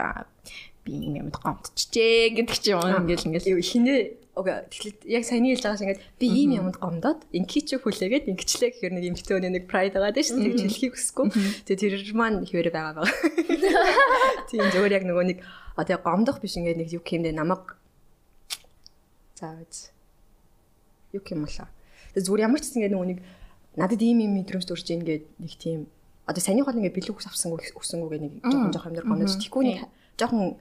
би 0.84 0.94
юм 0.98 1.14
юмд 1.22 1.38
гомдчихжээ 1.38 2.42
гэдэг 2.42 2.58
чи 2.58 2.74
юм 2.74 2.82
ингээд 3.06 3.26
ингээд 3.30 3.46
хинээ 3.46 4.02
Ога 4.34 4.66
тэгэхээр 4.66 5.14
яг 5.14 5.24
саяны 5.30 5.54
хэлж 5.54 5.62
байгаа 5.62 5.78
шиг 5.78 5.86
ингээд 5.94 6.06
би 6.18 6.26
ийм 6.26 6.52
юмд 6.58 6.82
гомдоод 6.82 7.22
инки 7.38 7.62
чи 7.62 7.78
хүлээгээд 7.78 8.34
ингэчлээ 8.34 8.70
гэхээр 8.74 8.94
нэг 8.98 9.06
эмхтэн 9.14 9.38
өнөө 9.38 9.54
нэг 9.62 9.66
прайд 9.70 9.94
байгаа 9.94 10.10
дээ 10.10 10.26
шүү 10.26 10.42
дээ 10.42 10.58
хэлхийг 10.74 10.94
хүсэхгүй. 10.98 11.28
Тэгээ 11.70 11.82
тэр 11.86 12.18
маань 12.18 12.42
хിവэр 12.42 12.74
байгаа 12.74 13.06
байгаа. 13.06 13.14
Тийм 14.50 14.66
зөвөр 14.74 14.90
яг 14.98 15.06
нөгөө 15.06 15.26
нэг 15.30 15.38
одоо 15.78 15.98
гомдох 16.02 16.42
биш 16.42 16.58
ингээд 16.58 16.82
нэг 16.82 16.90
юу 16.98 17.06
хэмдэ 17.06 17.30
намайг 17.30 17.78
заавч 19.38 19.94
юу 21.14 21.22
юм 21.22 21.46
болоо. 21.46 21.70
Тэгээ 22.18 22.26
зүгээр 22.26 22.46
ямар 22.50 22.58
ч 22.58 22.74
гэсэн 22.74 22.78
ингээд 22.82 22.96
нөгөө 22.98 23.10
нэг 23.14 23.20
надад 23.78 24.02
ийм 24.02 24.18
юм 24.26 24.34
мэдрэмж 24.34 24.66
төрж 24.66 24.88
ийн 24.90 25.06
гээд 25.06 25.26
нэг 25.38 25.54
тийм 25.62 25.86
одоо 26.26 26.42
саяны 26.42 26.64
хол 26.64 26.78
ингээд 26.80 26.98
бэлэг 26.98 27.18
ус 27.20 27.28
авсан 27.28 27.54
өсөнгөө 27.56 28.10
гэх 28.12 28.24
нэг 28.24 28.34
жоохон 28.44 28.72
жоохон 28.72 28.92
юм 28.92 28.96
дээр 28.96 29.08
гомдож 29.08 29.36
тийхгүй 29.40 29.64
нэг 29.68 29.80
жоохон 30.16 30.56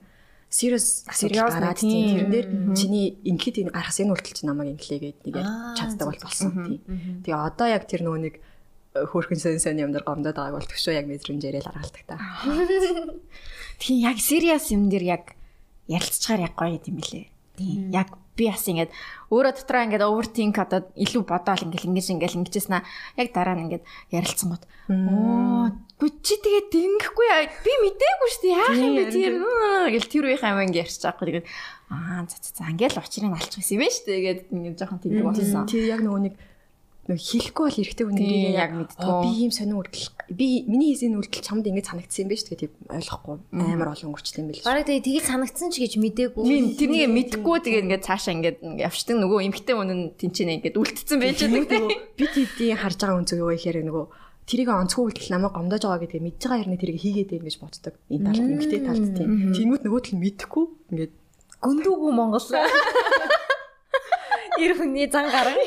serious 0.53 1.07
serious 1.09 1.49
гараад 1.49 1.79
тийм. 1.81 2.13
тэрэн 2.13 2.29
дээр 2.29 2.47
чиний 2.77 3.17
ингээд 3.25 3.57
энэ 3.65 3.73
гарах 3.73 3.97
энэ 3.97 4.11
хүртэл 4.13 4.37
чи 4.37 4.43
намайг 4.45 4.69
инглээгээд 4.77 5.19
нэг 5.25 5.35
чаддаг 5.73 6.07
бол 6.13 6.21
болсон. 6.21 6.51
тийм. 6.53 6.81
Тэгээ 7.25 7.41
одоо 7.41 7.67
яг 7.71 7.83
тэр 7.89 8.05
нөгөө 8.05 8.21
нэг 8.21 8.35
хөөрхөн 8.93 9.39
сэн 9.41 9.57
сэн 9.57 9.81
юм 9.81 9.89
дээр 9.89 10.05
гомдоод 10.05 10.37
байгааг 10.37 10.61
бол 10.61 10.69
төшөө 10.69 10.93
яг 10.93 11.09
мэдрэмжээрээ 11.09 11.65
л 11.65 11.71
аргалдаг 11.73 12.03
та. 12.05 12.21
Тийм 13.81 13.97
яг 14.05 14.17
serious 14.21 14.69
юм 14.69 14.93
дээр 14.93 15.17
яг 15.17 15.33
ярилцчихаар 15.89 16.45
яг 16.45 16.53
гоё 16.53 16.77
юм 16.77 17.01
билэ. 17.01 17.33
Тийм 17.57 17.89
яг 17.89 18.13
би 18.33 18.49
бас 18.49 18.65
ингээд 18.65 18.91
өөрөө 19.29 19.53
дотроо 19.53 19.81
ингээд 19.85 20.07
overthink 20.07 20.55
одоо 20.57 20.79
илүү 20.97 21.23
бодоол 21.23 21.65
ингээд 21.69 21.87
ингэж 21.87 22.07
ингээд 22.13 22.37
ингэжсэн 22.37 22.75
аа 22.77 22.83
яг 23.17 23.29
дараа 23.33 23.55
нь 23.55 23.63
ингээд 23.69 23.83
ярилцсан 24.09 24.49
гот 24.53 24.63
оо 24.89 25.69
гү 26.01 26.07
чи 26.19 26.35
тэгээд 26.41 26.73
ингэхгүй 26.73 27.27
би 27.63 27.73
мдээгүй 27.79 28.29
шүү 28.33 28.43
дээ. 28.43 28.57
Яах 28.59 28.75
юм 28.75 28.93
бэ 28.99 29.05
тэр? 29.07 29.33
гэл 29.95 30.11
тэр 30.11 30.25
үеийн 30.27 30.43
амаа 30.43 30.65
ингээд 30.67 30.83
ярьчих 30.83 31.01
жоохгүй 31.07 31.25
тэгээд 31.31 31.47
аа 31.93 32.27
за 32.27 32.37
за 32.43 32.67
ингээд 32.67 32.93
л 32.97 32.99
учрыг 32.99 33.31
алчих 33.31 33.61
гэсэн 33.63 33.75
юм 33.77 33.81
байна 33.85 33.95
шүү 33.95 34.03
дээ. 34.03 34.17
Тэгээд 34.19 34.41
ингээд 34.51 34.79
жоохон 34.83 34.99
тэмдэг 34.99 35.23
болсон. 35.23 35.63
тий 35.69 35.87
яг 35.87 36.01
нөгөө 36.03 36.21
нэг 36.27 36.33
нэг 37.03 37.19
хэлэхгүй 37.19 37.63
бол 37.67 37.81
эрэгтэй 37.83 38.05
хүн 38.07 38.15
нэрийг 38.15 38.55
яг 38.55 38.71
мэдтгөө. 38.79 39.27
Би 39.27 39.31
ийм 39.43 39.51
сонин 39.51 39.75
үрдэл 39.75 40.07
би 40.31 40.63
миний 40.63 40.95
хийсэн 40.95 41.19
үрдэл 41.19 41.43
чамд 41.43 41.67
ингэж 41.67 41.91
санагдсан 41.91 42.23
юм 42.23 42.29
байна 42.31 42.39
шүү 42.39 42.51
дээ. 42.55 42.61
Тийм 42.63 42.71
ойлгохгүй 42.95 43.35
амар 43.59 43.91
олон 43.91 44.07
өнгөрчлөө 44.07 44.39
юм 44.39 44.47
байл. 44.47 44.63
Бараг 44.63 44.87
тэгээ 44.87 45.03
тгийг 45.03 45.25
санагдсан 45.27 45.69
ч 45.75 45.83
гэж 45.83 45.93
мдээгүй. 45.99 46.43
Тийм 46.47 46.65
тэрнийг 46.79 47.11
мэдэхгүй 47.11 47.57
тэгээд 47.59 47.85
ингээд 47.91 48.07
цаашаа 48.07 48.33
ингээд 48.39 48.57
явчдаг 48.87 49.15
нөгөө 49.19 49.39
эмхтэй 49.51 49.75
хүн 49.75 49.91
нь 49.91 50.15
тэнцэнэ 50.15 50.51
ингээд 50.63 50.79
үлдсэн 50.79 51.19
байж 51.19 51.39
байгаа. 51.43 51.91
Би 52.15 52.25
тийдийн 52.31 52.79
харж 52.79 52.97
байгаа 53.03 53.19
үнцэг 53.19 53.39
юу 53.43 53.51
гэхээр 53.51 53.83
нөгөө 53.83 54.05
тэрийг 54.47 54.69
онцгой 54.71 55.03
үлдэл 55.11 55.33
намайг 55.35 55.53
гомдож 55.59 55.83
байгаа 55.83 56.07
гэдгээ 56.07 56.23
мэдж 56.23 56.39
байгаа 56.39 56.59
хэрнээ 56.63 56.79
тэрийг 56.79 57.03
хийгээд 57.03 57.31
байм 57.35 57.43
гэж 57.47 57.55
боддог. 57.59 57.93
Энэ 58.07 58.31
талд 58.31 58.47
эмхтэй 58.47 58.81
талд 58.83 59.11
тийм. 59.11 59.51
Тэнгүүд 59.51 59.83
нөгөө 59.83 60.01
тал 60.07 60.19
мэдэхгүй 60.23 60.65
ингээд 60.91 61.13
гүндүүгүй 61.63 62.11
Монгол. 62.15 62.43
Ир 64.63 64.71
хүний 64.77 65.07
зан 65.09 65.31
гарan. 65.31 65.57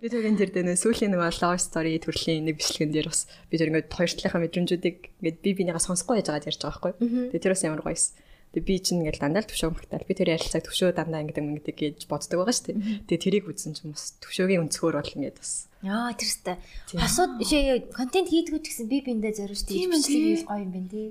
Би 0.00 0.08
тэгэн 0.08 0.40
тэр 0.40 0.48
дэнэ 0.48 0.80
сүүлийн 0.80 1.12
нэг 1.12 1.20
love 1.44 1.60
story 1.60 2.00
төрлийн 2.00 2.48
нэг 2.48 2.56
бичлэгэн 2.56 2.88
дээр 2.88 3.12
бас 3.12 3.28
би 3.52 3.60
тэр 3.60 3.68
ингээд 3.68 3.92
хоёр 3.92 4.08
талынхаа 4.08 4.40
мэдрэмжүүдийг 4.40 4.96
ингээд 5.20 5.38
би 5.44 5.50
бинийгаа 5.60 5.84
сонсохгүй 5.84 6.24
яж 6.24 6.32
байгаа 6.32 6.48
ярьж 6.48 6.60
байгаа 6.64 6.96
байхгүй. 6.96 7.36
Тэгээ 7.36 7.44
тэр 7.44 7.52
бас 7.52 7.64
ямар 7.68 7.84
гоёс. 7.84 8.16
Тэгээ 8.56 8.64
би 8.64 8.74
чинь 8.80 9.04
ингээд 9.04 9.20
дандаа 9.20 9.44
л 9.44 9.50
төвшөө 9.52 9.70
магтаал. 9.76 10.08
Би 10.08 10.16
тэр 10.16 10.32
ярилцааг 10.40 10.64
төвшөө 10.64 10.90
дандаа 10.96 11.20
ингээд 11.20 11.38
ингээд 11.44 11.68
гэж 11.76 11.98
боддог 12.08 12.40
байгаа 12.40 12.56
шүү 12.56 12.66
дээ. 12.72 12.78
Тэгээ 13.12 13.24
тэрийг 13.28 13.44
үзсэн 13.52 13.76
чинь 13.76 13.92
бас 13.92 14.16
төвшөөгийн 14.24 14.62
өнцгөр 14.64 14.96
бол 14.96 15.14
ингээд 15.20 15.36
бас. 15.36 15.52
Яа 15.84 16.10
тэр 16.16 16.28
өстэй. 16.32 16.56
Хосууд 16.96 17.32
шээ 17.44 17.92
контент 17.92 18.32
хийдгүү 18.32 18.60
гэсэн 18.64 18.88
би 18.88 19.04
биндээ 19.04 19.36
зориулж 19.36 19.68
тийм 19.68 19.92
бичлэг 19.92 20.48
гоё 20.48 20.64
юм 20.64 20.72
байна 20.72 20.88
тий. 20.90 21.08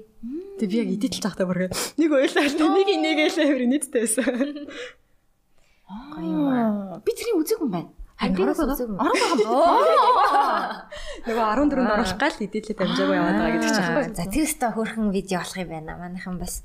Тэгээ 0.59 0.67
би 0.67 0.77
яг 0.81 0.89
эдитэлж 0.97 1.23
байхдаа 1.29 1.47
бүр 1.47 1.59
нэг 1.69 2.09
ойлаа. 2.09 2.43
Нэг 2.43 2.89
инээгээл 2.89 3.39
амир 3.39 3.65
нийттэй 3.69 4.01
байсан. 4.03 4.67
Гоё 5.88 6.24
юм. 6.24 7.02
Би 7.04 7.12
тэрийг 7.12 7.36
үзег 7.40 7.60
юм 7.60 7.70
байна. 7.70 7.90
Харин 8.16 8.34
би 8.36 8.44
бас 8.46 8.58
үзег 8.62 8.88
юм. 8.88 8.98
Нөгөө 11.24 11.44
14-нд 11.44 11.74
оруулах 11.74 12.16
гал 12.20 12.38
эдэлээд 12.40 12.80
амжаагүй 12.80 13.16
яваад 13.18 13.36
байгаа 13.36 13.54
гэдэг 13.58 13.70
чинь 13.74 13.84
байхгүй. 13.84 14.14
За 14.14 14.24
тэр 14.30 14.44
өстой 14.46 14.70
хөрхөн 14.72 15.10
видео 15.10 15.38
болох 15.42 15.58
юм 15.58 15.70
байна. 15.74 15.92
Манайхан 15.98 16.36
бас 16.38 16.62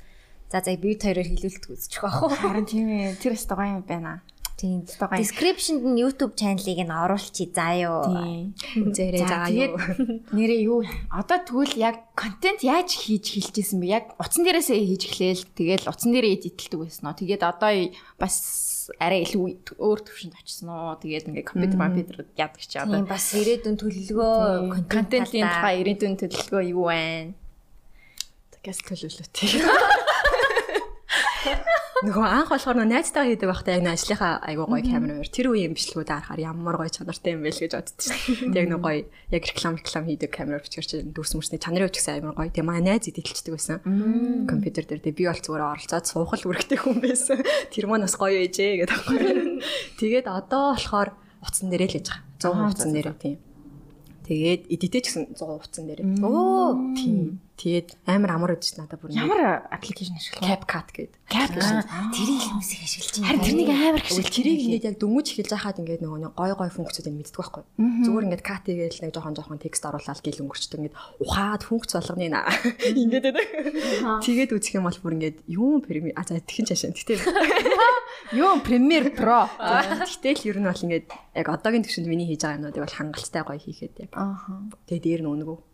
за 0.51 0.61
за 0.61 0.71
би 0.77 0.95
хоёроор 0.95 1.27
хилүүлэлт 1.27 1.65
үзчих 1.73 2.03
واخ. 2.05 2.31
Харин 2.37 2.65
тийм 2.69 2.87
ээ. 2.89 3.17
Тэр 3.19 3.33
өстой 3.35 3.55
гоё 3.57 3.81
юм 3.81 3.85
байна. 3.87 4.21
Тийм. 4.59 4.83
Description-д 4.83 5.87
нь 5.87 6.03
YouTube 6.03 6.35
channel-ыг 6.35 6.83
нь 6.83 6.91
оруулчих 6.91 7.55
заа 7.55 7.79
юу. 7.79 8.03
Тийм. 8.03 8.51
Үзээрэй 8.91 9.23
заа 9.23 9.47
юу. 9.47 9.79
Нэрээ 10.35 10.61
юу? 10.67 10.83
Одоо 11.07 11.39
тэгвэл 11.47 11.79
яг 11.79 12.11
контент 12.11 12.59
яаж 12.67 12.91
хийж 12.91 13.39
хэлжсэн 13.39 13.79
бэ? 13.79 13.87
Яг 13.87 14.05
утсан 14.19 14.43
дээрээсээ 14.43 14.83
хийж 14.83 15.03
эхлээл. 15.07 15.43
Тэгэл 15.55 15.87
утсан 15.87 16.11
дээрээ 16.11 16.35
эдитэлдэг 16.43 16.79
байсан 16.83 17.07
уу? 17.07 17.15
Тэгээд 17.15 17.43
одоо 17.47 17.71
бас 18.19 18.35
арай 18.98 19.22
илүү 19.24 19.76
өөр 19.78 19.98
төвшөнд 20.04 20.34
очсон 20.40 20.68
уу. 20.72 20.96
Тэгээд 21.00 21.28
ингээ 21.30 21.46
компьютер 21.46 21.78
компьютер 21.78 22.16
яадаг 22.36 22.60
чи 22.60 22.78
одоо. 22.78 23.00
Тийм 23.00 23.08
бас 23.08 23.32
ирээдүйн 23.32 23.76
төлөвлөгөө 23.80 24.88
контентын 24.90 25.46
тухай 25.46 25.74
ирээдүйн 25.84 26.16
төлөвлөгөө 26.20 26.62
юу 26.72 26.84
вэ? 26.90 27.32
Тэгээс 28.60 28.80
төлөвлөлттэй. 28.84 29.60
Нөгөө 32.02 32.26
анх 32.26 32.50
болохоор 32.50 32.76
нөө 32.82 32.90
найзтайгаа 32.90 33.30
хийдэг 33.30 33.48
байхдаа 33.54 33.78
яг 33.78 33.86
ажлынхаа 33.86 34.32
айгуу 34.42 34.66
гоё 34.66 34.82
камер 34.82 35.14
мөр 35.22 35.30
тэр 35.30 35.46
үеийн 35.54 35.78
бичлэгүүд 35.78 36.10
харахаар 36.10 36.42
ямар 36.42 36.76
гоё 36.82 36.90
чанартай 36.90 37.38
юм 37.38 37.46
бэ 37.46 37.54
л 37.54 37.62
гэж 37.62 37.72
боддоо 37.78 38.10
шүү 38.10 38.50
дээ. 38.50 38.58
Яг 38.58 38.68
нөгөө 38.74 38.82
гоё 38.82 39.00
яг 39.30 39.42
реклам 39.46 39.74
реклам 39.78 40.04
хийдэг 40.10 40.30
камер 40.34 40.58
бичгэр 40.66 40.86
чи 40.90 40.96
дүүс 41.06 41.32
мөрсний 41.38 41.62
чанарын 41.62 41.86
үуч 41.86 41.94
гэсэн 41.94 42.18
амар 42.18 42.34
гоё. 42.34 42.50
Тэгээ 42.50 42.66
манай 42.66 42.82
найз 42.82 43.06
эдэлчдэг 43.06 43.52
байсан. 43.54 43.78
Компьютер 44.50 44.84
дээр 44.90 45.02
тэгээ 45.06 45.20
би 45.22 45.24
бол 45.30 45.38
зүгээр 45.38 45.64
оролцоод 45.70 46.06
суухал 46.10 46.46
үргэлтэй 46.50 46.78
хүн 46.82 46.98
байсан. 46.98 47.38
Тэр 47.72 47.86
маань 47.86 48.04
бас 48.10 48.18
гоё 48.18 48.42
ээжээ 48.42 48.82
гэдэг 48.82 48.90
байхгүй. 48.90 49.18
Тэгээд 50.02 50.26
одоо 50.26 50.74
болохоор 50.74 51.10
утсан 51.46 51.70
дээрээ 51.70 51.90
л 51.94 51.98
яж 52.02 52.08
байгаа. 52.10 52.26
100 52.42 52.74
утсан 52.74 52.90
дээрээ 52.90 53.16
тийм. 53.22 53.38
Тэгээд 54.24 54.62
эдитээ 54.72 55.02
ч 55.04 55.06
гэсэн 55.12 55.24
100 55.36 55.62
утсан 55.62 55.84
дээр. 55.84 56.00
Оо 56.24 56.74
тийм. 56.96 57.43
Тэгээд 57.54 57.88
амар 58.10 58.34
амар 58.34 58.58
өгч 58.58 58.74
надад 58.82 58.98
бүр 58.98 59.14
ямар 59.14 59.62
аппликейшн 59.70 60.18
ашиглах 60.18 60.66
CapCut 60.66 60.88
гэдэг. 60.90 61.18
CapCut 61.30 61.86
тэрийг 62.10 62.42
хүмүүсийг 62.50 62.82
ашиглаж 62.82 63.14
байна. 63.14 63.28
Харин 63.30 63.44
тэрнийг 63.46 63.70
амар 63.70 64.02
ашиглаж 64.02 64.30
тэрийг 64.34 64.60
ингээд 64.66 64.88
яг 64.90 64.96
дөнгөж 64.98 65.26
эхэлж 65.30 65.50
байхад 65.54 65.78
ингээд 65.78 66.02
нөгөө 66.02 66.18
нэг 66.18 66.32
гой 66.34 66.50
гой 66.58 66.70
функцүүдийг 66.74 67.14
мэддэг 67.14 67.38
байхгүй. 67.38 67.62
Зүгээр 67.78 68.26
ингээд 68.26 68.42
cut 68.42 68.64
хийгээл 68.66 69.02
нэг 69.06 69.12
жоохон 69.14 69.36
жоохон 69.38 69.62
текст 69.62 69.86
оруулаад 69.86 70.18
гэл 70.18 70.42
өнгөрчдөг 70.42 70.78
ингээд 70.82 70.98
ухаад 71.22 71.62
функц 71.62 71.90
болгоны 71.94 72.26
наа. 72.26 72.50
Ингээд 72.90 73.24
байдаг. 73.30 73.46
Тэгээд 74.26 74.50
үзэх 74.50 74.74
юм 74.74 74.90
бол 74.90 74.98
бүр 74.98 75.14
ингээд 75.14 75.38
юу 75.46 75.78
преми 75.78 76.10
а 76.10 76.26
за 76.26 76.42
тэгин 76.42 76.66
чашаа. 76.66 76.90
Тэгтээ 76.90 77.22
Юу 78.34 78.58
Premiere 78.66 79.14
Pro. 79.14 79.46
Тэгтэл 79.46 80.48
ер 80.50 80.58
нь 80.58 80.66
бол 80.66 80.84
ингээд 80.90 81.06
яг 81.38 81.46
одоогийн 81.54 81.86
төвшөнд 81.86 82.10
миний 82.10 82.26
хийж 82.26 82.42
байгаа 82.42 82.58
юмнуудыг 82.58 82.82
бол 82.82 82.98
хангалттай 82.98 83.42
гоё 83.46 83.60
хийхэд 83.62 83.94
яг. 84.00 84.12
Аа. 84.16 84.64
Тэгээ 84.90 85.04
дээр 85.04 85.22
нь 85.22 85.30
өнгөө 85.30 85.73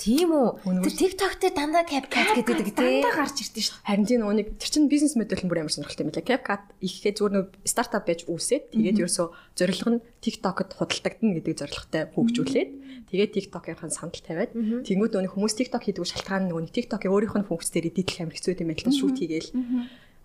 Тийм 0.00 0.32
үү. 0.32 0.80
Тэр 0.80 0.96
TikTok 0.96 1.32
дээр 1.44 1.52
дандаа 1.52 1.84
CapCut 1.84 2.40
гэдэг 2.40 2.72
тий. 2.72 3.04
Дандаа 3.04 3.12
гарч 3.20 3.36
ирдэ 3.44 3.60
шүү. 3.60 3.84
Харин 3.84 4.08
тийм 4.08 4.24
нэг 4.32 4.56
тэр 4.56 4.70
чинь 4.72 4.88
бизнес 4.88 5.12
модель 5.12 5.44
нь 5.44 5.50
бүр 5.52 5.60
ямар 5.60 5.68
сонирхолтой 5.76 6.08
юм 6.08 6.12
бэ? 6.16 6.24
CapCut 6.24 6.64
ихэхэд 6.80 7.20
зүгээр 7.20 7.34
нөгөө 7.36 7.68
стартап 7.68 8.08
байж 8.08 8.24
үүсээд 8.24 8.72
тэгээд 8.72 8.96
ерөөсөө 9.04 9.28
зорилго 9.60 9.88
нь 9.92 10.00
TikTok-д 10.24 10.70
худалдагдана 10.80 11.34
гэдэг 11.36 11.54
зорилготой 11.60 12.02
хөгжүүлээд 12.16 12.70
тэгээд 13.12 13.34
TikTok-ийн 13.36 13.92
сандал 13.92 14.24
тавиад 14.24 14.50
тэнгууд 14.56 15.12
нөгөө 15.20 15.34
хүмүүс 15.36 15.54
TikTok 15.60 15.82
хийдэг 15.84 16.08
шалтгаан 16.08 16.48
нөгөө 16.48 16.72
TikTok-ийн 16.72 17.12
өөрийнх 17.12 17.36
нь 17.36 17.48
функц 17.52 17.68
дээр 17.68 17.92
эдитлэх 17.92 18.24
амар 18.24 18.36
хэцүү 18.40 18.56
юм 18.56 18.72
байл 18.72 18.80
та 18.80 18.96
шүүт 18.96 19.20
хийгээл. 19.20 19.52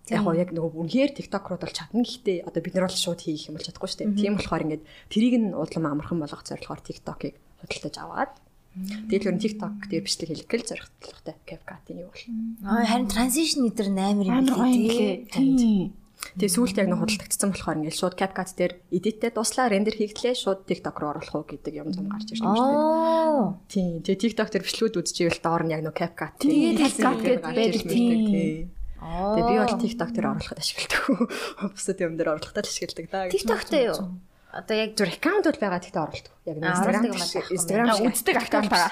Яг 0.06 0.22
гоо 0.22 0.38
яг 0.38 0.54
нөгөө 0.54 0.86
үнээр 0.86 1.12
TikTok 1.18 1.50
руу 1.50 1.60
бол 1.60 1.74
чадна 1.74 2.06
гэхдээ 2.06 2.46
одоо 2.46 2.62
бид 2.62 2.78
нар 2.78 2.86
бол 2.86 2.94
шууд 2.94 3.26
хийх 3.26 3.50
юм 3.50 3.58
бол 3.58 3.66
чадахгүй 3.66 3.90
шүү 3.90 4.00
дээ. 4.06 4.14
Тийм 4.22 4.38
болохоор 4.38 4.64
ингээд 4.70 4.84
тэрийг 5.10 5.36
нь 5.42 5.58
удлам 5.58 5.90
амархан 5.90 6.22
болгох 6.22 6.46
зорилгоор 6.46 6.82
TikTok-ыг 6.86 7.34
худалдаж 7.66 7.96
аваад 7.98 8.32
Тэгэл 8.76 9.28
өөр 9.32 9.40
TikTok 9.40 9.76
дээр 9.88 10.04
бичлэг 10.04 10.30
хийх 10.36 10.48
гэл 10.52 10.68
зоригтлогтой 10.68 11.36
CapCut-ийн 11.48 12.04
юу 12.04 12.12
бол. 12.12 12.28
Аа 12.68 12.84
харин 12.84 13.08
transition 13.08 13.64
эдэр 13.72 13.88
амар 13.96 14.28
юм 14.28 14.44
билээ. 14.44 15.96
Тэгээ 16.36 16.52
сүүлд 16.52 16.80
яг 16.84 16.88
нэг 16.92 17.00
худалдагдсан 17.00 17.50
болохоор 17.56 17.80
ингээд 17.80 18.00
шууд 18.00 18.16
CapCut 18.20 18.52
дээр 18.60 18.74
edit-тэй 18.92 19.32
дуслаа 19.32 19.72
рендер 19.72 19.96
хийгдлээ 19.96 20.36
шууд 20.36 20.68
TikTok 20.68 20.96
руу 21.00 21.12
оруулах 21.16 21.36
уу 21.36 21.48
гэдэг 21.48 21.74
юм 21.76 21.96
зам 21.96 22.12
гарч 22.12 22.36
ирсэн 22.36 22.44
юм 22.44 22.56
шүү 22.56 22.68
дээ. 22.68 22.82
Оо. 22.82 23.48
Тийм. 23.72 23.94
Тэгээ 24.04 24.24
TikTok 24.24 24.50
дээр 24.52 24.66
бичлэгүүд 24.66 25.00
үзчихвэл 25.00 25.44
доор 25.44 25.64
нь 25.64 25.74
яг 25.76 25.82
нэг 25.86 25.96
CapCut 25.96 26.34
Тэгээд 26.42 26.80
CapCut 26.82 27.20
гэдэг 27.24 27.44
байдаг, 27.46 27.84
тийм. 27.88 28.76
Тэгээ 29.06 29.44
би 29.46 29.56
бол 29.60 29.80
TikTok 29.86 30.10
дээр 30.12 30.28
оруулахад 30.34 30.60
ашигладаг. 30.60 31.04
Бусад 31.76 32.00
юм 32.02 32.14
дээр 32.18 32.30
оруулахад 32.36 32.66
ашигладаг 32.66 33.06
даа. 33.08 33.30
TikTok 33.30 33.62
дээр 33.70 33.88
юу? 33.94 34.20
Одоо 34.56 34.76
яг 34.80 34.96
зүр 34.96 35.12
аккаунт 35.12 35.44
бол 35.44 35.60
байгаа 35.60 35.84
гэхдээ 35.84 36.00
оруулдаг. 36.00 36.34
Яг 36.48 36.58
Instagram. 36.64 37.04
Instagram 37.52 37.88
үздэг 38.08 38.36
аккаунт 38.40 38.72
байгаа. 38.72 38.90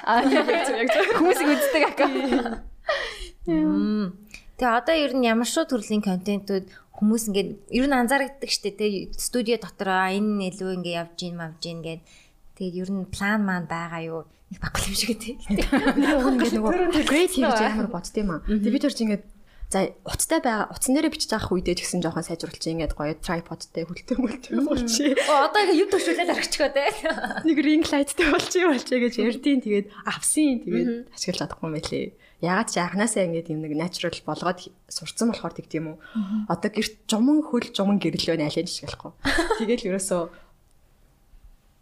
Хүмүүсийг 1.16 1.50
үздэг 1.56 1.84
аккаунт. 1.88 2.68
Тэгээ 3.48 4.78
одоо 4.80 4.96
ер 4.96 5.12
нь 5.16 5.24
ямар 5.24 5.48
шүү 5.48 5.72
төрлийн 5.72 6.04
контентууд 6.04 6.68
хүмүүс 6.94 7.32
ингээд 7.32 7.50
ер 7.74 7.86
нь 7.90 7.96
анзаардаг 7.96 8.52
штэ 8.52 8.76
тэгээ 8.76 9.16
студио 9.18 9.58
дотор 9.58 9.90
энэ 10.14 10.54
илүү 10.54 10.84
ингээд 10.84 11.00
явж 11.02 11.14
гин 11.18 11.36
мавж 11.42 11.58
гин 11.60 11.82
гэд 11.82 12.02
тэгээд 12.60 12.80
ер 12.86 12.90
нь 12.94 13.10
план 13.10 13.42
маань 13.44 13.66
байгаа 13.66 14.02
юу 14.06 14.22
нэг 14.54 14.62
баггүй 14.62 14.94
юм 14.94 14.96
шиг 14.96 15.18
тий. 15.18 15.36
ингээд 15.50 16.54
нөгөө 16.54 17.02
great 17.10 17.34
хийж 17.34 17.50
амар 17.50 17.90
бодд 17.90 18.14
юм 18.14 18.38
аа. 18.38 18.46
Тэгээ 18.46 18.74
бид 18.78 18.84
тэр 18.86 18.94
чинь 18.94 19.06
ингээд 19.10 19.26
за 19.74 19.90
утастай 20.06 20.40
байгаа 20.46 20.70
утсан 20.70 20.94
дээрээ 20.94 21.10
бичиж 21.10 21.34
авах 21.34 21.50
үедээ 21.50 21.74
ч 21.74 21.80
гэсэн 21.82 22.06
жоохон 22.06 22.22
сайжруулчих 22.22 22.70
ингээд 22.78 22.94
гоё 22.94 23.18
tripodтэй 23.18 23.90
хөлтөө 23.90 24.18
мөлтөө 24.22 24.62
болчих. 24.70 25.18
Оо 25.26 25.50
одоо 25.50 25.60
ингээд 25.66 25.82
юм 25.82 25.90
төвшүүлээд 25.90 26.30
аргачихоо 26.30 26.70
тий. 26.70 26.90
Нэг 27.50 27.58
ring 27.58 27.82
lightтэй 27.90 28.28
болчих 28.30 28.70
болчих 28.70 29.00
гэж 29.02 29.14
ярдیں۔ 29.18 29.66
Тэгээд 29.66 29.88
авсан. 30.06 30.62
Тэгээд 30.62 30.90
ашиглаж 31.10 31.38
чадахгүй 31.42 31.66
юм 31.66 31.74
байлээ. 31.74 32.06
Ягаад 32.44 32.70
ч 32.70 32.76
анханасаа 32.78 33.24
ингээд 33.26 33.50
юм 33.50 33.64
нэг 33.66 33.74
natural 33.74 34.20
болгоод 34.28 34.60
сурцсан 34.92 35.34
болохоор 35.34 35.56
тэгт 35.58 35.74
юм 35.80 35.96
уу. 35.96 35.98
Одоо 36.52 36.70
гэрт 36.70 37.10
жуман 37.10 37.40
хөл 37.42 37.66
жуман 37.72 37.98
гэрлөө 38.04 38.36
найлж 38.36 38.68
ашиглахгүй. 38.68 39.12
Тэгэл 39.64 39.96
ерөөсөө 39.96 40.22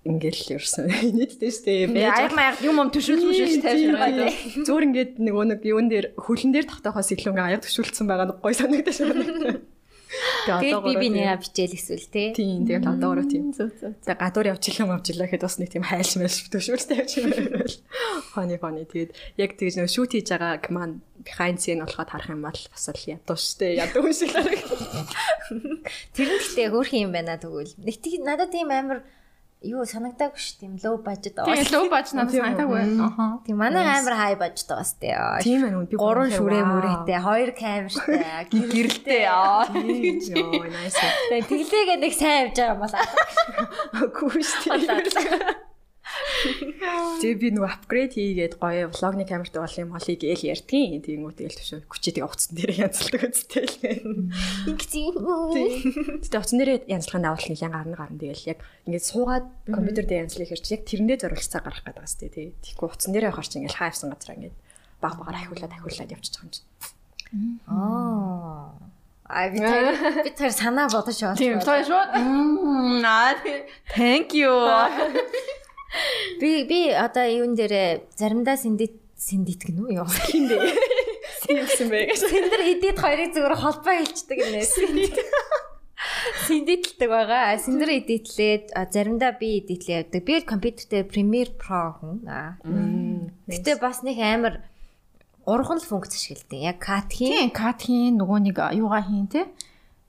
ингээл 0.01 0.57
ерөөсөн 0.57 0.85
нийтдээ 1.17 1.51
штэ 1.53 1.73
Аяг 1.93 2.33
маяг 2.33 2.57
юм 2.65 2.81
юм 2.81 2.89
төшөөл 2.89 3.21
төшөөл 3.21 3.61
тайвширгаа. 3.61 4.09
зөөр 4.65 4.83
ингээд 4.89 5.11
нөгөө 5.21 5.45
нэг 5.53 5.61
юун 5.61 5.87
дээр 5.93 6.17
хөлн 6.17 6.49
дээр 6.57 6.65
тогтоохоос 6.65 7.13
илүү 7.13 7.29
ингээ 7.29 7.49
аяг 7.53 7.61
төшүүлсэн 7.61 8.09
байгаа 8.09 8.33
нэг 8.33 8.41
гой 8.41 8.57
санагдаж 8.57 8.97
байна. 8.97 9.61
Тэгээд 10.11 10.83
би 10.83 10.93
би 10.99 11.07
нэгэ 11.13 11.39
бичээл 11.39 11.77
эсвэл 11.77 12.07
тий. 12.11 12.33
Тийм 12.35 12.67
тэгэл 12.67 12.97
одоогоор 12.97 13.23
тийм. 13.29 13.53
За 13.53 14.13
гадуур 14.17 14.51
явчихлаа 14.51 14.99
мавчлаа 14.99 15.29
гэхэд 15.29 15.45
бас 15.45 15.55
нэг 15.61 15.69
тийм 15.71 15.85
хайлш 15.87 16.19
мэлш 16.19 16.51
төшөөлтэй 16.51 16.97
явчихсан. 16.99 17.31
Хоны 18.35 18.59
хоны 18.59 18.83
тэгээд 18.83 19.15
яг 19.39 19.55
тэгж 19.55 19.79
нөгөө 19.79 19.93
шүүт 19.95 20.11
хийж 20.11 20.27
байгааг 20.35 20.67
маань 20.67 20.99
behind 21.23 21.63
scene 21.63 21.79
болоход 21.85 22.11
харах 22.11 22.33
юм 22.33 22.43
бол 22.43 22.59
бас 22.59 22.85
л 22.91 23.07
ядуу 23.07 23.37
штэ 23.39 23.79
ядуу 23.79 24.11
шиг 24.11 24.35
харагдав. 24.35 24.79
Тэр 26.17 26.27
нь 26.27 26.39
гэхдээ 26.43 26.67
хөөрхөн 26.75 27.05
юм 27.07 27.11
байна 27.15 27.39
тэгвэл. 27.39 27.77
Нэг 27.79 27.95
тийм 28.03 28.27
надад 28.27 28.51
тийм 28.51 28.67
амар 28.67 29.07
юу 29.61 29.85
санагдаагүй 29.85 30.41
ш 30.41 30.57
тийм 30.57 30.73
low 30.81 30.97
budget 31.05 31.37
аа. 31.37 31.45
Тэгээ 31.45 31.69
лөө 31.69 31.89
бач 31.93 32.13
надад 32.17 32.33
санагдаагүй. 32.33 32.81
Аха. 32.97 33.25
Тийм 33.45 33.61
манай 33.61 33.85
амар 33.85 34.17
high 34.17 34.37
budget 34.41 34.65
байгаас 34.65 34.93
тий. 34.97 35.13
Тийм 35.45 35.61
ээ 35.69 35.85
би 35.85 35.95
Гурван 36.01 36.33
шүрээ 36.33 36.65
мүрээтэй, 36.65 37.19
хоёр 37.21 37.51
камертай, 37.53 38.49
Гэрэлтэй 38.73 39.23
аа. 39.29 39.69
Йоо 39.69 40.65
nice. 40.65 40.97
Тэгээ 41.29 41.45
тэглээгээ 41.45 41.97
нэг 42.01 42.13
сайн 42.17 42.49
явж 42.49 42.57
байгаа 42.57 42.73
юм 42.73 42.81
байна. 42.89 44.09
Гүү 44.17 44.41
штэ. 44.41 45.69
Тэгээ 47.21 47.37
би 47.37 47.49
нөгөө 47.53 47.69
апгрейд 47.69 48.13
хийгээд 48.17 48.53
гоё 48.57 48.89
влогны 48.89 49.23
камертай 49.29 49.61
бол 49.61 49.77
юм 49.77 49.93
холыг 49.93 50.21
ээл 50.25 50.49
ярьдгийн. 50.49 51.05
Тэнгүү 51.05 51.33
тэгэл 51.37 51.59
төшөө 51.61 51.79
хүчээ 51.85 52.13
тэгээ 52.17 52.27
уцсан 52.27 52.53
дээр 52.57 52.71
янзлдаг 52.81 53.21
үстэй 53.29 53.65
л. 53.69 53.77
Ингэсэн. 54.73 56.25
Тэгээ 56.25 56.41
уцсан 56.41 56.57
дээр 56.57 56.71
янзлахын 56.89 57.25
давалт 57.25 57.45
нэлээд 57.45 57.73
гарна 57.73 57.95
гарна 57.95 58.17
тэгэл 58.17 58.49
яг 58.49 58.59
ингээд 58.89 59.05
суугаад 59.05 59.45
компьютер 59.69 60.05
дээр 60.09 60.23
янзлах 60.25 60.49
хэрч 60.49 60.65
яг 60.73 60.81
тэрэндээ 60.89 61.17
зориулж 61.21 61.47
цаг 61.47 61.63
гарах 61.63 61.85
гэдэг 61.85 62.01
бас 62.01 62.15
тий. 62.17 62.29
Тэгэхгүй 62.31 62.87
уцсан 62.89 63.13
дээр 63.13 63.29
явахаар 63.29 63.47
чи 63.47 63.57
ингээд 63.61 63.77
хайвсан 63.77 64.09
газар 64.09 64.35
ингээд 64.35 64.57
баг 64.97 65.13
багаар 65.21 65.37
ахиулаад 65.37 65.73
ахиулаад 65.77 66.09
байгаа 66.09 66.41
юм 66.41 66.49
чи. 66.49 66.61
Аа. 67.69 68.73
А 69.31 69.47
би 69.47 69.59
тэр 69.63 70.23
би 70.27 70.29
тэр 70.35 70.51
санаа 70.51 70.91
бодож 70.91 71.15
байна. 71.15 71.39
Тийм, 71.39 71.63
тоо 71.63 71.79
шүү. 71.87 72.03
Мм, 72.19 72.99
аа. 73.05 73.39
Thank 73.95 74.35
you. 74.35 74.51
Би 76.39 76.63
би 76.65 76.89
одоо 76.91 77.25
юун 77.27 77.55
дээр 77.55 78.07
заримдаа 78.15 78.55
сэндит 78.55 78.95
сэндит 79.17 79.67
гэнэ 79.67 79.81
үү 79.81 79.91
юу? 80.01 80.07
Хин 80.07 80.47
бэ? 80.47 80.57
Синсэн 81.45 81.87
бэ? 81.91 82.15
Сэндэр 82.15 82.61
эдит 82.71 82.97
хоёрыг 82.97 83.35
зүгээр 83.35 83.55
холбоо 83.59 83.93
хэлцдэг 83.99 84.37
гинэ. 84.39 84.63
Сэндитлдэг 86.47 87.09
байгаа. 87.09 87.59
Сэндэр 87.61 87.89
эдитлээд 88.01 88.73
заримдаа 88.73 89.37
би 89.37 89.61
эдитлээ 89.61 90.07
явдаг. 90.07 90.21
Би 90.25 90.41
компьютер 90.41 90.85
дээр 90.89 91.05
Premiere 91.11 91.53
Pro 91.53 91.93
хүн. 91.99 92.25
Аа. 92.25 92.57
Гэтэ 93.45 93.77
бас 93.77 94.01
нэг 94.01 94.17
амар 94.17 94.65
урган 95.45 95.77
л 95.77 95.85
функц 95.85 96.17
ашигладаг. 96.17 96.57
Яг 96.57 96.77
cut 96.81 97.13
хийн. 97.13 97.51
Тийм, 97.51 97.53
кат 97.53 97.85
хийн 97.85 98.17
нөгөө 98.17 98.39
нэг 98.49 98.57
юугаа 98.77 99.05
хийн 99.05 99.27
те. 99.29 99.45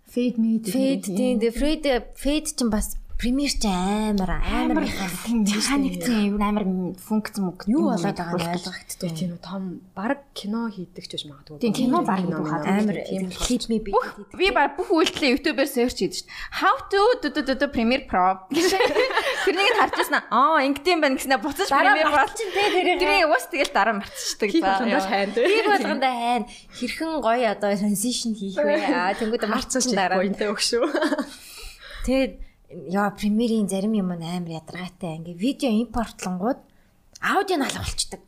Fade 0.08 0.36
made. 0.36 0.68
Fade 0.68 1.08
тийм. 1.08 1.40
Fade 1.40 2.04
fade 2.16 2.48
чинь 2.52 2.70
бас 2.72 2.96
Premiere 3.18 3.54
ч 3.54 3.66
амар 3.66 4.42
амар 4.42 4.82
механик 4.82 6.02
тийм 6.02 6.34
юу 6.34 6.38
амар 6.42 6.64
функц 6.98 7.38
мөнгө 7.38 7.70
юу 7.70 7.92
болоод 7.92 8.18
байгааг 8.18 8.40
нь 8.40 8.52
ойлгогддог. 8.56 9.10
Тийм 9.14 9.30
үү 9.36 9.40
том 9.42 9.62
баг 9.94 10.26
кино 10.34 10.66
хийдэг 10.72 11.04
ч 11.06 11.12
гэж 11.14 11.22
магадгүй. 11.30 11.58
Тийм 11.62 11.74
кино 11.76 12.02
баг 12.02 12.26
духаад 12.26 12.66
Амар 12.66 12.98
тийм 13.06 13.30
clip 13.30 13.70
me 13.70 13.78
би. 13.78 13.94
Би 14.34 14.50
баг 14.50 14.74
бүх 14.74 14.90
үйлдэлээ 14.90 15.38
YouTube-аар 15.38 15.70
search 15.70 16.02
хийдэг 16.02 16.18
шүү 16.18 16.26
дээ. 16.26 16.60
How 16.62 16.74
to 16.90 17.66
Premiere 17.70 18.04
Pro. 18.10 18.42
Тэрнийг 19.46 19.70
нь 19.70 19.78
харж 19.78 19.94
байсан 19.98 20.22
аа 20.26 20.62
ингэдэм 20.66 20.98
байна 21.02 21.16
гэснээр 21.18 21.42
буцаж 21.42 21.68
Premiere 21.70 22.10
Pro 22.10 22.26
чинь 22.34 22.50
те 22.50 22.62
тэрийг 22.98 23.30
уус 23.30 23.46
тэгэл 23.46 23.70
дараа 23.70 23.94
мартчихдаг. 24.02 24.48
хийх 24.50 24.66
болгондоо 24.66 25.02
дээ. 25.30 25.46
би 25.46 25.58
болгондоо 25.72 26.12
хайн 26.12 26.44
хэрхэн 26.74 27.10
гоё 27.22 27.46
одоо 27.54 27.70
transition 27.78 28.34
хийх 28.34 28.58
вэ? 28.58 28.82
Аа 28.98 29.14
тэнгууд 29.14 29.46
марцсан 29.46 29.82
дараа. 29.94 30.18
Поинтээ 30.18 30.50
өгшөө. 30.50 30.84
Тэгээд 32.06 32.32
яа 32.88 33.10
премьерийн 33.12 33.68
зарим 33.68 33.92
юм 33.92 34.12
амар 34.12 34.48
ядаргаатай 34.48 35.20
ингээ 35.20 35.36
видео 35.36 35.70
импортлонгууд 35.84 36.60
аудио 37.20 37.56
нь 37.56 37.66
алга 37.66 37.84
болчдөг. 37.84 38.20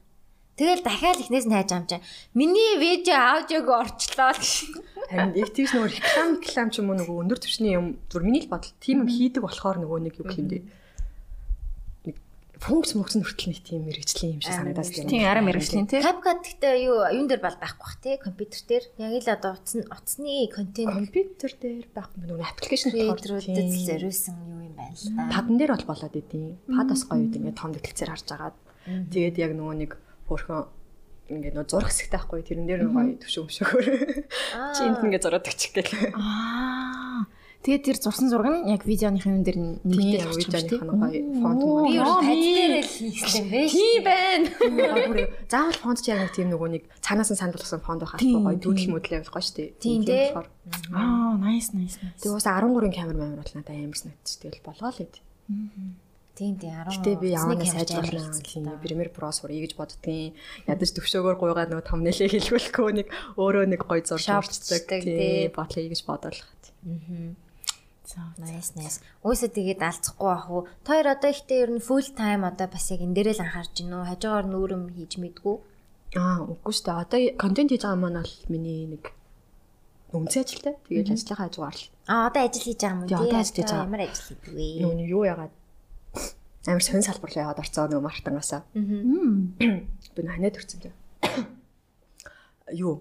Тэгэл 0.54 0.86
дахиад 0.86 1.18
ихнээс 1.18 1.46
нь 1.50 1.54
хайж 1.56 1.70
чинь. 1.90 2.06
Миний 2.38 2.78
видео 2.78 3.18
аудиог 3.34 3.66
орчлоо. 3.68 4.32
Харин 5.10 5.34
яг 5.34 5.50
тийш 5.50 5.74
нөгөө 5.74 5.90
реклам 5.90 6.28
реклам 6.38 6.68
ч 6.70 6.78
юм 6.78 6.94
уу 6.94 6.98
нөгөө 7.02 7.16
өндөр 7.26 7.38
түвшний 7.42 7.74
юм 7.74 7.98
зүр 8.06 8.22
миний 8.22 8.46
л 8.46 8.52
бодол 8.52 8.70
тийм 8.78 9.02
юм 9.02 9.10
хийдэг 9.10 9.42
болохоор 9.42 9.82
нөгөө 9.82 9.98
нэг 10.06 10.14
гэх 10.14 10.38
юм 10.38 10.48
бэ? 10.52 10.58
Функц 12.64 12.96
мөнгөс 12.96 13.16
нь 13.20 13.24
хүртэл 13.28 13.52
нэг 13.52 13.60
тийм 13.60 13.82
мэрэгжлийн 13.84 14.32
юм 14.36 14.40
шиг 14.40 14.56
санагдаад 14.56 14.88
байна. 14.88 15.12
Тийм 15.12 15.28
арай 15.28 15.44
мэрэгжлийн 15.44 15.84
тий. 15.84 16.00
CapCut 16.00 16.40
гэхдээ 16.40 16.74
юу 16.88 16.96
юун 17.12 17.28
дээр 17.28 17.44
бол 17.44 17.58
байхгүй 17.60 17.84
бах 17.84 17.96
тий 18.00 18.16
компьютер 18.16 18.60
дээр 18.64 18.84
яг 19.04 19.12
л 19.20 19.34
одоо 19.36 19.52
утасны 19.52 19.84
утасны 19.84 20.48
контент 20.48 20.96
компьютер 20.96 21.52
дээр 21.60 21.84
байхгүй 21.92 22.24
нөгөө 22.24 22.40
аппликейшн 22.40 22.90
creator-уудад 22.96 23.68
зориулсан 23.68 24.36
юу 24.48 24.60
юм 24.64 24.74
байна 24.80 24.96
л 24.96 25.04
да. 25.12 25.28
падан 25.28 25.56
дээр 25.60 25.72
бол 25.76 25.88
болоод 25.92 26.16
идэв. 26.16 26.56
Падас 26.72 27.02
гоё 27.04 27.20
үед 27.20 27.36
ингээд 27.36 27.60
том 27.60 27.70
дэлгэцээр 27.76 28.12
харж 28.16 28.28
агаад 28.32 28.56
тэгээд 29.12 29.36
яг 29.44 29.52
нөгөө 29.52 29.76
нэг 29.84 29.92
хөөрхөн 30.24 30.64
ингээд 31.36 31.54
нөгөө 31.56 31.68
зурх 31.68 31.88
хэсэгтэй 31.92 32.16
байхгүй 32.16 32.40
тэрэн 32.48 32.68
дээр 32.68 32.82
гоё 32.88 33.12
төвшөө 33.20 33.42
өмшөөр. 33.44 33.84
Чи 34.72 34.80
энд 34.88 35.04
ингээд 35.04 35.24
зураад 35.24 35.48
өгчих 35.48 35.72
гээл. 35.72 36.16
Аа. 36.16 37.28
Тэгээд 37.64 37.80
тэр 37.88 37.96
зурсан 37.96 38.28
зураг 38.28 38.60
нь 38.60 38.68
яг 38.68 38.84
видеоныхын 38.84 39.40
юм 39.40 39.44
дээр 39.44 39.58
нэгдэж 39.88 40.20
Тийм 40.20 40.28
авчих 40.28 40.52
юм 40.52 40.52
видеоны 40.52 40.68
шүү 40.68 40.68
дээ. 40.68 40.80
хана 40.84 40.94
гоё 41.00 41.20
фонт 41.40 41.60
мөн. 41.64 41.84
Би 41.88 41.92
юу 41.96 42.12
тань 42.20 42.44
дээр 42.44 42.72
л 42.76 42.92
хийсэн 42.92 43.44
бэ? 43.48 43.60
Тийм 43.72 44.00
байна. 44.04 44.48
Заавал 45.48 45.78
фонт 45.80 45.98
ч 46.04 46.06
яг 46.12 46.18
нэг 46.20 46.32
тийм 46.36 46.48
нөгөө 46.52 46.68
нэг 46.76 46.82
цаанаас 47.00 47.30
нь 47.32 47.40
санд 47.40 47.56
болгосон 47.56 47.80
фонт 47.80 48.00
байх 48.04 48.14
Тийм, 48.20 48.44
гоё 48.44 48.52
тийм. 48.52 48.62
дүүдэл 48.68 48.92
мөдлөө 48.92 49.18
байх 49.24 49.32
гоё 49.32 49.44
шүү 49.48 49.56
дээ. 49.56 49.68
Тийм, 49.80 50.00
болохоор. 50.04 50.46
Аа, 50.92 51.32
nice 51.40 51.68
nice. 51.72 51.96
Тэгээ 52.20 52.36
бас 52.36 52.44
13-ын 52.44 52.92
камер 52.92 53.16
маамир 53.16 53.40
бол 53.40 53.52
надад 53.56 53.72
амар 53.80 53.96
санагдчих. 53.96 54.38
Тэгэл 54.44 54.60
болгоо 54.68 54.90
л 54.92 55.00
ид. 55.00 55.14
Тийм 56.34 56.52
тийм 56.58 56.58
10. 56.60 57.00
Гэтэ 57.00 57.10
би 57.16 57.28
сайжруулах 57.32 58.28
амар 58.28 58.44
тийм 58.44 58.64
Premiere 58.84 59.08
Pro 59.14 59.30
сурах 59.32 59.56
гэж 59.56 59.72
боддгийн. 59.78 60.34
Ядаж 60.68 60.90
төвшөөгөр 60.98 61.36
гуйгаад 61.40 61.70
нөгөө 61.72 61.86
thumbnail-ийг 61.88 62.32
хэлбэлэхгүй 62.44 62.92
нэг 62.92 63.08
өөрөө 63.40 63.64
нэг 63.72 63.80
гоё 63.86 64.02
зурж 64.04 64.26
тий. 64.84 65.00
тийм 65.00 65.54
бодлоо 65.54 65.80
гэж 65.88 66.00
бодоолох. 66.04 66.50
За. 66.60 66.72
Nice 68.36 68.76
nice. 68.76 69.00
Үсэ 69.24 69.48
тэгээд 69.48 69.80
алцахгүй 69.80 70.28
ах 70.28 70.46
уу. 70.52 70.68
Тэр 70.84 71.08
одоо 71.08 71.32
ихтэй 71.32 71.64
ер 71.64 71.72
нь 71.72 71.80
full 71.80 72.04
time 72.12 72.44
одоо 72.44 72.68
бас 72.68 72.92
яг 72.92 73.00
энэ 73.00 73.16
дээрээ 73.16 73.40
л 73.40 73.44
анхаарч 73.48 73.72
гинөө. 73.80 74.02
Хажуугаар 74.12 74.46
нүүрэм 74.52 74.82
хийж 74.92 75.16
мэдгүү. 75.16 75.56
Аа, 76.20 76.44
үгүй 76.44 76.72
шүү 76.76 76.84
дээ. 76.84 77.00
Одоо 77.00 77.18
контент 77.40 77.72
хийж 77.72 77.82
байгаа 77.88 78.00
маань 78.04 78.20
бол 78.20 78.36
миний 78.52 78.84
нэг 78.92 79.08
үнцэн 80.12 80.44
ажилтай. 80.44 80.74
Тэгээд 80.84 81.16
ажлынхаа 81.16 81.48
хажуугаар 81.48 81.76
л 81.80 81.84
Аа 82.04 82.28
одоо 82.28 82.42
ажил 82.44 82.68
хийж 82.68 82.80
байгаа 82.84 83.00
юм 83.00 83.08
Тий, 83.08 83.16
одоо 83.16 83.40
ажил 83.40 83.56
хийж 83.56 83.70
байгаа. 83.72 83.88
Ямар 83.88 84.02
ажил 84.04 84.28
хийдэг 84.28 84.52
вэ? 84.52 84.66
нэг 84.84 85.08
юу 85.08 85.24
ягаад 85.24 85.52
амар 86.68 86.84
сонь 86.84 87.00
салбар 87.00 87.30
руу 87.32 87.42
яваад 87.48 87.62
орцоо 87.64 87.84
нөгөө 87.88 88.04
мартангаасаа. 88.04 88.62
Мм. 88.76 89.56
Би 90.12 90.20
нанад 90.20 90.54
төрсөн 90.60 90.80
дээ. 90.84 90.94
Юу? 92.84 93.00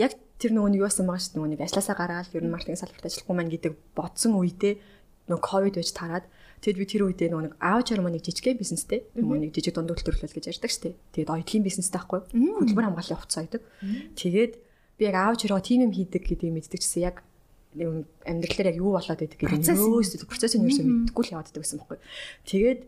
Яг 0.00 0.16
тэр 0.42 0.52
нөгөө 0.58 0.70
нэг 0.74 0.82
юусан 0.82 1.06
байгаа 1.06 1.22
шүү 1.22 1.30
дээ 1.30 1.38
нөгөө 1.38 1.52
нэг 1.54 1.62
ажилласаа 1.62 1.96
гараад 1.96 2.34
ер 2.34 2.42
нь 2.42 2.50
маркетинг 2.50 2.80
салбарт 2.82 3.06
ажиллахгүй 3.06 3.36
маань 3.38 3.52
гэдэг 3.54 3.72
бодсон 3.94 4.32
үедээ 4.34 4.74
нөгөө 5.30 5.46
ковид 5.46 5.74
байж 5.78 5.90
тараад 5.94 6.26
Тэгэд 6.62 6.78
би 6.78 6.86
тэр 6.86 7.02
үедээ 7.10 7.28
нөгөө 7.34 7.44
нэг 7.50 7.54
аав 7.58 7.82
чаар 7.82 8.06
маань 8.06 8.14
нэг 8.14 8.22
жижигхэн 8.22 8.54
бизнестэй 8.54 9.02
нөгөө 9.18 9.38
нэг 9.42 9.50
жижиг 9.50 9.74
дунд 9.74 9.90
төлөвлөл 9.98 10.30
гэж 10.30 10.46
ярьдаг 10.46 10.70
штеп. 10.70 10.94
Тэгээд 11.10 11.34
оюутлын 11.34 11.66
бизнестэй 11.66 11.98
байхгүй. 11.98 12.22
Хөдөлмөр 12.30 12.86
хамгааллын 12.86 13.18
хувцас 13.18 13.42
ойдог. 13.42 13.62
Тэгээд 14.14 14.52
би 14.94 15.02
яг 15.02 15.16
аав 15.18 15.42
чараа 15.42 15.58
тим 15.58 15.90
юм 15.90 15.90
хийдэг 15.90 16.22
гэдгийг 16.22 16.54
мэддэг 16.54 16.78
чсэн 16.86 17.02
яг 17.02 17.26
амьдралаар 17.74 18.70
яг 18.70 18.78
юу 18.78 18.94
болоод 18.94 19.18
байдаг 19.18 19.38
гэдэг 19.42 19.58
нь 19.58 19.74
өөсөө 19.74 20.30
процессыг 20.30 20.62
ерөөсөө 20.62 20.86
мэддэггүй 20.86 21.24
л 21.26 21.32
яваад 21.34 21.50
байсан 21.50 21.78
байхгүй. 21.82 21.98
Тэгээд 22.46 22.80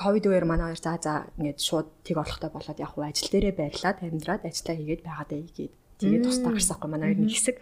ковид 0.00 0.24
үеэр 0.24 0.46
манай 0.48 0.72
хоёр 0.72 0.80
за 0.80 0.96
за 0.96 1.14
ингээд 1.36 1.60
шууд 1.60 1.88
тэг 2.00 2.16
олохтой 2.16 2.48
болоод 2.48 2.78
яг 2.80 2.96
ажил 2.96 3.28
дээрээ 3.28 3.52
байрлаад 3.52 3.98
амьдраад 4.00 4.48
ажиллаа 4.48 4.76
хийгээд 4.80 5.04
байгаадаа 5.04 5.38
хийгээд 5.44 5.72
тэгээд 6.00 6.24
тусдаа 6.24 6.52
гарсахгүй 6.56 6.88
манай 6.90 7.12
хоёр 7.12 7.20
нэг 7.22 7.32
хэсэг. 7.36 7.56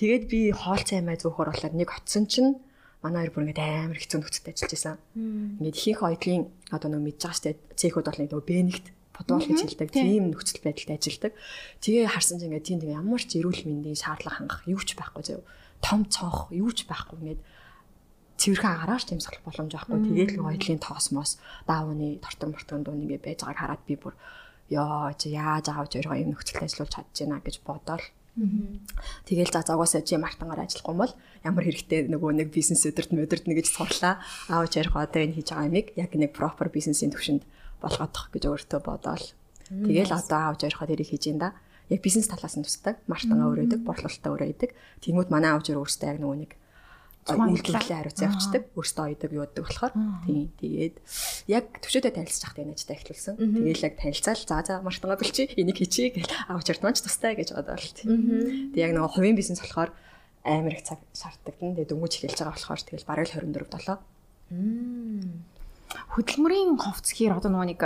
Тэгээд 0.00 0.24
би 0.32 0.40
хоол 0.50 0.82
цай 0.82 1.04
май 1.04 1.20
зөөхөр 1.20 1.52
болоод 1.52 1.76
нэг 1.76 1.88
оцсон 1.92 2.24
чинь 2.26 2.58
манай 3.04 3.28
хоёр 3.28 3.32
бүр 3.36 3.44
ингээд 3.52 3.60
амар 3.60 3.98
хэцүү 4.00 4.18
нөхцөлд 4.18 4.48
ажиллаж 4.48 4.72
байсан. 4.72 4.96
Ингээд 5.60 5.76
ихэнх 5.76 6.02
оюутлын 6.02 6.42
одоо 6.72 6.88
нэг 6.88 7.02
мэдж 7.02 7.20
байгаа 7.22 7.36
штэ 7.36 7.50
цехүүд 7.76 8.06
бол 8.08 8.20
нөгөө 8.24 8.42
бэнэгт 8.48 8.86
бодвол 9.12 9.44
гэж 9.44 9.60
хэлдэг. 9.60 9.90
Тийм 9.92 10.22
нөхцөл 10.32 10.62
байдалд 10.64 10.96
ажилладаг. 10.96 11.32
Тэгээ 11.84 12.06
харсан 12.08 12.38
чинь 12.40 12.48
ингээд 12.48 12.66
тийм 12.66 12.78
тэгээ 12.80 12.98
ямар 12.98 13.22
ч 13.22 13.30
эрүүл 13.36 13.62
мэндийн 13.68 13.98
шаардлага 13.98 14.38
хангах 14.40 14.62
юу 14.64 14.80
ч 14.80 14.96
байхгүй 14.96 15.22
заяа. 15.22 15.44
Том 15.84 16.06
цонх 16.08 16.48
юу 16.54 16.70
ч 16.72 16.88
байхгүй 16.88 17.16
ингээд 17.20 17.40
цэвэрхэн 18.40 18.74
агараач 18.74 19.04
тэмсгэх 19.06 19.44
боломж 19.44 19.72
байхгүй. 19.76 19.98
Тэгээд 20.02 20.30
л 20.40 20.46
оюутлын 20.48 20.80
тоос 20.82 21.12
мос 21.12 21.30
даавны 21.68 22.18
тортог 22.18 22.54
мортог 22.56 22.80
дуун 22.82 23.04
ингээд 23.06 23.22
байж 23.22 23.38
байгааг 23.44 23.60
хараад 23.60 23.82
би 23.86 23.94
бүр 24.00 24.14
ёо 24.72 25.12
чи 25.20 25.36
яаж 25.36 25.68
аавч 25.68 25.92
өөрөө 26.00 26.20
юм 26.22 26.32
нөхцөлд 26.32 26.64
ажиллуулж 26.64 26.92
чадж 26.92 27.16
байна 27.20 27.44
гэж 27.44 27.56
бодоол 27.66 28.04
Тэгэл 29.28 29.52
за 29.52 29.60
зогоосоо 29.60 30.00
чи 30.00 30.16
мартангаар 30.16 30.64
ажиллахгүй 30.64 30.96
бол 30.96 31.12
ямар 31.44 31.64
хэрэгтэй 31.68 32.08
нөгөө 32.08 32.32
нэг 32.40 32.48
бизнес 32.48 32.88
өдөрт 32.88 33.12
өдөрт 33.12 33.44
нэг 33.44 33.60
гэж 33.60 33.68
сурлаа. 33.68 34.24
Аавч 34.48 34.80
ярих 34.80 34.96
одоо 34.96 35.20
энэ 35.20 35.36
хийж 35.36 35.52
байгаа 35.52 35.68
юмыг 35.68 35.86
яг 36.00 36.10
нэг 36.16 36.32
proper 36.32 36.72
бизнесийн 36.72 37.12
төвшөнд 37.12 37.44
болгоодох 37.84 38.32
гэж 38.32 38.42
өөртөө 38.48 38.80
бодоол. 38.80 39.26
Тэгэл 39.68 40.16
одоо 40.16 40.38
аавч 40.48 40.64
ярихаа 40.64 40.88
тэрийг 40.88 41.12
хийж 41.12 41.28
ин 41.28 41.44
да. 41.44 41.52
Яг 41.92 42.00
бизнес 42.00 42.32
талаас 42.32 42.56
нь 42.56 42.64
тусдаг. 42.64 43.04
Мартангаа 43.04 43.52
өрөөдөг, 43.52 43.84
борлуулалтаа 43.84 44.32
өрөөдөг. 44.32 44.70
Тэнгүүд 45.04 45.28
манай 45.28 45.52
аавч 45.52 45.68
өөрөөсөө 45.68 46.08
яг 46.08 46.18
нөгөө 46.24 46.38
нэг 46.40 46.52
үйлдвэрлэлээ 47.28 47.98
хариуцсан 48.02 48.26
явцдаг. 48.34 48.62
Өөртөө 48.74 49.04
ойдог 49.14 49.30
юудаг 49.30 49.62
болохоор. 49.62 49.94
Тийм. 50.26 50.50
Тэгээд 50.58 50.96
яг 51.46 51.64
төвшөөдөө 51.78 52.12
танилцж 52.18 52.42
байхдаа 52.42 52.66
ажилдаа 52.74 52.96
эхлүүлсэн. 52.98 53.34
Тэгээд 53.38 53.86
яг 53.86 53.94
танилцаал 54.02 54.42
за 54.42 54.58
за 54.66 54.74
мартангаа 54.82 55.18
бэлчи 55.22 55.42
энийг 55.54 55.78
хийчихье 55.78 56.10
гэж 56.18 56.28
авч 56.50 56.66
ардманч 56.74 56.98
тустай 56.98 57.38
гэж 57.38 57.54
бодоод 57.54 57.78
л 57.78 57.94
тийм. 57.94 58.74
Тэгээд 58.74 58.86
яг 58.90 58.92
нөгөө 58.98 59.14
хувийн 59.14 59.38
бизнес 59.38 59.62
болохоор 59.62 59.94
амар 60.42 60.74
их 60.74 60.82
цаг 60.82 60.98
шаарддаг. 61.14 61.54
Тэгээд 61.62 61.90
дөнгөж 61.94 62.12
эхэлж 62.18 62.38
байгаа 62.42 62.58
болохоор 62.58 62.82
тэгэл 62.82 63.06
бараг 63.06 63.26
л 63.30 63.34
24 63.38 64.02
7. 64.50 65.42
Хөдөлмөрийн 66.18 66.76
ховц 66.80 67.12
гэхээр 67.12 67.38
одоо 67.38 67.50
нөгөө 67.52 67.68
нэг 67.70 67.80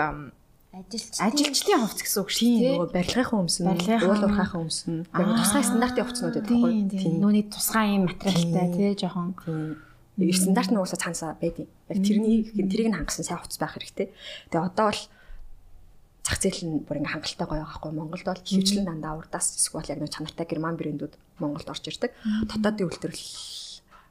ажилч 0.77 1.17
ажилчдын 1.17 1.81
хувцс 1.81 2.05
гэсэн 2.05 2.21
үг 2.21 2.31
дээ. 2.37 2.77
Нөгөө 2.77 2.93
барилгын 2.93 3.41
өмс 3.41 3.57
нь, 3.65 3.69
уул 4.05 4.25
уурхайхан 4.29 4.61
өмс 4.69 4.81
нь, 4.85 5.09
тусгай 5.09 5.65
стандартын 5.65 6.05
хувцснууд 6.05 6.37
байдаг 6.37 6.53
байхгүй? 6.53 6.75
Тийм. 6.93 7.17
Нүуний 7.17 7.45
тусгай 7.49 7.97
юм 7.97 8.05
материалтай 8.13 8.67
тий 8.77 8.93
жоохон. 9.01 9.33
Нэг 10.21 10.29
стандарт 10.37 10.71
нь 10.73 10.77
уусаа 10.77 11.01
цаанасаа 11.01 11.41
байдیں۔ 11.41 11.69
Яг 11.89 11.99
тэрний 12.05 12.45
тэрийг 12.53 12.89
нь 12.93 12.99
хангасан 13.01 13.25
сайн 13.25 13.41
хувцс 13.41 13.57
байх 13.57 13.73
хэрэгтэй. 13.73 14.13
Тэгээ 14.53 14.69
одоо 14.69 14.93
бол 14.93 15.03
зах 16.27 16.39
зээл 16.45 16.63
нь 16.69 16.75
бүр 16.85 17.01
ингээм 17.01 17.15
хангалттай 17.25 17.47
гоё 17.49 17.65
байхгүй 17.65 17.93
Монголд 17.97 18.27
бол 18.29 18.45
хөвчлэн 18.45 18.85
дандаа 18.85 19.17
урдаас 19.17 19.57
эсвэл 19.57 19.89
яг 19.89 20.01
нэг 20.03 20.13
чанартай 20.13 20.45
герман 20.45 20.77
брэндүүд 20.77 21.15
Монголд 21.41 21.73
орж 21.73 21.85
ирдэг. 21.89 22.13
Дотоодын 22.51 22.89
үйлдвэрлэл 22.91 23.66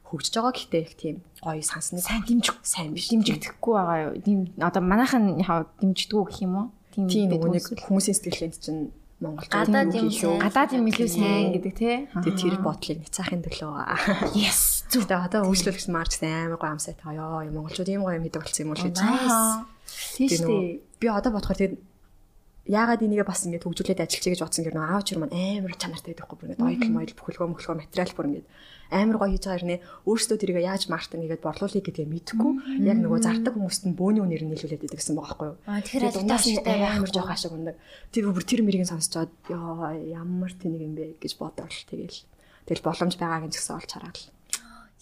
хөгжиж 0.06 0.34
байгаа 0.38 0.54
гэхдээ 0.54 0.82
их 0.86 0.94
тийм 0.94 1.16
гоё 1.42 1.62
сансныг 1.62 2.02
сайн 2.06 2.22
дэмжих 2.22 2.56
сайн 2.62 2.94
биш 2.94 3.10
дэмжигдэхгүй 3.10 3.74
байгаа 3.74 3.98
юу. 4.06 4.14
Тийм 4.22 4.40
одоо 4.62 4.82
манайхан 4.82 5.42
яа 5.42 5.66
дэмждэггүй 5.82 6.24
гэх 6.30 6.40
юм 6.46 6.54
уу? 6.54 6.66
Тийм 6.94 7.30
нэг 7.30 7.66
хүмүүсийн 7.82 8.16
сэтгэлээнд 8.16 8.56
чинь 8.62 8.94
Монгол 9.18 9.48
гадаад 9.48 9.96
юм 9.96 10.12
сайн 10.12 10.38
гадаад 10.38 10.70
юм 10.76 10.86
илүү 10.92 11.08
сайн 11.08 11.50
гэдэг 11.56 11.74
тий. 11.74 11.96
Тэгээ 12.12 12.36
тэр 12.36 12.56
бодлыг 12.60 13.00
няцаахын 13.00 13.42
төлөө. 13.42 14.36
Yes. 14.36 14.84
Зүгтээ 14.92 15.24
одоо 15.26 15.48
хөгжлөлгсөн 15.48 15.92
марч 15.96 16.20
амар 16.20 16.60
гоё 16.60 16.76
амсай 16.76 16.94
таа 16.94 17.16
ёо 17.16 17.42
монголчууд 17.48 17.88
ийм 17.88 18.04
гоё 18.04 18.20
юм 18.20 18.28
хийдэг 18.28 18.44
болсон 18.44 18.62
юм 18.62 18.70
уу 18.72 18.78
гэж. 18.78 18.96
Тийм 20.14 20.28
шүү. 20.30 20.60
Би 21.00 21.06
одоо 21.08 21.32
бодохоор 21.32 21.58
тэгээд 21.58 21.74
яагаад 22.66 23.02
энийгээ 23.02 23.26
бас 23.26 23.46
ингэж 23.46 23.62
хөгжүүлээд 23.62 24.02
ажиллаж 24.02 24.26
гэж 24.26 24.42
бодсон 24.42 24.64
гэр 24.66 24.74
нөө 24.74 24.86
аав 24.90 25.02
чир 25.06 25.18
маань 25.22 25.32
амар 25.32 25.74
чанартай 25.78 26.14
байхгүй 26.18 26.36
бүр 26.36 26.50
ингэж 26.52 26.60
ойл 26.66 26.90
мойл 26.90 27.14
бүхэлгөө 27.14 27.48
мөхлгөө 27.54 27.76
материал 27.78 28.12
бүр 28.12 28.26
ингэж 28.26 28.44
амар 28.90 29.16
гоё 29.18 29.30
хийж 29.34 29.44
байгаа 29.46 29.58
хэрнээ. 29.60 29.80
Өөрсдөө 30.06 30.36
тэрийг 30.38 30.58
яаж 30.62 30.82
мартан 30.92 31.24
игээд 31.26 31.42
борлуулъя 31.42 31.82
гэдгээ 31.82 32.06
мэдэхгүй 32.06 32.52
яг 32.86 32.98
нөгөө 33.02 33.20
зардаг 33.22 33.54
хүмүүст 33.54 33.84
нь 33.90 33.98
бөөний 33.98 34.22
үнээр 34.22 34.44
нь 34.46 34.50
нийлүүлээд 34.54 34.82
байдаг 34.86 35.00
гэсэн 35.00 35.16
байгаа 35.16 35.36
байхгүй 35.36 35.48
юу. 35.50 35.58
Тэгэхээр 35.66 36.06
ажилтнаа 36.36 36.90
амар 36.96 37.10
жоох 37.10 37.30
ашиг 37.32 37.52
ундаг. 37.54 37.76
Тэр 38.14 38.30
бүр 38.30 38.44
тэр 38.46 38.60
мэрийг 38.62 38.86
сонсчоод 38.86 39.32
ёо 39.50 39.90
ямар 40.10 40.52
тэнийг 40.54 40.82
юм 40.86 40.94
бэ? 40.94 41.18
гэж 41.18 41.32
бодоод 41.40 41.72
тэгэл. 41.90 42.22
Тэгэл 42.66 42.86
боломж 42.86 43.14
байгааг 43.18 43.46
нь 43.46 43.52
ч 43.54 43.62
гэсэн 43.62 43.78
олж 43.78 43.90
хараад 43.94 44.18
л 44.18 44.26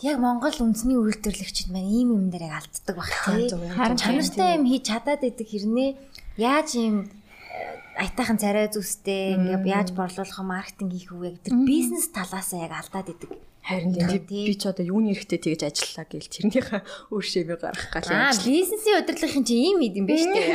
яг 0.03 0.19
Монгол 0.19 0.53
үндэсний 0.59 0.99
үйлдвэрлэгчид 0.99 1.71
маань 1.71 1.89
ийм 1.89 2.09
юм 2.13 2.27
дээр 2.29 2.51
яг 2.51 2.67
алддаг 2.67 2.97
баг 2.99 3.09
тий. 3.09 3.49
Харин 3.49 3.97
чанартай 3.97 4.59
юм 4.59 4.67
хийж 4.67 4.85
чадаад 4.91 5.23
идэг 5.23 5.49
хэрнээ. 5.49 5.91
Яаж 6.37 6.69
ийм 6.75 7.07
э, 7.07 8.03
айтайхан 8.03 8.37
царай 8.43 8.67
зүстэй 8.69 9.39
ингээ 9.39 9.71
яаж 9.71 9.95
борлуулах 9.95 10.41
маркетинг 10.43 10.93
хийх 10.93 11.15
яг 11.15 11.39
тэр 11.47 11.63
бизнес 11.63 12.11
талаасаа 12.11 12.67
яг 12.67 12.75
алдаад 12.75 13.09
идэг. 13.15 13.31
Харин 13.65 13.97
би 14.29 14.53
ч 14.53 14.69
одоо 14.69 14.85
юуны 14.85 15.17
эрэхтэй 15.17 15.41
тэгж 15.41 15.65
ажиллаа 15.65 16.05
гэл 16.05 16.29
тэрнийхээ 16.29 16.85
өөр 17.17 17.25
шивээ 17.25 17.57
гаргах 17.57 17.89
гал 17.97 18.13
яаж. 18.13 18.37
Аа, 18.37 18.45
бизнесийн 18.45 19.01
удирдлагын 19.01 19.45
чи 19.49 19.57
ийм 19.57 19.81
идэм 19.81 20.05
бэ 20.05 20.21
штэ. 20.21 20.41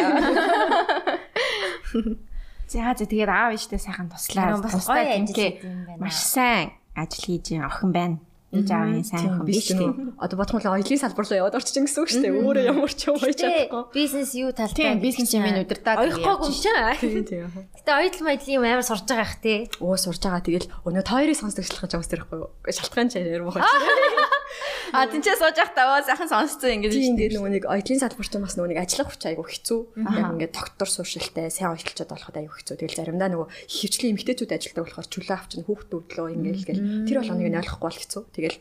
За 2.69 2.94
за 2.94 3.10
тэгээд 3.10 3.34
аав 3.34 3.57
ээжтэй 3.57 3.81
сайхан 3.81 4.14
туслаа. 4.14 4.61
Тустай 4.61 5.26
ажиллаж 5.26 5.57
маш 5.98 6.22
сайн 6.22 6.77
ажил 6.94 7.41
хийж 7.41 7.57
охин 7.57 7.90
байна. 7.90 8.22
Ээж 8.49 8.69
аавын 8.73 9.05
сайн 9.05 9.30
хүн 9.30 9.45
биш 9.45 9.69
тийм. 9.69 10.17
Одоо 10.17 10.41
бодох 10.41 10.57
бол 10.57 10.73
оёлын 10.73 10.97
салбар 10.97 11.21
руу 11.21 11.38
яваад 11.38 11.57
орчих 11.61 11.85
гэсэн 11.85 12.01
үг 12.01 12.09
шүү 12.09 12.23
дээ. 12.26 12.34
Өөрөө 12.34 12.65
ямар 12.65 12.89
ч 12.89 13.01
юм 13.05 13.21
хийж 13.21 13.38
чадахгүй. 13.45 13.84
Бизнес 13.93 14.31
юу 14.34 14.49
талтай 14.49 14.97
бизнес 14.97 15.30
юм 15.38 15.45
удирдаад 15.45 16.01
ойлгохгүйг 16.01 16.49
юм 16.49 16.57
чинь. 16.57 17.26
Тийм. 17.30 17.45
Гэтэ 17.77 17.91
оюутан 17.93 18.26
байдлын 18.26 18.57
юм 18.57 18.65
амар 18.65 18.81
сурж 18.89 19.05
байгаа 19.05 19.30
хэ 19.30 19.41
тий. 19.45 19.59
Оо 19.77 19.93
сурж 20.01 20.17
байгаа. 20.26 20.41
Тэгэл 20.41 20.65
өнөө 20.81 21.03
тойрыг 21.05 21.38
сонсдог 21.38 21.61
шалхаж 21.69 21.93
байгаа 21.93 22.26
байхгүй. 22.26 22.73
Шалтгаан 22.73 23.09
чаар 23.13 23.30
ярих 23.30 23.53
байх. 23.53 23.69
А 24.93 25.05
тэнцээ 25.05 25.38
сууж 25.38 25.53
явахдаа 25.53 26.01
сайхан 26.01 26.26
сонсцсон 26.26 26.81
ингэж 26.81 26.93
тийм 26.97 27.13
дээ 27.21 27.38
нөгөө 27.38 27.51
нэг 27.53 27.63
оюутлын 27.69 28.01
салбарт 28.01 28.34
бас 28.41 28.57
нэг 28.57 28.81
ажиллах 28.81 29.13
хүч 29.13 29.23
айгу 29.30 29.45
хэцүү. 29.45 29.80
Яг 30.01 30.34
ингээд 30.34 30.53
доктор 30.57 30.89
сууршилтай 30.89 31.53
сайн 31.53 31.77
оюуталчод 31.77 32.09
болоход 32.09 32.38
айгу 32.41 32.57
хэцүү. 32.57 32.76
Тэгэл 32.81 32.97
заримдаа 32.97 33.30
нөгөө 33.30 33.47
хөвчлийн 33.69 34.17
эмгтээчүүд 34.17 34.49
ажилдаг 34.57 34.84
болохоор 34.89 35.07
чөлөө 35.13 35.38
авчин 35.38 35.61
хүүхдүүд 35.69 36.07
лөө 36.17 36.27
ингээл 36.34 36.65
гэл 36.65 36.81
тэр 37.05 37.17
болгоныг 37.21 37.49
нь 37.53 37.59
ойлгохгүй 37.61 37.85
бол 37.85 38.01
хэцүү. 38.01 38.21
Тэгэл 38.39 38.57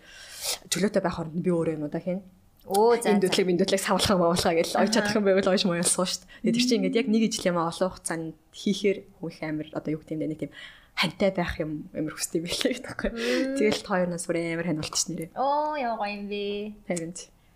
чөлөөтэй 0.68 1.02
байх 1.02 1.18
оронд 1.22 1.38
би 1.38 1.50
өөрөө 1.54 1.74
юм 1.78 1.86
удаа 1.86 2.02
хийн. 2.02 2.22
Өө 2.68 3.00
за 3.00 3.16
энэ 3.16 3.24
дөдлөг 3.24 3.80
савлахаа 3.80 4.18
мавлахаа 4.20 4.52
гэж 4.52 4.76
ойч 4.76 4.92
чадах 4.92 5.16
юм 5.16 5.24
байвал 5.24 5.54
ойш 5.54 5.64
моёлсоо 5.64 6.04
шүү 6.04 6.26
дээ. 6.44 6.52
Тэр 6.52 6.64
чинь 6.68 6.78
ингээд 6.84 6.98
яг 7.00 7.06
нэг 7.08 7.22
ижил 7.30 7.56
юм 7.56 7.64
олон 7.64 7.88
хугацаанд 7.88 8.36
хийхээр 8.52 8.98
их 9.08 9.38
амир 9.40 9.66
одоо 9.72 9.90
юу 9.96 10.00
гэдэг 10.04 10.12
юм 10.12 10.20
бэ 10.20 10.28
нэг 10.28 10.40
тийм 10.44 10.52
хантай 10.92 11.30
байх 11.32 11.54
юм 11.62 11.88
амар 11.96 12.12
хүсдэг 12.12 12.44
байлээ 12.44 12.72
гэдэг 12.76 12.84
байхгүй. 12.84 13.10
Тэгэл 13.56 13.88
хоёрнаас 13.88 14.24
бүр 14.28 14.36
хань 14.68 14.80
болчихсон 14.84 15.10
нэрээ. 15.16 15.30
Оо 15.38 15.80
яа 15.80 15.96
гоё 15.96 16.12
юм 16.12 16.26
бэ. 16.28 16.42
Харин. 16.90 17.14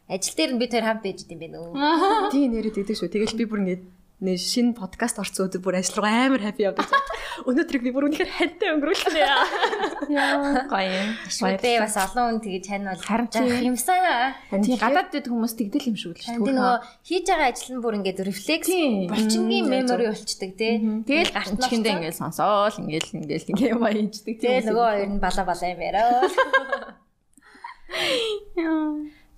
Ажил 0.09 0.37
дээр 0.39 0.53
нь 0.57 0.61
би 0.63 0.67
тэр 0.73 0.85
хамт 0.89 1.03
байж 1.05 1.19
идэм 1.29 1.41
бэ 1.45 1.49
нөө. 1.51 2.33
Тийм 2.33 2.49
нэрээ 2.57 2.73
тэгдэг 2.73 2.97
шүү. 2.97 3.13
Тэгэл 3.13 3.37
би 3.37 3.45
бүр 3.45 3.61
ингээд 3.67 3.83
нэг 4.23 4.39
шинэ 4.39 4.79
подкаст 4.79 5.19
орсон 5.19 5.51
өдөр 5.51 5.67
бүр 5.67 5.83
ажил 5.83 5.99
руу 5.99 6.07
амар 6.07 6.47
хаппи 6.47 6.63
явдаг. 6.63 6.87
Өнөөдрийг 7.43 7.83
би 7.83 7.91
бүр 7.91 8.07
үнэхээр 8.07 8.31
хантай 8.31 8.71
өнгөрүүлсэн 8.71 9.19
яа. 9.19 9.43
Гоё. 10.71 11.11
Баярлалаа 11.43 11.83
бас 11.83 11.99
олон 11.99 12.31
хүн 12.31 12.39
тэгэж 12.47 12.65
хань 12.71 12.87
бол 12.87 13.03
харин 13.03 13.75
юмсан. 13.75 13.99
Тийм 14.63 14.79
гадаад 14.79 15.11
дэд 15.11 15.27
хүмүүс 15.27 15.59
тэгдэл 15.59 15.91
юм 15.91 15.99
шүү 15.99 16.15
л 16.15 16.23
шүү. 16.23 16.39
Тийм 16.39 16.55
нөгөө 16.55 17.03
хийж 17.03 17.27
байгаа 17.35 17.51
ажил 17.51 17.75
нь 17.75 17.83
бүр 17.83 17.99
ингээд 17.99 18.23
рефлекс 18.23 18.71
булчингийн 19.11 19.67
мемори 19.67 20.07
болчдөг 20.07 20.55
тий. 20.55 20.79
Тэгэл 21.03 21.35
гарт 21.35 21.59
чихэндээ 21.59 21.99
ингээд 21.99 22.23
сонсоол 22.23 22.79
ингээд 22.79 23.19
ингээд 23.19 23.51
ингээд 23.51 23.75
юм 23.75 23.83
аяждаг. 23.83 24.39
Тэгээ 24.39 24.71
нөгөө 24.71 24.87
хоёр 24.87 25.11
нь 25.11 25.19
бала 25.19 25.43
бала 25.43 25.67
юм 25.67 25.83
яриа. 25.83 26.23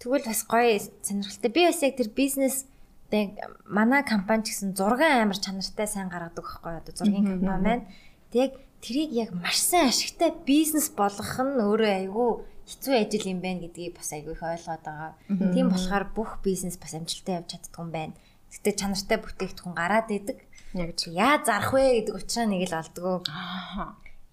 Тэгвэл 0.04 0.28
бас 0.28 0.44
гоё 0.44 0.76
сонирхолтой. 1.00 1.48
Би 1.48 1.64
бас 1.64 1.80
яг 1.80 1.96
тэр 1.96 2.12
бизнес 2.12 2.68
тэг 3.14 3.38
манай 3.62 4.02
компани 4.02 4.42
ч 4.42 4.50
гэсэн 4.50 4.74
зургийн 4.74 5.22
амар 5.22 5.38
чанартай 5.38 5.86
сайн 5.86 6.10
гаргадаг 6.10 6.42
байхгүй 6.42 6.82
одоо 6.82 6.94
зургийн 6.98 7.26
компани 7.30 7.62
маань. 7.62 7.86
Тэг 8.34 8.58
тэрийг 8.82 9.10
яг 9.14 9.30
маш 9.30 9.62
сайн 9.62 9.94
ашигтай 9.94 10.34
бизнес 10.42 10.90
болгох 10.90 11.38
нь 11.38 11.62
өөрөө 11.62 11.92
айгүй 12.02 12.30
хэцүү 12.66 12.94
ажил 12.98 13.30
юм 13.30 13.38
байна 13.38 13.62
гэдгийг 13.62 13.94
бас 13.94 14.10
айгүй 14.10 14.34
их 14.34 14.42
ойлгоод 14.42 14.82
байгаа. 14.82 15.12
Тийм 15.54 15.70
болохоор 15.70 16.04
бүх 16.10 16.42
бизнес 16.42 16.74
бас 16.74 16.98
амжилттай 16.98 17.38
явж 17.38 17.54
чаддаг 17.54 17.78
юм 17.78 17.90
байна. 17.94 18.14
Гэтэ 18.50 18.70
чанартай 18.74 19.18
бүтээгдэхүүн 19.22 19.74
гараад 19.78 20.10
идэг. 20.10 20.38
Яг 20.74 20.90
яаж 21.06 21.42
зарах 21.46 21.70
вэ 21.70 22.02
гэдэг 22.02 22.14
учраас 22.18 22.48
нэг 22.50 22.66
л 22.66 22.78
олдгоо. 22.82 23.22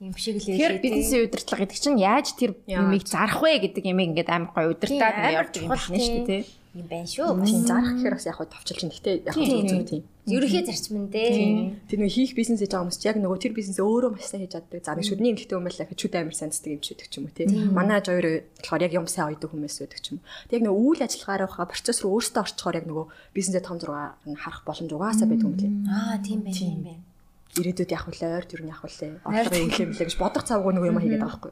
юм 0.01 0.17
шиг 0.17 0.41
л 0.41 0.45
Тэгэхээр 0.49 0.73
байлээ. 0.73 0.85
бизнесийн 0.89 1.23
удирдлага 1.29 1.61
гэдэг 1.61 1.77
чинь 1.77 2.01
яаж 2.01 2.27
тэр 2.33 2.51
юмыг 2.65 3.05
зарах 3.05 3.37
вэ 3.37 3.61
гэдэг 3.61 3.83
ямиг 3.85 4.17
ингээд 4.17 4.29
амар 4.33 4.49
гоё 4.57 4.73
удирдаад 4.73 5.15
явж 5.29 5.53
байгаа 5.53 5.61
юм 5.61 5.69
байна 5.69 6.01
шүү 6.01 6.25
дээ. 6.25 6.43
Юм 6.71 6.87
байна 6.87 7.03
шүү. 7.03 7.43
Тийм 7.43 7.67
зарах 7.67 7.93
гэхээр 7.99 8.15
бас 8.15 8.27
яг 8.31 8.37
хөө 8.39 8.47
товчилж 8.47 8.79
байна. 8.79 8.95
Гэтэ 8.95 9.11
яг 9.27 9.35
хөө 9.35 9.43
Тийм. 9.43 9.67
зөв 9.67 9.83
тийм. 9.91 10.03
Ерөнхий 10.21 10.63
зарчим 10.63 10.97
нь 11.03 11.09
дээ. 11.11 11.89
Тэр 11.91 11.99
нэг 11.99 12.11
хийх 12.15 12.31
бизнес 12.37 12.61
хийж 12.63 12.71
байгаа 12.71 12.87
хүмүүс 12.87 13.03
яг 13.03 13.17
нөгөө 13.19 13.39
тэр 13.41 13.53
бизнес 13.57 13.79
өөрөө 13.81 14.11
маш 14.15 14.25
сайн 14.31 14.45
хийж 14.45 14.53
чаддаг. 14.55 14.79
За 14.85 14.95
нэг 14.95 15.03
шүдний 15.03 15.31
эмгэгтэй 15.35 15.57
хүмүүс 15.57 15.75
л 15.75 15.83
ахиж 15.83 15.99
шүд 15.99 16.15
амар 16.15 16.35
санцдаг 16.37 16.71
юм 16.71 16.81
шиг 16.85 16.95
гэдэг 17.01 17.09
ч 17.11 17.15
юм 17.19 17.25
уу 17.27 17.35
тий. 17.35 17.47
Манай 17.75 17.99
аж 17.99 18.07
хоёр 18.07 18.27
болохоор 18.61 18.81
яг 18.87 18.93
юм 18.95 19.07
сайн 19.09 19.27
ойдог 19.35 19.49
хүмүүс 19.51 19.75
байдаг 19.81 19.99
ч 19.99 20.07
юм 20.13 20.17
уу. 20.21 20.25
Тэг 20.47 20.55
яг 20.61 20.63
нөгөө 20.69 20.83
үйл 20.87 21.01
ажиллагаараа 21.03 21.49
хаа 21.51 21.67
процесс 21.67 21.99
руу 22.05 22.15
өөртөө 22.21 22.43
орчхоор 22.45 22.77
яг 22.79 22.85
нөгөө 22.87 23.05
бизнесээ 23.35 23.63
том 23.65 23.77
зургаа 23.81 24.15
харах 24.39 24.61
боломж 24.63 24.91
угаасаа 24.93 25.27
байдаг 25.27 25.47
юм 25.49 25.55
лээ. 25.57 25.73
Аа 25.89 26.21
тийм 26.23 26.39
байна 26.45 26.55
тийм 26.55 26.79
байна. 26.85 27.03
Ирээдүйд 27.51 27.91
явах 27.91 28.15
үлээ, 28.15 28.31
ойр 28.31 28.47
төр 28.47 28.61
нь 28.63 28.71
явах 28.71 28.87
үлээ. 28.87 29.11
Орлого 29.27 29.59
инглээ 29.59 29.87
мөлий 29.91 30.07
гэж 30.07 30.15
бодох 30.15 30.47
цавгүй 30.47 30.71
нөгөө 30.71 30.87
юм 30.87 30.99
хийгээд 31.03 31.19
байгаа 31.19 31.51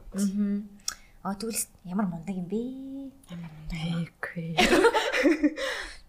Аа 1.20 1.36
тэгвэл 1.36 1.64
ямар 1.84 2.06
мундаг 2.08 2.32
юм 2.32 2.48
бэ? 2.48 2.60
Окей. 3.70 4.56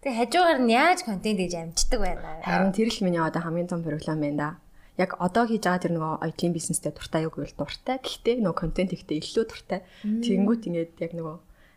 Тэг 0.02 0.12
хажуугаар 0.18 0.58
нь 0.58 0.74
яаж 0.74 1.06
контент 1.06 1.38
гэж 1.38 1.52
амждаг 1.54 2.00
байна. 2.02 2.42
Харин 2.42 2.74
тэр 2.74 2.90
л 2.90 3.04
миний 3.06 3.22
одоо 3.22 3.42
хамгийн 3.42 3.70
том 3.70 3.86
проблем 3.86 4.18
байна 4.18 4.38
да. 4.38 4.50
Яг 4.98 5.14
одоо 5.22 5.46
хийж 5.46 5.62
байгаа 5.62 5.82
тэр 5.86 5.94
нөгөө 5.94 6.26
IT 6.26 6.40
бизнестэй 6.50 6.92
дуртай 6.92 7.22
юу 7.24 7.32
гэвэл 7.32 7.54
дуртай. 7.54 8.02
Гэхдээ 8.02 8.42
нөгөө 8.42 8.58
контент 8.58 8.90
ихтэй 8.92 9.22
илүү 9.22 9.44
дуртай. 9.46 9.80
Тэнгүүт 10.02 10.66
ингээд 10.68 10.92
яг 11.00 11.12
нөгөө 11.14 11.36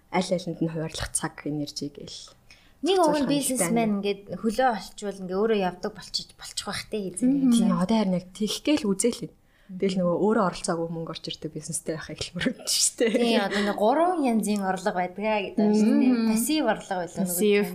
аль 0.10 0.32
алинд 0.34 0.60
нь 0.60 0.72
хуваарлах 0.74 1.10
цаг 1.14 1.46
энержиг 1.46 1.96
гээл. 2.02 2.34
Нэг 2.82 2.98
зохицуулах 2.98 3.24
өвгөн 3.24 3.30
бизнесмен 3.30 3.90
ингээд 4.02 4.22
хөлөө 4.42 4.68
олчвол 4.74 5.22
ингээ 5.22 5.38
өөрөө 5.38 5.60
явдаг 5.62 5.92
болчих 5.96 6.28
болчих 6.36 6.66
бах 6.66 6.82
те 6.90 6.98
эзэн. 7.08 7.54
Тийм 7.54 7.78
одоо 7.78 7.98
харин 7.98 8.20
яг 8.20 8.28
тэгхгээл 8.34 8.90
үзээл. 8.90 9.32
Тэгэл 9.66 9.98
нөгөө 9.98 10.18
өөрөө 10.22 10.44
оролцоогүй 10.46 10.90
мөнгө 10.94 11.14
орж 11.16 11.26
ирдэг 11.32 11.52
бизнестэй 11.58 11.98
байхыг 11.98 12.22
л 12.22 12.34
мөрөдж 12.38 12.70
штэ. 12.70 13.10
Тийм 13.18 13.42
одоо 13.42 13.62
нэг 13.66 13.78
гурван 13.82 14.22
янзын 14.22 14.62
орлого 14.62 15.02
байдгаа 15.02 15.42
гэдэг 15.42 15.74
шүү 15.74 15.94
дээ. 16.06 16.14
Пассив 16.30 16.64
орлого 16.70 17.02
байлаа 17.02 17.26
нөгөө. 17.26 17.66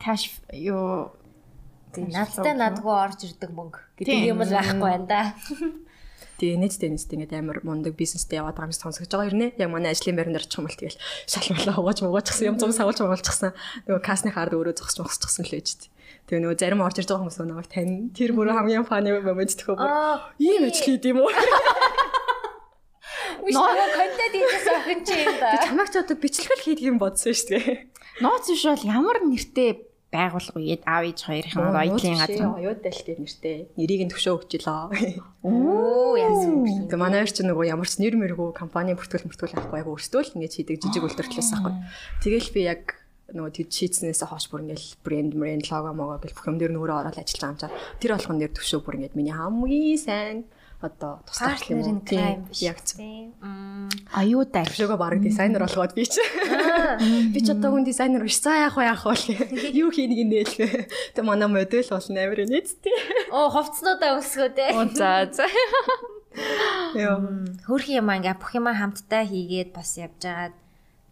Cash 0.00 0.26
юу 0.54 1.10
Тийм 1.90 2.10
надтай 2.14 2.54
надгүй 2.54 2.94
орж 2.94 3.26
ирдэг 3.26 3.50
мөнгө 3.50 3.80
гэдэг 3.98 4.30
юм 4.30 4.46
л 4.46 4.54
байхгүй 4.54 4.78
байна 4.78 5.06
да. 5.10 5.22
Тэгээ 6.40 6.56
нээжтэй 6.56 6.88
нээжтэй 6.88 7.16
ингээд 7.20 7.36
амар 7.36 7.60
мундаг 7.68 7.92
бизнестэй 8.00 8.40
яваад 8.40 8.56
байгаа 8.56 8.72
юм 8.72 8.80
сонсогдож 8.80 9.12
байгаа 9.12 9.28
юм 9.28 9.40
нэ. 9.44 9.60
Яг 9.60 9.68
манай 9.68 9.92
ажлын 9.92 10.16
байранд 10.16 10.40
орчих 10.40 10.56
юм 10.56 10.64
бол 10.64 10.80
тэгэл 10.80 10.96
шалмалаа 11.28 11.76
угааж 11.76 11.98
муугаачсан 12.00 12.48
юм 12.48 12.56
зам 12.56 12.72
сагуулж 12.72 13.04
муулчихсан. 13.04 13.52
Нөгөө 13.84 14.00
касны 14.00 14.32
хаард 14.32 14.56
өөрөө 14.56 14.72
зогсож 14.80 15.04
мохсчихсан 15.04 15.44
л 15.44 15.52
байж. 15.52 15.68
Тэгээ 16.32 16.40
нөгөө 16.40 16.56
зарим 16.56 16.80
орж 16.80 16.96
ирж 16.96 17.12
байгаа 17.12 17.22
хүмүүс 17.28 17.38
намайг 17.44 17.68
тань. 17.68 18.08
Тэр 18.16 18.32
бүр 18.32 18.48
хамгийн 18.56 18.88
фаны 18.88 19.20
момент 19.20 19.52
төхөө 19.52 19.76
бүр 19.76 19.92
ийм 20.40 20.64
ажил 20.64 20.96
хийд 20.96 21.04
юм 21.04 21.20
уу? 21.20 21.32
нөгөө 23.44 23.88
контент 24.00 24.32
хийхээс 24.32 24.68
охин 24.80 25.00
чи 25.04 25.14
юм 25.20 25.36
да. 25.36 25.60
Чамайг 25.60 25.88
ч 25.92 25.96
одоо 26.00 26.16
бичлэгэл 26.16 26.64
хийдэг 26.64 26.88
юм 26.88 26.96
бодсон 26.96 27.36
шүү 27.36 27.48
дээ. 27.52 27.92
Нууц 28.24 28.46
биш 28.48 28.64
бол 28.64 28.84
ямар 28.86 29.18
нэртэй 29.20 29.89
байгуулга 30.10 30.58
уу 30.58 30.74
аав 30.86 31.04
ээж 31.06 31.20
хоёрын 31.22 31.70
баялын 31.70 32.18
газар. 32.18 32.50
Оюут 32.58 32.82
дэлтэй 32.82 33.16
нэртэй. 33.18 33.56
Нэрийг 33.78 34.02
нь 34.06 34.12
төвшөө 34.12 34.34
өгчлөө. 34.42 34.90
Оо 35.46 36.18
юм. 36.18 36.66
Тэгээ 36.90 36.98
манай 36.98 37.22
хоёр 37.22 37.30
ч 37.30 37.38
нөгөө 37.46 37.70
ямар 37.70 37.86
ч 37.86 38.02
нэр 38.02 38.18
мэргүй 38.18 38.50
компани 38.50 38.98
бүртгэл 38.98 39.30
мөртгөл 39.30 39.54
авахгүй 39.54 39.78
яг 39.78 39.88
өөртөө 39.88 40.22
л 40.26 40.34
ингэж 40.34 40.52
хийдэг 40.58 40.76
жижиг 40.82 41.06
үйлдвэрлэлээс 41.06 41.50
авахгүй. 41.54 41.74
Тэгэл 42.26 42.50
би 42.50 42.60
яг 42.66 42.82
нөгөө 43.30 43.52
тэд 43.54 43.70
шийдснээс 43.70 44.26
хойш 44.26 44.50
бүр 44.50 44.66
ингээл 44.66 44.98
брэнд 45.06 45.32
брэнд 45.38 45.66
лого 45.70 45.94
мого 45.94 46.18
гэл 46.18 46.34
бүх 46.34 46.50
юм 46.50 46.58
дээр 46.58 46.74
нөрөө 46.74 46.98
ороод 47.06 47.18
ажиллаж 47.22 47.38
байгаа 47.38 47.54
юм 47.54 47.60
чаа. 47.62 47.70
Тэр 48.02 48.10
болгон 48.18 48.38
дээр 48.42 48.52
төвшөө 48.58 48.80
бүр 48.82 48.96
ингээд 48.98 49.14
миний 49.14 49.34
хамгийн 49.34 49.98
сайн 50.02 50.38
одоо 50.80 51.20
туслах 51.28 51.60
юм 51.68 51.84
уу? 51.84 52.00
биш. 52.00 52.64
Яг 52.64 52.80
зөв. 52.80 52.96
Тийм. 52.96 53.36
Мм. 53.40 53.92
Аюудаа. 54.16 54.64
Төвшөөгөө 54.64 54.96
баг 54.96 55.20
дизайнер 55.20 55.60
болгоод 55.68 55.92
би 55.92 56.08
чи. 56.08 56.24
Би 57.34 57.40
ч 57.44 57.52
одоо 57.52 57.76
хүн 57.76 57.84
дизайнер 57.84 58.24
биш. 58.24 58.40
За 58.40 58.56
яах 58.56 58.80
вэ 58.80 58.88
яах 58.88 59.04
вэ? 59.04 59.14
Юу 59.80 59.92
хийнийг 59.92 60.24
нээлвэ? 60.32 60.88
Тэг 61.12 61.24
манай 61.28 61.52
модель 61.52 61.84
болно 61.84 62.16
амир 62.16 62.48
нийцтэй. 62.48 62.96
Оо 63.28 63.52
хувцснуудаа 63.52 64.16
өсгөө 64.16 64.48
те. 64.56 64.72
За 64.96 65.28
за. 65.28 65.44
Йоо. 66.96 67.44
Хөрх 67.68 67.86
юм 67.92 68.08
ингээ 68.08 68.40
бүх 68.40 68.56
юм 68.56 68.72
хамтдаа 68.72 69.28
хийгээд 69.28 69.76
бас 69.76 70.00
явж 70.00 70.22
агаад 70.24 70.54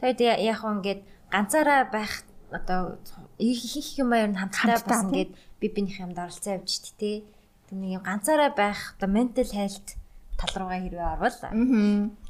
тэгээд 0.01 0.41
яг 0.49 0.59
хөө 0.65 0.73
ингээд 0.81 1.01
ганцаараа 1.29 1.93
байх 1.93 2.25
одоо 2.49 2.97
их 3.37 3.61
их 3.61 3.89
юм 4.01 4.17
ер 4.17 4.33
нь 4.33 4.39
хамтдаа 4.39 4.81
бас 4.81 5.05
ингээд 5.05 5.37
би 5.61 5.67
бинийх 5.69 6.01
юмд 6.01 6.17
оролцоо 6.17 6.57
явж 6.57 6.71
штэ 6.73 6.97
тий. 6.97 7.17
Нэг 7.73 8.01
юм 8.01 8.03
ганцаараа 8.05 8.53
байх 8.57 8.97
одоо 8.97 9.09
mental 9.09 9.49
health 9.53 9.99
тал 10.39 10.53
руугаа 10.57 10.81
хэрвээ 10.81 11.13
орвол 11.19 11.37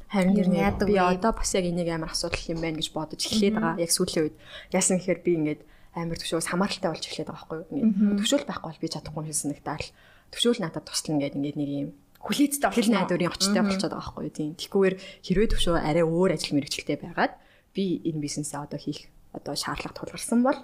Харин 0.09 0.41
Ер 0.41 0.49
нь 0.49 0.57
нэг 0.57 0.65
яадаг 0.65 0.89
би 0.89 0.97
одоо 0.97 1.33
бас 1.37 1.53
яг 1.53 1.69
энийг 1.69 1.93
амар 1.93 2.17
асуудал 2.17 2.41
юм 2.49 2.65
байна 2.65 2.81
гэж 2.81 2.89
бодож 2.97 3.21
эхлээд 3.29 3.61
байгаа. 3.61 3.77
Яг 3.77 3.93
сүүлийн 3.93 4.25
үед 4.25 4.37
яасан 4.73 4.97
гэхээр 4.97 5.21
би 5.21 5.33
ингээд 5.37 5.61
амар 5.93 6.17
төвшөөс 6.17 6.49
хамааралтай 6.49 6.89
болж 6.89 7.05
эхлээд 7.05 7.29
байгаа 7.29 7.45
байхгүй 7.45 7.57
юу? 7.61 7.93
Ингээд 7.93 8.19
төвшөөл 8.25 8.49
байхгүй 8.49 8.69
бол 8.73 8.83
би 8.83 8.89
чадахгүй 8.89 9.21
юм 9.21 9.29
шиг 9.29 9.37
санагдаад 9.45 9.83
л 9.85 9.93
төвшөөл 10.33 10.63
надад 10.65 10.85
туслана 10.89 11.21
гэдэг 11.21 11.39
ингээд 11.39 11.61
нэг 11.61 11.71
юм 11.77 11.91
Хүлээцтэй 12.19 12.71
хэл 12.75 12.91
найдварын 12.91 13.31
очтой 13.31 13.63
болчиход 13.63 13.93
байгаа 13.95 14.11
байхгүй 14.11 14.25
юу? 14.27 14.35
Тийм. 14.35 14.51
Тэгхгүйгээр 14.59 14.97
хэрвээ 15.23 15.49
төвшөө 15.55 15.77
арай 15.79 16.03
өөр 16.03 16.31
ажил 16.35 16.57
мэргэжилтэй 16.59 16.99
байгаад 16.99 17.33
би 17.77 17.85
энэ 18.03 18.23
бизнесээ 18.25 18.59
одоо 18.59 18.81
хийх 18.81 19.07
одоо 19.31 19.55
шаардлага 19.55 19.95
тулгарсан 19.95 20.43
бол 20.43 20.59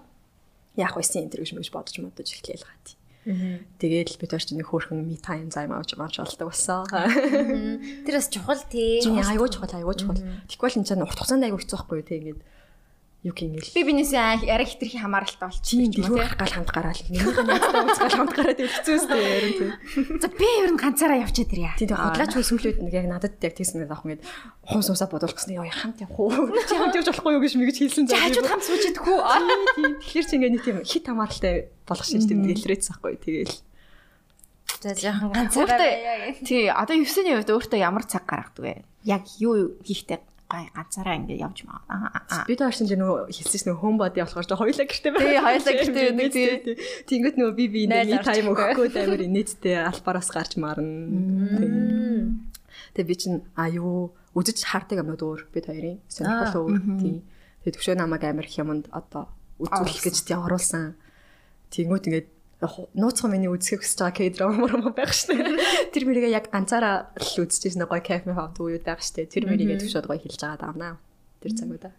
яах 0.75 0.99
вэ 0.99 1.05
энэ 1.07 1.31
гэж 1.31 1.55
мэж 1.55 1.69
бодож 1.71 1.95
модож 2.03 2.27
эхлээл 2.27 2.67
байгаа 2.67 2.83
тийм. 2.83 2.99
Тэгээд 3.25 4.21
бид 4.21 4.31
хоёр 4.37 4.45
ч 4.45 4.53
нэг 4.53 4.69
хөөрхөн 4.69 5.01
ми 5.01 5.17
тайм 5.17 5.49
займ 5.49 5.73
авч 5.73 5.97
авч 5.97 6.21
болдог 6.21 6.53
болсон. 6.53 6.85
тэр 8.05 8.15
бас 8.21 8.29
чухал 8.29 8.61
тий. 8.69 9.01
Айгуу 9.01 9.49
чухал 9.49 9.73
айгуу 9.73 9.97
чухал. 9.97 10.21
Тэгвэл 10.49 10.77
энэ 10.81 10.89
чинь 10.89 11.01
урт 11.01 11.17
хугацаанд 11.17 11.49
айгуу 11.49 11.61
хэцүү 11.61 11.79
байхгүй 11.81 12.05
те 12.05 12.21
ингээд 12.21 12.41
юу 13.25 13.33
гингээл. 13.33 13.73
Би 13.73 13.83
бинээсээ 13.89 14.53
арай 14.53 14.69
хитрхи 14.69 15.01
хамааралтай 15.01 15.49
Тийм 15.65 15.89
болчихсон. 15.89 15.89
дэлгүүр 15.97 16.21
гарах 16.21 16.37
гал 16.37 16.55
хамт 16.61 16.71
гараал. 16.77 17.03
Нэг 17.09 17.25
найзтай 17.25 17.81
уулзгал 17.81 18.17
хамт 18.21 18.33
гараад 18.37 18.61
хэцүүстэй 18.61 19.21
ярин 19.25 19.53
тийм. 19.57 19.71
За 20.21 20.29
би 20.29 20.49
ер 20.61 20.71
нь 20.71 20.77
ганцаараа 20.77 21.25
явчихад 21.25 21.53
ирье. 21.57 21.73
Тийм 21.81 21.97
хөө 21.97 22.45
сүлүүд 22.45 22.79
нэг 22.85 22.93
яг 22.93 23.07
надад 23.09 23.41
яг 23.41 23.55
тийсэн 23.57 23.81
нэг 23.81 23.89
авах 23.89 24.05
ингээд 24.05 24.23
хум 24.69 24.83
сумсаа 24.85 25.09
бодуулах 25.09 25.41
гэсэн 25.41 25.57
яа 25.57 25.73
хамт 25.73 26.05
явах 26.05 26.21
уу? 26.21 26.53
Чи 26.69 26.77
хамт 26.77 26.95
явж 27.01 27.09
болохгүй 27.09 27.33
юу 27.33 27.41
гэж 27.41 27.53
мэгж 27.57 27.77
хэлсэн 27.81 28.05
За 28.13 28.21
хажууд 28.21 28.45
хамт 28.45 28.65
сууж 28.69 28.85
идэх 28.93 29.09
үү? 29.09 29.21
Тийм 29.73 29.93
тэгэхээр 30.05 30.27
чи 30.29 30.35
ингээд 30.37 30.55
нэг 30.55 30.63
тийм 30.69 30.77
хит 30.85 31.05
хамааралтай 31.09 31.55
болох 31.89 32.05
шиж 32.05 32.29
тийм 32.29 32.45
гэлрээц 32.45 32.93
байхгүй 32.93 33.17
тэгэл. 33.25 33.57
За 34.85 34.93
жоохон 34.93 35.33
ганцаараа. 35.33 35.81
Тий, 36.45 36.69
одоо 36.69 36.93
9-ний 37.01 37.41
үед 37.41 37.49
өөртөө 37.49 37.81
ямар 37.81 38.05
цаг 38.05 38.29
гаргадаг 38.29 38.61
вэ? 38.61 38.85
Яг 39.09 39.25
юу 39.41 39.81
хийхдээ 39.81 40.21
гай 40.49 40.69
ганцаараа 40.77 41.16
ингээд 41.25 41.41
явж 41.41 41.59
маа. 41.65 41.81
Аа. 41.89 42.45
Бид 42.45 42.61
хоёр 42.61 42.77
чинь 42.77 42.93
нөгөө 43.01 43.33
хэлсэн 43.33 43.65
нөгөө 43.73 43.81
хом 43.81 43.97
боди 43.97 44.21
болохоор 44.21 44.45
жоо 44.45 44.61
хоёлаа 44.61 44.87
гэртээ 44.87 45.12
байна. 45.12 45.25
Тий, 45.25 45.41
хоёулаа 45.41 45.75
гэртээ 45.81 46.31
тий. 46.31 46.49
Тэнгөт 47.09 47.37
нөгөө 47.41 47.55
би 47.57 47.65
би 47.73 47.81
нэг 47.89 48.23
тайм 48.23 48.53
өгөхгүй 48.53 48.89
амар 48.93 49.23
инээдтэй 49.25 49.77
албараас 49.89 50.29
гарч 50.29 50.61
марна. 50.61 52.37
Тэгээ 52.93 53.09
би 53.09 53.16
чинь 53.16 53.41
а 53.57 53.73
юу 53.73 54.12
үзэж 54.37 54.69
хаардаг 54.69 55.01
юмнууд 55.01 55.23
өөр 55.25 55.41
бид 55.49 55.65
хоёрын 55.65 55.99
сонирхол 56.12 56.69
өөр 56.69 56.81
тий. 57.01 57.16
Тэгээ 57.65 57.75
төвшөө 57.81 57.97
намайг 57.97 58.25
амар 58.29 58.45
их 58.45 58.59
юмд 58.61 58.93
одоо 58.93 59.33
үзүүлэх 59.59 60.05
гэж 60.05 60.16
тий 60.29 60.37
оруулсан. 60.37 60.95
Тэнгөт 61.73 62.07
ингээд 62.11 62.29
нууцхан 62.62 63.31
миний 63.35 63.51
үзэхийг 63.51 63.82
хүсэж 63.82 63.98
байгаа 63.98 64.14
К-драма 64.14 64.56
мөрөм 64.62 64.94
байх 64.94 65.12
штэ. 65.12 65.35
Тэр 65.93 66.05
мэрийгээ 66.06 66.32
яг 66.32 66.48
ганцаараа 66.55 67.12
л 67.18 67.43
үзчихсэн 67.43 67.85
гоё 67.85 68.01
кайф 68.01 68.24
хавд 68.24 68.56
уу 68.62 68.78
байх 68.78 69.02
штэ. 69.02 69.26
Тэр 69.26 69.51
мэрийгээ 69.51 69.82
төвшөөд 69.82 70.06
гоё 70.06 70.20
хэлж 70.22 70.40
байгаа 70.40 70.62
даамнаа. 70.62 70.94
Тэр 71.43 71.52
цагуудаа. 71.52 71.93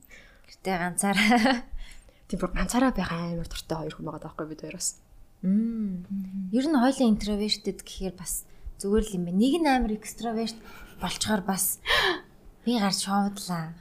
Гэтэ 0.48 0.70
ганцаараа. 0.74 1.62
Тийм 2.28 2.38
бүр 2.40 2.52
ганцаараа 2.56 2.92
байх 2.96 3.12
амар 3.12 3.48
дуртай 3.48 3.76
хоёр 3.78 3.94
хүн 3.94 4.06
байгаа 4.08 4.22
даахгүй 4.26 4.46
бид 4.48 4.64
хоёроос. 4.64 4.88
Мм. 5.44 6.02
Ер 6.50 6.66
нь 6.66 6.80
хоёлын 6.82 7.12
интровертэд 7.14 7.84
гэхээр 7.86 8.14
бас 8.18 8.48
зүгээр 8.82 9.04
л 9.06 9.16
юм 9.16 9.24
байна. 9.28 9.38
Нэг 9.38 9.54
нь 9.60 9.68
амар 9.70 9.92
экстраверт 9.94 10.58
болчоор 10.98 11.46
бас 11.46 11.78
би 12.66 12.74
гарч 12.74 13.06
шоудлаа. 13.06 13.76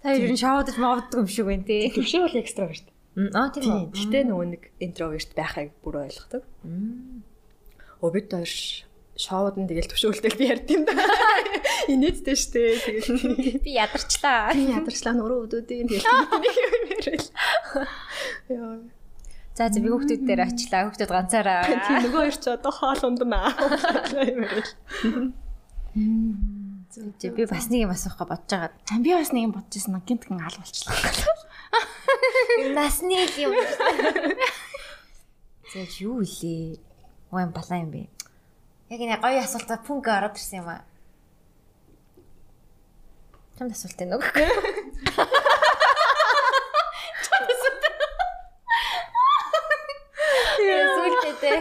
Та 0.00 0.14
ер 0.16 0.32
нь 0.32 0.40
шоудаж 0.40 0.76
мовддог 0.80 1.26
юм 1.26 1.28
шиг 1.28 1.46
байна 1.46 1.68
тий. 1.68 1.92
Төвшөө 1.92 2.22
бол 2.24 2.40
экстраверт. 2.40 2.86
Аа 3.16 3.48
тийм. 3.48 3.88
Гэхдээ 3.92 4.24
нөгөө 4.28 4.46
нэг 4.52 4.62
интроверт 4.76 5.32
байхыг 5.32 5.72
бүр 5.80 6.04
ойлгодог. 6.04 6.44
Оо 8.04 8.12
бид 8.12 8.28
хоёр 8.28 8.52
шоуд 9.16 9.56
нь 9.56 9.64
тэгэл 9.64 9.88
төвшөөлтөл 9.88 10.36
би 10.36 10.52
ярьд 10.52 10.68
юм 10.68 10.84
да. 10.84 10.92
Инээдтэй 11.92 12.36
штэ. 12.36 12.76
Тэгэл 12.84 13.56
Би 13.64 13.72
ядарчлаа. 13.72 14.52
би 14.52 14.68
ядарчлаа 14.68 15.16
нуруу 15.16 15.48
өдөөдөө 15.48 15.64
тэгэл. 15.64 16.04
Яа. 18.52 18.84
За 19.56 19.72
за 19.72 19.80
би 19.80 19.88
хүүхдүүд 19.88 20.22
дээр 20.28 20.44
очлаа. 20.44 20.92
Хүүхдүүд 20.92 21.12
ганцаараа. 21.16 21.64
Тийм 21.64 21.96
нөгөө 22.04 22.20
хоёр 22.20 22.36
ч 22.36 22.44
одоо 22.52 22.72
хоол 22.76 23.00
унднаа. 23.08 23.48
Зүг 26.96 27.36
би 27.36 27.44
бас 27.44 27.68
нэг 27.68 27.84
юм 27.84 27.92
асуухга 27.92 28.24
бодож 28.24 28.56
байгаа. 28.56 28.72
За 28.88 28.96
би 29.04 29.12
бас 29.12 29.28
нэг 29.28 29.44
юм 29.44 29.52
бодож 29.52 29.76
ирсэн. 29.76 30.00
Гинтгэн 30.00 30.40
аль 30.40 30.56
болчлаа. 30.56 30.96
Насны 32.72 33.20
л 33.20 33.36
юм. 33.36 33.52
За 35.72 35.84
юу 36.00 36.24
илээ? 36.24 36.80
Юм 37.36 37.52
балаа 37.52 37.84
юм 37.84 37.92
бэ? 37.92 38.08
Яг 38.88 39.00
энэ 39.04 39.20
гоё 39.20 39.44
асуултаа 39.44 39.76
пүнкэ 39.84 40.08
ороод 40.08 40.40
ирсэн 40.40 40.64
юм 40.64 40.72
аа. 40.72 40.88
Чамд 43.60 43.76
асуулт 43.76 44.00
энэ 44.00 44.16
үг. 44.16 44.24
Сүлтээ. 50.64 51.60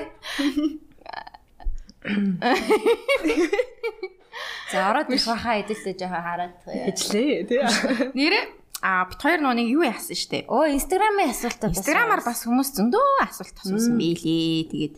За 4.76 4.92
ороод 4.92 5.08
ирэх 5.08 5.28
байхаа 5.32 5.56
эдэлтэй 5.64 5.96
жоохон 5.96 6.24
хараад. 6.28 6.54
Ижлээ 6.68 7.48
тий. 7.48 7.64
Нэрээ 8.12 8.44
а 8.84 9.08
бит 9.08 9.22
хоёр 9.24 9.40
нүг 9.40 9.66
юу 9.72 9.88
яасан 9.88 10.20
штэ. 10.20 10.46
Оо 10.52 10.68
инстаграмын 10.68 11.32
асуултаа 11.32 11.72
бас. 11.72 11.80
Инстаграмаар 11.80 12.22
бас 12.22 12.44
хүмүүс 12.44 12.70
зөндөө 12.76 13.24
асуулт 13.24 13.58
асуусан 13.64 13.96
байлээ. 13.96 14.68
Тэгээд 14.68 14.96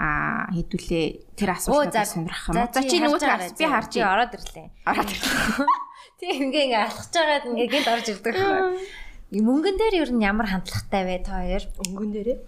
а 0.00 0.48
хэдүүлээ 0.54 1.36
тэр 1.36 1.50
асуултыг 1.58 2.06
сонирхох 2.06 2.54
юм. 2.54 2.64
За 2.70 2.80
чи 2.80 2.96
нөгөө 3.02 3.20
тэр 3.20 3.52
би 3.52 3.66
харж 3.66 3.92
ороод 4.00 4.32
ирлээ. 4.38 4.66
Ороод 4.88 5.10
ирлээ. 5.10 5.68
Тийм 6.16 6.48
ингээ 6.48 6.64
ингээ 6.70 6.84
алхаж 6.86 7.12
байгаад 7.12 7.44
ингээ 7.50 7.68
гинт 7.68 7.88
орж 7.92 8.06
ирдэг 8.08 8.32
байхгүй. 8.32 8.80
Мөнгөн 9.30 9.76
дээр 9.78 9.94
ер 10.00 10.10
нь 10.16 10.24
ямар 10.24 10.48
хандлагатай 10.48 11.02
вэ 11.06 11.22
та 11.22 11.44
хоёр? 11.44 11.64
Өнгөн 11.86 12.10
дээрээ. 12.16 12.38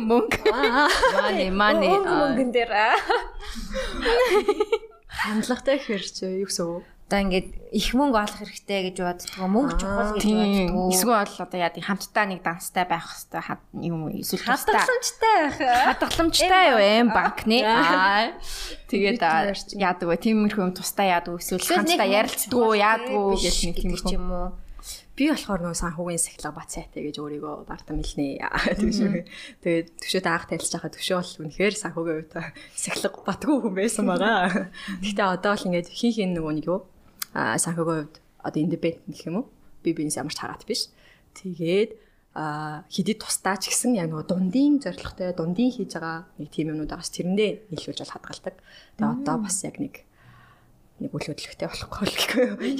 Мөнгө. 0.00 0.38
Мани 0.48 1.46
мани. 1.52 1.92
Мөнгөн 1.92 2.50
дээр. 2.50 2.72
Хандлагатай 5.12 5.76
чи 5.76 5.92
юу 5.92 6.48
гэсэн 6.48 6.64
үг? 6.64 6.84
Одоо 7.12 7.28
ингээд 7.28 7.48
их 7.76 7.92
мөнгө 7.92 8.16
олох 8.24 8.40
хэрэгтэй 8.40 8.80
гэж 8.88 8.96
боддгоо 9.04 9.48
мөнгө 9.52 9.76
чухал 9.76 10.16
гэж 10.16 10.24
боддгоо. 10.32 10.88
Эсвэл 10.88 11.44
одоо 11.44 11.58
яа 11.60 11.68
тийм 11.68 11.84
хамтдаа 11.84 12.24
нэг 12.24 12.40
данстай 12.40 12.88
байх 12.88 13.04
хэвээр 13.04 13.60
юм 13.84 14.08
уу? 14.08 14.16
Эсвэл 14.16 14.48
хадгаламжтай 14.48 15.36
байх. 15.44 15.58
Хадгаламжтай 15.92 16.64
юу 16.72 16.80
эм 16.80 17.08
банкны. 17.12 17.60
Аа. 17.68 18.32
Тэгээд 18.88 19.20
яадаг 19.76 20.08
вэ? 20.08 20.16
Тиймэрхүү 20.24 20.64
юм 20.64 20.72
тусдаа 20.72 21.20
яадаг 21.20 21.36
эсвэл 21.36 21.60
хамтдаа 21.60 22.08
ярилцдаг 22.08 22.56
яадаг 22.80 23.12
гэж 23.36 23.56
нэг 23.68 23.76
тиймэрхүү 23.76 24.16
юм 24.16 24.28
уу? 24.32 24.48
Би 25.12 25.28
болохоор 25.28 25.60
нөгөө 25.60 25.76
санхүүгийн 25.76 26.22
сахилга 26.24 26.56
бат 26.56 26.72
сайтай 26.72 27.04
гэж 27.04 27.20
өөрийгөө 27.20 27.68
бардам 27.68 28.00
хэлнэ. 28.00 28.40
Төвшөө. 28.80 29.28
Тэгээд 29.60 29.88
төвшөөд 30.00 30.24
анх 30.24 30.48
танилцж 30.48 30.72
байхад 30.72 30.96
төвшөө 30.96 31.18
бол 31.20 31.40
үнэхээр 31.44 31.74
санхүүгийн 31.76 32.16
хувьд 32.32 32.32
сахилга 32.72 33.20
батгүй 33.28 33.56
хүн 33.60 33.74
байсан 33.76 34.08
байгаа. 34.08 34.72
Гэхдээ 35.04 35.28
одоо 35.36 35.52
л 35.52 35.66
ингээд 35.68 35.88
хин 35.92 36.12
хин 36.16 36.32
нөгөө 36.32 36.52
нэг 36.56 36.64
юу 36.64 36.88
а 37.36 37.60
санхүүгийн 37.60 38.08
хувьд 38.08 38.16
одоо 38.40 38.60
индипендент 38.64 39.04
гэх 39.12 39.28
юм 39.28 39.36
уу? 39.44 39.46
Би 39.84 39.92
биенээс 39.92 40.16
ямар 40.16 40.32
ч 40.32 40.40
хараад 40.40 40.64
биш. 40.64 40.88
Тэгээд 41.36 41.92
а 42.32 42.88
хидэд 42.88 43.20
тустаа 43.20 43.60
ч 43.60 43.68
гэсэн 43.68 43.92
яг 44.00 44.08
нөгөө 44.08 44.32
дундын 44.32 44.80
зорилготой 44.80 45.36
дундын 45.36 45.76
хийж 45.76 45.92
байгаа 45.92 46.24
нэг 46.40 46.48
тийм 46.48 46.72
юмнууд 46.72 46.88
байгаас 46.88 47.12
тэрэндээ 47.12 47.68
нийлүүлж 47.68 48.00
бол 48.00 48.14
хадгалдаг. 48.16 48.56
Тэгээ 48.96 49.12
одоо 49.20 49.36
бас 49.44 49.60
яг 49.60 49.76
нэг 49.76 50.08
нэг 50.96 51.12
үл 51.12 51.28
хөдлөхтэй 51.28 51.68
болохгүй 51.68 52.08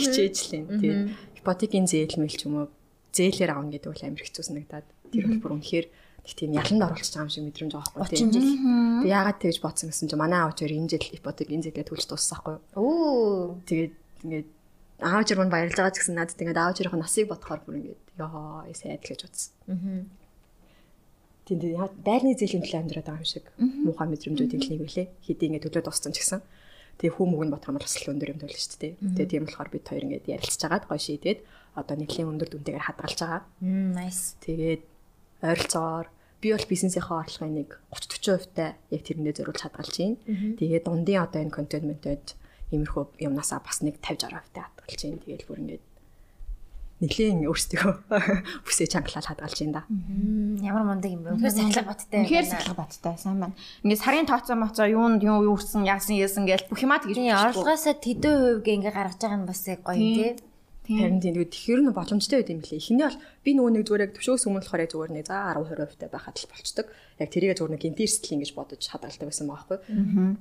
хичээж 0.01 0.37
л 0.49 0.57
юм. 0.57 0.67
Тэгээд 0.81 1.03
ипотекийн 1.43 1.91
зээл 1.91 2.23
мэл 2.23 2.39
ч 2.39 2.47
юм 2.47 2.55
уу 2.63 2.67
зээлээр 3.11 3.51
авна 3.53 3.75
гэдэг 3.75 3.91
бол 3.91 4.07
амар 4.07 4.23
хэцүү 4.23 4.45
санагдаад 4.47 4.87
тэр 5.11 5.25
бол 5.27 5.43
бүр 5.43 5.55
үнэхээр 5.59 5.87
нэг 6.23 6.33
тийм 6.39 6.55
яланд 6.55 6.83
оруулах 6.87 7.03
байгаа 7.03 7.27
юм 7.27 7.35
шиг 7.35 7.45
мэдрэмж 7.45 7.73
байгаа 7.75 7.95
байхгүй 7.99 8.17
тийм. 8.17 8.31
30 8.31 8.39
жил. 8.39 8.51
Тэг 9.03 9.11
яагаад 9.11 9.39
тэгж 9.43 9.59
бодсон 9.59 9.89
гэсэн 9.91 10.09
чинь 10.09 10.23
манай 10.23 10.41
аав 10.41 10.55
хоёр 10.55 10.73
энэ 10.73 10.91
жил 10.95 11.07
ипотекийн 11.19 11.63
зээлээ 11.67 11.89
төлж 11.91 12.07
дуусахгүй. 12.07 12.57
Оо. 12.79 13.59
Тэгээд 13.67 13.95
ингээд 14.23 14.49
аав 15.03 15.23
жирман 15.27 15.51
баярлж 15.51 15.75
байгаа 15.75 15.93
ч 15.93 15.99
гэсэн 15.99 16.15
надад 16.15 16.39
ингээд 16.39 16.63
аав 16.63 16.75
жирийн 16.79 17.03
насыг 17.03 17.27
бодохоор 17.27 17.61
бүр 17.67 17.79
ингээд 17.83 18.03
ёо 18.23 18.63
сайд 18.71 19.03
гэж 19.03 19.21
бодсон. 19.27 19.53
Аа. 19.67 20.23
Тийм 21.43 21.59
тийм 21.59 21.75
байрны 22.07 22.39
зээлийн 22.39 22.63
төлөө 22.63 22.81
амьдраад 22.87 23.07
байгаа 23.11 23.23
юм 23.27 23.27
шиг 23.27 23.47
муухай 23.59 24.07
мэдрэмжүүд 24.07 24.53
нэг 24.55 24.83
үлээ. 24.87 25.07
Хэдий 25.27 25.47
ингээд 25.51 25.67
төлөө 25.67 25.83
дууссан 25.91 26.15
ч 26.15 26.23
гэсэн. 26.23 26.41
Тэгээ 27.01 27.17
хүм 27.17 27.29
мөг 27.33 27.41
нь 27.43 27.51
юм 27.51 27.55
бол 27.57 27.81
бас 27.81 27.95
л 27.99 28.13
өндөр 28.13 28.33
юм 28.33 28.41
төлөө 28.43 28.59
шүү 28.59 28.81
дээ. 28.83 28.93
Тэгээ 29.17 29.31
тийм 29.33 29.45
болохоор 29.47 29.71
бид 29.73 29.85
хоёр 29.89 30.05
ингээд 30.07 30.31
ярилцж 30.33 30.63
агаад 30.67 30.85
гоё 30.87 31.01
шийдээд 31.01 31.41
одоо 31.79 31.97
нэлийн 31.97 32.31
өндөр 32.31 32.49
дүнтэйгээр 32.53 32.87
хадгалж 32.89 33.19
байгаа. 33.23 33.43
Nice. 33.63 34.37
Тэгээд 34.45 34.83
ойролцоогоор 35.43 36.09
би 36.43 36.49
бол 36.53 36.67
бизнесийнхаа 36.69 37.23
орлогын 37.23 37.55
нэг 37.55 37.71
30 37.95 38.51
40% 38.51 38.55
та 38.55 38.67
яг 38.91 39.03
тэрэндээ 39.07 39.35
зориулж 39.39 39.63
хадгалж 39.63 39.95
байна. 39.99 40.19
Тэгээд 40.59 40.85
дундын 40.87 41.23
одоо 41.23 41.41
энэ 41.43 41.57
контентментэд 41.57 42.25
иймэрхүү 42.75 43.05
юмнасаа 43.25 43.61
бас 43.63 43.79
нэг 43.81 44.03
50 44.03 44.31
60% 44.31 44.53
та 44.53 44.69
хадгалж 44.69 45.01
байна. 45.07 45.23
Тэгээд 45.23 45.47
бүр 45.47 45.61
ингээд 45.63 45.85
нэлийн 47.03 47.43
өөрсдөө 47.51 48.15
бүсээ 48.65 48.87
чангалал 48.87 49.27
хадгалж 49.27 49.59
байна 49.59 49.83
да. 49.83 50.63
Ямар 50.63 50.87
мундаг 50.87 51.11
юм 51.11 51.27
бэ? 51.27 51.35
Үнэхээр 51.35 51.59
сахилга 51.59 51.91
баттай. 51.91 52.19
Үнэхээр 52.23 52.47
сахилга 52.47 52.79
баттай 52.79 53.15
сайн 53.19 53.39
байна. 53.43 53.59
Ингээд 53.83 54.03
сарын 54.07 54.31
тооцоо 54.31 54.55
моцоо 54.55 54.87
юунд 54.87 55.27
юу 55.27 55.43
юу 55.43 55.59
үрсэн 55.59 55.83
яасан 55.83 56.15
яасан 56.15 56.47
гэж 56.47 56.71
бүх 56.71 56.79
юмаа 56.87 57.03
тэгж 57.03 57.19
орлогоосоо 57.19 57.99
тэдэн 57.99 58.35
хувь 58.39 58.63
гээ 58.63 58.77
ингээ 58.79 58.95
гаргаж 58.95 59.19
байгаа 59.19 59.39
нь 59.43 59.49
бас 59.51 59.63
яг 59.67 59.83
гоё 59.83 59.99
тий. 59.99 60.33
Харин 60.83 61.23
тийм 61.23 61.39
тэгэхээр 61.39 61.81
нь 61.87 61.95
боломжтой 61.95 62.43
байд 62.43 62.51
юм 62.51 62.63
лээ. 62.63 62.79
Эхний 62.83 63.07
бол 63.07 63.19
би 63.47 63.51
нөгөө 63.55 63.71
нэг 63.71 63.83
зүгээр 63.87 64.03
яг 64.03 64.13
төвшөөс 64.19 64.47
өмнө 64.51 64.67
болохоор 64.67 64.83
яг 64.83 64.91
зүгээр 64.91 65.13
нэг 65.15 65.27
за 65.31 65.37
10 65.55 65.79
20% 65.79 66.03
та 66.03 66.11
байхад 66.11 66.37
л 66.43 66.51
болчдөг. 66.51 66.87
Яг 67.23 67.29
тэрийг 67.31 67.55
зүгээр 67.55 67.73
нэг 67.79 67.83
гинти 67.87 68.03
эрсдэл 68.03 68.35
ингэж 68.35 68.51
бодож 68.59 68.83
хадгалдаг 68.91 69.27
байсан 69.31 69.47
байхгүй. 69.47 69.79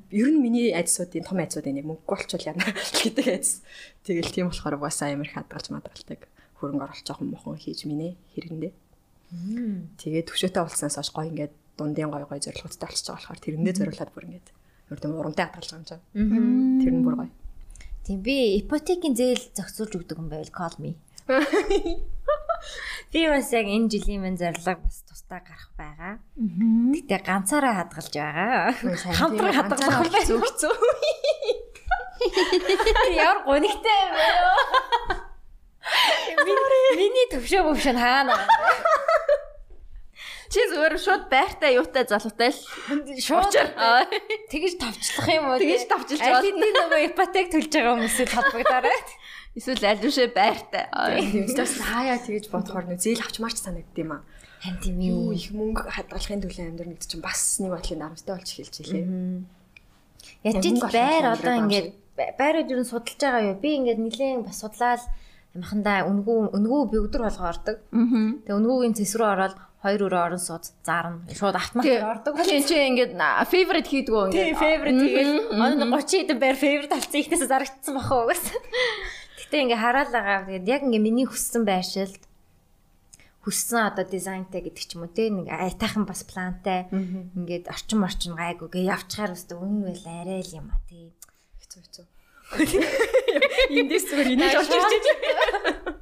Ер 0.09 0.29
нь 0.33 0.41
миний 0.41 0.73
айдсуудын 0.73 1.29
том 1.29 1.37
айдсуудын 1.37 1.77
нэг 1.77 1.85
мөнгө 1.85 2.09
болчвол 2.09 2.41
яана 2.41 2.65
гэдэг 3.05 3.25
айдс. 3.37 3.61
Тэгэл 4.01 4.33
тийм 4.33 4.49
болохоор 4.49 4.81
угаасаа 4.81 5.13
амар 5.13 5.29
хадгалж 5.29 5.69
мадгалдаг 5.69 6.25
хөрөнгө 6.61 6.85
оруулах 6.85 7.01
жоохон 7.01 7.33
мохон 7.33 7.57
хийж 7.57 7.89
минэ 7.89 8.15
хэрэгэндээ. 8.37 8.73
Тэгээд 9.97 10.27
төвшөөтэй 10.29 10.61
болсноос 10.61 10.95
хойш 11.01 11.09
гой 11.11 11.27
ингээд 11.33 11.53
дундын 11.75 12.13
гой 12.13 12.23
гой 12.29 12.39
зорилготой 12.39 12.85
болчихж 12.85 13.07
байгаа 13.09 13.17
болохоор 13.17 13.41
тэрэндээ 13.41 13.75
зориулаад 13.81 14.11
бүр 14.13 14.25
ингээд 14.29 14.47
өрдөн 14.91 15.17
урамтай 15.17 15.45
хадгалж 15.49 15.69
байгаа 15.71 15.81
юм 15.81 15.87
чинь. 15.89 16.83
Тэр 16.85 16.93
нь 16.93 17.05
бүр 17.05 17.15
гой. 17.17 17.29
Тийм 18.05 18.19
би 18.21 18.35
ипотекийн 18.61 19.15
зээл 19.15 19.55
зохицуулж 19.55 19.93
өгдөг 19.97 20.17
юм 20.19 20.29
байвал 20.29 20.53
call 20.53 20.75
me. 20.83 20.91
Би 23.11 23.27
бас 23.27 23.51
яг 23.51 23.67
энэ 23.67 23.89
жилийн 23.91 24.21
минь 24.23 24.37
зорилго 24.37 24.83
бас 24.83 25.03
тусдаа 25.07 25.41
гарах 25.41 25.71
байгаа. 25.75 26.13
Гэтэ 26.37 27.17
ганцаараа 27.25 27.73
хадгалж 27.83 28.13
байгаа. 28.15 28.71
Хамтран 29.19 29.55
хадгалах 29.55 30.07
хэцүү 30.11 30.39
хэцүү. 30.39 30.73
Ямар 33.17 33.39
гонигтай 33.43 33.99
юм 34.05 34.13
бэ? 34.15 35.20
Миний 36.95 37.27
төвшөө 37.31 37.61
мөвшөн 37.65 37.97
хаана? 37.97 38.37
Чи 40.51 40.59
зүгээр 40.67 40.99
шууд 40.99 41.23
байртай 41.31 41.79
юутай 41.79 42.03
залуутай 42.03 42.51
л 42.51 42.59
шууд 43.23 43.55
тэгэж 44.51 44.73
тавчлах 44.83 45.27
юм 45.31 45.47
уу? 45.47 45.57
Тэгэж 45.63 45.87
тавчилж 45.87 46.19
байна. 46.19 46.43
Тэний 46.43 46.73
нөгөө 46.75 47.01
ипотек 47.07 47.47
төлж 47.55 47.71
байгаа 47.71 47.95
хүмүүсээ 47.95 48.27
толбогдорой. 48.35 48.99
Эсвэл 49.55 49.87
аль 49.87 50.03
бишээ 50.03 50.27
байртай. 50.35 50.91
Тэгээс 50.91 51.75
хаяа 51.87 52.19
тэгэж 52.19 52.51
бодохоор 52.51 52.83
нөө 52.83 52.99
зээл 52.99 53.23
авчмаарч 53.23 53.63
санагдд 53.63 53.95
юм 53.95 54.19
аа. 54.19 54.27
Хан 54.59 54.75
тийм 54.83 54.99
юу 54.99 55.31
их 55.31 55.55
мөнгө 55.55 55.87
хадгалахын 55.87 56.43
төлөө 56.43 56.67
амьдрал 56.67 56.93
гэдэг 56.99 57.07
чинь 57.07 57.23
бас 57.23 57.41
нэг 57.63 57.71
бодлын 57.71 57.99
нарамстай 58.03 58.35
болж 58.35 58.49
эхэлж 58.51 58.75
илээ. 58.83 59.05
Яж 60.51 60.65
байр 60.91 61.25
одоо 61.31 61.53
ингээд 61.63 61.87
байрууд 62.37 62.69
юу 62.75 62.83
судалж 62.83 63.17
байгаа 63.17 63.55
юу? 63.55 63.57
Би 63.57 63.79
ингээд 63.79 64.03
нилээн 64.03 64.45
бас 64.45 64.61
судлаад 64.61 65.01
ямхандаа 65.57 66.07
үнгүү 66.07 66.55
үнгүү 66.55 66.81
би 66.91 66.97
өдөр 67.03 67.27
болго 67.27 67.45
ордог. 67.51 67.77
Тэгээ 67.91 68.55
үнгүүгийн 68.55 68.95
цэс 68.95 69.13
рүү 69.19 69.27
ороод 69.27 69.55
хоёр 69.81 70.01
өрөө 70.07 70.21
орон 70.31 70.41
сууц 70.41 70.71
заарна. 70.85 71.25
Шууд 71.27 71.57
автомат 71.57 71.85
ордог. 71.89 72.39
Тийм 72.45 72.63
чи 72.63 72.75
ингээд 72.77 73.13
favorite 73.49 73.89
хийдэг 73.89 74.13
үү 74.13 74.25
ингээд. 74.29 74.45
Тийм 74.47 74.57
favorite 74.61 75.01
хийгээл 75.01 75.33
оноо 75.57 75.87
30 75.99 76.21
хэдэн 76.21 76.39
байр 76.39 76.57
favorite 76.57 76.93
авцсан 76.95 77.19
ихнээс 77.19 77.43
зарагдсан 77.49 77.93
бахаа 77.97 78.29
угаас. 78.29 78.45
Гэтэ 79.41 79.55
ингээ 79.65 79.81
хараал 79.81 80.13
байгаа. 80.13 80.47
Тэгээд 80.47 80.69
яг 80.69 80.81
ингээ 80.85 81.03
миний 81.03 81.25
хүссэн 81.25 81.65
байршилд 81.65 82.23
хүссэн 83.41 83.89
одоо 83.89 84.05
дизайнтай 84.05 84.61
гэдэг 84.61 84.85
ч 84.85 84.93
юм 84.93 85.09
уу 85.09 85.11
те 85.11 85.33
нэг 85.33 85.49
айтайхан 85.49 86.05
бас 86.05 86.21
плантай 86.29 86.85
ингээд 87.33 87.73
орчин 87.73 88.05
орчин 88.05 88.37
гайгүй 88.37 88.69
гээ 88.69 88.93
явчихаар 88.93 89.33
өстө 89.33 89.57
үн 89.57 89.81
байл 89.81 90.05
арай 90.05 90.45
л 90.45 90.53
юм 90.61 90.69
а 90.69 90.77
тий 90.85 91.09
хэцүү 91.57 91.81
хэцүү 91.81 92.05
эндээс 93.79 94.05
зүгээр 94.11 94.29
инээж 94.35 94.55
олж 94.59 94.71
ирж 94.75 94.85
байна 94.91 95.99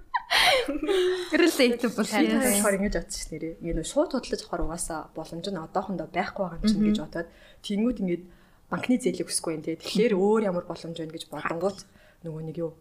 Relatable 1.33 2.05
болохоор 2.05 2.75
ингэж 2.77 2.95
бодсон 3.01 3.17
ш 3.17 3.27
нэрээ. 3.33 3.53
Ингээ 3.61 3.77
нөө 3.81 3.87
шууд 3.89 4.11
хөдлөж 4.13 4.41
авахар 4.45 4.61
угаасаа 4.65 4.99
боломж 5.17 5.45
нь 5.49 5.57
одоохондоо 5.57 6.07
байхгүй 6.09 6.41
байгаа 6.45 6.59
юм 6.61 6.65
чинь 6.69 6.85
гэж 6.85 6.97
бодоод 7.01 7.27
тэнгууд 7.65 7.97
ингээд 8.01 8.23
банкны 8.69 8.95
зээлийг 9.01 9.29
өсөхгүй 9.29 9.53
юм 9.57 9.63
те. 9.65 9.77
Тэгэхээр 9.77 10.13
өөр 10.13 10.41
ямар 10.49 10.65
боломж 10.69 10.95
байна 10.97 11.13
гэж 11.13 11.23
бодонгууд 11.33 11.79
нөгөө 12.25 12.41
нэг 12.45 12.57
юу 12.61 12.71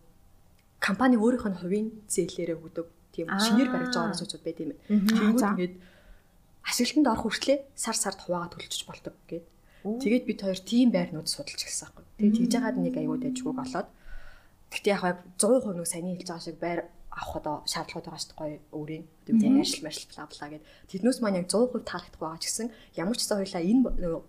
компани 0.81 1.17
өөрийнх 1.17 1.49
нь 1.49 1.61
хувийн 1.61 1.89
зээлээрээ 2.09 2.57
өгдөг 2.61 2.87
тийм 3.17 3.27
шинээр 3.33 3.69
барьж 3.73 3.93
байгаа 3.97 4.13
хүмүүсүүд 4.13 4.45
байт 4.45 4.59
юм. 4.61 4.71
Тэнгууд 4.89 5.45
ингээд 5.57 5.75
ашиглалтанд 6.69 7.09
орох 7.09 7.25
хүртлээр 7.25 7.61
сар 7.73 7.97
сард 7.97 8.21
хуваагаа 8.21 8.53
төлчих 8.53 8.85
болдог 8.85 9.17
гэд. 9.25 9.45
Тэгээд 9.97 10.25
бид 10.29 10.41
хоёр 10.45 10.61
тийм 10.61 10.89
байрнууд 10.93 11.29
судалж 11.29 11.61
гисэн 11.65 11.89
байхгүй. 11.89 12.05
Тэгээд 12.21 12.37
тэгж 12.37 12.53
яагаад 12.59 12.77
нэг 12.77 12.95
аюул 13.01 13.21
дайггүй 13.23 13.55
болоод. 13.57 13.89
Гэхдээ 14.69 14.95
яг 14.95 15.05
яг 15.09 15.19
100% 15.41 15.77
нэг 15.81 15.89
сайн 15.89 16.07
хэлж 16.13 16.29
байгаа 16.29 16.45
шиг 16.45 16.59
байр 16.61 16.81
авах 17.09 17.37
одоо 17.41 17.57
шаардлагууд 17.65 18.07
байгаа 18.07 18.23
шүү 18.23 18.37
дээ 18.37 18.61
өөрийн. 18.77 19.05
Бид 19.27 19.43
ажил 19.43 19.85
маршил 19.85 20.11
бла 20.13 20.29
бла 20.29 20.47
гэд. 20.53 20.65
Тэднээс 20.93 21.19
маань 21.21 21.41
яг 21.41 21.47
100% 21.49 21.89
таалагдах 21.89 22.21
байгаа 22.21 22.41
ч 22.41 22.45
гэсэн 22.47 22.69
ямар 23.01 23.17
ч 23.17 23.21
гэсэн 23.25 23.39
хоёлаа 23.41 23.63
энэ 23.65 23.83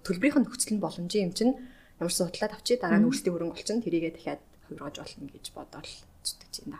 төлбөрийн 0.05 0.43
нөхцөл 0.47 0.73
нь 0.73 0.83
боломжийн 0.83 1.25
юм 1.27 1.33
чинь 1.37 1.53
ямар 1.99 2.11
ч 2.11 2.17
судлаад 2.17 2.55
авчи 2.55 2.79
дараа 2.79 2.99
нь 2.99 3.07
өөрсдийн 3.07 3.33
хөрөнгө 3.35 3.57
олчин 3.59 3.83
тэрийгээ 3.83 4.13
дахиад 4.15 4.41
хувиргаж 4.65 4.95
болно 4.97 5.29
гэж 5.29 5.45
бодоод 6.29 6.37
зүтгэж 6.37 6.55
байна. 6.69 6.79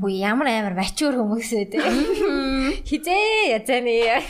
Хөө 0.00 0.12
ямар 0.14 0.46
амар 0.50 0.74
мачур 0.78 1.14
хүмүүс 1.18 1.50
вэ? 1.50 1.64
Хизээ 2.86 3.58
язааны. 3.58 4.22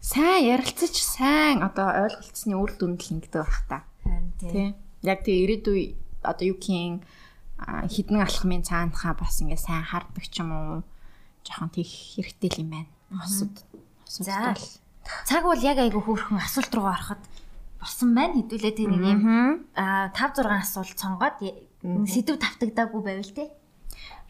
Сайн 0.00 0.42
ярилцаж 0.50 0.94
сайн 0.96 1.62
одоо 1.62 2.08
ойлголцсны 2.08 2.54
үр 2.58 2.72
дүнд 2.74 3.00
л 3.02 3.12
ингэдэг 3.18 3.42
байх 3.42 3.60
та. 3.68 3.84
Харин 4.02 4.32
тийм. 4.38 4.50
Тий. 4.50 4.68
Яг 5.06 5.22
тэг 5.22 5.36
ирээдүй 5.46 5.94
одоо 6.22 6.46
юухийн 6.46 7.02
хідэн 7.62 8.22
алхмын 8.22 8.66
цаанахаа 8.66 9.14
бас 9.14 9.38
ингээ 9.42 9.58
сайн 9.58 9.86
хардаг 9.86 10.24
ч 10.26 10.42
юм 10.42 10.50
уу 10.50 10.82
жоохон 11.46 11.70
тийх 11.70 12.18
хэрэгтэй 12.18 12.50
л 12.50 12.62
юм 12.66 12.70
байна. 12.74 12.90
Хосод. 13.14 13.54
За. 14.06 14.54
Цаг 15.26 15.42
бол 15.46 15.58
яг 15.62 15.78
айгу 15.78 16.02
хөөрхөн 16.02 16.38
асуулт 16.42 16.72
руу 16.74 16.90
ороход 16.90 17.22
болсон 17.82 18.14
байна. 18.14 18.38
Хэдүүлээ 18.38 18.74
тэр 18.78 18.88
нэг 18.90 19.02
юм 19.02 19.22
аа 19.74 20.10
5 20.14 20.42
6 20.42 20.46
асуулт 20.46 20.98
сонгоод 20.98 21.38
сэдв 21.82 22.38
тавтагдаагүй 22.38 23.02
байвал 23.02 23.32
те. 23.34 23.50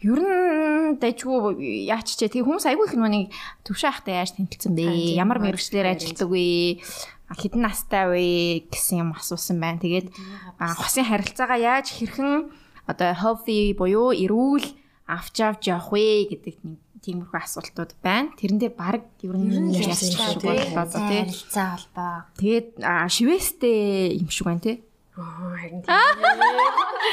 Ер 0.03 0.19
нь 0.19 0.99
дэжгүй 0.99 1.87
яач 1.87 2.17
чи 2.17 2.27
тэг 2.27 2.43
хүмүүс 2.43 2.67
айгүй 2.67 2.91
их 2.91 2.95
нүг 2.99 3.31
төвшөө 3.63 3.89
ахтай 3.89 4.19
яаж 4.19 4.35
тэмцэлсэн 4.35 4.75
бэ? 4.75 5.15
Ямар 5.15 5.39
мэрэгчлэр 5.39 5.95
ажилладаг 5.95 6.27
вэ? 6.27 6.83
Хэдэн 7.31 7.61
настай 7.63 8.05
вэ 8.11 8.25
гэсэн 8.67 8.99
юм 8.99 9.15
асуусан 9.15 9.63
байна. 9.63 9.79
Тэгээд 9.79 10.11
хосын 10.59 11.07
харилцаагаа 11.07 11.59
яаж 11.61 11.87
хэрхэн 11.95 12.51
одоо 12.83 13.09
healthy 13.15 13.71
буюу 13.79 14.11
эрүүл 14.11 14.67
авч 15.07 15.35
авч 15.39 15.71
явах 15.71 15.95
вэ 15.95 16.35
гэдэг 16.35 16.55
нэг 16.67 16.79
тиймэрхүү 17.03 17.39
асуултууд 17.39 17.91
байна. 18.03 18.31
Тэрэн 18.39 18.59
дээр 18.59 18.75
баг 18.75 19.07
ер 19.23 19.35
нь 19.35 19.71
ярьчих 19.75 20.19
шиг 20.19 20.43
боллоо 20.43 20.87
тий. 20.87 21.23
Харилцаа 21.27 21.67
холбоо. 21.75 22.15
Тэгээд 22.39 22.69
шивэстэй 23.11 24.19
юм 24.19 24.27
шиг 24.31 24.47
байна 24.47 24.63
тий. 24.63 24.77
Оо 25.17 25.53
харин 25.53 25.81
тийм. 25.85 25.93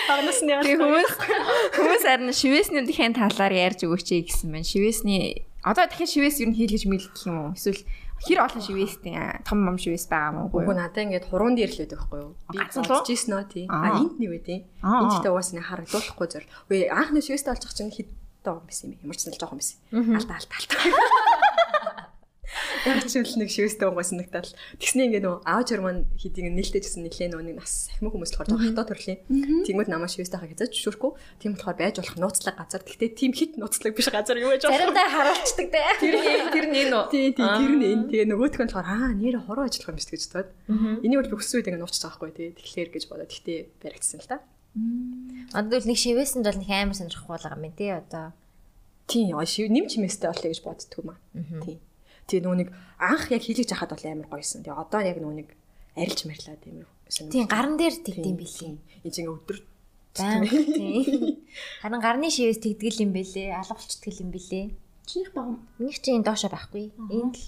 Багнаас 0.09 0.41
нь 0.41 0.53
хүмүүс 0.57 1.11
хүмүүс 1.77 2.03
харин 2.09 2.33
шивэсний 2.33 2.81
үндхийн 2.81 3.13
талаар 3.13 3.53
ярьж 3.53 3.85
өгөөч 3.85 4.09
гэсэн 4.25 4.49
байна. 4.49 4.65
Шивэсний 4.65 5.45
одоо 5.61 5.85
дахиад 5.85 6.09
шивэс 6.09 6.41
ер 6.41 6.49
нь 6.49 6.57
хийлгэж 6.57 6.89
мэлгэх 6.89 7.29
юм 7.29 7.53
уу? 7.53 7.53
Эсвэл 7.53 7.85
хэр 8.25 8.41
олон 8.41 8.63
шивэстэй 8.65 9.45
том 9.45 9.69
том 9.69 9.77
шивэс 9.77 10.09
байгаа 10.09 10.33
мó 10.33 10.41
үгүй 10.49 10.65
юу? 10.65 10.73
Надад 10.73 11.05
ингээд 11.05 11.29
хуруунд 11.29 11.61
ирлээд 11.61 11.93
байхгүй 11.93 12.19
юу? 12.25 12.33
Би 12.49 12.57
бодчихсон 12.65 13.31
нөө 13.37 13.45
тий. 13.53 13.65
А 13.69 14.01
энд 14.01 14.17
нэг 14.17 14.31
үү 14.33 14.43
тий. 14.49 14.59
Энд 14.81 15.13
ч 15.13 15.25
угаасаа 15.29 15.61
харагдуулахгүй 15.61 16.29
зөр. 16.33 16.45
Үгүй 16.73 16.89
анхны 16.89 17.21
шивэстэй 17.21 17.53
олчих 17.53 17.77
чинь 17.77 17.93
хэд 17.93 18.09
тоо 18.41 18.65
юм 18.65 18.97
юм. 18.97 19.01
Ямар 19.05 19.17
ч 19.17 19.29
зүйл 19.29 19.37
жоохон 19.37 19.61
байсан. 19.61 19.77
Алта 20.17 20.41
алта 20.41 20.57
алта. 20.57 20.77
Яг 22.87 23.07
ч 23.07 23.21
үл 23.21 23.35
нэг 23.39 23.51
шивэстэй 23.51 23.87
унгаас 23.87 24.11
нэгтэл 24.11 24.53
тэгснэ 24.81 25.07
ингээ 25.07 25.23
нөө 25.23 25.37
аав 25.47 25.63
чар 25.69 25.81
маань 25.85 26.09
хийдийг 26.19 26.51
нээлттэй 26.51 26.83
гэсэн 26.83 27.05
нэлээ 27.07 27.29
нөө 27.31 27.43
нэг 27.47 27.57
нас 27.63 27.93
ахмаг 27.95 28.13
хүмүүс 28.17 28.33
болохоор 28.35 28.49
жоохон 28.51 28.69
хатаа 28.75 28.87
төрлийн. 28.91 29.19
Тэгмэд 29.67 29.89
намаа 29.93 30.11
шивэстэй 30.11 30.39
хаа 30.41 30.51
гэж 30.51 30.61
зөвшөөрөхгүй. 30.75 31.11
Тийм 31.39 31.51
болохоор 31.55 31.79
байж 31.79 31.95
болох 32.01 32.17
нууцлаг 32.19 32.57
газар. 32.59 32.83
Гэхдээ 32.83 33.11
тийм 33.15 33.33
хит 33.37 33.53
нууцлаг 33.61 33.93
биш 33.95 34.09
газар 34.11 34.37
юу 34.41 34.51
гэж. 34.57 34.67
Заримдаа 34.67 35.07
харуулцдаг 35.07 35.67
те. 35.71 35.81
Тэр 36.01 36.15
тэр 36.51 36.67
нэг 36.73 36.87
нөө. 36.91 37.05
Тий, 37.13 37.31
тий, 37.31 37.47
тэр 37.47 37.73
нэг. 37.79 37.99
Тэгээ 38.11 38.27
нөгөөх 38.35 38.57
нь 38.59 38.67
болохоор 38.67 38.89
аа 38.89 39.13
нэр 39.15 39.37
хороо 39.47 39.65
ажиллах 39.71 39.95
юм 39.95 40.01
шүү 40.01 40.15
гэж 40.17 40.23
бодоод. 40.35 40.51
Энийг 41.05 41.19
бол 41.23 41.33
бүхсэн 41.37 41.55
үед 41.61 41.69
ингээ 41.71 41.83
нууцчих 41.85 42.03
байхгүй 42.09 42.31
тий. 42.35 42.49
Тэгэхээр 42.57 42.91
гэж 42.91 43.05
бодоод 43.07 43.31
гэхдээ 43.31 43.59
баригдсан 43.79 44.19
л 44.25 44.31
та. 44.31 44.39
Л 45.55 45.87
нэг 45.87 45.99
шивээсэнд 45.99 46.47
бол 46.47 46.59
нэг 46.59 46.71
амар 46.71 46.97
сонирхох 46.97 47.29
болгоо 47.31 47.59
юм 47.59 47.75
тий 47.75 47.91
одоо. 47.91 48.33
Тийм, 49.11 49.35
шив 49.43 49.67
нэм 49.67 49.91
чимээстэй 49.91 50.31
болъё 50.31 50.51
гэж 50.55 50.61
боддгоо 50.63 51.03
маа. 51.03 51.19
Тийм. 51.35 51.83
Тэгээ 52.31 52.47
нөгөө 52.47 52.59
нэг 52.63 52.71
анх 53.03 53.25
яг 53.35 53.43
хийлгэж 53.43 53.75
хахад 53.75 53.93
бол 53.99 54.07
амар 54.07 54.29
гоёсэн. 54.31 54.63
Тэгээ 54.63 54.79
одоо 54.79 55.01
яг 55.03 55.19
нөгөө 55.19 55.37
нэг 55.43 55.49
арилж 55.99 56.21
марлаад 56.31 56.63
амар 56.63 56.89
сонирхол. 57.11 57.35
Тийм 57.35 57.47
гарн 57.51 57.75
дээр 57.75 57.95
тэгдэм 58.07 58.37
билээ. 58.39 58.75
Энд 59.03 59.19
ингээ 59.19 59.35
өдөр 59.35 59.59
Баян 60.19 60.47
тийм. 60.47 61.39
Харин 61.83 62.01
гарны 62.03 62.31
шивээс 62.31 62.59
тэгдгэл 62.59 63.05
юм 63.07 63.13
бэлээ. 63.15 63.55
Алга 63.55 63.79
болчихдгэл 63.79 64.23
юм 64.27 64.31
бэлээ. 64.35 64.65
Чинийх 65.07 65.31
баг. 65.33 65.59
Минийх 65.79 65.99
чинь 66.03 66.27
доошо 66.27 66.51
байхгүй. 66.51 66.91
Энд 67.11 67.39
л. 67.39 67.47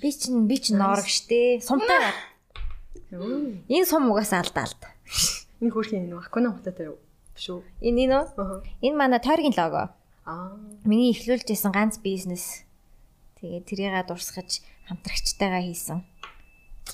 Би 0.00 0.12
чинь 0.12 0.44
би 0.46 0.56
чинь 0.60 0.76
ноорог 0.76 1.08
штэ. 1.08 1.60
Сумтай 1.64 1.96
гар. 1.96 2.16
Энэ 3.10 3.86
сум 3.88 4.12
угаасаа 4.12 4.44
алдаалт. 4.44 4.80
Энэ 5.60 5.72
хөрхийн 5.72 6.12
энэ 6.12 6.20
акуна 6.20 6.52
хототой 6.52 6.92
юу? 6.92 6.98
Шүү. 7.36 7.64
Энэ 7.80 8.04
энэ? 8.04 8.18
Энэ 8.84 8.96
манай 8.96 9.20
тойргийн 9.20 9.56
лого. 9.56 9.96
Аа. 10.28 10.56
Миний 10.84 11.12
эхлүүлж 11.16 11.48
исэн 11.48 11.72
ганц 11.72 11.96
бизнес. 11.98 12.68
Тэгээд 13.40 13.64
тэрийгээ 13.66 14.04
дурсгаж 14.04 14.60
хамтрагчтайгаа 14.88 15.62
хийсэн 15.64 16.04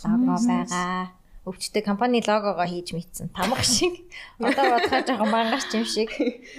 лого 0.04 0.38
байгаа. 0.46 1.10
Өвчтэй 1.46 1.82
компани 1.82 2.22
логогоо 2.26 2.66
хийж 2.66 2.90
мэдсэн. 2.90 3.30
Тамга 3.30 3.62
шиг. 3.76 4.02
Одоо 4.42 4.78
бодохоор 4.78 5.06
жоохон 5.06 5.30
мангарч 5.30 5.70
юм 5.78 5.86
шиг. 5.86 6.10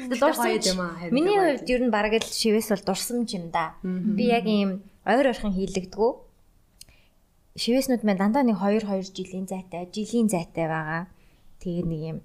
Дурсан 0.08 0.60
юм 0.64 0.80
аа. 0.80 1.12
Миний 1.12 1.36
хувьд 1.36 1.68
ер 1.68 1.82
нь 1.84 1.92
бараг 1.92 2.16
л 2.16 2.24
шивээс 2.24 2.72
бол 2.72 2.84
дурсан 2.88 3.28
юм 3.28 3.52
да. 3.52 3.76
Би 3.84 4.32
яг 4.32 4.48
ийм 4.48 4.84
ойр 5.04 5.28
ойрхон 5.28 5.52
хийлэгдгүү. 5.52 6.12
Шивээснүүд 7.60 8.04
маань 8.08 8.22
дандаа 8.22 8.44
нэг 8.48 8.60
2 8.64 8.88
2 8.88 9.12
жилийн 9.12 9.48
зайтай, 9.50 9.90
жилийн 9.92 10.32
зайтай 10.32 10.72
байгаа. 10.72 11.12
Тэгээ 11.60 11.84
нэг 11.84 12.02
юм 12.08 12.18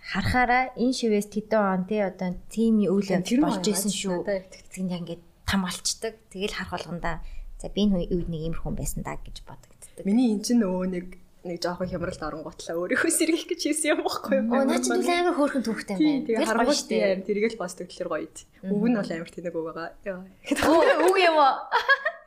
харахаараа 0.00 0.72
энэ 0.80 0.96
шивээс 0.96 1.28
тэдэн 1.28 1.60
он 1.60 1.82
тий 1.84 2.00
одоо 2.00 2.32
тим 2.48 2.80
үйл 2.88 3.04
явдал 3.04 3.52
болж 3.52 3.66
исэн 3.68 3.92
шүү. 3.92 4.24
Тэгин 4.72 4.88
яг 4.88 5.02
ингээд 5.04 5.27
там 5.48 5.64
алчдаг. 5.64 6.20
Тэгэл 6.28 6.52
харах 6.52 6.76
болгонда 6.76 7.24
за 7.56 7.72
би 7.72 7.88
энэ 7.88 8.04
үед 8.12 8.28
нэг 8.28 8.42
иймэрхүү 8.52 8.72
байсан 8.76 9.00
даа 9.02 9.16
гэж 9.16 9.42
бодогддаг. 9.48 10.04
Миний 10.04 10.36
эн 10.36 10.44
чинь 10.44 10.60
өө 10.60 10.84
нэг 10.92 11.06
нэг 11.48 11.62
жоохон 11.62 11.88
хямралд 11.88 12.20
оронгуутлаа 12.20 12.76
өөрийнхөө 12.76 13.12
сэргийх 13.14 13.48
гэж 13.48 13.60
хийсэн 13.64 13.96
юм 13.96 14.04
баггүй 14.04 14.42
юу? 14.42 14.52
Оо 14.52 14.62
наа 14.68 14.82
чи 14.82 14.90
түлээ 14.92 15.18
амар 15.24 15.36
хөөрхөн 15.38 15.64
төвхтэй 15.64 15.96
байна. 15.96 16.26
Тэгээ 16.28 16.44
харангуйт 16.44 16.90
юм 16.92 17.22
тэргээл 17.24 17.58
бас 17.62 17.72
төгтлөр 17.78 18.08
гоё 18.12 18.22
ид. 18.28 18.36
Үг 18.68 18.84
нь 18.90 18.98
бол 18.98 19.12
амар 19.16 19.30
тэнэг 19.32 19.54
үг 19.54 19.66
байгаа. 19.70 19.88
Оо 20.68 21.06
үг 21.08 21.16
юм 21.16 21.36
уу? 21.38 21.54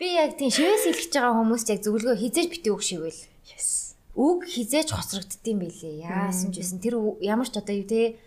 Би 0.02 0.08
яг 0.18 0.34
тийм 0.40 0.50
шивээс 0.50 0.90
илгэж 0.90 1.12
байгаа 1.14 1.38
хүмүүс 1.38 1.64
яг 1.70 1.80
зөвлөгөө 1.86 2.18
хизээж 2.18 2.48
битээ 2.50 2.74
үг 2.74 2.82
шивэл. 2.82 3.22
Yes. 3.52 4.00
Үг 4.16 4.48
хизээж 4.48 4.90
хоцрогддtiin 4.96 5.60
байлээ. 5.60 6.08
Яасан 6.08 6.50
ч 6.56 6.64
байсан 6.64 6.80
тэр 6.82 6.98
ямар 7.22 7.46
ч 7.46 7.56
одоо 7.60 7.76
юу 7.78 7.86
те 7.86 8.18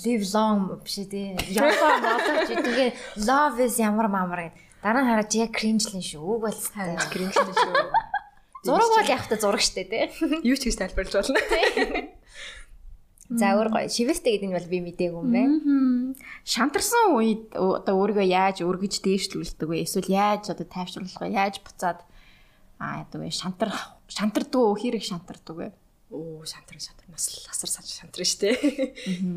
live 0.00 0.24
long 0.32 0.80
биш 0.80 0.96
тий. 1.06 1.36
Япаа 1.52 2.00
бодож 2.00 2.48
тэгээ 2.48 2.90
love 3.28 3.60
is 3.60 3.76
ямар 3.76 4.08
мамар 4.08 4.48
гэд. 4.48 4.56
Дараа 4.80 5.02
нь 5.04 5.10
хараад 5.12 5.32
яг 5.36 5.52
cringe-лэн 5.52 6.02
шүү. 6.02 6.22
Үг 6.24 6.40
болстой. 6.48 6.96
Cringe-лэн 7.12 7.52
шүү. 7.52 7.74
Зураг 8.66 8.88
бол 8.88 9.10
яг 9.10 9.22
та 9.28 9.36
зураг 9.36 9.60
штэ 9.60 9.84
тий. 9.84 10.08
Юу 10.48 10.56
ч 10.56 10.72
гэж 10.72 10.80
тайлбарлаж 10.80 11.14
болно. 11.18 11.38
За 13.32 13.56
өөр 13.56 13.68
гоё. 13.72 13.88
Шивэстэй 13.88 14.36
гэдэг 14.36 14.48
нь 14.48 14.56
бол 14.56 14.68
би 14.70 14.78
мдээгүй 14.80 15.20
юм 15.20 15.28
байна. 15.32 15.56
Шантарсан 16.44 17.16
үед 17.16 17.52
одоо 17.56 17.94
өөрийгөө 18.00 18.26
яаж 18.28 18.60
өргөж 18.64 19.00
дээшлүүлдэг 19.00 19.68
вэ? 19.68 19.84
Эсвэл 19.84 20.08
яаж 20.12 20.52
одоо 20.52 20.66
тайвшруулах 20.68 21.20
вэ? 21.20 21.32
Яаж 21.32 21.64
буцаад 21.64 22.04
аа 22.76 23.08
одоо 23.08 23.24
шантар 23.32 23.72
шантардаг 24.08 24.76
хэрэг 24.78 25.02
шантардаг 25.02 25.56
вэ? 25.56 25.66
Оо 26.12 26.44
шантар 26.44 26.76
шантар 26.76 27.08
нас 27.08 27.26
асар 27.48 27.82
шантар 27.82 28.22
штэ. 28.28 28.52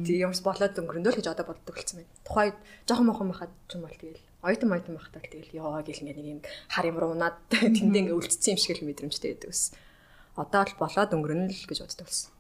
Тэг 0.04 0.16
юмс 0.20 0.44
болоод 0.44 0.76
өнгөрөндөө 0.76 1.12
л 1.16 1.20
гэж 1.24 1.28
одоо 1.32 1.48
боддог 1.48 1.76
болсон 1.76 2.04
байна. 2.04 2.12
Тухайд 2.28 2.56
жоохон 2.84 3.08
мохон 3.08 3.32
байхад 3.32 3.52
ч 3.72 3.80
юм 3.80 3.88
бол 3.88 3.96
тэгэл 3.96 4.20
ойтон 4.44 4.76
ойтон 4.76 4.96
байхад 5.00 5.24
тэгэл 5.24 5.56
ёо 5.56 5.80
гэл 5.82 6.04
ингээ 6.04 6.20
нэг 6.20 6.28
юм 6.36 6.42
хар 6.70 6.86
юм 6.86 6.98
рунаад 7.00 7.40
тэндээ 7.50 8.02
ингээ 8.12 8.18
үлдсэн 8.20 8.54
юм 8.54 8.60
шиг 8.60 8.76
л 8.78 8.88
мэдрэмжтэй 8.92 9.32
байдаг 9.34 9.50
ус. 9.56 9.72
Одоо 10.36 10.62
л 10.68 10.76
болоод 10.76 11.16
өнгөрнө 11.16 11.48
л 11.50 11.68
гэж 11.72 11.80
боддог 11.80 12.06
болсон. 12.12 12.32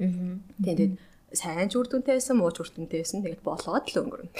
Аа. 0.00 0.40
Тэгээд 0.64 0.92
сайн 1.36 1.68
ч 1.68 1.76
үр 1.76 1.86
дүнтэй 1.88 2.16
байсан, 2.16 2.40
муу 2.40 2.50
ч 2.50 2.64
үр 2.64 2.70
дүнтэй 2.72 3.04
байсан. 3.04 3.20
Тэгээд 3.20 3.44
болоод 3.44 3.86
л 3.92 4.00
өнгөрнө. 4.00 4.32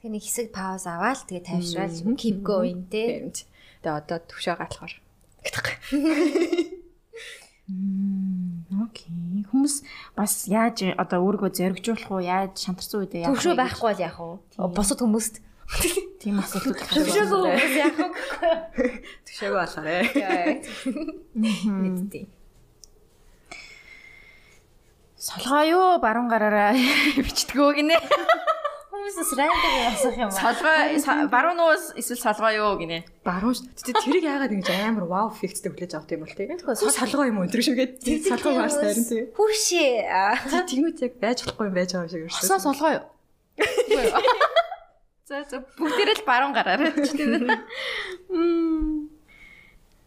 Тэг 0.00 0.08
нэг 0.08 0.24
хэсэг 0.24 0.48
пауз 0.56 0.88
аваад 0.88 1.28
тэгээ 1.28 1.44
тайвшраал 1.44 2.16
keep 2.16 2.40
going 2.40 2.88
те. 2.88 3.28
Тэгээ 3.84 3.98
одоо 4.00 4.18
төвшөө 4.24 4.56
гатлахаар. 4.56 4.96
Окей. 8.70 9.42
Хүмүүс 9.50 9.82
бас 10.14 10.46
яаж 10.46 10.86
одоо 10.94 11.26
өөрийгөө 11.26 11.50
зоригжуулах 11.50 12.06
уу? 12.06 12.22
Яаж 12.22 12.54
шантарсан 12.62 13.02
үедээ 13.02 13.26
яах 13.26 13.34
вэ? 13.34 13.42
Төвшөө 13.42 13.54
байхгүй 13.58 13.86
бол 13.90 14.04
яах 14.06 14.18
вэ? 14.22 14.70
Босод 14.78 15.02
хүмүүст 15.02 15.34
тийм 16.22 16.38
асуултууд 16.38 16.78
төвшөөгүй 16.94 17.40
хүмүүс 17.50 17.74
яах 17.82 17.98
вэ? 17.98 18.06
Төвшөөгүй 19.26 19.58
болохоор. 19.58 20.06
Мэдтий. 21.34 22.30
Солгоо 25.18 25.62
юу 25.66 25.98
баруун 25.98 26.30
гараараа 26.30 26.70
бичдгөө 27.26 27.70
гинэ. 27.74 27.98
Хүмүүс 27.98 28.59
хүмүүсээс 29.00 29.32
рандом 29.40 29.74
асах 29.88 30.16
юм 30.20 30.28
аа. 30.28 30.36
Солгой 30.52 31.28
баруун 31.32 31.56
нуус 31.56 31.84
эсвэл 31.96 32.20
солгой 32.20 32.60
юу 32.60 32.76
гинэ. 32.76 32.98
Баруун 33.24 33.56
шүү. 33.56 33.72
Тэгтээ 33.80 34.04
тэрийг 34.04 34.24
яагаад 34.28 34.52
ингэж 34.52 34.68
амар 34.84 35.06
вау 35.08 35.32
эффекттэй 35.32 35.72
хүлээж 35.72 35.92
авах 35.96 36.12
юм 36.12 36.22
бол 36.28 36.36
тий. 36.36 36.46
Солгоо 36.52 37.24
юм 37.24 37.40
өндөр 37.42 37.60
шигээд 37.64 37.92
солгоо 38.28 38.52
бас 38.60 38.76
харин 38.76 39.04
тий. 39.08 39.22
Хүүшээ. 39.32 40.68
Тэгмэд 40.68 40.98
яг 41.00 41.14
байж 41.16 41.38
болохгүй 41.48 41.66
юм 41.72 41.74
байж 41.80 41.90
байгаа 41.96 42.12
юм 42.12 42.28
шиг 42.28 42.36
Хасаа 42.36 42.60
өршөө. 42.60 42.68
солгой 42.68 42.92
юу? 43.00 43.04
За 45.30 45.46
за 45.48 45.56
бүгдээрээ 45.78 46.16
л 46.20 46.26
баруун 46.26 46.52
гараарай. 46.52 46.90
Мм. 48.28 49.08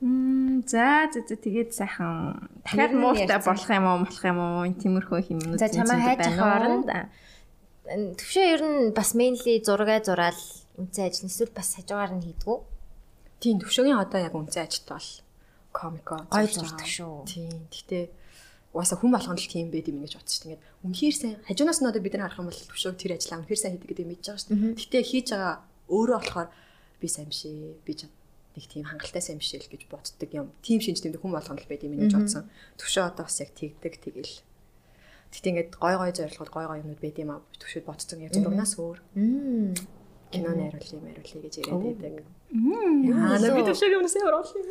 Мм 0.04 0.68
за 0.68 1.08
за 1.16 1.24
за 1.24 1.36
тэгээд 1.40 1.72
сайхан 1.72 2.50
дахиад 2.68 2.92
ярьсан. 2.92 3.40
болох 3.48 3.70
юм 3.72 3.86
уу 3.88 3.98
болох 4.04 4.24
юм 4.28 4.38
уу 4.44 4.68
энэ 4.68 4.80
тиймэрхүү 4.84 5.20
хэмнүүд 5.32 5.60
За 5.64 5.72
чамаа 5.72 5.96
хайж 6.04 6.28
авах 6.28 6.56
оронд 6.60 6.88
төвшөө 7.84 8.46
ер 8.48 8.62
нь 8.64 8.80
бас 8.96 9.12
mainly 9.12 9.60
зураг 9.60 10.08
зураал 10.08 10.42
үнцэн 10.80 11.12
ажил 11.12 11.28
эсвэл 11.28 11.52
бас 11.52 11.76
хажуугаар 11.76 12.16
нь 12.16 12.24
хийдгүү. 12.24 12.58
Тийм 13.44 13.60
төвшөгийн 13.60 14.00
одоо 14.00 14.20
яг 14.24 14.34
үнцэн 14.34 14.64
ажилт 14.64 14.88
бол 14.88 15.10
комико 15.76 16.16
Гой 16.32 16.48
зурдаг 16.48 16.88
шүү. 16.88 17.28
Тийм. 17.28 17.68
Гэхдээ 17.68 18.04
угаасаа 18.72 18.98
хүн 18.98 19.12
болгоно 19.12 19.36
л 19.36 19.52
тийм 19.52 19.68
байд 19.68 19.92
юм 19.92 20.00
гэж 20.00 20.16
бодсон 20.16 20.32
чинь 20.32 20.46
ингээд 20.56 20.64
үнэхээр 20.88 21.16
сайн 21.20 21.36
хажуунаас 21.44 21.80
нь 21.84 21.90
одоо 21.92 22.02
бид 22.02 22.16
нар 22.16 22.32
харах 22.32 22.40
юм 22.40 22.50
бол 22.50 22.62
төвшөөг 22.72 22.98
тэр 22.98 23.14
ажиллаа 23.20 23.40
үнэхээр 23.44 23.62
сайн 23.62 23.74
хийдэг 23.76 23.90
гэдэг 23.92 24.08
мэдж 24.08 24.24
байгаа 24.32 24.42
шүү 24.42 24.50
дээ. 24.56 24.78
Гэхдээ 24.80 25.04
хийж 25.04 25.28
байгаа 25.36 25.56
өөрөө 25.92 26.20
болохоор 26.24 26.50
би 27.04 27.08
сайн 27.12 27.28
биш 27.30 27.42
ээ. 27.46 27.84
Би 27.84 27.94
ч 27.94 28.02
нэг 28.08 28.66
тийм 28.70 28.86
хангалттай 28.88 29.22
сайн 29.22 29.38
биш 29.44 29.52
ээ 29.54 29.62
л 29.66 29.72
гэж 29.76 29.84
боддог 29.92 30.30
юм. 30.32 30.48
Тим 30.64 30.80
шинж 30.80 31.04
тэмдэг 31.04 31.22
хүн 31.22 31.36
болгоно 31.36 31.60
л 31.60 31.70
байд 31.70 31.84
юм 31.84 32.00
гэж 32.00 32.14
бодсон. 32.16 32.48
Төвшөө 32.80 33.04
одоо 33.12 33.26
бас 33.28 33.38
яг 33.44 33.52
тэгдэг 33.54 33.94
тэгэл. 34.02 34.34
Гэхдээ 35.34 35.50
ингээд 35.50 35.72
гой 35.82 35.96
гой 35.98 36.12
зорилгод 36.14 36.50
гой 36.54 36.66
гой 36.70 36.78
юмнууд 36.86 37.02
байд 37.02 37.18
юм 37.18 37.34
аа. 37.34 37.42
Төвшөөд 37.58 37.90
бодсон 37.90 38.22
яг 38.22 38.38
зурнаас 38.38 38.78
өөр 38.78 38.98
кино 40.30 40.50
найруулъя, 40.54 41.02
найруулъя 41.02 41.42
гэж 41.42 41.54
яриад 41.58 41.82
байдаг. 41.82 42.14
Аа, 42.54 43.58
би 43.58 43.62
төвшөөгийн 43.66 43.98
өмнөөс 43.98 44.18
ямар 44.22 44.38
орлоо. 44.38 44.62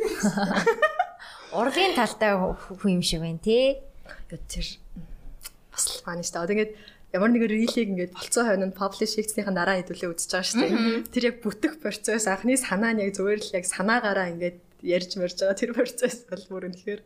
Урлагийн 1.59 1.99
талтай 1.99 2.31
хүн 2.39 2.95
юм 2.95 3.03
шиг 3.03 3.27
байна 3.27 3.43
тий. 3.43 3.83
Гэт 4.31 4.47
тэр 4.47 4.67
бас 5.75 5.85
л 5.91 6.03
фан 6.07 6.23
шүү 6.23 6.31
дээ. 6.31 6.43
Одоо 6.47 6.55
ингээд 6.55 6.73
ямар 7.11 7.31
нэгэн 7.35 7.51
рилийг 7.51 7.89
ингээд 7.93 8.15
болцоо 8.15 8.47
хойно 8.47 8.71
паблиш 8.71 9.19
хийснийхэн 9.19 9.59
дараа 9.59 9.83
хэдүүлээ 9.83 10.11
үзэж 10.15 10.31
байгаа 10.31 10.47
шүү 10.47 10.63
дээ. 10.63 11.11
Тэр 11.11 11.25
яг 11.27 11.37
бүтэх 11.43 11.83
процесс 11.83 12.31
анхны 12.31 12.55
санаа 12.55 12.95
нь 12.95 13.03
яг 13.03 13.19
зүгээр 13.19 13.41
л 13.43 13.57
яг 13.59 13.67
санаагаараа 13.67 14.33
ингээд 14.33 14.59
ярьж 14.87 15.11
мэрж 15.19 15.37
байгаа 15.43 15.59
тэр 15.59 15.73
процесс 15.75 16.25
бол 16.31 16.45
бүр 16.49 16.71
үнэхээр 16.73 17.01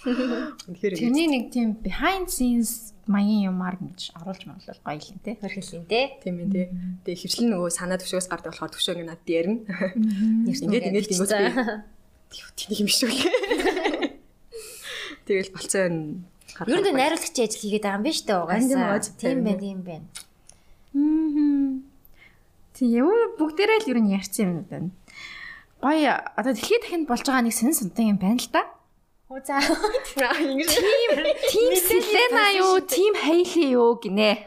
Тэрний 0.00 1.28
нэг 1.28 1.52
тийм 1.52 1.76
behind 1.84 2.32
scenes 2.32 2.96
маягийн 3.04 3.52
юмар 3.52 3.76
ингэж 3.76 4.16
оруулж 4.16 4.42
моглол 4.48 4.80
гоё 4.80 4.96
юм 4.96 5.18
те. 5.20 5.36
Хөрхөлийн 5.36 5.84
тий. 5.84 6.06
тийм 6.24 6.36
ээ 6.40 6.48
тий. 6.48 6.66
Тэгээ 7.04 7.20
хөвчлэн 7.20 7.48
нөгөө 7.52 7.70
санаа 7.74 7.98
төвшөөс 8.00 8.28
гардаг 8.30 8.54
болохоор 8.54 8.72
төвшөө 8.72 8.94
ингээд 8.96 9.10
надад 9.12 9.28
ярина. 9.28 9.60
Ингээд 10.46 10.64
Ингээд 10.64 10.88
ингэж 10.88 11.06
би 12.30 12.38
тэнийг 12.56 12.80
юм 12.80 12.88
шүү 12.88 13.08
лээ. 13.10 13.28
Тэгэл 15.26 15.52
болцоо 15.52 15.86
нь 15.90 16.24
Ер 16.68 16.80
нь 16.80 16.92
найруулагчийн 16.96 17.46
ажил 17.48 17.60
хийгээд 17.60 17.84
байгаа 17.84 17.98
юм 18.00 18.06
биш 18.06 18.20
үү 18.24 18.36
угаасаа. 18.36 18.96
үү? 18.96 19.20
Тийм 19.20 19.38
байна, 19.44 19.60
тийм 19.60 19.80
байна. 19.82 20.06
Мм. 20.92 21.84
Тийм 22.76 23.08
бүгдээрээ 23.38 23.78
л 23.84 23.90
ер 23.90 23.98
нь 24.00 24.12
ярьсан 24.12 24.44
юм 24.44 24.64
байна. 24.68 24.90
Гоё 25.80 26.12
одоо 26.36 26.52
дэлхийд 26.52 26.82
дахинд 26.84 27.08
болж 27.08 27.24
байгаа 27.24 27.44
нэг 27.44 27.54
сэн 27.56 27.72
сунтан 27.72 28.12
юм 28.12 28.18
байна 28.20 28.38
л 28.38 28.50
да. 28.52 28.62
Хөө 29.30 29.46
за. 29.46 29.62
ингэж 30.42 30.72
Тим 31.54 31.72
Селена 31.78 32.50
юу, 32.58 32.82
Тим 32.82 33.14
Хейли 33.14 33.78
юу 33.78 33.94
гинэ. 34.02 34.42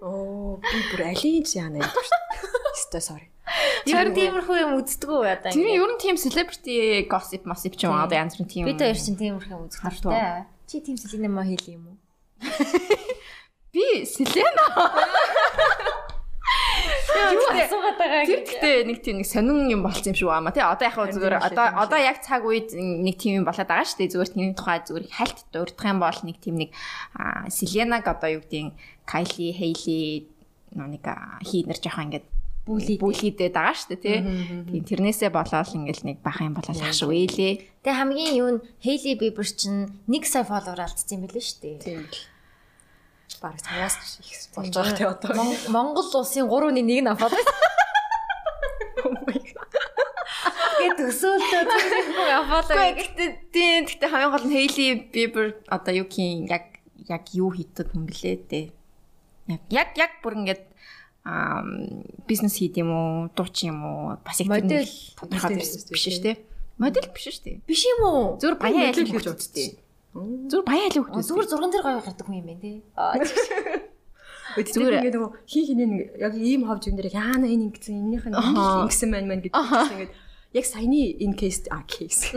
Оо 0.00 0.56
би 0.64 0.78
бүр 0.88 1.12
алинж 1.12 1.52
яана 1.52 1.76
гэдэг 1.84 2.06
шүү 2.08 2.20
дээ. 2.24 2.72
Өстой 2.72 3.02
sorry. 3.04 3.28
Тэр 3.84 4.08
тиймэрхүү 4.16 4.56
юм 4.64 4.72
үздэггүй 4.80 5.28
одоо. 5.28 5.52
Тэр 5.52 5.68
ер 5.76 5.92
нь 5.92 6.00
тийм 6.00 6.16
celebrity 6.16 7.04
gossip 7.04 7.44
massip 7.44 7.76
ч 7.76 7.84
юм 7.84 7.92
аа 7.92 8.08
янз 8.08 8.40
бүрийн 8.40 8.48
тийм. 8.48 8.64
Бид 8.64 8.80
хоёр 8.80 8.96
чинь 8.96 9.20
тиймэрхүү 9.20 9.52
юм 9.52 9.68
үздэг 9.68 9.84
Хартуу. 9.84 10.16
та. 10.16 10.48
Чи 10.64 10.80
тийм 10.80 10.96
сэлинэ 10.96 11.28
маа 11.28 11.44
хийли 11.44 11.76
юм 11.76 11.92
уу? 11.92 11.96
би 13.76 14.08
Селена. 14.08 14.66
Юу 17.12 17.46
асуугаад 17.52 17.96
байгаа 17.98 18.24
Тэр 18.26 18.40
гэхдээ 18.46 18.76
нэг 18.88 18.98
тийм 19.04 19.16
нэг 19.20 19.28
сонин 19.28 19.68
юм 19.68 19.82
болсон 19.84 20.12
юм 20.12 20.16
шиг 20.16 20.28
байна 20.28 20.52
тий. 20.52 20.64
Одоо 20.64 20.86
яг 20.88 20.94
хөө 20.96 21.12
зүгээр 21.12 21.36
одоо 21.38 21.66
одоо 21.76 21.98
яг 22.00 22.18
цаг 22.24 22.42
үед 22.44 22.72
нэг 22.76 23.16
тийм 23.20 23.42
юм 23.42 23.46
болоод 23.46 23.68
байгаа 23.68 23.86
шүү 23.86 23.98
дээ. 24.00 24.12
Зүгээр 24.16 24.32
тийм 24.32 24.54
тухай 24.56 24.78
зүгээр 24.82 25.06
хальт 25.12 25.38
дурдах 25.52 25.86
юм 25.86 25.98
бол 26.00 26.20
нэг 26.24 26.36
тийм 26.40 26.56
нэг 26.60 26.70
аа, 27.16 27.48
Селенаг 27.52 28.04
одоо 28.08 28.30
юу 28.38 28.42
гэдгийг 28.42 28.72
Кайли, 29.04 29.52
Хейли 29.52 30.26
нэг 30.72 31.04
аа, 31.04 31.38
хийнэр 31.42 31.78
жоохон 31.78 32.06
ингээд 32.08 32.26
Бүлий. 32.62 32.94
бүлийдээд 33.02 33.58
байгаа 33.58 33.74
шүү 33.74 33.98
дээ 33.98 34.02
тий. 34.06 34.18
Тийм 34.70 34.84
тэрнээсээ 34.86 35.30
болоод 35.34 35.74
ингээл 35.74 36.06
нэг 36.06 36.18
бахан 36.22 36.54
юм 36.54 36.54
болоод 36.54 36.78
ах 36.78 36.94
шүү 36.94 37.10
ээлээ. 37.10 37.82
Тэгээ 37.82 37.98
хамгийн 37.98 38.38
юу 38.38 38.50
нь 38.54 38.62
Хейли 38.78 39.18
Бибер 39.18 39.42
чинь 39.50 39.90
1 40.06 40.22
сая 40.30 40.46
фолловер 40.46 40.86
алдсан 40.86 41.18
юм 41.18 41.26
билээ 41.26 41.42
шүү 41.42 41.58
дээ. 41.58 41.78
Тийм 41.82 42.06
л. 42.06 42.14
Бараг 43.40 43.60
цаас 43.62 43.96
их 44.20 44.50
болж 44.54 44.74
байгаа 44.74 44.96
тий 44.96 45.06
одоо. 45.06 45.30
Мон- 45.38 45.62
Монгол 45.72 46.08
улсын 46.12 46.44
3-ны 46.50 46.82
1 46.82 47.00
нь 47.02 47.08
аваад 47.08 47.32
байна. 47.32 47.52
Тэгээд 50.82 50.98
төсөөлтөө 50.98 51.62
тиймэрхүү 51.70 52.26
аваад 52.42 52.66
Гэхдээ 52.70 53.30
тийм 53.54 53.80
гэхдээ 53.86 54.08
хамгийн 54.10 54.32
гол 54.34 54.46
нь 54.48 54.54
Хейли 54.56 54.86
Бибер 55.14 55.46
одоо 55.70 55.92
юу 55.94 56.06
гин 56.10 56.46
яг 56.50 56.64
яг 57.08 57.24
юу 57.34 57.50
хийдэг 57.54 57.86
хүн 57.94 58.04
блээ 58.10 58.36
дээ. 58.50 58.66
Яг 59.46 59.62
яг 59.70 59.88
яг 59.98 60.12
бүр 60.22 60.34
ингээд 60.42 60.62
аа 61.22 61.62
бизнес 62.26 62.58
хийд 62.58 62.74
юм 62.82 62.90
уу, 62.90 63.30
дуучин 63.36 63.70
юм 63.74 63.80
уу, 63.86 64.18
бас 64.26 64.40
их 64.42 64.48
Модель. 64.50 64.90
тодорхой 65.14 65.54
Модель 65.54 65.70
биш 65.94 66.02
шүү 66.10 66.22
дээ. 66.26 66.36
Модель 66.82 67.10
биш 67.14 67.24
шүү 67.30 67.42
дээ. 67.46 67.56
биш 67.62 67.82
юм 67.86 68.00
уу? 68.02 68.24
Модель 68.42 68.58
айлын 68.58 69.06
гэж 69.06 69.22
гэж 69.22 69.26
үзтээ. 69.38 69.68
Үзтээ. 70.12 70.48
Зүгээр 70.52 70.66
баян 70.68 70.86
айлын 70.88 71.02
А, 71.02 71.06
хүмүүс. 71.08 71.26
Зүгээр 71.28 71.48
зурган 71.48 71.70
дээр 71.72 71.84
гоё 71.86 72.00
гардаг 72.04 72.26
хүн 72.26 72.38
юм 72.38 72.46
байна 72.48 72.62
тий. 72.64 72.76
Зүгээр 74.72 74.96
ингээд 75.00 75.16
нөгөө 75.16 75.32
хин 75.48 75.78
нэг 75.80 75.92
яг 76.20 76.34
ийм 76.36 76.62
ховж 76.68 76.82
юм 76.92 76.96
дээр 77.00 77.10
яана 77.16 77.46
энэ 77.48 77.64
ингэсэн 77.72 77.96
энийх 77.96 78.26
нь 78.28 78.36
ингэсэн 78.36 79.08
маань 79.08 79.28
маань 79.28 79.42
гэдэг 79.44 79.56
чинь 79.56 79.94
ингээд 79.96 80.12
яг 80.52 80.66
саяны 80.68 81.00
in 81.24 81.32
case 81.32 81.64
а 81.72 81.80
case 81.88 82.28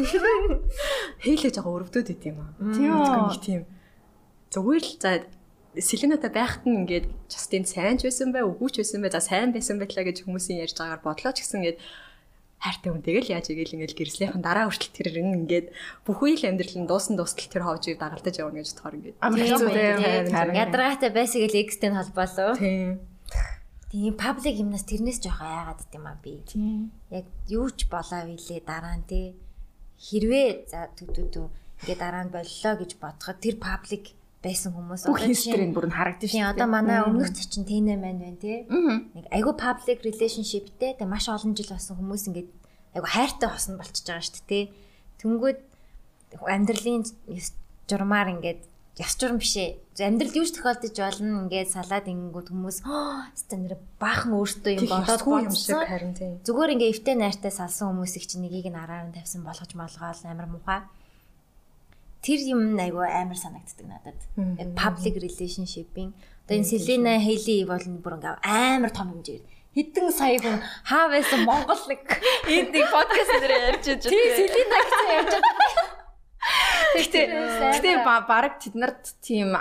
хэлээж 1.23 1.59
байгаа 1.59 1.75
өрөвдөд 1.75 2.07
байт 2.07 2.23
юм 2.23 2.39
аа. 2.39 2.55
Тийм 2.71 2.95
үү? 2.95 3.35
Тийм 3.43 3.61
зүгээр 4.55 4.83
л 4.87 4.95
за 5.03 5.11
Селената 5.75 6.31
байхад 6.31 6.63
нь 6.63 6.87
ингээд 6.87 7.11
Justin 7.27 7.67
сайн 7.67 7.99
ч 7.99 8.07
байсан 8.07 8.31
бай, 8.31 8.47
үгүй 8.47 8.71
ч 8.71 8.79
байсан 8.79 9.03
бай, 9.03 9.11
за 9.11 9.19
сайн 9.19 9.51
байсан 9.51 9.75
байлаа 9.75 10.07
гэж 10.07 10.23
хүмүүсийн 10.23 10.63
ярьж 10.63 10.79
байгаагаар 10.79 11.03
бодлоо 11.03 11.35
ч 11.35 11.43
гэсэн 11.43 11.59
ингээд 11.59 11.79
хайртай 12.65 12.89
хүн 12.89 13.05
тэгэл 13.05 13.33
яаж 13.37 13.45
игээл 13.53 13.75
ингээд 13.77 13.93
гэрслийнхэн 13.93 14.41
дараа 14.41 14.65
хүртэл 14.65 14.97
тэр 14.97 15.07
ингээд 15.21 15.67
бүх 16.01 16.19
үйл 16.25 16.41
амьдрал 16.49 16.75
нь 16.81 16.89
дуусан 16.89 17.13
дуустал 17.13 17.45
тэр 17.45 17.63
ховжийг 17.69 18.01
дагалдаж 18.01 18.35
явна 18.41 18.65
гэж 18.65 18.73
бодохоор 18.73 18.97
ингээд 18.97 19.15
Амар 19.21 19.37
тийм 19.37 19.49
хэцүү 19.53 19.69
үү, 19.69 19.75
дээ. 19.77 19.93
тий. 20.01 20.33
Харин. 20.33 20.55
Ядаргаатай 20.57 21.11
байсаг 21.13 21.41
л 21.45 21.61
экстэй 21.61 21.91
холбоолоо. 21.93 22.51
тийм 22.57 22.89
Тийм 23.95 24.17
паблик 24.19 24.59
юмнаас 24.59 24.83
тэрнээс 24.83 25.23
жоох 25.23 25.39
айгаад 25.39 25.79
дим 25.87 26.03
аа 26.09 26.19
би. 26.19 26.43
Тийм. 26.43 26.91
Яг 27.15 27.25
юу 27.47 27.71
ч 27.71 27.87
болоо 27.87 28.27
вилээ 28.27 28.59
дараа 28.67 28.99
нь 28.99 29.07
тий. 29.07 29.39
Хэрвээ 29.95 30.67
за 30.67 30.91
төдөөдөө 30.99 31.45
ингээ 31.85 31.97
дараа 32.03 32.27
нь 32.27 32.33
боллоо 32.35 32.73
гэж 32.75 32.91
бодоход 32.99 33.39
тэр 33.39 33.55
паблик 33.55 34.11
байсан 34.45 34.71
хүмүүс 34.77 35.01
Бүх 35.09 35.17
жишээ 35.25 35.25
нь- 35.25 35.33
history 35.33 35.65
бүр 35.73 35.85
нь 35.89 35.97
харагдаж 35.97 36.29
шүү 36.29 36.45
одоо 36.53 36.67
манай 36.69 36.99
өмнөх 37.01 37.33
цочин 37.33 37.65
тэнэ 37.65 37.97
маань 37.97 38.21
байна 38.21 38.37
тий. 38.37 38.57
Аа. 38.69 39.01
Нэг 39.17 39.25
айгу 39.33 39.51
public 39.57 39.99
relationshipтэй 40.05 40.93
тэгээ 41.01 41.09
маш 41.09 41.25
олон 41.33 41.57
жил 41.57 41.73
болсон 41.73 41.97
хүмүүс 41.97 42.23
ингээд 42.29 42.49
айгу 42.93 43.07
хайртай 43.09 43.49
хосно 43.49 43.81
болчихж 43.81 44.05
байгаа 44.05 44.21
шүү 44.21 44.37
дээ 44.37 44.45
тий. 44.45 44.63
Тэнгүүд 45.19 45.59
амьдралын 46.45 47.03
журмаар 47.89 48.29
ингээд 48.37 48.61
яс 48.95 49.13
журам 49.19 49.37
биш 49.43 49.55
ээ. 49.59 49.75
Амьдрал 49.99 50.31
юу 50.39 50.45
ч 50.47 50.55
тохиолдож 50.55 50.95
болно 50.95 51.43
ингээд 51.47 51.69
салаад 51.71 52.05
ингэнгүүт 52.07 52.47
хүмүүс 52.51 52.77
хэвээ 52.85 53.59
нэр 53.59 53.75
баахан 53.99 54.31
өөртөө 54.39 54.73
юм 54.79 54.87
бодоод 54.87 55.21
юм 55.25 55.51
шиг 55.51 55.83
харин 55.83 56.13
тийм 56.15 56.31
Зүгээр 56.47 56.73
ингээ 56.79 56.91
эвтэй 56.95 57.15
найртай 57.19 57.51
салсан 57.51 57.91
хүмүүсийг 57.91 58.23
чинь 58.23 58.43
нэгийг 58.47 58.71
нь 58.71 58.79
араар 58.79 59.11
нь 59.11 59.15
тавьсан 59.15 59.43
болгож 59.43 59.71
молгоол 59.75 60.21
амар 60.23 60.47
муухай. 60.47 60.79
Тэр 62.25 62.39
юм 62.41 62.73
айгу 62.81 63.05
амар 63.05 63.37
санагддаг 63.37 63.85
надад. 63.85 64.19
Яг 64.57 64.73
Public 64.73 65.21
relationship-ийн. 65.21 66.17
Одоо 66.49 66.57
энэ 66.57 66.65
Селена 66.65 67.21
Хейли 67.21 67.69
бол 67.69 67.85
бүр 68.01 68.17
ингээ 68.17 68.41
амар 68.41 68.89
том 68.89 69.13
хэмжээгээр 69.13 69.45
хэдэн 69.75 70.07
сая 70.09 70.39
хүн 70.41 70.57
хаа 70.89 71.05
байсан 71.13 71.45
Монгол 71.45 71.83
нэг 71.85 72.01
Энд 72.47 72.71
нэг 72.73 72.87
подкаст 72.89 73.31
дээр 73.43 73.53
ярьж 73.75 73.85
байж 73.85 74.03
тий 74.09 74.25
Селена 74.39 74.77
гэсэн 74.81 75.07
ярьж 75.19 75.33
байгаа. 75.35 75.84
Гэтэ 76.95 77.21
гэтэ 77.75 77.91
баг 78.03 78.59
тэд 78.63 78.75
нарт 78.79 79.19
тийм 79.19 79.51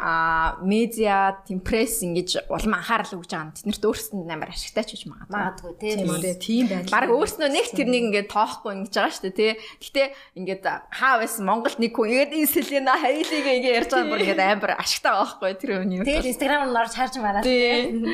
медиа, 0.63 1.43
тийм 1.47 1.59
пресс 1.61 2.03
ингэж 2.07 2.47
улам 2.49 2.79
анхаарал 2.79 3.19
өгж 3.19 3.31
байгаа 3.31 3.49
нь 3.51 3.55
тэд 3.59 3.67
нарт 3.69 3.85
өөрсдөнд 3.85 4.31
амар 4.31 4.51
ашигтай 4.55 4.85
ч 4.87 4.95
гэж 4.95 5.03
магадгүй. 5.11 5.35
Магадгүй 5.35 5.73
тийм. 5.83 6.07
Үү 6.09 6.35
тийм 6.39 6.65
байдал. 6.71 6.95
Бараг 6.95 7.11
өөрснөө 7.15 7.49
нэг 7.51 7.67
тэрнийг 7.75 8.05
ингээд 8.09 8.29
тоохгүй 8.31 8.73
ингэж 8.79 8.93
байгаа 8.95 9.13
шүү 9.15 9.25
дээ 9.29 9.39
тий. 9.39 9.53
Гэтэ 9.83 10.03
ингээд 10.39 10.65
хаа 10.95 11.15
байсан 11.21 11.43
Монголд 11.45 11.79
нэг 11.79 11.93
хүн 11.93 12.09
ингээд 12.11 12.33
энэ 12.35 12.49
Селена 12.49 12.95
Хайлиг 12.99 13.45
ингээд 13.45 13.77
ярьж 13.85 13.91
байгаа 13.93 14.11
бүр 14.11 14.23
ингээд 14.25 14.43
амар 14.43 14.73
ашигтай 14.79 15.13
байгаа 15.13 15.27
байхгүй 15.35 15.55
тэр 15.59 15.71
үний. 15.83 15.99
Тэгээд 16.03 16.31
Instagram-аар 16.33 16.87
орж 16.87 16.95
харж 16.95 17.15
мараад. 17.19 17.45
Тийм. 17.45 18.09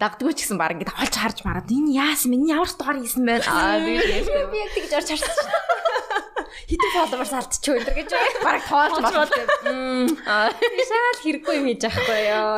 Дагдгүй 0.00 0.32
ч 0.34 0.38
гэсэн 0.44 0.58
баг 0.58 0.74
ингээд 0.74 0.96
олж 0.98 1.14
харж 1.14 1.38
мараад 1.46 1.70
энэ 1.70 1.94
яасан 1.94 2.34
миний 2.34 2.50
ямар 2.50 2.68
дугаар 2.68 2.98
хийсэн 2.98 3.22
бэ? 3.22 3.44
Аа 3.46 3.78
Би 3.84 4.58
яг 4.58 4.70
тэгж 4.74 4.92
орж 4.98 5.08
харсан 5.12 5.30
шүү 5.34 5.46
дээ. 5.46 6.33
Хитэн 6.70 6.90
followers 6.94 7.32
алдчихгүй 7.34 7.74
энэ 7.80 7.92
гэж 7.98 8.10
баг 8.44 8.62
тоолж 8.68 8.96
байна. 9.04 10.52
Би 10.58 10.82
шал 10.88 11.18
хэрэггүй 11.24 11.54
юм 11.58 11.66
хийж 11.70 11.82
байхгүй 11.88 12.20
ёо. 12.30 12.54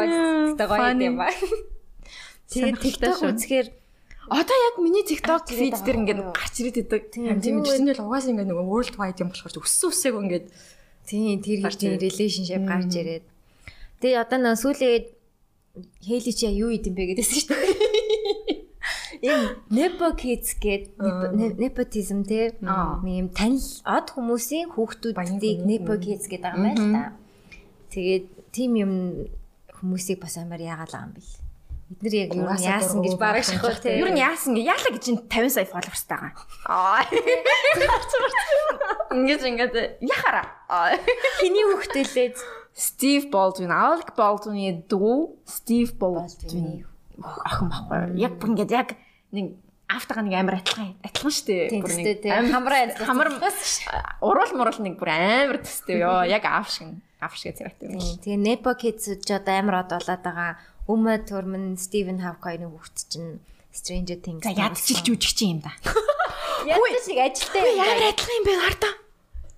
Тэгтээ 0.55 0.69
гоё 0.71 0.93
юм 1.01 1.17
ба. 1.21 1.29
Тэгээд 2.51 2.79
TikTok 2.83 3.19
үзэхээр 3.27 3.69
Одоо 4.27 4.59
яг 4.59 4.75
миний 4.83 5.07
TikTok 5.07 5.47
feed 5.47 5.79
дээр 5.87 6.03
ингээд 6.03 6.21
гарч 6.35 6.55
ирээд 6.59 6.83
идэг. 6.83 7.03
Тийм 7.15 7.39
тийм 7.39 7.63
л 7.63 8.03
угаасаа 8.03 8.35
ингээд 8.35 8.51
нөгөө 8.51 8.67
world 8.67 8.95
wide 8.99 9.23
юм 9.23 9.31
болохоор 9.31 9.63
өссөн 9.63 9.91
үсээг 9.95 10.15
ингээд 10.19 10.47
тийм 11.07 11.39
тэр 11.47 11.63
хэрэг 11.63 12.03
relationship 12.03 12.63
гарч 12.67 12.91
ирээд. 12.91 13.25
Тэгээ 14.03 14.19
одоо 14.19 14.39
нөө 14.43 14.59
сүүлээд 14.59 15.07
Хейли 16.03 16.33
чи 16.33 16.49
юу 16.57 16.73
идэм 16.73 16.97
бэ 16.97 17.15
гэдээсэн 17.15 17.37
шүү 17.37 17.49
дээ. 17.55 18.56
Ийм 19.27 19.59
nepo 19.75 20.15
kids 20.15 20.55
гээд 20.63 20.95
nepotism 21.59 22.23
те 22.23 22.55
ийм 22.55 23.27
танил 23.35 23.67
од 23.83 24.15
хүмүүсийн 24.15 24.71
хүүхдүүдийг 24.71 25.67
nepo 25.67 25.99
kids 25.99 26.31
гэдэг 26.31 26.47
байгаа 26.47 26.55
юм 26.55 26.71
байна 26.71 26.87
та. 26.95 27.19
Тэгээд 27.91 28.55
тийм 28.55 28.79
юм 28.79 29.27
хүмүүсийг 29.75 30.23
бас 30.23 30.39
амар 30.39 30.63
яагаал 30.63 30.95
байгаа 30.95 31.11
юм 31.11 31.19
бэл. 31.19 31.35
Бид 31.87 32.03
нар 32.03 32.15
яг 32.19 32.35
юу 32.35 32.51
яасан 32.55 32.99
гэж 33.03 33.15
бараг 33.19 33.45
шахав 33.47 33.79
те. 33.83 33.99
Юу 33.99 34.11
яасан 34.15 34.55
гэж 34.55 34.65
яалаа 34.67 34.91
гэж 34.95 35.05
50 35.27 35.55
сая 35.55 35.67
followers 35.67 36.05
байгаа. 36.07 36.35
Аа. 36.71 37.03
Ингээд 39.15 39.43
ингээд 39.43 39.75
яхара. 40.03 40.43
Хиний 41.39 41.63
хүүхдэлээ 41.67 42.35
Стив 42.77 43.33
Болдвин, 43.33 43.73
Алек 43.73 44.13
Болдвины 44.19 44.85
дүү 44.85 45.33
Стив 45.49 45.97
Болдвин 45.97 46.85
охин 47.23 47.71
баггүй. 47.73 48.17
Яг 48.21 48.37
бүр 48.41 48.53
ингээд 48.53 48.75
яг 48.75 48.95
нэг 49.37 49.47
автага 49.87 50.25
нэг 50.27 50.35
амар 50.35 50.59
адилхан 50.61 50.97
шүү 51.05 51.47
дээ. 51.47 51.81
Бүр 51.85 51.93
нэг 51.95 52.25
хамраа 52.51 52.83
хамар 53.07 53.29
уруул 54.25 54.53
мурал 54.59 54.81
нэг 54.83 54.99
бүр 54.99 55.11
амар 55.15 55.61
төстэй 55.63 56.03
ёо. 56.03 56.27
Яг 56.27 56.43
аав 56.49 56.67
шиг 56.73 56.99
аав 57.23 57.35
шиг 57.39 57.55
зэрэгтэй 57.55 57.95
юм. 57.95 58.03
Тэгээ 58.25 58.41
Nepo 58.41 58.75
Kids 58.75 59.07
ч 59.23 59.29
одоо 59.31 59.55
амар 59.55 59.87
од 59.87 59.95
болоод 59.95 60.23
байгаа. 60.25 60.59
Uma 60.87 61.19
Thurman, 61.19 61.75
Stephen 61.79 62.23
Hawking 62.23 62.67
хүүхд 62.67 62.97
чинь 63.11 63.43
Stranger 63.75 64.19
Things. 64.23 64.43
За 64.43 64.55
ядчилж 64.55 65.07
үжих 65.11 65.35
чинь 65.35 65.59
юм 65.59 65.61
да. 65.63 65.75
Ядч 66.67 67.07
шиг 67.07 67.19
ажилтай 67.19 67.63
юм. 67.63 67.79
Ямар 67.79 68.11
адилхан 68.11 68.37
юм 68.39 68.45
бэ 68.47 68.55
хартаа? 68.63 68.95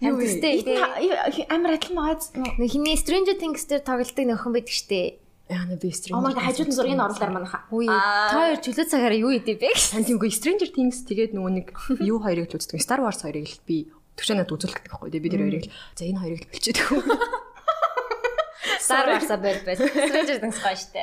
Юу 0.00 0.16
вэ? 0.18 1.46
Амар 1.48 1.76
адилхан 1.76 1.96
байгааз. 1.96 2.32
Хиний 2.34 2.96
Stranger 2.96 3.36
Things 3.36 3.64
дээр 3.68 3.84
тоглолтыг 3.84 4.24
нөхөн 4.28 4.52
байдаг 4.56 4.72
штэ. 4.72 5.20
Яа 5.48 5.64
нэ 5.64 5.80
би 5.80 5.88
Stranger. 5.88 6.20
God 6.28 6.44
хажууд 6.44 6.68
нь 6.68 6.76
зургийг 6.76 7.00
оруулаар 7.00 7.32
манаха. 7.32 7.64
Үгүй. 7.72 7.88
Та 7.88 8.36
хоёр 8.36 8.60
чөлөө 8.60 8.84
цагаараа 8.84 9.16
юу 9.16 9.32
идэв 9.32 9.56
бэ? 9.56 9.72
Сан 9.80 10.04
тиймгүй 10.04 10.28
Stranger 10.28 10.68
Things 10.68 11.08
тэгээд 11.08 11.32
нөгөө 11.32 11.52
нэг 11.56 11.66
юу 12.04 12.20
хоёрыг 12.20 12.52
л 12.52 12.56
үздэг. 12.60 12.84
Star 12.84 13.00
Wars 13.00 13.24
хоёрыг 13.24 13.48
л 13.48 13.64
би 13.64 13.88
төвчөнөд 14.20 14.52
үзүүлдэг 14.52 14.92
байхгүй. 14.92 15.08
Тэгээд 15.08 15.24
би 15.24 15.30
тэр 15.32 15.42
хоёрыг 15.48 15.64
л 15.64 15.72
за 15.96 16.04
энэ 16.04 16.20
хоёрыг 16.20 16.42
л 16.44 16.52
болчиход 16.52 16.78
хөө. 16.84 17.02
Star 18.84 19.04
Wars-а 19.08 19.36
байл 19.40 19.60
байл. 19.64 19.80
Stranger 19.88 20.36
Things 20.36 20.58
гоё 20.60 20.76
штэ. 20.76 21.00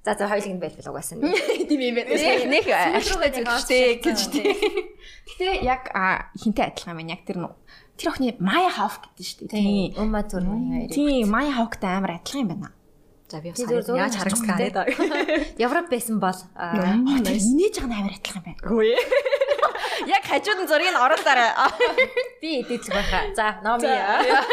За 0.00 0.16
за 0.16 0.28
хоёулыг 0.32 0.54
нь 0.56 0.62
байл 0.64 0.76
байл 0.80 0.90
угаасан. 0.92 1.20
Тийм 1.68 1.80
юм 1.84 1.96
байна. 2.00 2.16
Нэг 2.48 2.64
ашигтай 2.72 3.30
зүйлтэй 3.36 3.84
гэж 4.00 4.18
тийм. 4.32 4.48
Гэтэ 5.28 5.60
яг 5.60 5.92
хинтэй 6.40 6.72
адилхан 6.72 7.00
юм 7.00 7.12
яг 7.12 7.20
тэр 7.28 7.36
нөө 7.44 7.52
тэр 7.96 8.10
охины 8.10 8.34
Maya 8.40 8.70
Hawk 8.72 9.12
гэдэг 9.12 9.24
шүү 9.28 9.38
дээ. 9.48 9.92
Тийм. 9.94 10.24
Турмын 10.24 10.62
хоёрыг. 10.72 10.92
Тийм, 10.92 11.30
Maya 11.30 11.52
Hawk-тай 11.54 11.94
амар 11.96 12.18
адилхан 12.18 12.42
юм 12.42 12.50
байна. 12.50 12.68
За 13.34 13.40
би 13.42 13.50
яаж 13.50 14.14
харагдсан 14.14 14.46
гэдэг. 14.46 14.94
Европ 15.66 15.90
байсан 15.90 16.22
бол 16.22 16.38
инээж 16.54 17.82
байгаа 17.82 17.90
нь 17.90 17.98
амар 17.98 18.14
адилхан 18.14 18.46
юм 18.46 18.46
байна. 18.46 18.62
Үгүй 18.62 18.94
ээ. 18.94 19.02
Яг 20.14 20.22
хажууд 20.22 20.62
нь 20.62 20.70
зургийг 20.70 20.94
оруулаарай. 20.94 21.50
Би 22.42 22.62
идэж 22.62 22.86
байхаа. 22.94 23.34
За, 23.34 23.58
номи. 23.66 23.90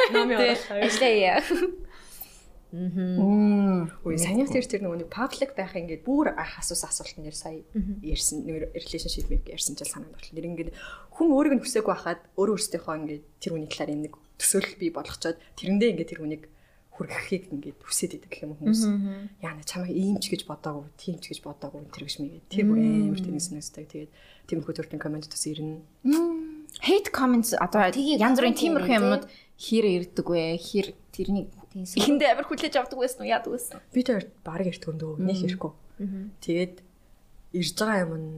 Номи 0.10 0.34
ажиллая. 0.82 1.46
Мм. 2.74 3.94
Үгүй 4.02 4.18
санийх 4.18 4.50
тэр 4.50 4.66
тэр 4.66 4.82
нөгөө 4.82 5.06
нэг 5.06 5.10
паблик 5.14 5.54
байх 5.54 5.78
ингээд 5.78 6.02
бүр 6.02 6.34
асуусан 6.34 6.90
асуулт 6.90 7.22
нэр 7.22 7.38
сая 7.38 7.62
ярьсан 8.02 8.50
нэг 8.50 8.74
relationship 8.74 9.30
мэйг 9.30 9.46
ярьсан 9.46 9.78
ч 9.78 9.86
санаанд 9.86 10.16
батал. 10.16 10.34
Нэр 10.34 10.50
ингээд 10.50 10.74
хүн 11.14 11.30
өөрийг 11.36 11.54
нь 11.60 11.62
хүсээгүй 11.62 11.94
хахад 11.94 12.26
өөрөө 12.34 12.56
өөрсдийнхөө 12.58 12.96
ингээд 12.98 13.24
тэр 13.44 13.52
хүний 13.54 13.70
талаар 13.70 13.92
нэг 14.10 14.14
төсөөлөл 14.40 14.80
бий 14.80 14.90
болгочоод 14.90 15.38
тэрэндээ 15.60 15.90
ингээд 15.92 16.10
тэр 16.16 16.22
хүнийг 16.24 16.44
хүргэхийг 17.02 17.50
ингээд 17.50 17.80
хүсээд 17.82 18.22
идэг 18.22 18.30
гэх 18.30 18.46
юм 18.46 18.54
хүмүүс. 18.62 18.82
Яна 19.42 19.66
чамайг 19.66 19.98
ийм 19.98 20.22
ч 20.22 20.30
гэж 20.30 20.46
бодоагүй, 20.46 20.86
тийм 21.02 21.18
ч 21.18 21.34
гэж 21.34 21.42
бодоагүй 21.42 21.82
тэр 21.90 22.06
гэж 22.06 22.16
мэйгээ. 22.22 22.42
Тэр 22.54 22.66
бүр 22.70 22.78
амар 22.78 23.22
тэнэснэстэй. 23.26 23.86
Тэгээд 23.90 24.12
тиймэрхүү 24.46 24.74
төрлийн 24.78 25.02
комент 25.02 25.26
тус 25.26 25.50
ирнэ. 25.50 25.82
Hate 26.86 27.10
comments 27.10 27.58
одоо 27.58 27.90
янз 27.90 28.38
бүрийн 28.38 28.56
тиймэрхүү 28.56 28.96
юмнууд 29.02 29.26
хэр 29.58 29.86
ирдэг 30.06 30.28
вэ? 30.30 30.62
Хэр 30.62 30.88
тэрний 31.10 31.50
ихэндээ 31.74 32.38
амар 32.38 32.46
хүлээж 32.46 32.76
авдаг 32.78 33.00
байсан 33.02 33.26
уу? 33.26 33.34
Яадаг 33.34 33.52
байсан? 33.52 33.82
Би 33.92 34.06
тэр 34.06 34.30
баг 34.46 34.62
эрт 34.62 34.86
өндөө 34.86 35.20
нэг 35.20 35.38
ирэхгүй. 35.50 35.72
Тэгээд 36.46 36.76
ирж 37.58 37.76
байгаа 37.76 38.06
юм 38.06 38.14
нь 38.16 38.30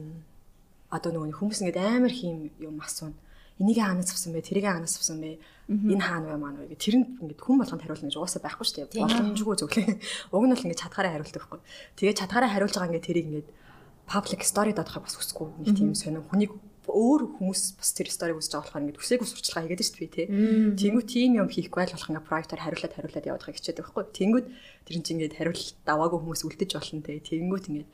одоо 0.90 1.10
нөгөө 1.10 1.38
хүмүүс 1.38 1.60
ингээд 1.62 1.78
амар 1.78 2.12
хийм 2.14 2.50
юм 2.62 2.78
асууна 2.82 3.18
энийг 3.58 3.78
хаанаас 3.78 4.10
авсан 4.10 4.34
бэ? 4.34 4.42
Тэрийг 4.42 4.66
хаанаас 4.66 4.98
авсан 4.98 5.18
бэ? 5.22 5.38
Энэ 5.68 6.04
хаана 6.04 6.34
вэ 6.34 6.38
маань 6.40 6.58
вэ? 6.60 6.76
Тэрэнд 6.76 7.24
ингээд 7.24 7.40
хүн 7.40 7.58
болгонд 7.60 7.82
хариулна 7.82 8.08
гэж 8.08 8.16
угаасаа 8.20 8.42
байхгүй 8.44 8.64
шүү 8.68 8.76
дээ. 8.84 9.00
Боломжгүй 9.00 9.56
зөвлөө. 9.60 9.84
Уг 10.32 10.44
нь 10.44 10.52
бол 10.52 10.64
ингээд 10.64 10.82
чадхаараа 10.84 11.12
хариулдаг 11.16 11.40
байхгүй. 11.40 11.60
Тэгээд 11.96 12.20
чадхаараа 12.20 12.50
хариулж 12.52 12.74
байгаа 12.76 12.90
ингээд 12.92 13.08
тэрийг 13.08 13.26
ингээд 13.32 13.48
public 14.04 14.40
story 14.44 14.72
дадахыг 14.76 15.08
бас 15.08 15.16
хүсэхгүй. 15.16 15.48
Нэг 15.64 15.72
тийм 15.72 15.96
сонин 15.96 16.24
хүнийг 16.28 16.52
өөр 16.84 17.22
хүмүүс 17.40 17.80
бас 17.80 17.90
тэр 17.96 18.12
сториг 18.12 18.36
үзэж 18.36 18.52
байгаа 18.52 18.68
болохоор 18.68 18.84
ингээд 18.84 18.98
төсөөгөө 19.00 19.28
сурчлага 19.32 19.64
хийгээд 19.64 19.84
шүү 19.88 20.00
дээ 20.04 20.12
тий. 20.12 20.26
Тэнгүү 20.76 21.04
тийм 21.08 21.30
юм 21.40 21.48
хийхгүй 21.48 21.80
байл 21.80 21.96
болох 21.96 22.10
ингээд 22.12 22.28
проектоор 22.28 22.60
хариулаад 22.60 22.92
хариулаад 22.92 23.28
явуулахыг 23.32 23.56
хичээдэг 23.56 23.84
байхгүй. 23.88 24.04
Тэнгүүд 24.12 24.46
тэр 24.84 24.94
чинь 25.00 25.16
ингээд 25.16 25.36
хариулт 25.40 25.68
даваагүй 25.88 26.18
хүмүүс 26.20 26.42
үлдэж 26.44 26.70
болно 26.76 27.00
тий. 27.08 27.18
Тэнгүүд 27.24 27.64
ингээд 27.72 27.90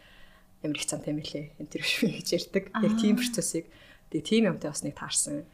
ямар 0.67 0.75
их 0.75 0.91
цантай 0.91 1.15
мэлээ 1.15 1.45
энэ 1.63 1.71
тэр 1.71 1.83
биш 1.87 1.95
гэж 2.19 2.29
ярьдаг. 2.35 2.65
Яг 2.83 2.95
тийм 2.99 3.15
процессыг 3.15 3.71
Тэгээ 4.11 4.27
тийм 4.27 4.45
юмтай 4.51 4.75
бас 4.75 4.83
нэг 4.83 4.99
таарсан. 4.99 5.47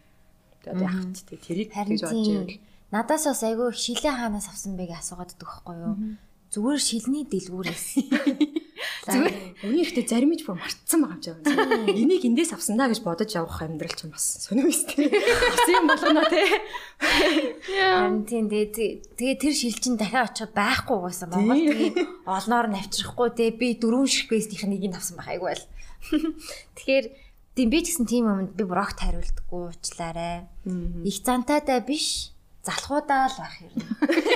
Тэгээд 0.66 0.82
яг 0.82 0.98
тэ 1.14 1.36
тэрийг 1.38 1.70
гэж 1.70 2.02
бодож 2.02 2.26
байвал 2.26 2.58
надаас 2.90 3.24
бас 3.26 3.42
айгүй 3.42 3.70
шилээ 3.74 4.14
хаанаас 4.14 4.46
авсан 4.50 4.74
бэ 4.74 4.90
гэж 4.90 4.98
асуугаад 4.98 5.30
дэх 5.38 5.46
байхгүй 5.46 5.76
юу? 5.78 5.94
Зүгээр 6.50 6.80
шилний 6.80 7.24
дэлгүүрээс. 7.26 7.86
Зүгээр 9.10 9.34
үний 9.66 9.82
ихтэй 9.82 10.06
зарим 10.06 10.30
ч 10.38 10.46
бүр 10.46 10.58
мартсан 10.58 11.02
байгаа 11.02 11.18
юм 11.18 11.42
жаа. 11.42 11.90
Энийг 11.90 12.22
эндээс 12.22 12.54
авсан 12.54 12.78
даа 12.78 12.90
гэж 12.90 13.02
бодож 13.02 13.30
явах 13.34 13.62
амьдрал 13.66 13.90
ч 13.90 14.06
бас 14.06 14.46
сонирм 14.46 14.70
өстэй. 14.70 15.10
Бас 15.10 15.66
юм 15.66 15.90
болгоно 15.90 16.22
те. 16.30 16.42
Харин 17.02 18.22
тийм 18.26 18.46
тэгээ 18.46 19.36
тэр 19.42 19.54
шил 19.54 19.74
чин 19.74 19.98
дахиад 19.98 20.30
очиход 20.34 20.54
байхгүй 20.54 20.98
байсан. 21.02 21.28
Монгол 21.34 21.66
тэгээ 21.66 21.92
олноор 22.30 22.66
нь 22.70 22.78
авчрахгүй 22.78 23.28
те 23.34 23.50
би 23.50 23.74
дөрөв 23.74 24.06
ширхвэснийх 24.06 24.64
нэг 24.70 24.82
нь 24.86 24.96
авсан 24.96 25.18
байх 25.18 25.34
айгүй 25.34 25.58
л. 25.58 25.64
Тэгэхээр 26.78 27.06
Тийм 27.56 27.72
би 27.72 27.80
ч 27.80 27.96
гэсэн 27.96 28.04
тийм 28.04 28.28
юмд 28.28 28.52
би 28.52 28.68
брогт 28.68 29.00
хариулдаггүй 29.00 29.72
уучлаарай. 29.72 30.44
Их 31.08 31.16
зантайдаа 31.24 31.80
биш 31.80 32.36
залхуудаа 32.60 33.32
л 33.32 33.38
байх 33.40 33.56
юм. 33.64 33.72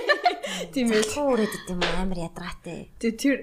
Тийм 0.72 0.88
ээ. 0.88 1.04
Залхуу 1.04 1.36
үрээд 1.36 1.52
идэм 1.68 1.84
амар 2.00 2.16
ядаргаатай. 2.32 2.88
Тэгээ 2.96 3.20
тэр 3.20 3.36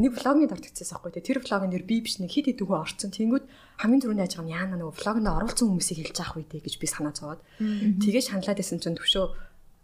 нэг 0.00 0.12
влогны 0.16 0.48
дортогцээс 0.48 0.96
аахгүй 0.96 1.12
те. 1.12 1.20
Тэр 1.20 1.44
влогын 1.44 1.70
нэр 1.76 1.84
би 1.84 2.00
биш 2.00 2.16
нэг 2.24 2.32
хит 2.32 2.48
хит 2.48 2.64
үгөө 2.64 2.78
орцсон. 2.88 3.12
Тэнгүүд 3.12 3.44
хамгийн 3.84 4.00
түрүүний 4.00 4.24
ажиг 4.24 4.42
нь 4.44 4.52
яана 4.56 4.80
нөгөө 4.80 4.96
влогонд 4.96 5.28
оруулсан 5.28 5.76
хүмүүсийг 5.76 6.08
хэлж 6.08 6.18
авах 6.24 6.40
үедээ 6.40 6.64
гэж 6.64 6.74
би 6.80 6.86
санаа 6.88 7.12
зовоод. 7.12 7.44
Тэгээ 7.60 8.24
шаналаад 8.32 8.62
исэн 8.64 8.80
чинь 8.80 8.96
төвшөө 8.96 9.26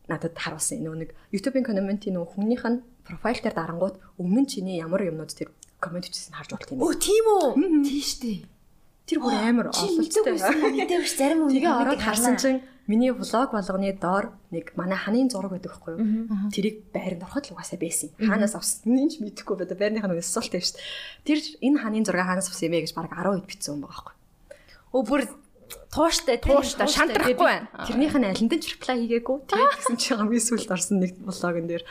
надад 0.08 0.34
харуулсан. 0.40 0.80
Нөгөө 0.80 0.98
нэг 1.04 1.10
YouTube-ийн 1.32 1.68
комментийн 1.68 2.16
нөгөө 2.16 2.32
хүнийх 2.36 2.64
нь 2.64 2.82
профайл 3.04 3.40
дээр 3.44 3.56
дарангууд 3.56 3.96
өмнө 4.20 4.48
чиний 4.48 4.80
ямар 4.80 5.04
юмнууд 5.08 5.32
тэр 5.32 5.52
коммент 5.80 6.08
хийсэн 6.08 6.36
харж 6.36 6.50
болт 6.52 6.68
юм. 6.72 6.84
Өө 6.84 6.94
тийм 7.00 7.24
үү? 7.28 7.48
Тийм 7.84 8.04
штэ. 8.04 8.53
Тэр 9.04 9.20
бүр 9.20 9.36
амар 9.36 9.68
ололттой. 9.68 10.32
Мэдээвч 10.32 11.12
зарим 11.12 11.44
хүн 11.44 11.52
тэгээ 11.52 11.76
ороод 11.76 12.00
харсан 12.00 12.40
чинь 12.40 12.64
миний 12.88 13.12
влог 13.12 13.52
болгоны 13.52 13.92
доор 13.96 14.32
нэг 14.48 14.72
манай 14.76 14.96
ханын 14.96 15.28
зураг 15.28 15.52
байдаг 15.52 15.76
байхгүй 15.76 15.92
юу? 15.96 16.28
Тэрийг 16.48 16.88
байранд 16.92 17.24
ороход 17.24 17.48
л 17.48 17.54
угаасаа 17.56 17.76
байсан. 17.80 18.12
Хаанаас 18.16 18.56
авсан 18.56 18.92
нь 18.92 19.12
ч 19.12 19.20
мэдэхгүй 19.20 19.56
бод 19.60 19.72
байрныхаа 19.76 20.08
нэг 20.08 20.24
асуулт 20.24 20.52
тавьж. 20.52 20.76
Тэр 21.24 21.40
энэ 21.60 21.80
ханын 21.80 22.04
зураг 22.04 22.24
хаанаас 22.28 22.48
авсан 22.48 22.68
юм 22.68 22.76
бэ 22.76 22.84
гэж 22.88 22.92
баг 22.96 23.12
10 23.12 23.44
хэд 23.44 23.48
бичсэн 23.48 23.72
юм 23.76 23.84
байгаа 23.84 23.92
байхгүй 23.92 24.16
юу? 24.16 24.96
Өө 24.96 25.02
бүр 25.04 25.20
тууштай 25.92 26.36
тууштай 26.40 26.88
шантрахгүй 26.88 27.36
байна. 27.36 27.68
Тэрнийх 27.88 28.16
нь 28.16 28.28
алинд 28.28 28.52
ч 28.60 28.76
реклам 28.76 28.98
хийгээгүй. 29.00 29.36
Тэгээд 29.48 29.76
гэсэн 29.80 29.96
чи 29.96 30.12
хамгийн 30.12 30.44
сүүлд 30.44 30.72
орсон 30.74 31.00
нэг 31.00 31.12
блогон 31.24 31.68
дээр 31.70 31.84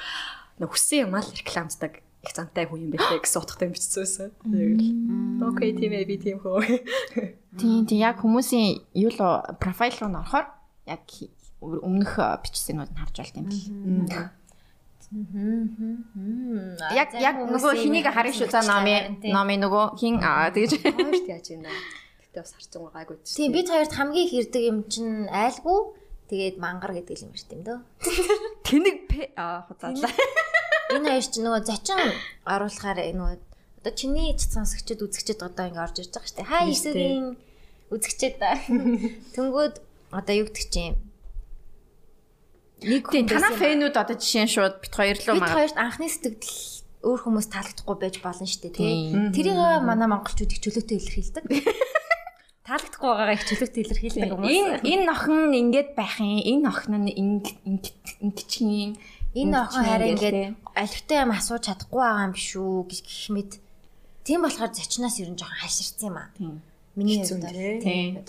хүссэн 0.62 1.10
юм 1.10 1.18
аа 1.18 1.26
рекламцдаг 1.26 2.03
их 2.24 2.32
зантай 2.32 2.64
хүн 2.66 2.88
юм 2.88 2.92
бэлээ 2.96 3.20
гэсэн 3.20 3.44
утгатай 3.44 3.68
бичсэн. 3.68 4.32
Тэгэл. 4.48 5.44
Окей, 5.44 5.76
тийм 5.76 5.92
ээ 5.92 6.08
би 6.08 6.16
тийм 6.16 6.40
хөө. 6.40 6.64
Тийм 7.60 7.84
тийм 7.84 8.00
яг 8.00 8.24
хүмүүсийн 8.24 8.80
юу 8.96 9.12
л 9.12 9.20
профайл 9.60 9.92
руу 10.00 10.12
нөрөхөр 10.16 10.46
яг 10.88 11.04
өмнөх 11.60 12.16
бичсэнүүд 12.48 12.92
нь 12.96 13.00
харж 13.04 13.16
болт 13.20 13.36
юм 13.36 13.48
бэл. 13.52 14.32
Яг 16.96 17.12
яг 17.20 17.36
нөгөө 17.44 17.74
хэнийг 17.76 18.08
харах 18.08 18.34
шүү 18.34 18.50
за 18.50 18.64
номын 18.64 19.20
номын 19.20 19.60
нөгөө 19.68 19.86
хин 20.00 20.24
аа 20.24 20.48
тэгж 20.50 20.80
хоёрт 20.80 21.28
яаж 21.28 21.48
юм 21.52 21.68
даа. 21.68 21.76
Гэтэ 22.24 22.40
бас 22.40 22.56
харцсан 22.56 22.88
гайгүй 22.88 23.18
ч. 23.22 23.36
Тийм 23.36 23.52
бид 23.52 23.68
хоёрт 23.68 23.94
хамгийн 23.94 24.26
их 24.26 24.34
ирдэг 24.48 24.64
юм 24.64 24.78
чинь 24.88 25.28
айлгүй 25.28 25.80
тэгээд 26.32 26.56
мангар 26.58 26.96
гэдэг 26.98 27.20
юм 27.20 27.36
шүү 27.36 27.52
дээ. 27.52 27.84
Тэнэг 28.66 29.38
аа 29.38 29.68
хуцаалаа. 29.68 30.10
Энэ 30.94 31.10
хоёр 31.10 31.26
чинь 31.26 31.46
нөгөө 31.46 31.64
зочин 31.66 32.00
оруулахаар 32.46 33.00
нөгөө 33.12 33.38
одоо 33.84 33.94
чиний 33.98 34.32
ч 34.38 34.48
сонсогчд 34.48 35.04
үзэгчд 35.04 35.42
одоо 35.44 35.68
ингэ 35.68 35.84
орж 35.84 35.96
ирж 36.00 36.12
байгаа 36.14 36.30
шүү 36.30 36.38
дээ. 36.40 36.52
Хай 36.54 36.64
эсэгийн 36.72 37.28
үзэгчд 37.92 38.40
тэнгүүд 39.36 39.76
одоо 40.14 40.34
юу 40.38 40.48
гэдэг 40.48 40.68
чинь 40.72 40.96
нэг 42.84 43.04
хүн 43.08 43.28
танаа 43.28 43.54
фэнүүд 43.58 43.96
одоо 43.96 44.16
жишээ 44.16 44.46
нь 44.48 44.54
шууд 44.54 44.76
бит 44.80 44.94
хоёр 44.96 45.18
руу 45.20 45.36
мага. 45.40 45.52
Бит 45.52 45.58
хоёрт 45.60 45.78
анхны 45.80 46.08
сэтгэл 46.08 46.84
өөр 47.04 47.20
хүмүүс 47.28 47.48
таалагдахгүй 47.52 47.98
байж 48.00 48.16
болно 48.24 48.48
шүү 48.48 48.62
дээ 48.64 48.74
тий. 48.80 48.96
Тэрийг 49.36 49.60
манай 49.84 50.08
монголчууд 50.08 50.52
их 50.52 50.64
чөлөөтэй 50.64 50.98
илэрхийлдэг. 51.00 51.44
Таалагдахгүй 52.68 53.10
байгаагаа 53.12 53.36
их 53.36 53.44
чөлөөтэй 53.44 53.82
илэрхийлдэг 53.84 54.32
хүмүүс. 54.32 54.48
Энэ 54.48 54.76
энэ 54.88 55.12
охин 55.12 55.52
ингээд 55.52 55.90
байх 56.00 56.16
юм. 56.24 56.40
Энэ 56.40 56.68
охин 56.72 56.94
нь 57.04 57.12
ингэчихин. 58.24 58.96
Энэ 59.34 59.58
охин 59.66 59.84
хараа 59.90 60.10
ингээд 60.14 60.38
алифтай 60.78 61.18
юм 61.26 61.32
асууж 61.34 61.64
чадахгүй 61.66 62.02
байгаа 62.06 62.28
юм 62.30 62.36
шүү 62.38 62.86
гэж 62.86 63.00
гэх 63.02 63.28
мэт. 63.34 63.52
Тийм 64.22 64.46
болохоор 64.46 64.72
зочноос 64.78 65.18
ер 65.18 65.30
нь 65.34 65.40
жоохон 65.42 65.58
хаширсан 65.58 66.08
юм 66.14 66.18
аа. 66.22 66.30
Миний 66.94 67.26
хувьд 67.26 67.50
тийм. 67.82 68.22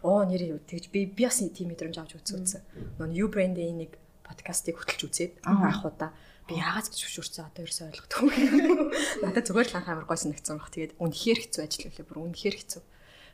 Оо 0.00 0.24
нэрээ 0.24 0.56
юу 0.56 0.60
тэгж 0.64 0.88
би 0.88 1.04
би 1.04 1.22
бас 1.28 1.44
тийм 1.44 1.68
мэдрэмж 1.68 1.96
авч 2.00 2.16
үзсэн. 2.16 2.64
Нөө 2.96 3.12
юу 3.12 3.28
брендийн 3.28 3.84
нэг 3.84 4.00
подкастыг 4.24 4.80
хөтлж 4.80 5.00
үзээд 5.04 5.32
анх 5.44 5.84
удаа 5.84 6.16
би 6.48 6.56
яагаад 6.56 6.88
гэж 6.88 7.00
хөшөрцөө 7.04 7.44
одоо 7.52 7.62
ерөөсөй 7.66 7.86
ойлгохгүй. 7.92 8.30
Надад 9.26 9.46
зүгээр 9.50 9.68
л 9.70 9.76
анх 9.76 9.88
амар 9.92 10.06
гой 10.08 10.18
санагдсан 10.18 10.56
баг. 10.56 10.72
Тэгээд 10.72 10.96
үнэхээр 10.96 11.38
хэцүү 11.42 11.62
ажил 11.62 11.84
байлаа. 11.90 12.06
Бүр 12.06 12.18
үнэхээр 12.30 12.56
хэцүү. 12.56 12.82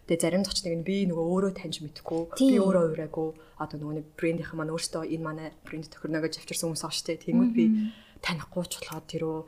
Тэгээ 0.06 0.22
зарим 0.22 0.42
зочныг 0.42 0.74
нь 0.82 0.86
би 0.86 1.06
нөгөө 1.06 1.26
өөрөө 1.30 1.52
таньж 1.54 1.78
мэдгүй, 1.82 2.20
би 2.34 2.58
өөрөө 2.58 2.84
ураагүй. 2.92 3.28
Одоо 3.62 3.76
нөгөө 3.78 3.94
нэг 4.02 4.06
брендийнхэн 4.18 4.58
маань 4.58 4.74
өөртөө 4.74 5.02
энэ 5.06 5.22
манай 5.22 5.48
бренд 5.62 5.86
тохирно 5.88 6.18
гэж 6.18 6.42
авчирсан 6.42 6.74
хүмүүс 6.74 6.82
шүү 6.82 7.06
дээ. 7.06 7.24
Тэнгүүд 7.30 7.52
би 7.54 7.64
танихгүй 8.18 8.64
ч 8.66 8.72
болохоо 8.82 9.02
тэрөө 9.06 9.38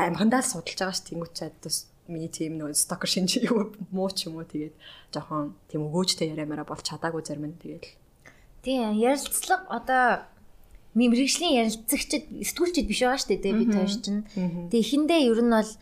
амхандаа 0.00 0.40
судалж 0.40 0.78
байгаа 0.80 0.96
ш 0.96 1.04
тэнгүүд 1.04 1.32
чад 1.36 1.54
бас 1.60 1.92
миний 2.08 2.32
тийм 2.32 2.56
нөө 2.56 2.72
стокер 2.72 3.12
шинж 3.12 3.44
юу 3.44 3.76
муу 3.92 4.08
ч 4.08 4.32
юм 4.32 4.40
уу. 4.40 4.48
Тэгээд 4.48 4.74
жоохон 5.12 5.52
тийм 5.68 5.84
өгөөжтэй 5.84 6.32
яриамаараа 6.32 6.64
бол 6.64 6.80
чадаагүй 6.80 7.20
зарим 7.20 7.52
нь. 7.52 7.60
Тэгээд 7.60 7.84
Тийм 8.64 8.92
ярилцлага 8.96 9.64
одоо 9.72 10.04
мэрэгжлийн 10.92 11.64
ярилцагчд 11.64 12.28
сэтгүүлчд 12.44 12.86
биш 12.88 13.00
байгаа 13.00 13.20
шүү 13.20 13.40
дээ 13.40 13.54
бид 13.56 13.72
хоёр 13.72 13.94
чинь. 13.94 14.24
Тэгээ 14.68 14.84
эхэндээ 14.84 15.20
ер 15.32 15.40
нь 15.40 15.54
бол 15.54 15.72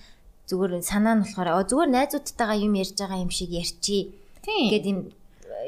зүгээр 0.49 0.73
санаа 0.83 1.15
нь 1.17 1.23
болохоор 1.25 1.69
зүгээр 1.69 1.91
найзуудтайгаа 1.93 2.59
юм 2.59 2.75
ярьж 2.81 2.97
байгаа 2.97 3.21
юм 3.21 3.33
шиг 3.33 3.51
ярьчи. 3.53 4.17
Гэт 4.45 4.85
юм 4.89 4.99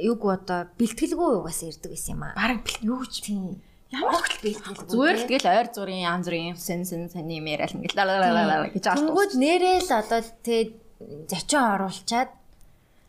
юг 0.01 0.21
одоо 0.25 0.73
бэлтгэлгүй 0.81 1.31
угаас 1.39 1.61
ирдэг 1.63 1.93
байсан 1.93 2.17
юм 2.17 2.23
аа. 2.25 2.35
Бараг 2.35 2.65
юу 2.81 3.05
ч 3.05 3.21
тийм 3.29 3.61
Ямар 3.91 4.23
ч 4.23 4.39
бэлтгэл. 4.39 4.87
Зүгээр 4.87 5.17
л 5.19 5.27
тэгэл 5.27 5.51
ойр 5.51 5.69
зургийн 5.75 6.07
янз 6.07 6.27
бүрийн 6.31 6.55
сэн 6.55 6.87
сэн 6.87 7.11
саний 7.11 7.43
юм 7.43 7.51
яриад 7.51 7.75
ингээл 7.75 7.99
лалалалаа 7.99 8.71
гэж 8.71 8.85
аалт. 8.87 9.03
Тэнгүүд 9.03 9.33
нэрэл 9.35 9.91
одоо 9.91 10.21
тэгээ 10.47 11.27
зочин 11.27 11.63
оруулчаад 11.75 12.31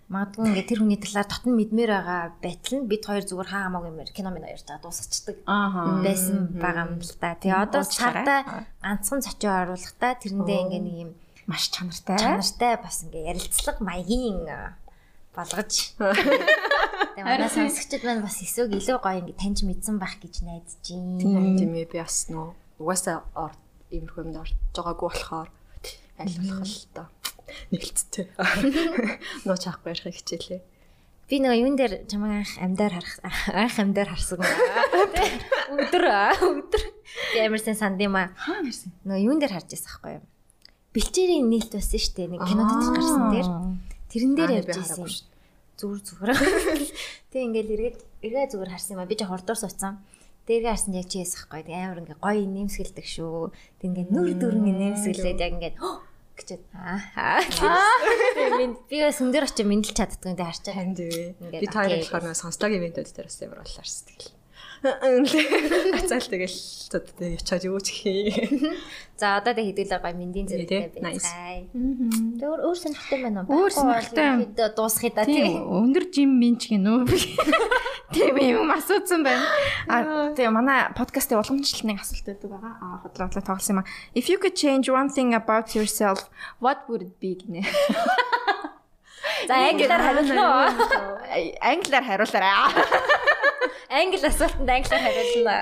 магадгүй 0.09 0.43
ингээд 0.49 0.69
тэр 0.73 0.79
хүний 0.81 0.97
талаар 0.97 1.27
дотн 1.29 1.53
мэдмээр 1.53 1.91
байгаа 1.93 2.21
байтал 2.41 2.73
нь 2.81 2.89
бид 2.89 3.03
хоёр 3.05 3.23
зүгээр 3.29 3.49
хаа 3.53 3.63
хамаагүй 3.69 3.89
юм 3.93 3.99
кино 4.09 4.29
минь 4.33 4.47
байгаа 4.49 4.81
дуусчихдаг 4.81 5.37
байсан 5.45 6.37
байгаа 6.57 6.83
юм 6.89 6.99
л 6.99 7.15
та. 7.21 7.37
Тэгээ 7.37 7.61
одоо 7.61 7.83
цаатаа 7.85 8.39
ганцхан 8.81 9.21
зочин 9.21 9.53
оруулахдаа 9.53 10.11
тэрэндээ 10.17 10.59
ингээд 10.65 10.85
нэг 10.89 10.97
юм 10.97 11.11
маш 11.47 11.69
чанартай 11.73 12.17
чанартай 12.17 12.75
бас 12.81 13.03
ингээ 13.05 13.29
ярилцлага 13.31 13.81
маягийн 13.81 14.45
болгож 15.35 15.95
Тэгээ 17.11 17.27
манай 17.27 17.49
сонсогчид 17.51 18.03
маань 18.07 18.23
бас 18.23 18.39
эсвэг 18.39 18.71
илүү 18.71 18.97
гоё 19.03 19.19
ингэ 19.19 19.35
таньж 19.35 19.63
мэдсэн 19.67 19.99
байх 19.99 20.15
гэж 20.23 20.47
найдаж 20.47 20.79
байна. 20.79 21.59
Тийм 21.59 21.75
ээ 21.75 21.91
би 21.91 21.99
бас 21.99 22.31
нөө 22.31 22.55
угаасаа 22.79 23.51
иймэрхүү 23.91 24.23
юмд 24.23 24.39
орж 24.39 24.55
байгаагүй 24.71 25.07
болохоор 25.11 25.49
аль 26.19 26.35
болох 26.39 26.71
л 26.71 26.87
та 26.95 27.03
нэлцтэй. 27.71 28.25
Нуу 29.45 29.57
чаахгүй 29.59 29.91
ярих 29.91 30.15
хичээлээ. 30.15 30.61
Би 31.27 31.39
нөгөө 31.43 31.59
юун 31.63 31.75
дээр 31.75 31.93
чамайг 32.07 32.43
анх 32.43 32.53
амдаар 32.59 32.93
харах 32.95 33.15
анх 33.51 33.75
амдаар 33.79 34.09
харсан. 34.15 34.39
Өдөр 35.75 36.05
өдөр 36.47 36.83
ямарсан 37.35 37.75
санд 37.75 37.99
юм 37.99 38.15
аа. 38.15 38.31
Хаа 38.35 38.63
нэрсэн? 38.63 38.91
Нөгөө 39.03 39.23
юун 39.27 39.39
дээр 39.39 39.55
харж 39.55 39.67
байсан 39.71 39.87
байхгүй 39.91 40.11
юу? 40.15 40.23
Бэлчээрийн 40.91 41.47
нийлт 41.47 41.71
байсан 41.71 41.99
шүү 41.99 42.15
дээ. 42.19 42.31
Нэг 42.35 42.41
кино 42.43 42.63
дотор 42.67 42.93
гарсан 42.99 43.23
дээр. 43.31 43.49
Тэрэн 44.11 44.33
дээр 44.35 44.51
явж 44.59 44.67
байсан 44.75 45.07
зүгээр 45.79 46.01
зүгээр. 46.03 46.31
Тэг 47.31 47.41
ингээл 47.47 47.73
эргээд 47.73 47.97
эргээ 48.27 48.47
зүгээр 48.51 48.71
харсан 48.75 48.93
юм 48.99 49.01
а 49.01 49.07
би 49.07 49.15
жоо 49.15 49.31
хордоор 49.31 49.55
суудсан. 49.55 50.03
Дээргээ 50.45 50.73
харсан 50.75 50.93
яг 50.99 51.07
чи 51.07 51.23
ясахгүй. 51.23 51.63
Тэг 51.63 51.79
амар 51.79 52.01
ингээ 52.03 52.19
гоё 52.19 52.43
нэмсгэлдэг 52.43 53.07
шүү. 53.07 53.55
Тэг 53.79 53.87
ингээ 53.87 54.07
нүр 54.11 54.29
дүрэн 54.35 54.67
нэмсгэлээд 54.67 55.39
яг 55.39 55.53
ингээ 55.55 55.73
гэчээд 55.79 56.63
аа. 56.75 57.39
Би 58.91 58.97
бас 58.99 59.19
өндөр 59.23 59.47
очиж 59.47 59.63
мэдлж 59.63 59.95
чаддгүй 59.95 60.35
тэг 60.35 60.47
харчаа. 60.49 60.75
Би 60.91 61.67
таарах 61.71 62.03
болохоор 62.03 62.25
нөө 62.29 62.35
сонслог 62.35 62.71
ивэнтүүд 62.75 63.09
дээр 63.15 63.27
бас 63.31 63.39
ямар 63.39 63.59
боллаарс 63.63 63.97
тэгэл. 64.11 64.40
Ацаал 64.81 66.25
тэгэл 66.25 66.57
одоо 66.89 67.27
ячаад 67.29 67.63
юу 67.69 67.77
ч 67.85 68.01
хий. 68.01 68.33
За 69.13 69.37
одоо 69.37 69.53
тэг 69.53 69.69
хэдүүлээ 69.69 70.01
гай 70.01 70.13
мэндийн 70.17 70.49
зэрэгтэй 70.49 70.97
байцгаая. 70.97 71.69
Тэг 71.69 72.47
өөр 72.49 72.61
өөр 72.65 72.77
сонирхолтой 72.81 73.19
байна 73.21 73.45
уу? 73.45 73.69
Өөр 73.69 73.71
сонирхолтой 73.77 74.73
дуусхий 74.73 75.13
да 75.13 75.21
тийм. 75.29 75.69
Өндөр 75.69 76.09
жим 76.09 76.33
минч 76.41 76.73
гинөө. 76.73 77.05
Тийм 78.11 78.35
юм 78.41 78.73
асуусан 78.73 79.21
байна. 79.21 79.45
А 79.85 80.33
тэг 80.33 80.49
манай 80.49 80.89
подкастын 80.97 81.39
уламжлалтын 81.39 82.01
асуулт 82.01 82.25
байдаг 82.25 82.49
байгаа. 82.49 82.73
А 82.81 83.05
хотлоо 83.05 83.29
хотлоо 83.29 83.45
тоглосон 83.45 83.77
юм 83.77 83.81
а. 83.85 83.89
If 84.17 84.33
you 84.33 84.41
could 84.41 84.57
change 84.57 84.89
one 84.89 85.13
thing 85.13 85.37
about 85.37 85.77
yourself, 85.77 86.25
what 86.57 86.89
would 86.89 87.05
it 87.05 87.15
be 87.21 87.37
гинэ? 87.37 87.61
За 89.47 89.55
англиар 89.69 90.01
хариулна 90.01 90.43
уу? 90.49 90.67
Англиар 91.61 92.03
хариулаарай. 92.05 92.53
Англи 94.01 94.27
асуултанд 94.27 94.69
англиар 94.69 95.01
хариулна. 95.01 95.55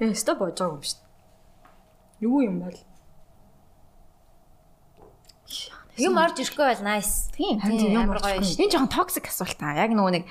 Э, 0.00 0.14
стоп 0.14 0.38
боож 0.38 0.56
байгаа 0.56 0.78
юм 0.78 0.84
шүү 0.84 0.96
дээ. 0.96 1.10
Юу 2.24 2.40
юм 2.46 2.56
бол? 2.64 2.78
Юм 6.00 6.16
орж 6.16 6.40
ирэхгүй 6.40 6.64
бол 6.64 6.82
nice. 6.86 7.28
Тийм. 7.36 7.60
Ямар 7.92 8.22
гоё 8.24 8.40
шүү. 8.40 8.64
Энэ 8.64 8.72
жоохон 8.72 8.88
токсик 8.88 9.28
асуулт 9.28 9.60
аа. 9.60 9.76
Яг 9.84 9.92
нөгөө 9.92 10.12
нэг 10.16 10.24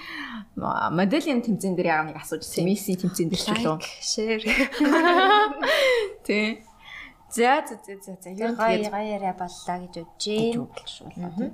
моделийн 0.58 1.46
тэмцээн 1.46 1.78
дээр 1.78 1.90
яг 1.94 2.10
нэг 2.10 2.18
асууж 2.18 2.42
ирсэн. 2.42 2.66
Месси 2.66 2.98
тэмцээн 2.98 3.30
дээр 3.30 3.44
ч 3.44 3.50
лөө. 3.62 3.78
Share. 4.02 4.44
Тийм. 6.26 6.66
За 7.30 7.62
за 7.68 7.78
за 7.78 8.18
за 8.18 8.30
нь 8.34 8.58
гоё 8.58 8.90
гоё 8.90 9.06
яриа 9.06 9.38
боллоо 9.38 9.78
гэж 9.94 10.10
бодож 10.58 10.94
байна. 11.06 11.54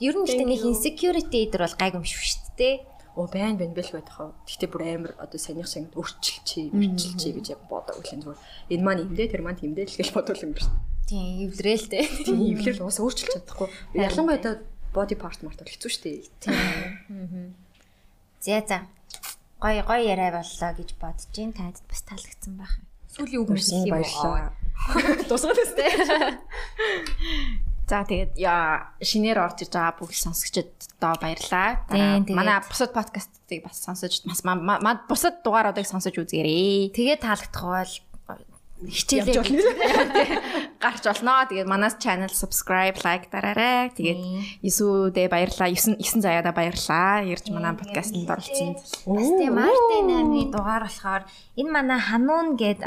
Ер 0.00 0.14
нь 0.16 0.24
гэхдээ 0.24 0.48
нэг 0.48 0.62
insecurity 0.64 1.48
дээр 1.52 1.64
бол 1.68 1.76
гайг 1.76 1.94
юм 1.94 2.04
шүү 2.04 2.56
дээ 2.56 2.74
оо 3.16 3.26
байн 3.26 3.56
байн 3.58 3.74
бэл 3.74 3.90
байх 3.90 4.08
хаа. 4.08 4.32
Гэхдээ 4.46 4.70
бүр 4.70 4.82
амар 4.86 5.12
одоо 5.18 5.38
санийх 5.38 5.66
шиг 5.66 5.90
өрчилчээ, 5.92 6.70
өрчилчээ 6.70 7.32
гэж 7.36 7.46
бодог 7.68 7.98
үлэн 7.98 8.22
зүгээр. 8.22 8.40
Энэ 8.70 8.84
маань 8.86 9.02
имдээ 9.04 9.28
тэр 9.34 9.42
маань 9.42 9.60
имдээ 9.60 9.86
л 9.90 9.98
гэж 9.98 10.10
бодвол 10.14 10.44
юм 10.46 10.54
байна 10.54 10.70
дээ. 10.70 11.10
Тийм, 11.10 11.50
эвлэрээл 11.50 11.86
дээ. 11.90 12.04
Тийм, 12.24 12.38
эвлэрэл 12.54 12.84
уус 12.86 12.98
өөрчилж 13.02 13.30
чадахгүй. 13.34 13.68
Ялангуяа 13.98 14.62
body 14.94 15.16
part 15.18 15.42
март 15.42 15.58
бол 15.58 15.70
хэцүү 15.74 15.90
шүү 15.90 16.02
дээ. 16.06 16.18
Тийм. 16.38 17.54
За 18.40 18.62
за. 18.62 18.78
Гой 19.58 19.82
гой 19.82 20.00
яриа 20.06 20.30
боллоо 20.30 20.70
гэж 20.78 20.94
бодож 20.96 21.26
гин 21.34 21.52
танд 21.52 21.82
бас 21.90 22.02
таалагдсан 22.06 22.54
байх. 22.56 22.78
Сүүлийн 23.10 23.42
үг 23.42 23.50
мэрсэн 23.50 23.90
баярлалаа. 23.90 24.54
Тусгаад 25.28 25.58
өстэй. 25.58 25.90
За 27.90 28.06
тэгээд 28.06 28.38
шинээр 29.02 29.38
орж 29.42 29.66
иж 29.66 29.74
байгаа 29.74 29.98
бүх 29.98 30.14
сонсогчдод 30.14 30.70
баярлаа. 31.02 31.82
Манай 32.30 32.62
бусад 32.62 32.94
подкастыг 32.94 33.66
бас 33.66 33.82
сонсож 33.82 34.22
бас 34.30 34.46
бусад 35.10 35.42
дугааруудыг 35.42 35.82
сонсож 35.90 36.14
үзээрэй. 36.14 36.94
Тэгээд 36.94 37.26
таалагдах 37.26 37.66
бол 37.66 38.46
хичээлээ 38.86 39.42
гарч 40.84 41.04
олноо. 41.10 41.50
Тэгээд 41.50 41.66
манаас 41.66 41.98
channel 41.98 42.30
subscribe, 42.30 42.94
like 43.02 43.26
дараарай. 43.26 43.90
Тэгээд 43.90 44.62
9-үүдээ 44.62 45.26
баярлаа. 45.26 45.68
9 45.74 45.98
9 45.98 46.22
заяада 46.22 46.54
баярлаа. 46.54 47.26
Ирж 47.26 47.50
манай 47.50 47.74
подкастэнд 47.74 48.30
оролцсон. 48.30 48.78
Бас 48.78 49.30
тийм 49.34 49.58
Мартин 49.58 50.08
амны 50.14 50.46
дугаар 50.46 50.86
болохоор 50.86 51.26
энэ 51.58 51.70
манай 51.74 51.98
хануун 51.98 52.54
гээд 52.54 52.86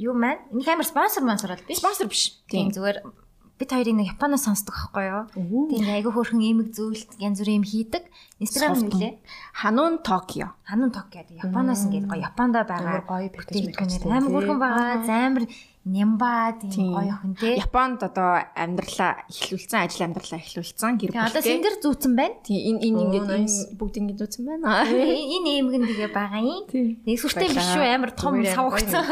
юу 0.00 0.14
маань 0.16 0.40
энэ 0.50 0.64
камер 0.64 0.88
спонсор 0.88 1.22
спонсор 1.22 1.52
бол 1.52 1.68
биш. 1.68 1.78
Спонсор 1.84 2.08
биш. 2.08 2.40
Тийм 2.48 2.72
зүгээр 2.72 3.23
бид 3.58 3.70
хоёрыг 3.70 3.94
нэг 3.94 4.08
Японоос 4.18 4.44
сонсдог 4.50 4.74
байхгүй 4.74 5.04
юу? 5.06 5.22
Тийм 5.70 5.86
айгүй 5.86 6.10
хөөрхөн 6.10 6.42
имэг 6.42 6.68
зүйлт 6.74 7.14
янз 7.22 7.38
бүрийн 7.38 7.62
юм 7.62 7.66
хийдэг. 7.66 8.02
Инстаграм 8.42 8.74
нүлээ. 8.82 9.22
Ханун 9.54 10.02
Токио. 10.02 10.58
Ханун 10.66 10.90
Токио 10.90 11.22
Японоос 11.38 11.86
ингээд 11.86 12.10
гоё 12.10 12.26
Японд 12.26 12.54
байгаа. 12.58 13.06
гоё 13.06 13.30
бүтээгдэхүүнээр 13.30 14.10
амар 14.10 14.30
хөөрхөн 14.34 14.58
байгаа. 14.58 15.06
Замар 15.06 15.44
нямба 15.84 16.56
тийм 16.58 16.96
гоё 16.98 17.14
охин 17.14 17.34
тий. 17.38 17.54
Японд 17.60 18.00
одоо 18.02 18.42
амьдралаа 18.58 19.22
эхлүүлсэн, 19.30 19.78
ажил 19.84 20.02
амьдралаа 20.08 20.40
эхлүүлсэн 20.40 20.96
гэр 20.98 21.10
Тэгээ 21.12 21.28
одоо 21.28 21.42
сэнгэр 21.44 21.76
зүүцэн 21.84 22.12
байна. 22.16 22.36
Тийм 22.42 22.60
энэ 22.74 22.80
энэ 22.90 23.00
ингээд 23.04 23.28
энэ 23.38 23.78
бүгд 23.78 23.94
ингээд 24.00 24.24
үзсэн 24.24 24.42
байна. 24.50 24.82
Энэ 24.88 25.50
эмгэн 25.60 25.84
тэгээ 25.94 26.10
байгаа 26.10 26.42
юм. 26.42 26.64
Нэг 27.06 27.16
сүртэй 27.20 27.52
биш 27.52 27.68
шүү 27.70 27.84
амар 27.84 28.12
том 28.16 28.40
савгцсан. 28.42 29.04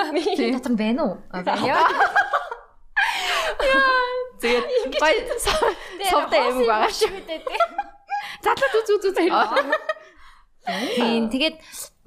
Дотор 0.50 0.72
нь 0.72 0.80
байна 0.80 1.00
уу? 1.04 1.14
Байна. 1.30 2.50
Тэгээд 4.42 4.66
гой 4.98 5.14
совтой 5.38 6.40
юм. 6.50 6.66
байгаа 6.66 6.90
шүү. 6.90 7.10
Задлаад 8.42 8.74
үз 8.78 8.88
үз 8.90 9.04
үз 9.06 9.16
хэрэг. 9.16 9.70
Тийм 10.98 11.30
тэгээд 11.30 11.56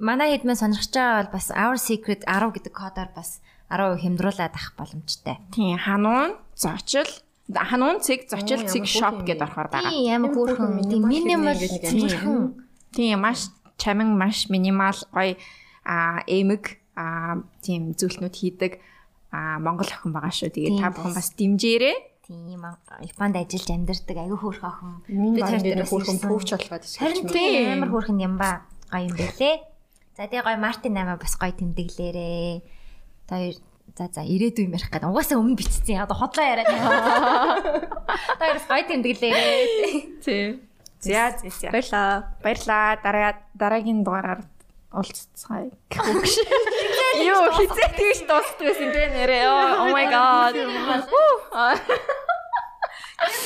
манай 0.00 0.36
хэд 0.36 0.44
мэн 0.44 0.56
сонирхож 0.60 0.92
байгаа 0.92 1.24
бол 1.24 1.34
бас 1.36 1.48
Our 1.52 1.76
Secret 1.80 2.24
10 2.28 2.52
гэдэг 2.56 2.72
кодоор 2.76 3.10
бас 3.16 3.40
10% 3.72 4.04
хямдруулаад 4.04 4.52
авах 4.52 4.72
боломжтой. 4.76 5.36
Тийм 5.52 5.80
хануун 5.80 6.36
зочил 6.52 7.08
хануун 7.48 8.00
цэг 8.04 8.28
зочил 8.28 8.64
цэг 8.68 8.84
ямар 8.84 8.92
shop 8.92 9.16
хөөрхөн 9.16 9.26
гэдээ 9.28 9.46
орохоор 9.48 9.68
байгаа. 9.72 9.92
Тийм 9.92 10.12
амар 10.12 10.32
хөөрхөн 10.36 10.70
минимал 11.08 11.56
зөвхөн 11.56 12.66
Тийм 12.96 13.20
маш 13.20 13.48
чамин 13.76 14.16
маш 14.16 14.48
минимал 14.48 14.96
гоё 15.12 15.36
а 15.84 16.24
эмэг 16.26 16.80
а 16.96 17.44
тийм 17.60 17.92
зүйлтнүүд 17.92 18.34
хийдэг 18.34 18.72
а 19.36 19.60
Монгол 19.60 19.84
охин 19.92 20.16
байгаа 20.16 20.32
шүү. 20.32 20.48
Тэгээд 20.56 20.80
та 20.80 20.88
бүхэн 20.96 21.12
бас 21.12 21.28
дэмжээрэй. 21.36 21.96
тийм 22.24 22.64
Японд 23.04 23.36
ажиллаж 23.36 23.68
амьдардаг 23.76 24.16
аюу 24.16 24.38
хөөрхөн 24.40 24.72
охин. 24.72 24.90
Хоёр 25.04 25.28
ингээд 25.36 25.62
дээрээс 25.84 25.92
хөөрхөн 25.92 26.18
пүүч 26.24 26.48
болгоод 26.56 26.84
Харин 26.88 27.22
ирсэн. 27.22 27.36
тийм 27.36 27.68
амар 27.76 27.90
хөөрхөн 27.92 28.18
юм 28.24 28.34
ба 28.40 28.64
гоё 28.90 29.04
юм 29.06 29.14
байлээ. 29.14 29.56
За 30.16 30.24
тэгээ 30.24 30.42
гоё 30.48 30.58
Мартин 30.58 30.92
намаа 30.96 31.20
бас 31.20 31.36
гоё 31.36 31.52
тэмдэглээрээ. 31.52 32.64
Та 33.28 33.36
хоёр 33.38 33.56
за 33.94 34.04
за 34.10 34.22
ирээдүй 34.24 34.64
юм 34.66 34.74
ярих 34.74 34.88
гэдэг. 34.90 35.06
Угаасаа 35.12 35.38
өмнө 35.38 35.54
бичсэн. 35.60 36.02
Одоо 36.02 36.16
хотлоо 36.16 36.42
яриад. 36.42 36.66
Та 36.66 38.42
хоёроос 38.42 38.66
гоё 38.66 38.84
тэмдэглээрээ. 38.90 40.24
Тийм. 40.24 40.66
За 40.98 41.30
за. 41.36 41.70
Баярлаа. 41.70 42.34
Баярлаа. 42.42 42.98
Дараа 43.04 43.32
дараагийн 43.54 44.02
дугаараар 44.02 44.40
уулзцгаая. 44.96 45.70
Юу 47.20 47.44
хизээ 47.52 47.88
тэгж 47.94 48.18
дуусдаг 48.24 48.64
байсан 48.64 48.88
тэ 48.90 49.12
нэрээ. 49.12 49.44
Oh 49.46 49.92
my 49.92 50.06
god. 50.08 50.56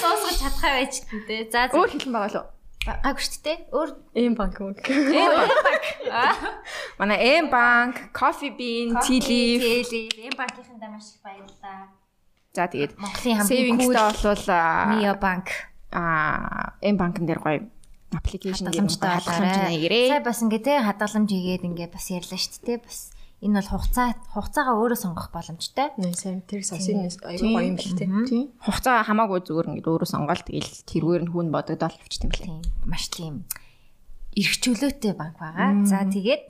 Соосгож 0.01 0.37
чадхаа 0.39 0.73
байж 0.79 0.95
гэдэг. 1.05 1.51
За 1.51 1.67
за. 1.69 1.75
Өөр 1.75 1.91
хэлэн 1.91 2.15
байгаа 2.15 2.33
лу. 2.39 2.47
Гайгүй 2.81 3.23
шүү 3.23 3.43
дээ. 3.45 3.59
Өөр 3.77 3.91
Ийм 4.17 4.35
банк 4.39 4.57
мөн. 4.57 4.75
Манай 6.99 7.19
M 7.45 7.53
bank, 7.53 8.09
Coffee 8.17 8.55
Bean, 8.57 8.97
Tea 9.05 9.21
Leaf. 9.21 9.61
Тэлий. 9.61 10.09
Эм 10.25 10.35
банкийнхандаа 10.39 10.89
маш 10.89 11.13
их 11.13 11.21
баярлалаа. 11.21 11.93
За 12.57 12.67
тэгээд 12.67 12.99
Монголын 12.99 13.37
хамгийн 13.39 13.79
cool 13.79 13.95
болвол 13.95 14.45
а, 14.49 14.91
Mio 14.91 15.15
банк 15.21 15.47
а 15.93 16.75
M 16.83 16.97
банкн 16.97 17.27
дээр 17.29 17.39
гоё 17.39 17.69
аппликейшн 18.15 18.67
хадгаламжтай 18.71 19.11
болоорой. 19.23 19.79
нэрээ. 19.79 20.09
Сая 20.11 20.23
бас 20.25 20.39
ингээ 20.43 20.63
те 20.67 20.73
хадгаламж 20.83 21.31
хийгээд 21.31 21.63
ингээ 21.67 21.89
бас 21.95 22.07
ярьлаа 22.11 22.41
шүү 22.41 22.63
дээ. 22.67 22.79
Бас 22.83 22.99
энэ 23.41 23.57
бол 23.57 23.71
хугацаа 23.73 24.09
хугацаагаа 24.35 24.75
өөрөө 24.77 24.99
сонгох 25.01 25.29
боломжтой. 25.33 25.89
Нэ 25.97 26.13
сайн 26.13 26.43
тэр 26.45 26.61
сасын 26.67 27.07
аюу 27.07 27.49
гоё 27.55 27.71
юм 27.71 27.79
тээ. 27.79 28.29
Тийм. 28.29 28.53
Хугацаа 28.61 29.01
хамаагүй 29.07 29.41
зүгээр 29.47 29.69
ингээд 29.81 29.89
өөрөө 29.89 30.09
сонгоол 30.11 30.43
тэгэл 30.45 30.73
тэргээр 30.91 31.23
нь 31.25 31.33
хүн 31.33 31.49
бодогдоод 31.55 31.95
авчт 31.97 32.23
юм 32.27 32.33
лээ. 32.35 32.47
Тийм 32.51 32.61
маш 32.85 33.09
тийм 33.09 33.35
эрх 34.37 34.55
чөлөөтэй 34.61 35.15
банк 35.17 35.39
байгаа. 35.41 35.87
За 35.89 36.05
тэгээд 36.05 36.43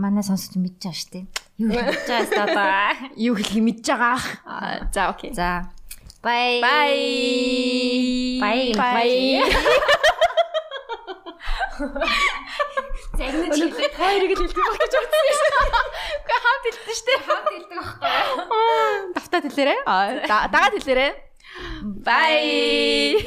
манай 0.00 0.24
сонсогч 0.24 0.56
мэдж 0.58 0.80
байгаа 0.80 0.96
шүү 0.98 1.10
дээ. 1.12 1.24
Юу 1.60 1.70
хийж 1.70 2.08
байгаа 2.08 2.46
дээ. 2.50 2.92
Юу 3.30 3.34
хэлхий 3.38 3.62
мэдж 3.62 3.86
байгаа. 3.86 4.18
Аа, 4.48 4.88
За 4.90 5.12
окей. 5.12 5.30
За. 5.36 5.70
Bye. 6.24 6.58
Bye. 6.64 8.40
Bye. 8.40 8.72
Bye. 8.74 10.50
Загнаж 13.18 13.58
хэлээ. 13.58 13.90
Хоёрыг 13.98 14.30
л 14.34 14.40
хэлдэг 14.42 14.62
байх 14.64 14.78
гэж 14.78 14.92
бодсон. 14.94 15.24
Гэхдээ 16.24 16.40
хамт 16.44 16.64
хэлдэг 16.64 16.94
штэ. 16.94 17.12
Хамт 17.26 17.48
хэлдэг 17.50 17.78
байхгүй. 17.78 18.10
Давтаа 19.14 19.40
хэлээрээ. 19.42 19.78
Аа, 19.86 20.46
дагаад 20.50 20.74
хэлээрээ. 20.78 21.12
Bye. 22.06 23.22